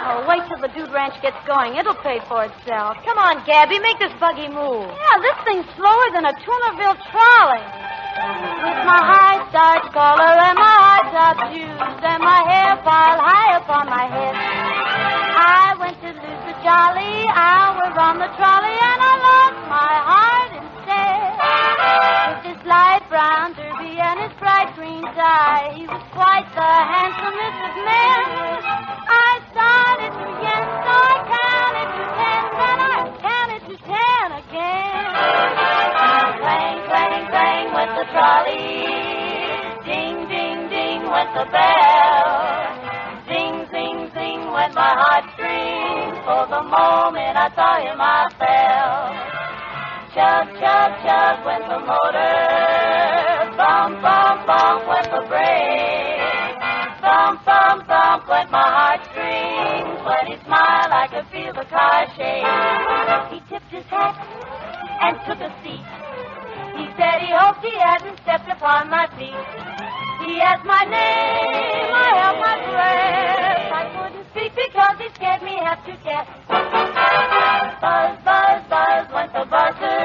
Oh, 0.04 0.26
wait 0.28 0.44
till 0.52 0.60
the 0.60 0.68
Dude 0.76 0.92
Ranch 0.92 1.16
gets 1.24 1.40
going. 1.48 1.80
It'll 1.80 1.96
pay 2.04 2.20
for 2.28 2.44
itself. 2.44 3.00
Come 3.08 3.16
on, 3.16 3.40
Gabby, 3.48 3.80
make 3.80 3.96
this 4.04 4.12
buggy 4.20 4.52
move. 4.52 4.84
Yeah, 4.92 5.16
this 5.24 5.38
thing's 5.48 5.64
slower 5.80 6.08
than 6.12 6.28
a 6.28 6.34
Toonerville 6.44 7.00
trolley. 7.08 7.64
With 8.68 8.80
my 8.84 9.00
high 9.00 9.40
starch 9.48 9.88
collar 9.96 10.34
and 10.44 10.58
my 10.60 10.76
high 10.76 11.08
top 11.08 11.36
shoes 11.48 11.80
and 12.04 12.20
my 12.20 12.44
hair 12.52 12.76
piled 12.84 13.24
high 13.24 13.56
upon 13.56 13.88
my 13.88 14.04
head, 14.12 14.34
I 14.36 15.72
went 15.80 15.96
to 16.04 16.10
lose 16.20 16.41
jolly 16.62 17.26
hour 17.34 17.90
on 17.90 18.22
the 18.22 18.30
trolley 18.38 18.76
and 18.78 19.00
I 19.02 19.14
lost 19.18 19.60
my 19.66 19.94
heart 19.98 20.50
instead. 20.62 21.26
With 21.42 22.54
his 22.54 22.60
light 22.62 23.02
brown 23.10 23.58
derby 23.58 23.98
and 23.98 24.22
his 24.22 24.30
bright 24.38 24.70
green 24.78 25.02
tie, 25.02 25.74
he 25.74 25.90
was 25.90 26.02
quite 26.14 26.46
the 26.54 26.72
handsomest 26.86 27.58
of 27.66 27.74
men. 27.82 28.26
I 29.10 29.30
started 29.50 30.12
to 30.14 30.26
yen, 30.38 30.64
so 30.86 30.94
I 30.94 31.16
counted 31.34 31.88
to 31.98 32.04
ten, 32.14 32.42
then 32.54 32.78
I 32.78 33.00
counted 33.26 33.62
to 33.66 33.76
ten 33.82 34.26
again. 34.38 35.06
Clang, 36.46 36.78
clang, 36.86 37.22
clang 37.26 37.64
went 37.74 37.90
the 37.98 38.06
trolley. 38.14 38.86
Ding, 39.82 40.30
ding, 40.30 40.70
ding 40.70 41.10
with 41.10 41.30
the 41.34 41.46
bell. 41.50 42.61
Went 44.62 44.78
my 44.78 44.94
heartstrings. 44.94 46.22
For 46.22 46.46
the 46.46 46.62
moment 46.62 47.34
I 47.34 47.50
saw 47.58 47.82
him, 47.82 47.98
I 47.98 48.30
fell. 48.38 49.10
Chug, 50.14 50.54
chug, 50.54 50.90
chug 51.02 51.42
went 51.42 51.66
the 51.66 51.82
motor. 51.82 52.38
Bump, 53.58 53.98
bump, 53.98 54.46
bump 54.46 54.86
went 54.86 55.10
the 55.10 55.26
brake. 55.26 56.62
Bump, 57.02 57.42
bump, 57.42 57.90
bump 57.90 58.22
went 58.30 58.54
my 58.54 58.62
heartstrings. 58.62 59.98
When 60.06 60.30
he 60.30 60.38
smiled, 60.46 60.94
I 60.94 61.10
could 61.10 61.26
feel 61.34 61.50
the 61.58 61.66
car 61.66 62.06
shake. 62.14 62.46
He 63.34 63.42
tipped 63.50 63.66
his 63.66 63.86
hat 63.90 64.14
and 64.14 65.18
took 65.26 65.42
a 65.42 65.50
seat. 65.66 65.86
He 66.78 66.86
said 66.94 67.18
he 67.18 67.34
hoped 67.34 67.66
he 67.66 67.74
hadn't 67.82 68.14
stepped 68.22 68.46
upon 68.46 68.86
my 68.86 69.10
feet. 69.18 69.81
He 70.24 70.40
asked 70.40 70.64
my 70.64 70.84
name, 70.84 71.90
I 71.92 72.08
held 72.22 72.38
my 72.38 72.56
breath. 72.70 73.72
I 73.74 73.82
couldn't 73.90 74.26
speak 74.30 74.52
because 74.54 74.96
he 74.98 75.08
scared 75.14 75.42
me 75.42 75.58
half 75.58 75.84
to 75.86 75.96
death. 76.06 76.28
Buzz, 77.82 78.14
buzz, 78.24 78.62
buzz 78.70 79.10
went 79.12 79.32
the 79.32 79.44
buzzer. 79.50 80.02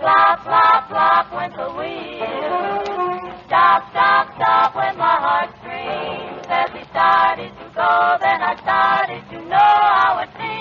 Flop, 0.00 0.42
flop, 0.42 0.88
flop 0.90 1.32
went 1.32 1.54
the 1.54 1.70
wheel. 1.78 3.38
Stop, 3.46 3.90
stop, 3.90 4.34
stop 4.36 4.74
went 4.74 4.98
my 4.98 5.16
heartstrings. 5.16 6.46
As 6.50 6.70
he 6.74 6.82
started 6.90 7.52
to 7.54 7.66
go, 7.74 8.18
then 8.20 8.42
I 8.42 8.56
started 8.62 9.22
to 9.30 9.38
know 9.46 9.74
how 9.94 10.18
it 10.26 10.30
feels. 10.34 10.58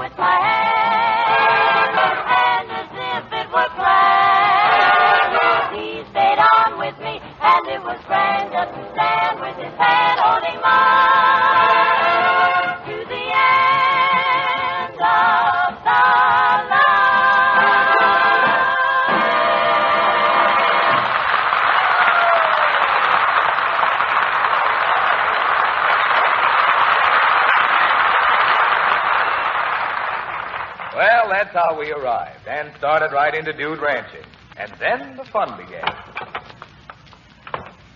with 0.00 0.16
my 0.16 0.36
hand. 0.40 1.92
And 2.24 2.72
as 2.72 2.88
if 2.88 3.24
it 3.36 3.48
were 3.52 3.68
planned, 3.76 5.36
he 5.76 6.00
stayed 6.08 6.40
on 6.40 6.78
with 6.80 6.96
me. 7.04 7.20
And 7.20 7.68
it 7.68 7.82
was 7.84 8.00
grand 8.08 8.50
just 8.50 8.72
to 8.72 8.82
stand 8.96 9.40
with 9.44 9.56
his 9.60 9.76
hand 9.76 10.20
holding 10.24 10.60
mine. 10.62 11.39
That's 31.40 31.56
how 31.56 31.78
we 31.78 31.90
arrived 31.90 32.46
and 32.46 32.70
started 32.76 33.12
right 33.12 33.34
into 33.34 33.52
dude 33.54 33.80
ranching. 33.80 34.24
And 34.58 34.70
then 34.78 35.16
the 35.16 35.24
fun 35.24 35.56
began. 35.56 35.88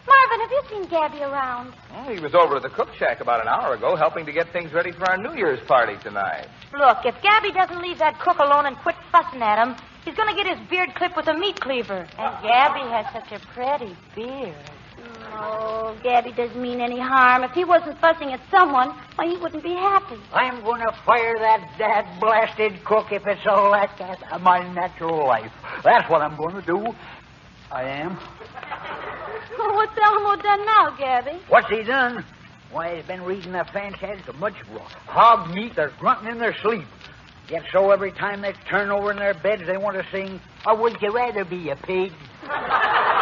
Marvin, 0.07 0.41
have 0.41 0.51
you 0.51 0.63
seen 0.71 0.87
Gabby 0.89 1.21
around? 1.21 1.75
Well, 1.93 2.09
he 2.09 2.21
was 2.21 2.35
over 2.35 2.57
at 2.57 2.63
the 2.63 2.71
cook 2.71 2.89
shack 2.99 3.21
about 3.21 3.43
an 3.43 3.49
hour 3.49 3.75
ago 3.75 3.97
helping 3.97 4.25
to 4.25 4.33
get 4.33 4.51
things 4.51 4.73
ready 4.73 4.93
for 4.93 5.11
our 5.11 5.19
New 5.19 5.35
Year's 5.35 5.61
party 5.67 5.97
tonight. 6.03 6.47
Look, 6.73 7.05
if 7.05 7.21
Gabby 7.21 7.53
doesn't 7.53 7.83
leave 7.83 7.99
that 7.99 8.19
cook 8.19 8.39
alone 8.39 8.65
and 8.65 8.77
quit 8.79 8.97
fussing 9.13 9.43
at 9.43 9.63
him, 9.63 9.77
he's 10.07 10.15
going 10.15 10.35
to 10.35 10.43
get 10.43 10.57
his 10.57 10.67
beard 10.71 10.95
clipped 10.95 11.17
with 11.17 11.29
a 11.29 11.35
meat 11.35 11.61
cleaver. 11.61 12.07
And 12.17 12.43
Gabby 12.43 12.89
has 12.89 13.05
such 13.13 13.31
a 13.33 13.47
pretty 13.49 13.95
beard. 14.15 14.55
Oh, 15.37 15.97
Gabby 16.03 16.33
doesn't 16.33 16.61
mean 16.61 16.81
any 16.81 16.99
harm. 16.99 17.45
If 17.45 17.53
he 17.53 17.65
wasn't 17.65 17.99
fussing 18.01 18.33
at 18.33 18.41
someone, 18.51 18.91
why, 19.17 19.27
he 19.27 19.37
wouldn't 19.37 19.63
be 19.63 19.75
happy. 19.75 20.17
I'm 20.33 20.63
going 20.63 20.81
to 20.81 20.93
fire 21.05 21.35
that 21.39 21.75
dad 21.79 22.21
blasted 22.21 22.85
cook 22.85 23.13
if 23.13 23.27
it's 23.27 23.47
all 23.47 23.71
like 23.71 23.97
that 23.99 24.23
of 24.33 24.43
my 24.43 24.61
natural 24.73 25.27
life. 25.27 25.53
That's 25.83 26.09
what 26.09 26.23
I'm 26.23 26.37
going 26.37 26.55
to 26.55 26.63
do. 26.63 26.95
I 27.71 27.83
am. 27.85 28.19
Well, 29.59 29.75
what's 29.75 29.99
Elmo 30.01 30.37
done 30.43 30.65
now, 30.65 30.97
Gabby? 30.97 31.41
What's 31.49 31.69
he 31.69 31.83
done? 31.83 32.25
Why, 32.71 32.97
he's 32.97 33.05
been 33.07 33.23
reading 33.23 33.53
the 33.53 33.65
fence 33.73 33.97
ads 34.03 34.27
so 34.27 34.33
much 34.35 34.55
hog 35.07 35.55
meat 35.55 35.77
they're 35.77 35.93
grunting 35.99 36.31
in 36.31 36.39
their 36.39 36.57
sleep. 36.63 36.87
Yet 37.49 37.65
so 37.73 37.91
every 37.91 38.11
time 38.13 38.41
they 38.41 38.53
turn 38.69 38.91
over 38.91 39.11
in 39.11 39.19
their 39.19 39.35
beds, 39.35 39.63
they 39.67 39.77
want 39.77 39.97
to 39.97 40.07
sing, 40.11 40.41
Or 40.67 40.77
would 40.77 41.01
you 41.01 41.13
rather 41.13 41.45
be 41.45 41.71
a 41.71 41.77
pig? 41.77 42.13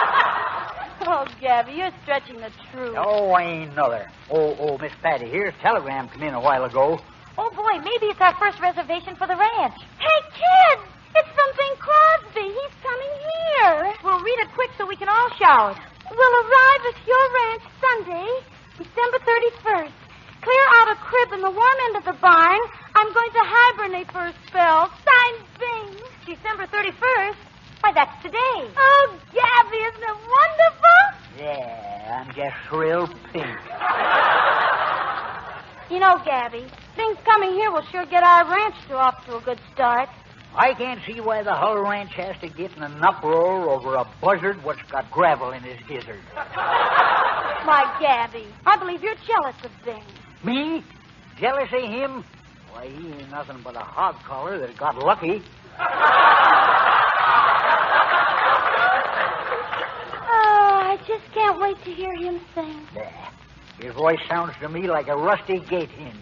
Oh, 1.04 1.26
Gabby, 1.40 1.72
you're 1.72 1.90
stretching 2.04 2.36
the 2.36 2.50
truth. 2.70 2.94
Oh, 2.96 3.30
I 3.32 3.42
ain't 3.42 3.72
another. 3.72 4.06
Oh, 4.30 4.54
oh, 4.60 4.78
Miss 4.78 4.92
Patty, 5.02 5.26
here's 5.26 5.52
a 5.52 5.58
telegram 5.58 6.08
come 6.08 6.22
in 6.22 6.34
a 6.34 6.40
while 6.40 6.64
ago. 6.64 7.00
Oh, 7.36 7.50
boy, 7.50 7.82
maybe 7.82 8.06
it's 8.06 8.20
our 8.20 8.34
first 8.38 8.60
reservation 8.60 9.16
for 9.16 9.26
the 9.26 9.34
ranch. 9.34 9.74
Hey, 9.98 10.18
kids! 10.30 10.86
It's 11.16 11.28
from 11.34 11.50
Bing 11.58 11.76
Crosby. 11.82 12.46
He's 12.54 12.76
coming 12.86 13.14
here. 13.18 13.94
We'll 14.04 14.22
read 14.22 14.38
it 14.46 14.48
quick 14.54 14.70
so 14.78 14.86
we 14.86 14.94
can 14.94 15.08
all 15.08 15.28
shout. 15.34 15.74
We'll 16.06 16.36
arrive 16.38 16.82
at 16.86 16.98
your 17.02 17.24
ranch 17.34 17.64
Sunday, 17.82 18.30
December 18.78 19.18
31st. 19.26 19.96
Clear 20.42 20.64
out 20.78 20.94
a 20.94 20.96
crib 21.02 21.32
in 21.34 21.40
the 21.40 21.50
warm 21.50 21.78
end 21.90 21.96
of 21.96 22.04
the 22.04 22.18
barn. 22.22 22.62
I'm 22.94 23.12
going 23.12 23.32
to 23.32 23.42
hibernate 23.42 24.10
for 24.12 24.22
a 24.22 24.34
spell. 24.46 24.86
Signed, 25.02 25.42
Bing. 25.58 25.98
December 26.26 26.66
31st? 26.70 27.51
Why, 27.82 27.92
that's 27.92 28.22
today. 28.22 28.38
Oh, 28.38 29.18
Gabby, 29.34 29.76
isn't 29.76 30.02
it 30.02 30.18
wonderful? 30.38 31.00
Yeah, 31.38 32.22
I'm 32.22 32.34
just 32.34 32.56
real 32.72 33.09
pink. 33.32 33.46
You 35.90 35.98
know, 35.98 36.16
Gabby, 36.24 36.64
things 36.96 37.18
coming 37.22 37.52
here 37.52 37.70
will 37.70 37.84
sure 37.92 38.06
get 38.06 38.22
our 38.22 38.50
ranch 38.50 38.76
to 38.88 38.94
off 38.96 39.26
to 39.26 39.36
a 39.36 39.40
good 39.42 39.60
start. 39.74 40.09
I 40.54 40.72
can't 40.72 41.00
see 41.06 41.20
why 41.20 41.42
the 41.42 41.54
whole 41.54 41.78
ranch 41.82 42.12
has 42.14 42.34
to 42.40 42.48
get 42.48 42.74
in 42.74 42.82
an 42.82 43.04
uproar 43.04 43.68
over 43.68 43.96
a 43.96 44.09
buzzard 44.22 44.64
what's 44.64 44.80
got 44.90 45.10
gravel 45.10 45.50
in 45.50 45.62
his 45.62 45.78
gizzard. 45.86 46.20
Why, 46.34 47.94
Gabby, 48.00 48.46
I 48.64 48.76
believe 48.78 49.02
you're 49.02 49.14
jealous 49.26 49.56
of 49.62 49.70
Bing. 49.84 50.02
Me? 50.42 50.82
Jealous 51.38 51.68
of 51.70 51.82
him? 51.82 52.24
Why, 52.72 52.88
he 52.88 53.09
ain't 53.09 53.30
nothing 53.30 53.60
but 53.62 53.76
a 53.76 53.80
hog 53.80 54.16
collar 54.24 54.59
that 54.59 54.74
got 54.78 54.96
lucky. 54.96 55.42
Oh, 60.35 60.81
I 60.82 60.98
just 61.06 61.24
can't 61.32 61.60
wait 61.60 61.82
to 61.85 61.93
hear 61.93 62.14
him 62.14 62.40
sing. 62.55 62.86
His 63.81 63.94
voice 63.94 64.20
sounds 64.28 64.55
to 64.60 64.69
me 64.69 64.86
like 64.86 65.09
a 65.09 65.16
rusty 65.16 65.59
gate 65.60 65.90
hinge. 65.90 66.14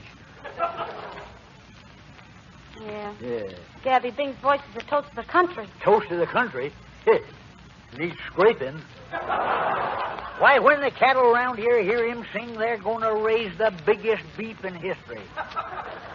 Yeah. 2.81 3.13
Yeah. 3.21 3.43
Gabby 3.83 4.11
Bing's 4.11 4.37
voice 4.37 4.61
is 4.71 4.83
a 4.83 4.87
toast 4.87 5.11
of 5.11 5.17
the 5.17 5.25
country. 5.25 5.67
Toast 5.83 6.11
of 6.11 6.19
the 6.19 6.27
country. 6.27 6.73
Needs 7.99 8.17
scraping. 8.27 8.81
Why, 9.11 10.59
when 10.59 10.81
the 10.81 10.91
cattle 10.91 11.35
around 11.35 11.59
here 11.59 11.83
hear 11.83 12.09
him 12.09 12.25
sing, 12.33 12.55
they're 12.55 12.79
going 12.79 13.03
to 13.03 13.15
raise 13.15 13.57
the 13.59 13.75
biggest 13.85 14.23
beef 14.39 14.65
in 14.65 14.75
history. 14.75 15.21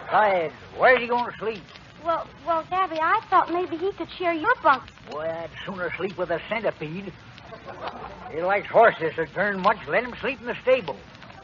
Besides, 0.06 0.54
where's 0.76 1.00
he 1.00 1.06
going 1.06 1.30
to 1.30 1.38
sleep? 1.38 1.62
Well, 2.06 2.28
well, 2.46 2.64
Gabby, 2.70 2.98
I 3.00 3.20
thought 3.28 3.52
maybe 3.52 3.76
he 3.76 3.90
could 3.90 4.08
share 4.12 4.32
your 4.32 4.54
bunk. 4.62 4.84
Boy, 5.10 5.28
I'd 5.28 5.50
sooner 5.64 5.92
sleep 5.96 6.16
with 6.16 6.30
a 6.30 6.40
centipede. 6.48 7.12
He 8.32 8.40
likes 8.42 8.68
horses 8.68 9.12
that 9.16 9.34
turn 9.34 9.60
much. 9.60 9.78
Let 9.88 10.04
him 10.04 10.14
sleep 10.20 10.40
in 10.40 10.46
the 10.46 10.54
stable. 10.62 10.96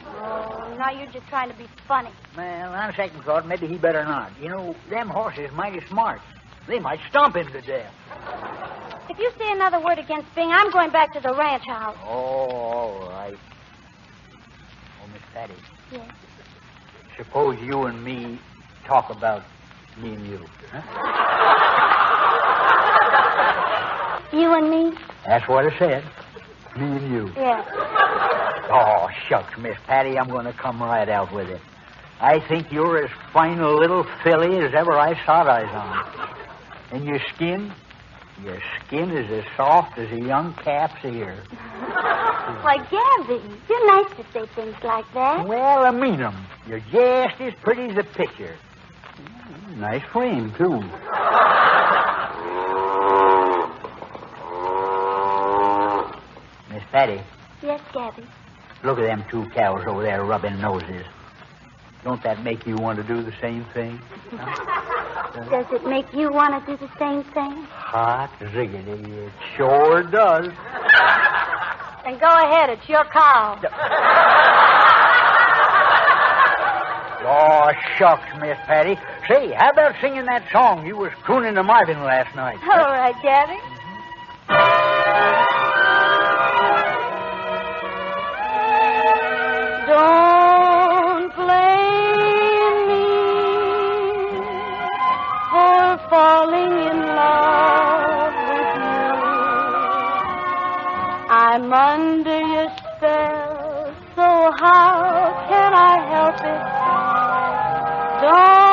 Oh, 0.06 0.74
now 0.78 0.90
you're 0.90 1.10
just 1.10 1.26
trying 1.26 1.50
to 1.50 1.56
be 1.56 1.66
funny. 1.88 2.10
Well, 2.36 2.72
on 2.72 2.94
second 2.94 3.22
thought, 3.24 3.46
maybe 3.46 3.66
he 3.66 3.76
better 3.76 4.04
not. 4.04 4.30
You 4.40 4.50
know, 4.50 4.76
them 4.88 5.08
horses 5.08 5.50
mighty 5.52 5.84
smart. 5.88 6.20
They 6.68 6.78
might 6.78 7.00
stomp 7.10 7.34
him 7.34 7.48
to 7.48 7.60
death. 7.60 7.92
If 9.10 9.18
you 9.18 9.32
say 9.36 9.50
another 9.50 9.80
word 9.80 9.98
against 9.98 10.32
Bing, 10.36 10.50
I'm 10.52 10.70
going 10.70 10.90
back 10.90 11.12
to 11.14 11.20
the 11.20 11.34
ranch 11.34 11.64
house. 11.64 11.96
Oh, 12.04 12.08
all 12.08 13.08
right. 13.10 13.36
Oh, 15.02 15.08
Miss 15.12 15.22
Patty, 15.34 15.54
Yes. 15.90 16.02
suppose 17.16 17.58
you 17.60 17.82
and 17.82 18.04
me 18.04 18.38
talk 18.84 19.10
about 19.10 19.42
me 19.98 20.14
and 20.14 20.26
you. 20.26 20.40
Huh? 20.72 20.80
You 24.32 24.54
and 24.54 24.70
me? 24.70 24.96
That's 25.26 25.46
what 25.48 25.66
I 25.66 25.78
said. 25.78 26.04
Me 26.76 26.86
and 26.86 27.12
you. 27.12 27.30
Yes. 27.36 27.68
Oh, 28.70 29.08
shucks, 29.28 29.58
Miss 29.58 29.76
Patty, 29.86 30.18
I'm 30.18 30.28
going 30.28 30.46
to 30.46 30.52
come 30.54 30.82
right 30.82 31.08
out 31.08 31.30
with 31.32 31.50
it. 31.50 31.60
I 32.20 32.40
think 32.48 32.72
you're 32.72 33.04
as 33.04 33.10
fine 33.32 33.58
a 33.60 33.70
little 33.70 34.04
filly 34.24 34.58
as 34.60 34.72
ever 34.74 34.92
I 34.92 35.14
sawed 35.26 35.48
eyes 35.48 35.74
on. 35.74 36.06
And 36.92 37.04
your 37.04 37.18
skin, 37.34 37.72
your 38.44 38.58
skin 38.86 39.10
is 39.10 39.30
as 39.30 39.44
soft 39.56 39.98
as 39.98 40.10
a 40.12 40.20
young 40.20 40.54
calf's 40.54 41.04
ear. 41.04 41.36
Why, 42.62 42.76
Gabby, 42.90 43.40
you're 43.68 43.86
nice 43.86 44.10
to 44.16 44.24
say 44.32 44.46
things 44.54 44.76
like 44.82 45.04
that. 45.14 45.46
Well, 45.46 45.84
I 45.84 45.90
mean 45.90 46.20
'em. 46.20 46.36
You're 46.66 46.80
just 46.92 47.40
as 47.40 47.54
pretty 47.62 47.90
as 47.90 47.96
a 47.98 48.04
picture. 48.04 48.56
Nice 49.76 50.02
frame, 50.12 50.52
too. 50.56 50.82
Miss 56.70 56.82
Patty, 56.90 57.20
Yes, 57.62 57.80
Gabby. 57.92 58.24
look 58.82 58.98
at 58.98 59.04
them 59.04 59.24
two 59.30 59.44
cows 59.54 59.82
over 59.86 60.02
there 60.02 60.24
rubbing 60.24 60.58
noses. 60.60 61.04
Don't 62.04 62.22
that 62.22 62.42
make 62.42 62.66
you 62.66 62.76
want 62.76 62.96
to 62.98 63.04
do 63.04 63.22
the 63.22 63.32
same 63.40 63.64
thing? 63.74 64.00
Does 65.50 65.66
it 65.72 65.84
make 65.86 66.06
you 66.14 66.30
want 66.32 66.64
to 66.64 66.70
do 66.72 66.76
the 66.78 66.90
same 66.98 67.24
thing? 67.32 67.52
Hot 67.70 68.30
ziggity, 68.40 69.06
it 69.26 69.32
sure 69.56 70.02
does. 70.04 70.46
Then 72.04 72.18
go 72.18 72.26
ahead. 72.26 72.70
It's 72.70 72.88
your 72.88 73.04
cow. 73.04 73.60
Oh, 77.24 77.70
shucks, 77.96 78.26
Miss 78.40 78.58
Patty. 78.66 78.96
Say, 79.28 79.52
how 79.52 79.70
about 79.70 79.94
singing 80.00 80.24
that 80.26 80.50
song 80.50 80.84
you 80.84 80.96
was 80.96 81.12
crooning 81.22 81.54
to 81.54 81.62
Marvin 81.62 82.02
last 82.02 82.34
night? 82.34 82.58
All 82.62 82.92
right, 82.92 83.14
Daddy. 83.22 83.58
Don't 89.92 91.30
blame 91.36 92.88
me 92.88 93.06
for 95.50 95.84
falling 96.10 96.74
in 96.90 96.98
love 97.20 98.34
with 98.48 98.72
you. 98.82 99.12
I'm 101.30 101.72
under 101.72 102.40
your 102.54 102.70
spell, 102.78 103.94
so 104.16 104.26
how 104.58 104.90
can 105.48 105.72
I 105.74 105.94
help 106.12 106.40
it? 106.54 106.62
Don't 108.22 108.71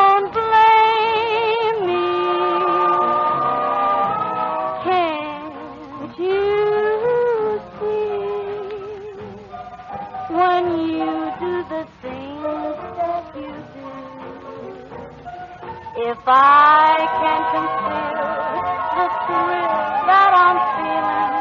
If 16.01 16.19
I 16.25 17.09
can't 17.19 17.49
conceal 17.49 18.39
the 18.93 19.11
thrill 19.25 19.99
that 20.05 20.31
I'm 20.33 20.61
feeling, 20.73 21.38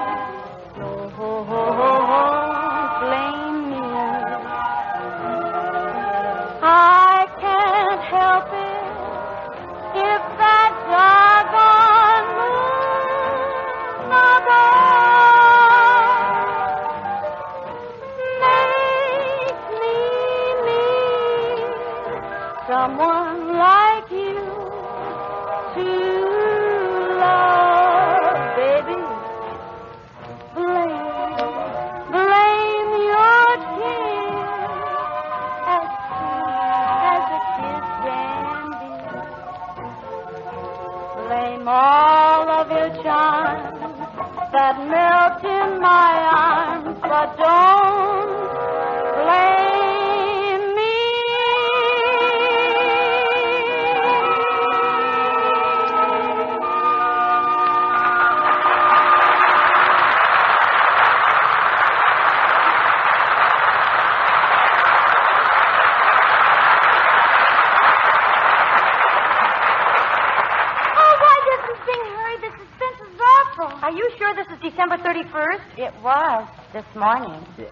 It 75.79 75.95
was 76.03 76.49
this 76.73 76.85
morning. 76.97 77.39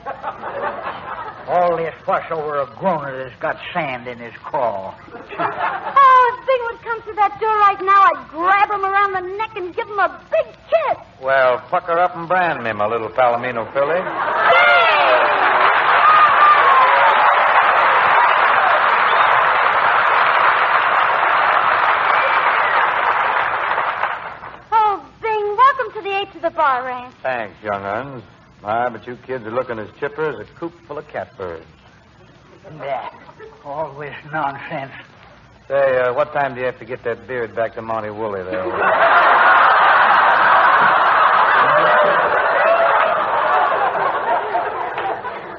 All 1.49 1.77
this 1.77 1.93
fuss 2.05 2.23
over 2.31 2.61
a 2.61 2.67
groaner 2.79 3.25
that's 3.25 3.35
got 3.41 3.57
sand 3.75 4.07
in 4.07 4.19
his 4.19 4.33
craw. 4.45 4.95
Oh, 5.39 6.39
if 6.39 6.47
Bing 6.47 6.63
would 6.71 6.81
come 6.83 7.03
through 7.03 7.17
that 7.17 7.39
door 7.41 7.57
right 7.59 7.81
now, 7.83 8.03
I'd 8.03 8.29
grab 8.31 8.71
him 8.71 8.85
around 8.85 9.13
the 9.13 9.37
neck 9.37 9.51
and 9.57 9.75
give 9.75 9.87
him 9.89 9.99
a 9.99 10.25
big 10.31 10.47
kiss. 10.71 10.99
Well, 11.21 11.59
pucker 11.69 11.99
up 11.99 12.17
and 12.17 12.29
brand 12.29 12.63
me, 12.63 12.73
my 12.73 12.87
little 12.87 13.09
Palomino 13.11 13.71
filly. 13.75 14.01
Oh, 24.73 25.05
Bing, 25.21 25.57
welcome 25.57 25.93
to 25.95 26.03
the 26.83 26.85
Eight 26.85 26.85
to 26.85 26.85
the 26.85 26.85
Bar 26.85 26.85
Ranch. 26.85 27.15
Thanks, 27.23 27.63
young 27.63 27.85
uns. 27.85 28.23
My, 28.63 28.89
but 28.89 29.07
you 29.07 29.17
kids 29.17 29.45
are 29.47 29.51
looking 29.51 29.79
as 29.79 29.89
chipper 30.01 30.31
as 30.31 30.39
a 30.41 30.45
coop 30.55 30.73
full 30.87 30.99
of 30.99 31.07
catbirds. 31.09 31.65
Yeah, 32.79 33.11
all 33.65 33.93
this 33.99 34.15
nonsense. 34.33 34.93
Say, 35.69 35.99
uh, 35.99 36.15
what 36.15 36.33
time 36.33 36.55
do 36.55 36.61
you 36.61 36.67
have 36.67 36.79
to 36.79 36.85
get 36.85 37.03
that 37.05 37.27
beard 37.27 37.55
back 37.55 37.75
to 37.75 37.83
Monty 37.83 38.11
Woolley 38.11 38.43
there? 38.45 38.67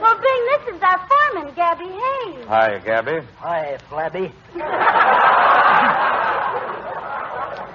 Well, 0.02 0.16
Bing, 0.16 0.48
this 0.48 0.62
is 0.76 0.82
our 0.82 1.00
foreman, 1.08 1.54
Gabby 1.56 1.86
Hayes. 1.86 2.46
Hi, 2.48 2.80
Gabby. 2.84 3.20
Hi, 3.38 3.78
Flabby. 3.90 4.32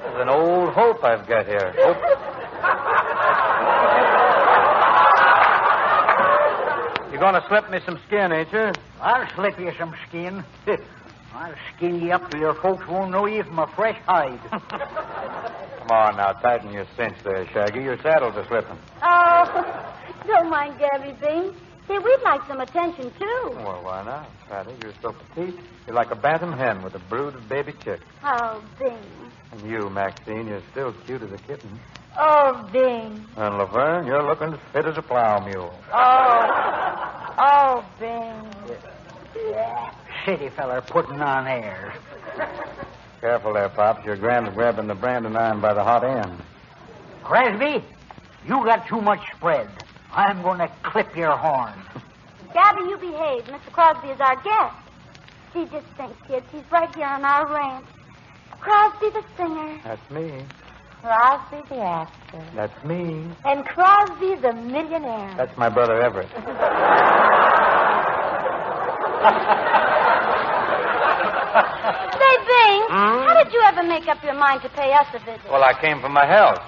There's 0.02 0.20
an 0.20 0.28
old 0.28 0.72
hope 0.72 1.04
I've 1.04 1.26
got 1.26 1.46
here. 1.46 1.74
Hope. 1.78 1.98
You're 7.11 7.11
going 7.22 7.40
to 7.40 7.46
slip 7.46 7.70
me 7.70 7.78
some 7.86 8.00
skin, 8.08 8.32
ain't 8.32 8.52
you? 8.52 8.72
I'll 9.00 9.32
slip 9.36 9.56
you 9.56 9.70
some 9.78 9.94
skin. 10.08 10.42
I'll 11.34 11.54
skin 11.76 12.00
you 12.00 12.10
up 12.10 12.28
till 12.32 12.40
your 12.40 12.54
folks 12.54 12.84
won't 12.88 13.12
know 13.12 13.26
you 13.26 13.44
from 13.44 13.60
a 13.60 13.68
fresh 13.68 13.96
hide. 14.06 14.40
Come 14.50 15.90
on 15.90 16.16
now, 16.16 16.32
tighten 16.32 16.72
your 16.72 16.84
cinch 16.96 17.14
there, 17.22 17.46
Shaggy. 17.52 17.80
Your 17.80 17.96
saddles 18.02 18.34
are 18.34 18.44
slipping. 18.48 18.76
Oh, 19.04 19.94
don't 20.26 20.50
mind 20.50 20.80
Gabby 20.80 21.12
Bing. 21.20 21.54
See, 21.86 21.96
we'd 21.96 22.22
like 22.24 22.44
some 22.48 22.60
attention, 22.60 23.12
too. 23.16 23.50
Well, 23.54 23.82
why 23.84 24.02
not, 24.04 24.28
Patty? 24.48 24.72
You're 24.82 24.94
so 25.00 25.12
petite. 25.12 25.60
You're 25.86 25.94
like 25.94 26.10
a 26.10 26.16
bantam 26.16 26.52
hen 26.52 26.82
with 26.82 26.96
a 26.96 27.00
brood 27.08 27.36
of 27.36 27.48
baby 27.48 27.72
chicks. 27.84 28.02
Oh, 28.24 28.64
Bing. 28.80 28.98
And 29.52 29.70
you, 29.70 29.88
Maxine, 29.90 30.48
you're 30.48 30.62
still 30.72 30.92
cute 31.06 31.22
as 31.22 31.30
a 31.30 31.38
kitten. 31.38 31.78
Oh, 32.18 32.68
Bing. 32.72 33.24
And 33.36 33.58
Laverne, 33.58 34.06
you're 34.06 34.22
looking 34.22 34.58
fit 34.72 34.86
as 34.86 34.98
a 34.98 35.02
plow 35.02 35.44
mule. 35.44 35.74
Oh. 35.92 37.34
Oh, 37.38 37.84
Bing. 37.98 38.76
Yeah. 39.50 39.94
City 40.24 40.48
feller 40.50 40.82
putting 40.82 41.20
on 41.20 41.46
airs. 41.46 41.94
Careful 43.20 43.54
there, 43.54 43.68
Pops. 43.68 44.04
Your 44.04 44.16
Gram's 44.16 44.52
grabbing 44.54 44.86
the 44.86 44.94
branding 44.94 45.36
iron 45.36 45.60
by 45.60 45.74
the 45.74 45.82
hot 45.82 46.04
end. 46.04 46.38
Crosby, 47.22 47.84
you 48.46 48.64
got 48.64 48.86
too 48.86 49.00
much 49.00 49.20
spread. 49.36 49.68
I'm 50.12 50.42
going 50.42 50.58
to 50.58 50.70
clip 50.82 51.16
your 51.16 51.36
horn. 51.36 51.72
Gabby, 52.52 52.82
you 52.90 52.98
behave. 52.98 53.44
Mr. 53.44 53.72
Crosby 53.72 54.08
is 54.08 54.20
our 54.20 54.36
guest. 54.42 54.76
See, 55.54 55.64
just 55.66 55.86
think, 55.96 56.12
kids. 56.26 56.46
He's 56.52 56.62
right 56.70 56.94
here 56.94 57.06
on 57.06 57.24
our 57.24 57.46
ranch. 57.46 57.86
Crosby 58.60 59.10
the 59.10 59.24
singer, 59.36 59.80
That's 59.84 60.10
me. 60.10 60.44
Crosby 61.02 61.56
the 61.68 61.80
actor, 61.82 62.44
That's 62.54 62.84
me. 62.84 63.26
and 63.44 63.64
Crosby 63.66 64.36
the 64.40 64.52
millionaire. 64.52 65.34
That's 65.36 65.56
my 65.58 65.68
brother 65.68 66.00
Everett. 66.00 66.28
Say, 71.12 72.34
Bing, 72.48 72.80
Hmm? 72.88 73.18
how 73.26 73.34
did 73.42 73.52
you 73.52 73.60
ever 73.66 73.82
make 73.82 74.06
up 74.08 74.22
your 74.22 74.34
mind 74.34 74.62
to 74.62 74.68
pay 74.70 74.92
us 74.92 75.06
a 75.14 75.18
visit? 75.18 75.50
Well, 75.50 75.64
I 75.64 75.72
came 75.80 76.00
for 76.00 76.08
my 76.08 76.24
health. 76.24 76.60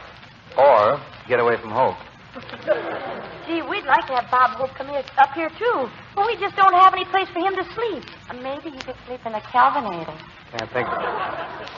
Or 0.58 1.00
get 1.28 1.40
away 1.40 1.56
from 1.60 1.70
Hope. 1.70 1.96
Gee, 3.46 3.62
we'd 3.62 3.84
like 3.86 4.06
to 4.10 4.14
have 4.18 4.26
Bob 4.30 4.58
Hope 4.58 4.74
come 4.74 4.88
here, 4.88 5.04
up 5.18 5.32
here, 5.34 5.50
too. 5.54 5.86
But 6.14 6.26
we 6.26 6.34
just 6.36 6.56
don't 6.56 6.74
have 6.74 6.92
any 6.92 7.04
place 7.06 7.28
for 7.30 7.38
him 7.38 7.54
to 7.54 7.64
sleep. 7.74 8.02
Uh, 8.28 8.34
Maybe 8.42 8.70
he 8.74 8.78
could 8.82 8.96
sleep 9.06 9.20
in 9.24 9.34
a 9.34 9.40
Kelvinator. 9.54 10.18
Can't 10.58 10.70
think. 10.72 10.88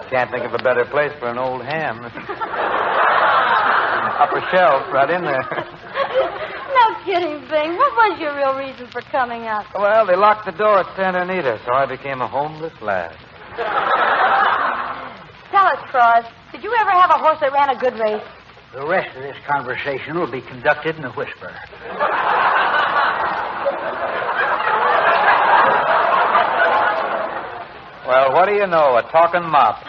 Can't 0.09 0.31
think 0.31 0.45
of 0.45 0.55
a 0.55 0.63
better 0.63 0.85
place 0.87 1.13
for 1.19 1.29
an 1.29 1.37
old 1.39 1.63
ham. 1.65 2.01
Upper 4.17 4.41
shelf, 4.49 4.89
right 4.93 5.11
in 5.11 5.23
there. 5.25 5.45
no 5.45 6.87
kidding, 7.05 7.41
Bing. 7.53 7.77
What 7.77 7.93
was 7.93 8.19
your 8.21 8.35
real 8.37 8.57
reason 8.57 8.87
for 8.89 9.03
coming 9.13 9.45
up? 9.45 9.67
Well, 9.77 10.07
they 10.07 10.17
locked 10.17 10.47
the 10.47 10.53
door 10.53 10.79
at 10.81 10.97
Santa 10.97 11.21
Anita, 11.21 11.61
so 11.67 11.75
I 11.75 11.85
became 11.85 12.23
a 12.23 12.29
homeless 12.29 12.73
lad. 12.81 13.13
Tell 15.51 15.67
us, 15.67 15.81
Cross, 15.91 16.25
did 16.53 16.63
you 16.65 16.73
ever 16.81 16.91
have 16.91 17.11
a 17.11 17.19
horse 17.19 17.39
that 17.41 17.53
ran 17.53 17.69
a 17.71 17.79
good 17.79 17.99
race? 18.01 18.25
The 18.77 18.87
rest 18.87 19.17
of 19.17 19.23
this 19.23 19.37
conversation 19.49 20.21
will 20.21 20.31
be 20.31 20.43
conducted 20.43 20.99
in 20.99 21.05
a 21.07 21.11
whisper. 21.13 21.49
Well, 28.07 28.35
what 28.35 28.45
do 28.45 28.53
you 28.53 28.67
know? 28.67 28.99
A 28.99 29.03
talking 29.11 29.49
mop. 29.49 29.83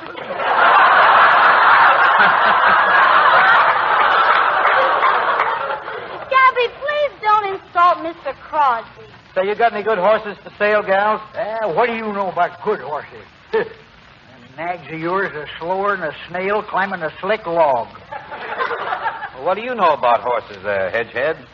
Gabby, 6.32 6.68
please 6.80 7.12
don't 7.22 7.56
insult 7.56 7.98
Mr. 8.08 8.34
Crosby. 8.40 9.04
So 9.36 9.42
you 9.44 9.54
got 9.56 9.74
any 9.74 9.84
good 9.84 9.98
horses 9.98 10.38
to 10.46 10.54
sale, 10.58 10.82
gals? 10.82 11.20
Eh, 11.36 11.66
what 11.74 11.88
do 11.88 11.94
you 11.94 12.14
know 12.14 12.32
about 12.32 12.64
good 12.64 12.80
horses? 12.80 13.26
Them 13.52 13.68
nags 14.56 14.90
of 14.90 14.98
yours 14.98 15.34
are 15.34 15.50
slower 15.60 15.98
than 15.98 16.08
a 16.08 16.16
snail 16.30 16.64
climbing 16.64 17.02
a 17.02 17.12
slick 17.20 17.46
log. 17.46 17.90
Well, 19.38 19.46
what 19.46 19.56
do 19.56 19.62
you 19.62 19.76
know 19.76 19.94
about 19.94 20.22
horses 20.22 20.64
there, 20.64 20.90
Hedgehead? 20.90 21.38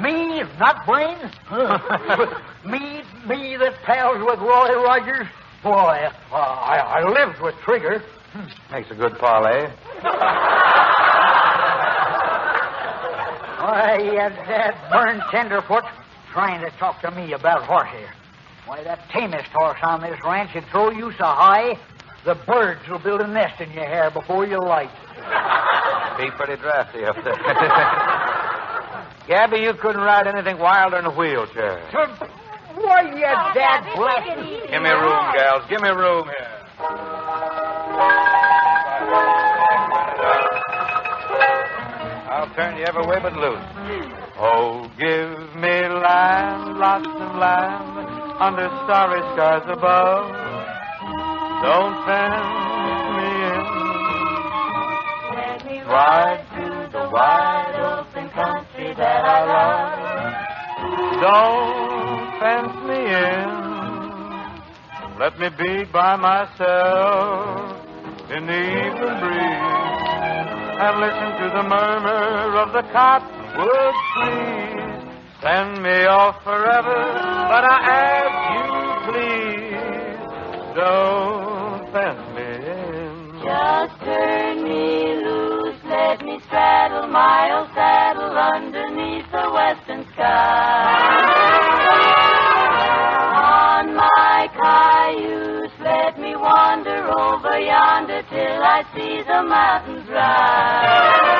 Me, 0.00 0.42
not 0.58 0.86
brain? 0.86 1.18
me, 2.64 3.02
me 3.26 3.56
that 3.58 3.74
pals 3.84 4.18
with 4.24 4.38
Roy 4.38 4.72
Rogers? 4.82 5.26
Boy, 5.62 6.08
uh, 6.32 6.36
I, 6.36 7.00
I 7.00 7.08
lived 7.08 7.40
with 7.42 7.54
Trigger. 7.64 8.02
Hmm, 8.32 8.46
makes 8.72 8.90
a 8.90 8.94
good 8.94 9.18
parlay. 9.18 9.66
Why, 13.60 13.98
uh, 13.98 14.28
that, 14.30 14.46
that 14.48 14.90
burned 14.90 15.22
tenderfoot 15.30 15.84
trying 16.32 16.62
to 16.62 16.70
talk 16.78 17.02
to 17.02 17.10
me 17.10 17.34
about 17.34 17.62
horses. 17.64 18.08
Why, 18.70 18.84
that 18.84 19.02
tamest 19.10 19.50
horse 19.52 19.80
on 19.82 20.00
this 20.00 20.16
ranch 20.24 20.54
would 20.54 20.64
throw 20.66 20.90
you 20.90 21.10
so 21.18 21.24
high, 21.24 21.76
the 22.24 22.36
birds 22.36 22.78
will 22.88 23.00
build 23.00 23.20
a 23.20 23.26
nest 23.26 23.60
in 23.60 23.68
your 23.72 23.84
hair 23.84 24.12
before 24.12 24.46
you 24.46 24.60
light. 24.60 24.94
Be 26.18 26.30
pretty 26.30 26.54
drafty 26.54 27.02
up 27.02 27.16
there. 27.24 27.34
Gabby, 29.26 29.58
you 29.58 29.74
couldn't 29.74 30.00
ride 30.00 30.28
anything 30.28 30.60
wilder 30.60 30.98
than 30.98 31.06
a 31.06 31.10
wheelchair. 31.10 31.82
Why, 32.76 33.10
you 33.10 33.22
dad 33.58 33.92
blast... 33.96 34.38
Give 34.70 34.82
me 34.82 34.90
room, 34.90 35.32
gals. 35.34 35.64
Give 35.68 35.82
me 35.82 35.88
room 35.88 36.26
here. 36.28 36.60
I'll 42.30 42.54
turn 42.54 42.78
you 42.78 42.84
every 42.84 43.02
way 43.04 43.18
but 43.20 43.34
loose. 43.34 43.58
Oh, 44.38 44.88
give 44.96 45.56
me 45.56 45.88
land, 45.88 46.78
lots 46.78 47.08
of 47.08 47.34
land, 47.36 48.19
under 48.40 48.68
starry 48.84 49.20
skies 49.34 49.66
above. 49.68 50.32
Don't 51.60 51.94
fence 52.08 52.40
me 53.16 53.28
in. 53.52 53.64
Let 55.36 55.60
me 55.66 55.76
Ride 55.84 56.40
through 56.54 56.88
the 56.88 57.04
wide 57.12 57.76
open 57.92 58.30
country 58.30 58.94
that 58.96 59.22
I 59.24 59.40
love. 59.44 59.92
Don't 61.20 62.40
fence 62.40 62.76
me 62.88 63.00
in. 63.28 63.60
Let 65.20 65.38
me 65.38 65.48
be 65.50 65.84
by 65.92 66.16
myself 66.16 67.76
in 68.30 68.46
the 68.46 68.56
evening 68.56 69.20
breeze 69.20 70.00
and 70.80 70.98
listen 70.98 71.30
to 71.40 71.46
the 71.56 71.62
murmur 71.68 72.56
of 72.56 72.72
the 72.72 72.82
cottonwood 72.90 73.94
trees. 74.14 74.79
Send 75.42 75.82
me 75.82 76.04
off 76.04 76.44
forever, 76.44 77.00
but 77.48 77.64
I 77.64 77.80
ask 77.88 78.36
you 78.52 78.68
please, 79.08 80.28
don't 80.76 81.80
fence 81.96 82.20
me 82.36 82.44
in. 82.68 83.40
Just 83.40 83.96
turn 84.04 84.62
me 84.62 85.16
loose, 85.24 85.80
let 85.88 86.20
me 86.22 86.38
straddle 86.44 87.08
my 87.08 87.56
old 87.56 87.72
saddle 87.72 88.36
underneath 88.36 89.24
the 89.32 89.50
western 89.50 90.04
sky. 90.12 91.24
On 93.32 93.96
my 93.96 94.46
cayuse, 94.60 95.72
let 95.80 96.20
me 96.20 96.36
wander 96.36 97.08
over 97.16 97.58
yonder 97.58 98.22
till 98.28 98.62
I 98.62 98.84
see 98.94 99.22
the 99.26 99.42
mountains 99.48 100.06
rise. 100.10 101.30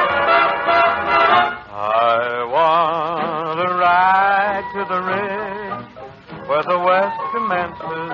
I 1.82 2.44
want 2.44 3.58
to 3.58 3.72
ride 3.72 4.64
to 4.74 4.84
the 4.84 5.00
ridge 5.00 5.88
where 6.46 6.62
the 6.62 6.78
west 6.78 7.18
commences 7.32 8.12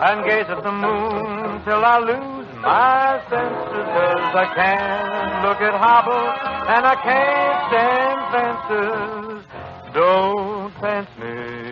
and 0.00 0.24
gaze 0.24 0.48
at 0.48 0.62
the 0.62 0.72
moon 0.72 1.60
till 1.64 1.84
I 1.84 1.98
lose 1.98 2.48
my 2.62 3.20
senses. 3.28 3.84
Cause 3.92 4.32
I 4.34 4.46
can't 4.56 5.44
look 5.44 5.60
at 5.60 5.74
hobble 5.76 6.28
and 6.72 6.86
I 6.86 6.96
can't 7.04 7.60
stand 7.68 8.20
fences. 8.32 9.44
Don't 9.92 10.72
fence 10.80 11.10
me 11.20 11.71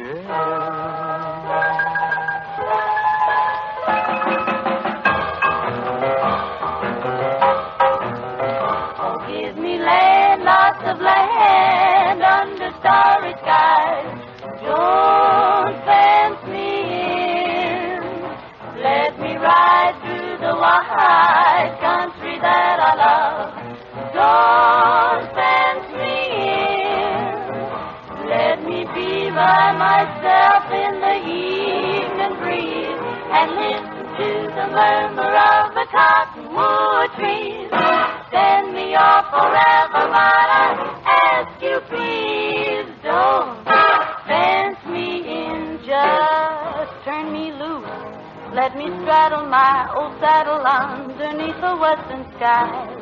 my 20.61 21.73
country 21.81 22.37
that 22.39 22.77
I 22.79 22.93
love. 23.01 23.49
Don't 24.13 25.25
fence 25.33 25.89
me 25.97 26.21
in. 27.01 28.29
Let 28.29 28.61
me 28.69 28.85
be 28.93 29.31
by 29.33 29.73
myself 29.73 30.69
in 30.69 31.01
the 31.01 31.17
evening 31.25 32.37
breeze 32.45 33.01
and 33.33 33.49
listen 33.57 34.05
to 34.21 34.29
the 34.53 34.67
murmur 34.77 35.33
of 35.33 35.73
the 35.73 35.87
cottonwood 35.89 37.09
trees. 37.17 37.73
Send 38.31 38.75
me 38.75 38.95
off 38.95 39.33
forever, 39.33 40.13
but 40.13 40.49
I 40.61 40.77
ask 41.25 41.63
you 41.63 41.81
please 41.89 42.93
don't. 43.03 43.60
Let 48.61 48.77
me 48.77 48.85
straddle 49.01 49.47
my 49.49 49.89
old 49.97 50.21
saddle 50.21 50.61
underneath 50.61 51.57
the 51.65 51.77
western 51.81 52.29
skies. 52.37 52.93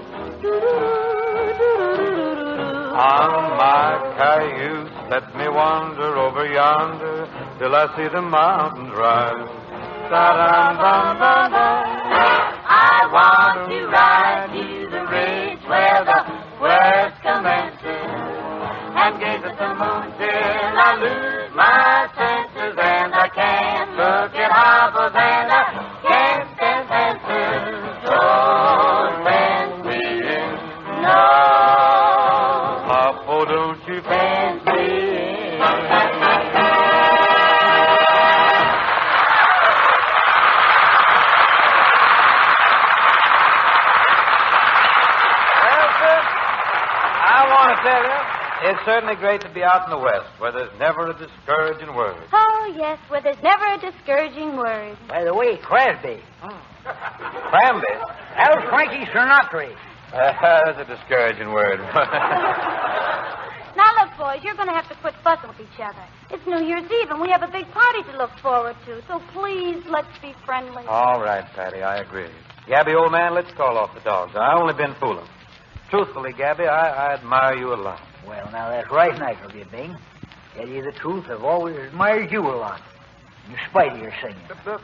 On 2.94 3.58
my 3.58 3.98
cayuse, 4.14 4.94
let 5.10 5.26
me 5.34 5.48
wander 5.48 6.16
over 6.16 6.46
yonder 6.46 7.26
till 7.58 7.74
I 7.74 7.86
see 7.96 8.06
the 8.06 8.22
mountains 8.22 8.94
rise. 8.96 9.50
I 10.14 10.70
want 13.10 13.68
to 13.68 13.78
ride 13.88 14.54
to 14.54 14.90
the 14.94 15.02
ridge 15.10 15.62
where 15.66 16.04
the 16.06 16.22
west 16.62 17.18
commences 17.26 18.38
and 18.94 19.18
gaze 19.18 19.42
at 19.42 19.58
the 19.58 19.74
moon 19.74 20.06
till 20.22 20.78
I 20.78 20.94
lose 21.02 21.50
my 21.52 22.06
senses 22.14 22.78
and 22.78 23.12
I 23.12 23.28
can't 23.34 23.67
look 24.08 24.34
at 24.34 24.52
and 25.14 25.48
can't 26.02 26.48
stand 26.56 26.88
fences. 26.88 27.64
Don't 28.08 29.24
fence 29.24 29.76
me 29.84 30.00
in, 30.32 30.50
no. 31.04 31.24
Papa, 32.88 33.36
don't 33.52 33.80
you 33.88 34.00
sir, 46.00 46.18
I 47.28 47.40
want 47.52 47.68
to 47.72 47.76
tell 47.84 48.02
you, 48.08 48.17
it's 48.62 48.84
certainly 48.84 49.14
great 49.16 49.40
to 49.42 49.50
be 49.52 49.62
out 49.62 49.84
in 49.84 49.90
the 49.90 49.98
West 49.98 50.28
where 50.38 50.52
there's 50.52 50.72
never 50.78 51.10
a 51.10 51.14
discouraging 51.18 51.94
word. 51.94 52.22
Oh, 52.32 52.74
yes, 52.76 52.98
where 53.08 53.20
there's 53.20 53.42
never 53.42 53.64
a 53.74 53.78
discouraging 53.78 54.56
word. 54.56 54.96
By 55.08 55.24
the 55.24 55.34
way, 55.34 55.56
Crosby. 55.58 56.20
Cranby. 57.50 57.92
That 58.38 58.54
was 58.54 58.62
Frankie 58.70 59.04
Sinatra. 59.10 59.74
Uh, 60.14 60.32
that's 60.72 60.78
a 60.78 60.84
discouraging 60.84 61.50
word. 61.52 61.80
Now, 63.76 63.94
look, 64.02 64.18
boys, 64.18 64.40
you're 64.42 64.56
going 64.56 64.66
to 64.66 64.74
have 64.74 64.88
to 64.88 64.96
quit 64.96 65.14
fussing 65.22 65.50
with 65.50 65.60
each 65.60 65.78
other. 65.78 66.02
It's 66.32 66.44
New 66.48 66.66
Year's 66.66 66.90
Eve, 66.90 67.10
and 67.10 67.20
we 67.20 67.30
have 67.30 67.44
a 67.44 67.52
big 67.52 67.64
party 67.70 68.02
to 68.10 68.18
look 68.18 68.30
forward 68.42 68.74
to, 68.86 69.00
so 69.06 69.22
please, 69.32 69.80
let's 69.88 70.10
be 70.20 70.34
friendly. 70.44 70.82
All 70.88 71.20
right, 71.22 71.44
Patty, 71.54 71.82
I 71.84 71.98
agree. 71.98 72.26
Gabby, 72.66 72.94
old 72.94 73.12
man, 73.12 73.34
let's 73.34 73.52
call 73.52 73.78
off 73.78 73.94
the 73.94 74.00
dogs. 74.00 74.32
I've 74.34 74.58
only 74.58 74.74
been 74.74 74.96
fooling. 74.98 75.28
Truthfully, 75.90 76.32
Gabby, 76.32 76.64
I, 76.64 76.90
I 76.90 77.14
admire 77.14 77.54
you 77.54 77.72
a 77.72 77.78
lot. 77.78 78.00
Well, 78.26 78.50
now, 78.52 78.70
that's 78.70 78.90
right 78.90 79.18
nice 79.18 79.36
of 79.44 79.54
you, 79.54 79.64
Bing. 79.70 79.96
Tell 80.54 80.68
you 80.68 80.82
the 80.82 80.92
truth, 80.92 81.26
I've 81.30 81.44
always 81.44 81.76
admired 81.76 82.30
you 82.32 82.40
a 82.40 82.56
lot. 82.56 82.80
In 83.48 83.56
spite 83.70 83.92
of 83.92 83.98
your 83.98 84.12
singing. 84.20 84.36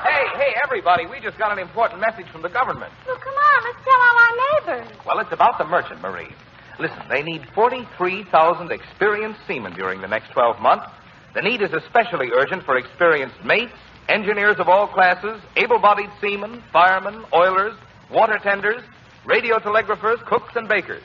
Hey, 0.00 0.26
hey, 0.34 0.54
everybody, 0.64 1.06
we 1.06 1.20
just 1.20 1.36
got 1.38 1.52
an 1.52 1.58
important 1.58 2.00
message 2.00 2.26
from 2.32 2.40
the 2.42 2.48
government. 2.48 2.90
Well, 3.06 3.18
come 3.18 3.34
on, 3.34 3.64
let's 3.64 3.84
tell 3.84 4.00
all 4.00 4.18
our 4.18 4.80
neighbors. 4.80 4.96
Well, 5.06 5.18
it's 5.20 5.32
about 5.32 5.58
the 5.58 5.64
merchant 5.64 6.00
marine. 6.00 6.32
Listen, 6.78 7.02
they 7.10 7.22
need 7.22 7.46
43,000 7.54 8.72
experienced 8.72 9.40
seamen 9.46 9.74
during 9.74 10.00
the 10.00 10.08
next 10.08 10.30
12 10.32 10.58
months. 10.60 10.86
The 11.34 11.42
need 11.42 11.60
is 11.60 11.72
especially 11.72 12.30
urgent 12.32 12.64
for 12.64 12.76
experienced 12.78 13.44
mates, 13.44 13.74
engineers 14.08 14.56
of 14.58 14.68
all 14.68 14.86
classes, 14.88 15.40
able 15.56 15.78
bodied 15.78 16.10
seamen, 16.20 16.62
firemen, 16.72 17.24
oilers, 17.34 17.76
water 18.10 18.38
tenders, 18.42 18.82
radio 19.26 19.58
telegraphers, 19.58 20.18
cooks, 20.26 20.56
and 20.56 20.66
bakers. 20.66 21.02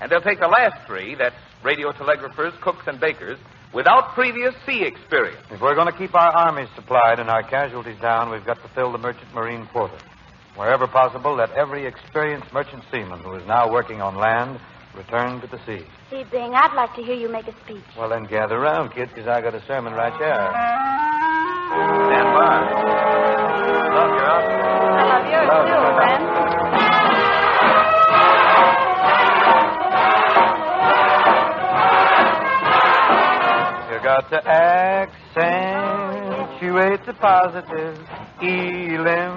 And 0.00 0.10
they'll 0.10 0.20
take 0.20 0.40
the 0.40 0.48
last 0.48 0.86
three 0.86 1.14
that's 1.14 1.36
radio 1.62 1.92
telegraphers, 1.92 2.52
cooks, 2.60 2.86
and 2.86 3.00
bakers 3.00 3.38
without 3.72 4.14
previous 4.14 4.54
sea 4.66 4.82
experience. 4.84 5.44
If 5.50 5.60
we're 5.60 5.74
going 5.74 5.90
to 5.90 5.98
keep 5.98 6.14
our 6.14 6.30
armies 6.30 6.68
supplied 6.74 7.18
and 7.18 7.28
our 7.28 7.42
casualties 7.42 7.98
down, 8.00 8.30
we've 8.30 8.44
got 8.44 8.62
to 8.62 8.68
fill 8.74 8.92
the 8.92 8.98
merchant 8.98 9.34
marine 9.34 9.66
quota. 9.66 9.98
Wherever 10.56 10.86
possible, 10.86 11.34
let 11.34 11.50
every 11.52 11.86
experienced 11.86 12.52
merchant 12.52 12.84
seaman 12.92 13.20
who 13.20 13.34
is 13.34 13.46
now 13.46 13.70
working 13.70 14.00
on 14.00 14.16
land 14.16 14.60
return 14.94 15.40
to 15.40 15.46
the 15.48 15.58
sea. 15.66 15.84
See, 16.10 16.24
Bing, 16.30 16.54
I'd 16.54 16.74
like 16.74 16.94
to 16.94 17.02
hear 17.02 17.16
you 17.16 17.28
make 17.28 17.48
a 17.48 17.54
speech. 17.64 17.82
Well, 17.98 18.08
then 18.08 18.24
gather 18.24 18.60
round, 18.60 18.92
kids, 18.94 19.10
because 19.12 19.28
I 19.28 19.40
got 19.40 19.54
a 19.54 19.64
sermon 19.66 19.92
right 19.92 20.12
here. 20.12 20.50
Stand 22.06 22.34
by. 22.34 22.73
Positive, 37.20 37.98
elim, 38.40 39.34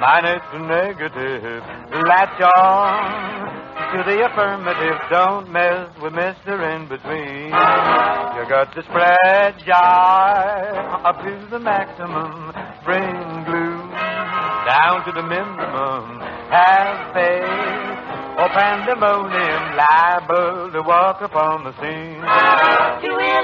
minus 0.00 0.42
the 0.52 0.58
negative. 0.58 1.62
Latch 2.06 2.40
on 2.56 3.64
to 3.94 4.02
the 4.10 4.26
affirmative. 4.26 4.98
Don't 5.10 5.50
mess 5.50 5.88
with 6.02 6.12
Mr. 6.12 6.58
In 6.74 6.88
Between. 6.88 7.46
You 7.46 8.42
got 8.48 8.74
to 8.74 8.82
spread 8.82 9.58
joy 9.64 10.74
up 11.08 11.22
to 11.22 11.46
the 11.50 11.58
maximum. 11.58 12.52
Bring 12.84 13.44
gloom 13.44 13.90
down 14.66 15.04
to 15.06 15.12
the 15.12 15.22
minimum. 15.22 16.20
Have 16.50 17.14
faith 17.14 17.94
or 18.38 18.48
pandemonium 18.48 19.76
liable 19.78 20.72
to 20.72 20.82
walk 20.82 21.20
upon 21.22 21.64
the 21.64 21.72
scene. 21.80 22.18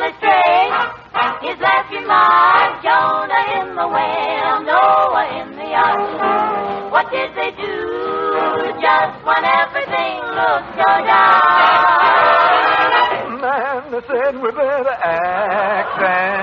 Illustrate 0.01 0.73
his 1.45 1.61
last 1.61 1.93
remark, 1.93 2.81
Jonah 2.81 3.45
in 3.61 3.77
the 3.77 3.85
whale, 3.85 4.65
Noah 4.65 5.29
in 5.37 5.53
the 5.61 5.77
ark. 5.77 6.91
What 6.91 7.11
did 7.13 7.37
they 7.37 7.51
do 7.53 8.01
just 8.81 9.21
when 9.29 9.45
everything 9.45 10.25
looked 10.25 10.73
so 10.81 10.89
dark? 11.05 11.85
Man, 13.45 13.93
they 13.93 14.01
said 14.09 14.41
we 14.41 14.51
better 14.53 14.97
accentuate 15.69 16.41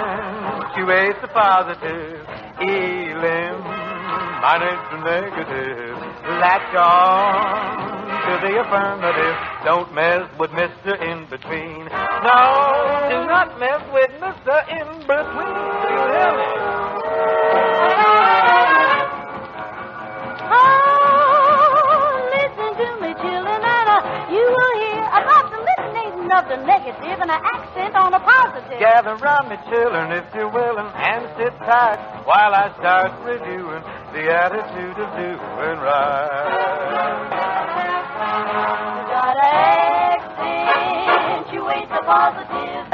the 1.21 1.27
positive, 1.33 2.21
elim, 2.61 3.57
minus 4.37 4.85
the 4.91 4.97
negative. 5.01 5.97
Latch 6.37 6.75
on 6.75 7.96
to 8.27 8.33
the 8.43 8.59
affirmative. 8.59 9.35
Don't 9.63 9.93
mess 9.95 10.27
with 10.37 10.51
Mr. 10.51 10.99
In 10.99 11.25
Between. 11.29 11.87
No, 12.27 12.43
do 13.07 13.23
not 13.23 13.57
mess 13.59 13.81
with 13.95 14.11
Mr. 14.19 14.55
In 14.67 14.87
Between. 15.07 15.55
You 15.87 15.99
hear 16.11 16.31
me? 16.35 17.57
Oh, 20.49 22.27
listen 22.35 22.69
to 22.75 22.87
me, 22.99 23.09
children, 23.15 23.61
and 23.63 23.87
uh, 23.95 24.27
you 24.35 24.43
will 24.43 24.75
hear 24.83 25.03
about 25.07 25.45
the 25.47 25.59
eliminating 25.63 26.27
of 26.35 26.43
the 26.51 26.59
negative 26.67 27.17
and 27.23 27.31
an 27.31 27.41
accent 27.55 27.95
on 27.95 28.11
the 28.11 28.19
positive. 28.19 28.79
Gather 28.79 29.15
round 29.23 29.47
me, 29.49 29.55
children, 29.71 30.11
if 30.11 30.27
you're 30.35 30.51
willing, 30.51 30.91
and 30.99 31.23
sit 31.39 31.55
tight 31.63 31.99
while 32.27 32.53
I 32.53 32.75
start 32.75 33.11
reviewing 33.23 33.83
the 34.11 34.23
attitude 34.35 34.97
of 34.99 35.09
doing 35.15 35.79
right. 35.79 37.56
Gotta 38.57 39.53
accentuate 40.57 41.89
the 41.93 42.01
positive, 42.05 42.85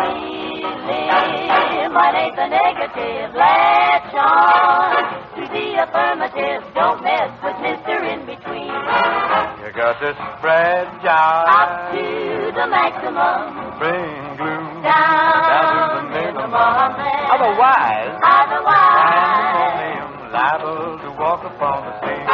eliminate 1.24 2.35
the 2.35 2.48
negative, 2.51 3.32
latch 3.35 4.14
on 4.14 5.08
to 5.40 5.42
the 5.48 5.67
affirmative. 5.88 6.61
Don't 6.75 7.00
mess 7.03 7.32
with 7.43 7.56
Mr. 7.64 7.95
In 8.11 8.25
Between. 8.27 8.67
You 8.67 9.72
got 9.72 9.95
to 10.03 10.11
spread 10.38 10.85
joy. 11.00 11.48
Up 11.48 11.95
to 11.95 12.51
the 12.51 12.67
maximum, 12.67 13.80
Bring 13.80 14.35
gloom 14.35 14.83
down, 14.83 15.48
down 15.48 15.72
to 15.72 15.95
the 15.95 16.03
minimum. 16.11 16.51
Otherwise, 16.53 18.19
Otherwise, 18.19 19.00
I'm 19.00 20.32
liable 20.32 21.00
to 21.00 21.09
walk 21.19 21.42
upon 21.45 21.77
the 21.88 21.93
scene. 22.03 22.27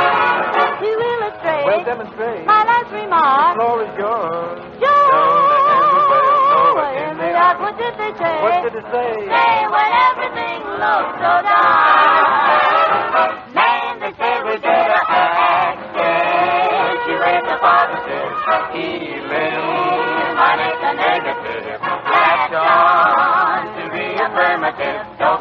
To 1.59 1.65
Well, 1.65 1.83
demonstrate. 1.83 2.45
my 2.45 2.63
last 2.63 2.91
remark, 2.93 3.55
The 3.55 3.59
floor 3.59 3.83
is 3.83 3.91
yours. 3.99 4.59
In 6.89 7.19
what 7.59 7.75
did 7.77 7.93
they 7.99 8.11
say? 8.15 8.35
What 8.41 8.63
did 8.63 8.75
it 8.79 8.85
say? 8.91 9.11
say 9.27 9.55
when 9.67 9.91
everything 10.07 10.59
looks 10.79 11.13
so 11.19 11.33
dark. 11.43 13.31
Man, 13.53 13.99
they 13.99 14.13
say 14.15 14.33
we 14.47 14.55
better 14.63 15.01
accentuate 15.99 17.43
the 17.49 17.57
positive, 17.59 18.31
eliminate 19.19 20.79
the 20.79 20.93
negative. 20.95 21.79
Latch 21.83 22.53
on 22.55 23.59
to 23.75 23.83
the 23.91 24.07
affirmative. 24.25 25.01
Don't 25.19 25.38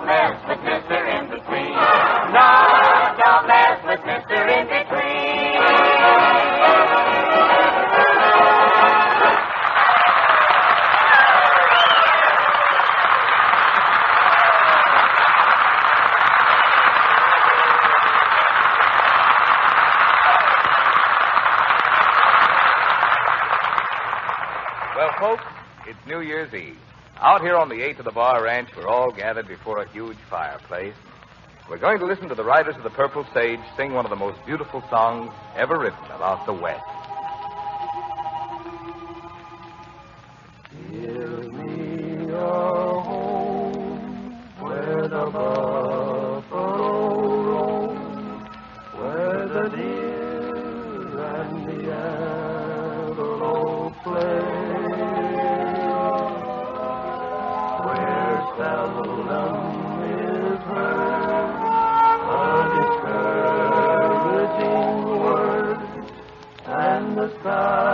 Well, 25.08 25.36
folks, 25.36 25.44
it's 25.86 25.98
New 26.06 26.20
Year's 26.20 26.52
Eve. 26.52 26.76
Out 27.18 27.40
here 27.40 27.56
on 27.56 27.70
the 27.70 27.76
8th 27.76 28.00
of 28.00 28.04
the 28.04 28.12
bar 28.12 28.44
ranch, 28.44 28.68
we're 28.76 28.86
all 28.86 29.10
gathered 29.10 29.48
before 29.48 29.78
a 29.78 29.88
huge 29.88 30.18
fireplace. 30.28 30.92
We're 31.70 31.78
going 31.78 31.98
to 32.00 32.04
listen 32.04 32.28
to 32.28 32.34
the 32.34 32.44
Riders 32.44 32.76
of 32.76 32.82
the 32.82 32.90
Purple 32.90 33.24
Sage 33.32 33.58
sing 33.74 33.94
one 33.94 34.04
of 34.04 34.10
the 34.10 34.16
most 34.16 34.44
beautiful 34.44 34.84
songs 34.90 35.32
ever 35.56 35.78
written 35.78 36.04
about 36.10 36.44
the 36.44 36.52
West. 36.52 36.84
Give 40.90 41.52
me 41.54 42.30
a 42.30 43.00
home 43.00 44.32
Where 44.60 45.08
the 45.08 45.30
and 67.48 67.87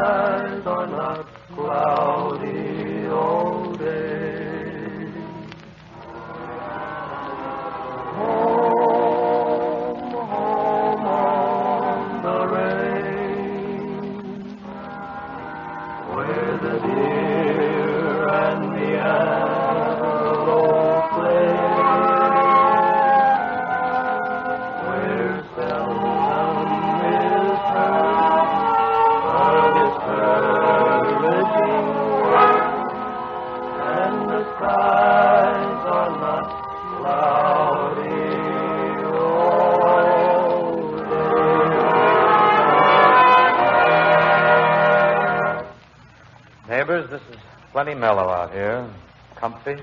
plenty 47.75 47.93
mellow 47.93 48.29
out 48.29 48.53
here. 48.53 48.89
Comfy. 49.35 49.75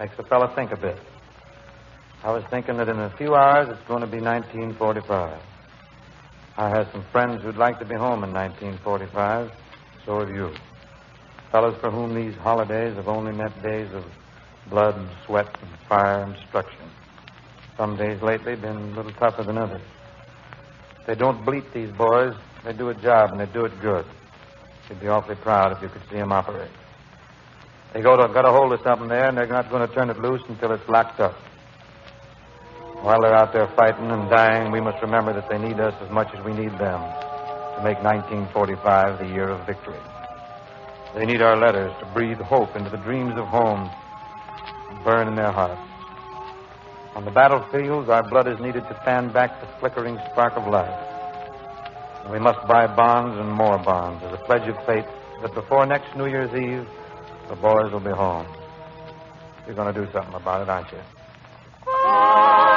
Makes 0.00 0.18
a 0.18 0.22
fella 0.22 0.50
think 0.56 0.72
a 0.72 0.78
bit. 0.78 0.96
I 2.24 2.32
was 2.32 2.42
thinking 2.48 2.78
that 2.78 2.88
in 2.88 2.98
a 2.98 3.14
few 3.18 3.34
hours 3.34 3.68
it's 3.68 3.86
going 3.86 4.00
to 4.00 4.06
be 4.06 4.18
1945. 4.18 5.38
I 6.56 6.68
have 6.70 6.88
some 6.90 7.04
friends 7.12 7.42
who'd 7.42 7.58
like 7.58 7.78
to 7.80 7.84
be 7.84 7.96
home 7.96 8.24
in 8.24 8.32
1945. 8.32 9.52
So 10.06 10.20
have 10.20 10.30
you. 10.30 10.54
Fellows 11.50 11.76
for 11.82 11.90
whom 11.90 12.14
these 12.14 12.34
holidays 12.36 12.96
have 12.96 13.08
only 13.08 13.32
meant 13.32 13.62
days 13.62 13.92
of 13.92 14.06
blood 14.70 14.96
and 14.96 15.10
sweat 15.26 15.54
and 15.60 15.70
fire 15.90 16.22
and 16.22 16.34
destruction. 16.34 16.88
Some 17.76 17.94
days 17.98 18.22
lately 18.22 18.56
been 18.56 18.76
a 18.76 18.96
little 18.96 19.12
tougher 19.12 19.42
than 19.42 19.58
others. 19.58 19.82
They 21.06 21.14
don't 21.14 21.44
bleat 21.44 21.74
these 21.74 21.90
boys. 21.90 22.32
They 22.64 22.72
do 22.72 22.88
a 22.88 22.94
job 22.94 23.32
and 23.32 23.40
they 23.40 23.52
do 23.52 23.66
it 23.66 23.78
good. 23.82 24.06
You'd 24.88 25.00
be 25.00 25.08
awfully 25.08 25.36
proud 25.36 25.76
if 25.76 25.82
you 25.82 25.90
could 25.90 26.08
see 26.08 26.16
them 26.16 26.32
operate. 26.32 26.70
They 27.92 28.00
go 28.00 28.16
to, 28.16 28.32
got 28.32 28.48
a 28.48 28.50
hold 28.50 28.72
of 28.72 28.80
something 28.80 29.08
there, 29.08 29.28
and 29.28 29.36
they're 29.36 29.46
not 29.46 29.68
going 29.68 29.86
to 29.86 29.94
turn 29.94 30.08
it 30.08 30.18
loose 30.18 30.40
until 30.48 30.72
it's 30.72 30.88
locked 30.88 31.20
up. 31.20 31.34
While 33.02 33.20
they're 33.20 33.34
out 33.34 33.52
there 33.52 33.66
fighting 33.76 34.10
and 34.10 34.30
dying, 34.30 34.72
we 34.72 34.80
must 34.80 35.02
remember 35.02 35.32
that 35.34 35.50
they 35.50 35.58
need 35.58 35.78
us 35.78 35.94
as 36.00 36.10
much 36.10 36.28
as 36.34 36.42
we 36.44 36.52
need 36.54 36.72
them 36.78 37.00
to 37.76 37.80
make 37.84 38.00
1945 38.00 39.18
the 39.18 39.26
year 39.26 39.48
of 39.48 39.66
victory. 39.66 39.98
They 41.14 41.26
need 41.26 41.42
our 41.42 41.56
letters 41.56 41.92
to 42.00 42.06
breathe 42.14 42.38
hope 42.38 42.74
into 42.76 42.88
the 42.88 42.96
dreams 42.98 43.34
of 43.36 43.46
home 43.46 43.90
and 44.88 45.04
burn 45.04 45.28
in 45.28 45.34
their 45.34 45.52
hearts. 45.52 45.82
On 47.14 47.26
the 47.26 47.30
battlefields, 47.30 48.08
our 48.08 48.22
blood 48.22 48.48
is 48.48 48.58
needed 48.60 48.88
to 48.88 48.94
fan 49.04 49.30
back 49.32 49.60
the 49.60 49.66
flickering 49.80 50.16
spark 50.30 50.54
of 50.56 50.66
life. 50.66 50.96
And 52.24 52.32
we 52.32 52.38
must 52.38 52.66
buy 52.66 52.86
bonds 52.86 53.36
and 53.36 53.52
more 53.52 53.76
bonds 53.76 54.24
as 54.24 54.32
a 54.32 54.42
pledge 54.46 54.66
of 54.66 54.76
faith 54.86 55.04
that 55.42 55.52
before 55.52 55.84
next 55.84 56.16
New 56.16 56.26
Year's 56.26 56.54
Eve, 56.54 56.88
the 57.52 57.56
boys 57.56 57.92
will 57.92 58.00
be 58.00 58.10
home. 58.10 58.46
You're 59.66 59.74
going 59.74 59.92
to 59.92 60.00
do 60.06 60.10
something 60.10 60.34
about 60.34 60.62
it, 60.62 60.70
aren't 60.70 60.90
you? 60.90 60.98
Oh! 61.86 62.71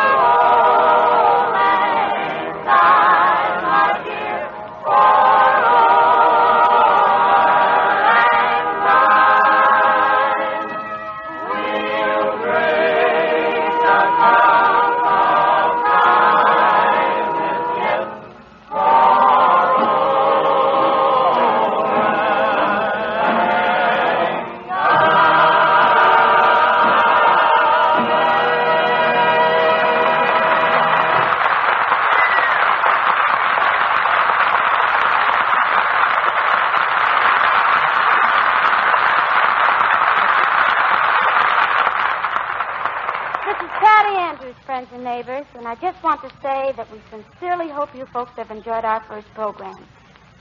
That 46.76 46.92
we 46.92 47.00
sincerely 47.10 47.70
hope 47.70 47.96
you 47.96 48.06
folks 48.08 48.32
have 48.36 48.52
enjoyed 48.52 48.84
our 48.84 49.02
first 49.08 49.28
program. 49.34 49.76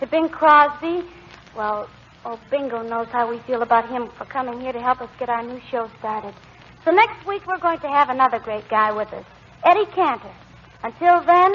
To 0.01 0.07
Bing 0.07 0.29
Crosby, 0.29 1.05
well, 1.57 1.89
oh, 2.25 2.41
Bingo 2.51 2.83
knows 2.83 3.07
how 3.13 3.31
we 3.31 3.39
feel 3.47 3.63
about 3.63 3.89
him 3.89 4.09
for 4.19 4.25
coming 4.25 4.61
here 4.61 4.73
to 4.73 4.81
help 4.81 5.01
us 5.01 5.09
get 5.21 5.29
our 5.29 5.45
new 5.45 5.61
show 5.71 5.89
started. 6.01 6.35
So 6.85 6.91
next 6.91 7.25
week 7.25 7.47
we're 7.47 7.59
going 7.59 7.79
to 7.81 7.89
have 7.89 8.11
another 8.11 8.41
great 8.41 8.69
guy 8.69 8.91
with 8.91 9.13
us, 9.13 9.25
Eddie 9.63 9.87
Cantor. 9.95 10.35
Until 10.83 11.23
then, 11.25 11.53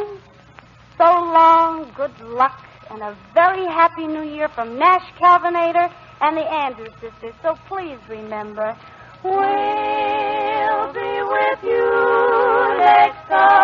so 0.97 1.03
long, 1.03 1.91
good 1.97 2.17
luck, 2.21 2.65
and 2.89 3.01
a 3.01 3.17
very 3.33 3.65
happy 3.65 4.07
new 4.07 4.23
year 4.23 4.47
from 4.47 4.79
Nash 4.79 5.11
Kelvinator 5.19 5.91
and 6.21 6.37
the 6.37 6.49
Andrews 6.49 6.93
sisters. 7.01 7.33
So 7.41 7.57
please 7.67 7.99
remember, 8.07 8.77
we'll 9.25 10.93
be 10.93 11.21
with 11.35 11.63
you 11.63 12.77
next 12.77 13.27
Sunday 13.27 13.58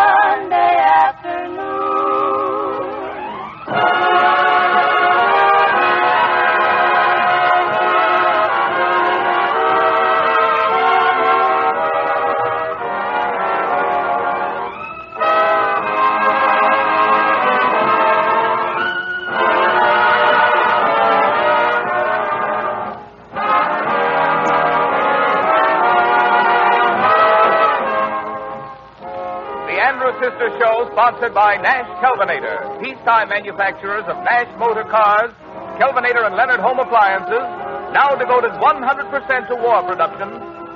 Show, 30.56 30.88
sponsored 30.92 31.34
by 31.34 31.60
Nash 31.60 31.84
Kelvinator, 32.00 32.80
peacetime 32.80 33.28
manufacturers 33.28 34.04
of 34.08 34.16
Nash 34.24 34.48
motor 34.56 34.84
cars, 34.88 35.28
Kelvinator 35.76 36.24
and 36.24 36.32
Leonard 36.32 36.60
home 36.60 36.80
appliances, 36.80 37.44
now 37.92 38.16
devoted 38.16 38.56
100% 38.56 39.48
to 39.48 39.54
war 39.60 39.84
production, 39.84 40.28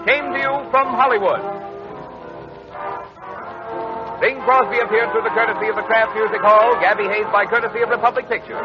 came 0.04 0.32
to 0.32 0.38
you 0.40 0.52
from 0.68 0.92
Hollywood. 0.92 1.40
Bing 4.20 4.36
Crosby 4.44 4.76
appeared 4.84 5.08
through 5.16 5.24
the 5.24 5.32
courtesy 5.32 5.72
of 5.72 5.80
the 5.80 5.86
Kraft 5.88 6.12
Music 6.12 6.44
Hall, 6.44 6.76
Gabby 6.84 7.08
Hayes 7.08 7.24
by 7.32 7.48
courtesy 7.48 7.80
of 7.80 7.88
Republic 7.88 8.28
Pictures. 8.28 8.60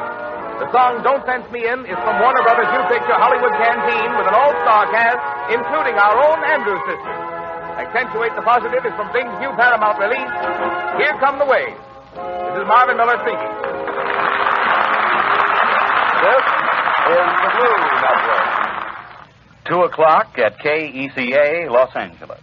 The 0.59 0.67
song 0.75 0.99
Don't 0.99 1.23
Fence 1.23 1.47
Me 1.51 1.63
In 1.63 1.87
is 1.87 1.99
from 2.03 2.19
Warner 2.19 2.43
Brothers' 2.43 2.71
new 2.75 2.83
picture 2.91 3.15
Hollywood 3.15 3.55
Canteen 3.55 4.11
with 4.19 4.27
an 4.27 4.35
all-star 4.35 4.91
cast, 4.91 5.19
including 5.51 5.95
our 5.95 6.15
own 6.27 6.43
Andrews 6.43 6.83
sisters. 6.87 7.19
Accentuate 7.75 8.31
the 8.39 8.43
Positive 8.43 8.83
is 8.87 8.95
from 8.95 9.11
Bing's 9.11 9.35
new 9.43 9.51
Paramount 9.59 9.99
release, 9.99 10.31
Here 10.97 11.17
Come 11.19 11.39
the 11.39 11.45
Waves. 11.45 11.77
This 12.15 12.61
is 12.61 12.67
Marvin 12.67 12.95
Miller 12.95 13.19
speaking. 13.19 13.51
This 16.23 16.45
is 17.11 17.27
the 17.43 17.49
Blue 17.51 17.77
Network. 17.99 18.47
Two 19.65 19.81
o'clock 19.81 20.39
at 20.39 20.57
KECA, 20.59 21.69
Los 21.69 21.93
Angeles. 21.97 22.39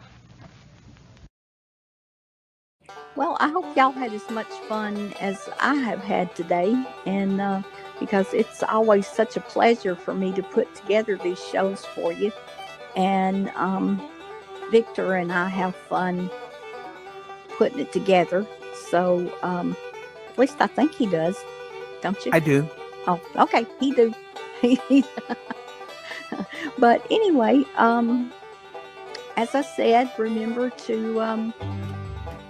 Well, 3.17 3.39
I 3.41 3.49
hope 3.49 3.75
y'all 3.75 3.91
had 3.91 4.13
as 4.13 4.29
much 4.29 4.51
fun 4.69 5.15
as 5.19 5.49
I 5.59 5.77
have 5.77 6.01
had 6.01 6.35
today, 6.37 6.77
and 7.07 7.41
uh, 7.41 7.63
because 8.01 8.35
it's 8.35 8.63
always 8.63 9.07
such 9.07 9.39
a 9.39 9.41
pleasure 9.41 9.95
for 9.95 10.13
me 10.13 10.31
to 10.33 10.43
put 10.43 10.75
together 10.75 11.17
these 11.17 11.43
shows 11.43 11.87
for 11.87 12.13
you. 12.13 12.31
And 12.97 13.49
um, 13.57 14.07
Victor 14.71 15.15
and 15.15 15.33
I 15.33 15.49
have 15.49 15.75
fun 15.75 16.31
putting 17.63 17.79
it 17.79 17.93
together. 17.93 18.45
So, 18.91 19.33
um, 19.45 19.77
at 20.29 20.37
least 20.37 20.57
I 20.59 20.67
think 20.67 20.93
he 20.93 21.07
does, 21.07 21.37
don't 22.01 22.19
you? 22.27 22.33
I 22.35 22.41
do. 22.41 22.69
Oh, 23.07 23.21
okay, 23.37 23.65
he 23.79 23.93
do. 23.93 24.13
but 26.79 27.07
anyway, 27.09 27.63
um, 27.77 28.33
as 29.37 29.55
I 29.55 29.63
said, 29.63 30.11
remember 30.19 30.71
to 30.71 31.21
um, 31.21 31.55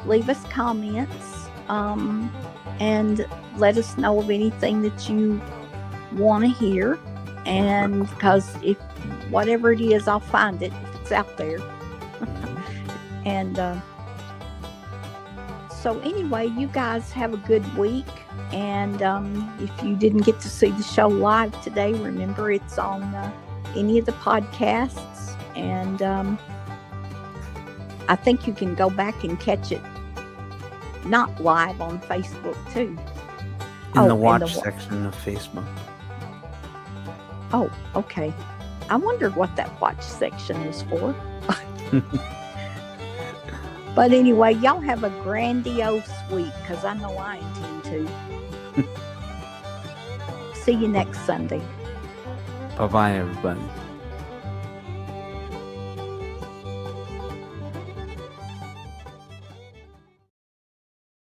leave 0.06 0.30
us 0.30 0.42
comments 0.44 1.50
um, 1.68 2.32
and 2.80 3.26
let 3.58 3.76
us 3.76 3.98
know 3.98 4.18
of 4.18 4.30
anything 4.30 4.80
that 4.80 5.10
you 5.10 5.42
want 6.12 6.42
to 6.44 6.50
hear. 6.50 6.98
And 7.44 8.08
because 8.08 8.56
if 8.62 8.78
whatever 9.28 9.72
it 9.72 9.82
is, 9.82 10.08
I'll 10.08 10.20
find 10.20 10.62
it 10.62 10.72
if 10.72 11.00
it's 11.02 11.12
out 11.12 11.36
there. 11.36 11.58
and 13.26 13.58
uh, 13.58 13.78
so, 15.82 15.98
anyway, 16.00 16.46
you 16.46 16.68
guys 16.68 17.10
have 17.12 17.32
a 17.34 17.38
good 17.38 17.64
week. 17.76 18.06
And 18.52 19.02
um, 19.02 19.54
if 19.60 19.84
you 19.84 19.96
didn't 19.96 20.22
get 20.22 20.38
to 20.40 20.48
see 20.48 20.70
the 20.70 20.82
show 20.82 21.08
live 21.08 21.60
today, 21.62 21.92
remember 21.92 22.50
it's 22.52 22.78
on 22.78 23.02
uh, 23.02 23.32
any 23.76 23.98
of 23.98 24.06
the 24.06 24.12
podcasts. 24.12 25.36
And 25.56 26.00
um, 26.02 26.38
I 28.08 28.16
think 28.16 28.46
you 28.46 28.52
can 28.52 28.74
go 28.74 28.88
back 28.90 29.24
and 29.24 29.38
catch 29.40 29.72
it 29.72 29.80
not 31.04 31.42
live 31.42 31.80
on 31.80 32.00
Facebook 32.02 32.56
too. 32.72 32.96
In 32.96 32.98
Oh, 33.96 34.04
the 34.08 34.14
in 34.14 34.20
watch 34.20 34.40
the 34.40 34.46
wa- 34.58 34.64
section 34.64 35.04
of 35.04 35.14
Facebook. 35.16 35.66
Oh, 37.52 37.70
okay. 37.96 38.32
I 38.88 38.96
wondered 38.96 39.34
what 39.34 39.54
that 39.56 39.80
watch 39.80 40.00
section 40.02 40.56
is 40.62 40.82
for. 40.84 41.14
But 43.94 44.12
anyway, 44.12 44.54
y'all 44.54 44.80
have 44.80 45.04
a 45.04 45.10
grandiose 45.22 46.10
week 46.30 46.52
because 46.62 46.84
I 46.84 46.94
know 46.94 47.16
I 47.18 47.36
intend 47.36 47.84
to. 47.84 48.86
See 50.54 50.72
you 50.72 50.88
next 50.88 51.20
Sunday. 51.26 51.60
Bye 52.78 52.86
bye, 52.86 53.12
everybody. 53.12 53.60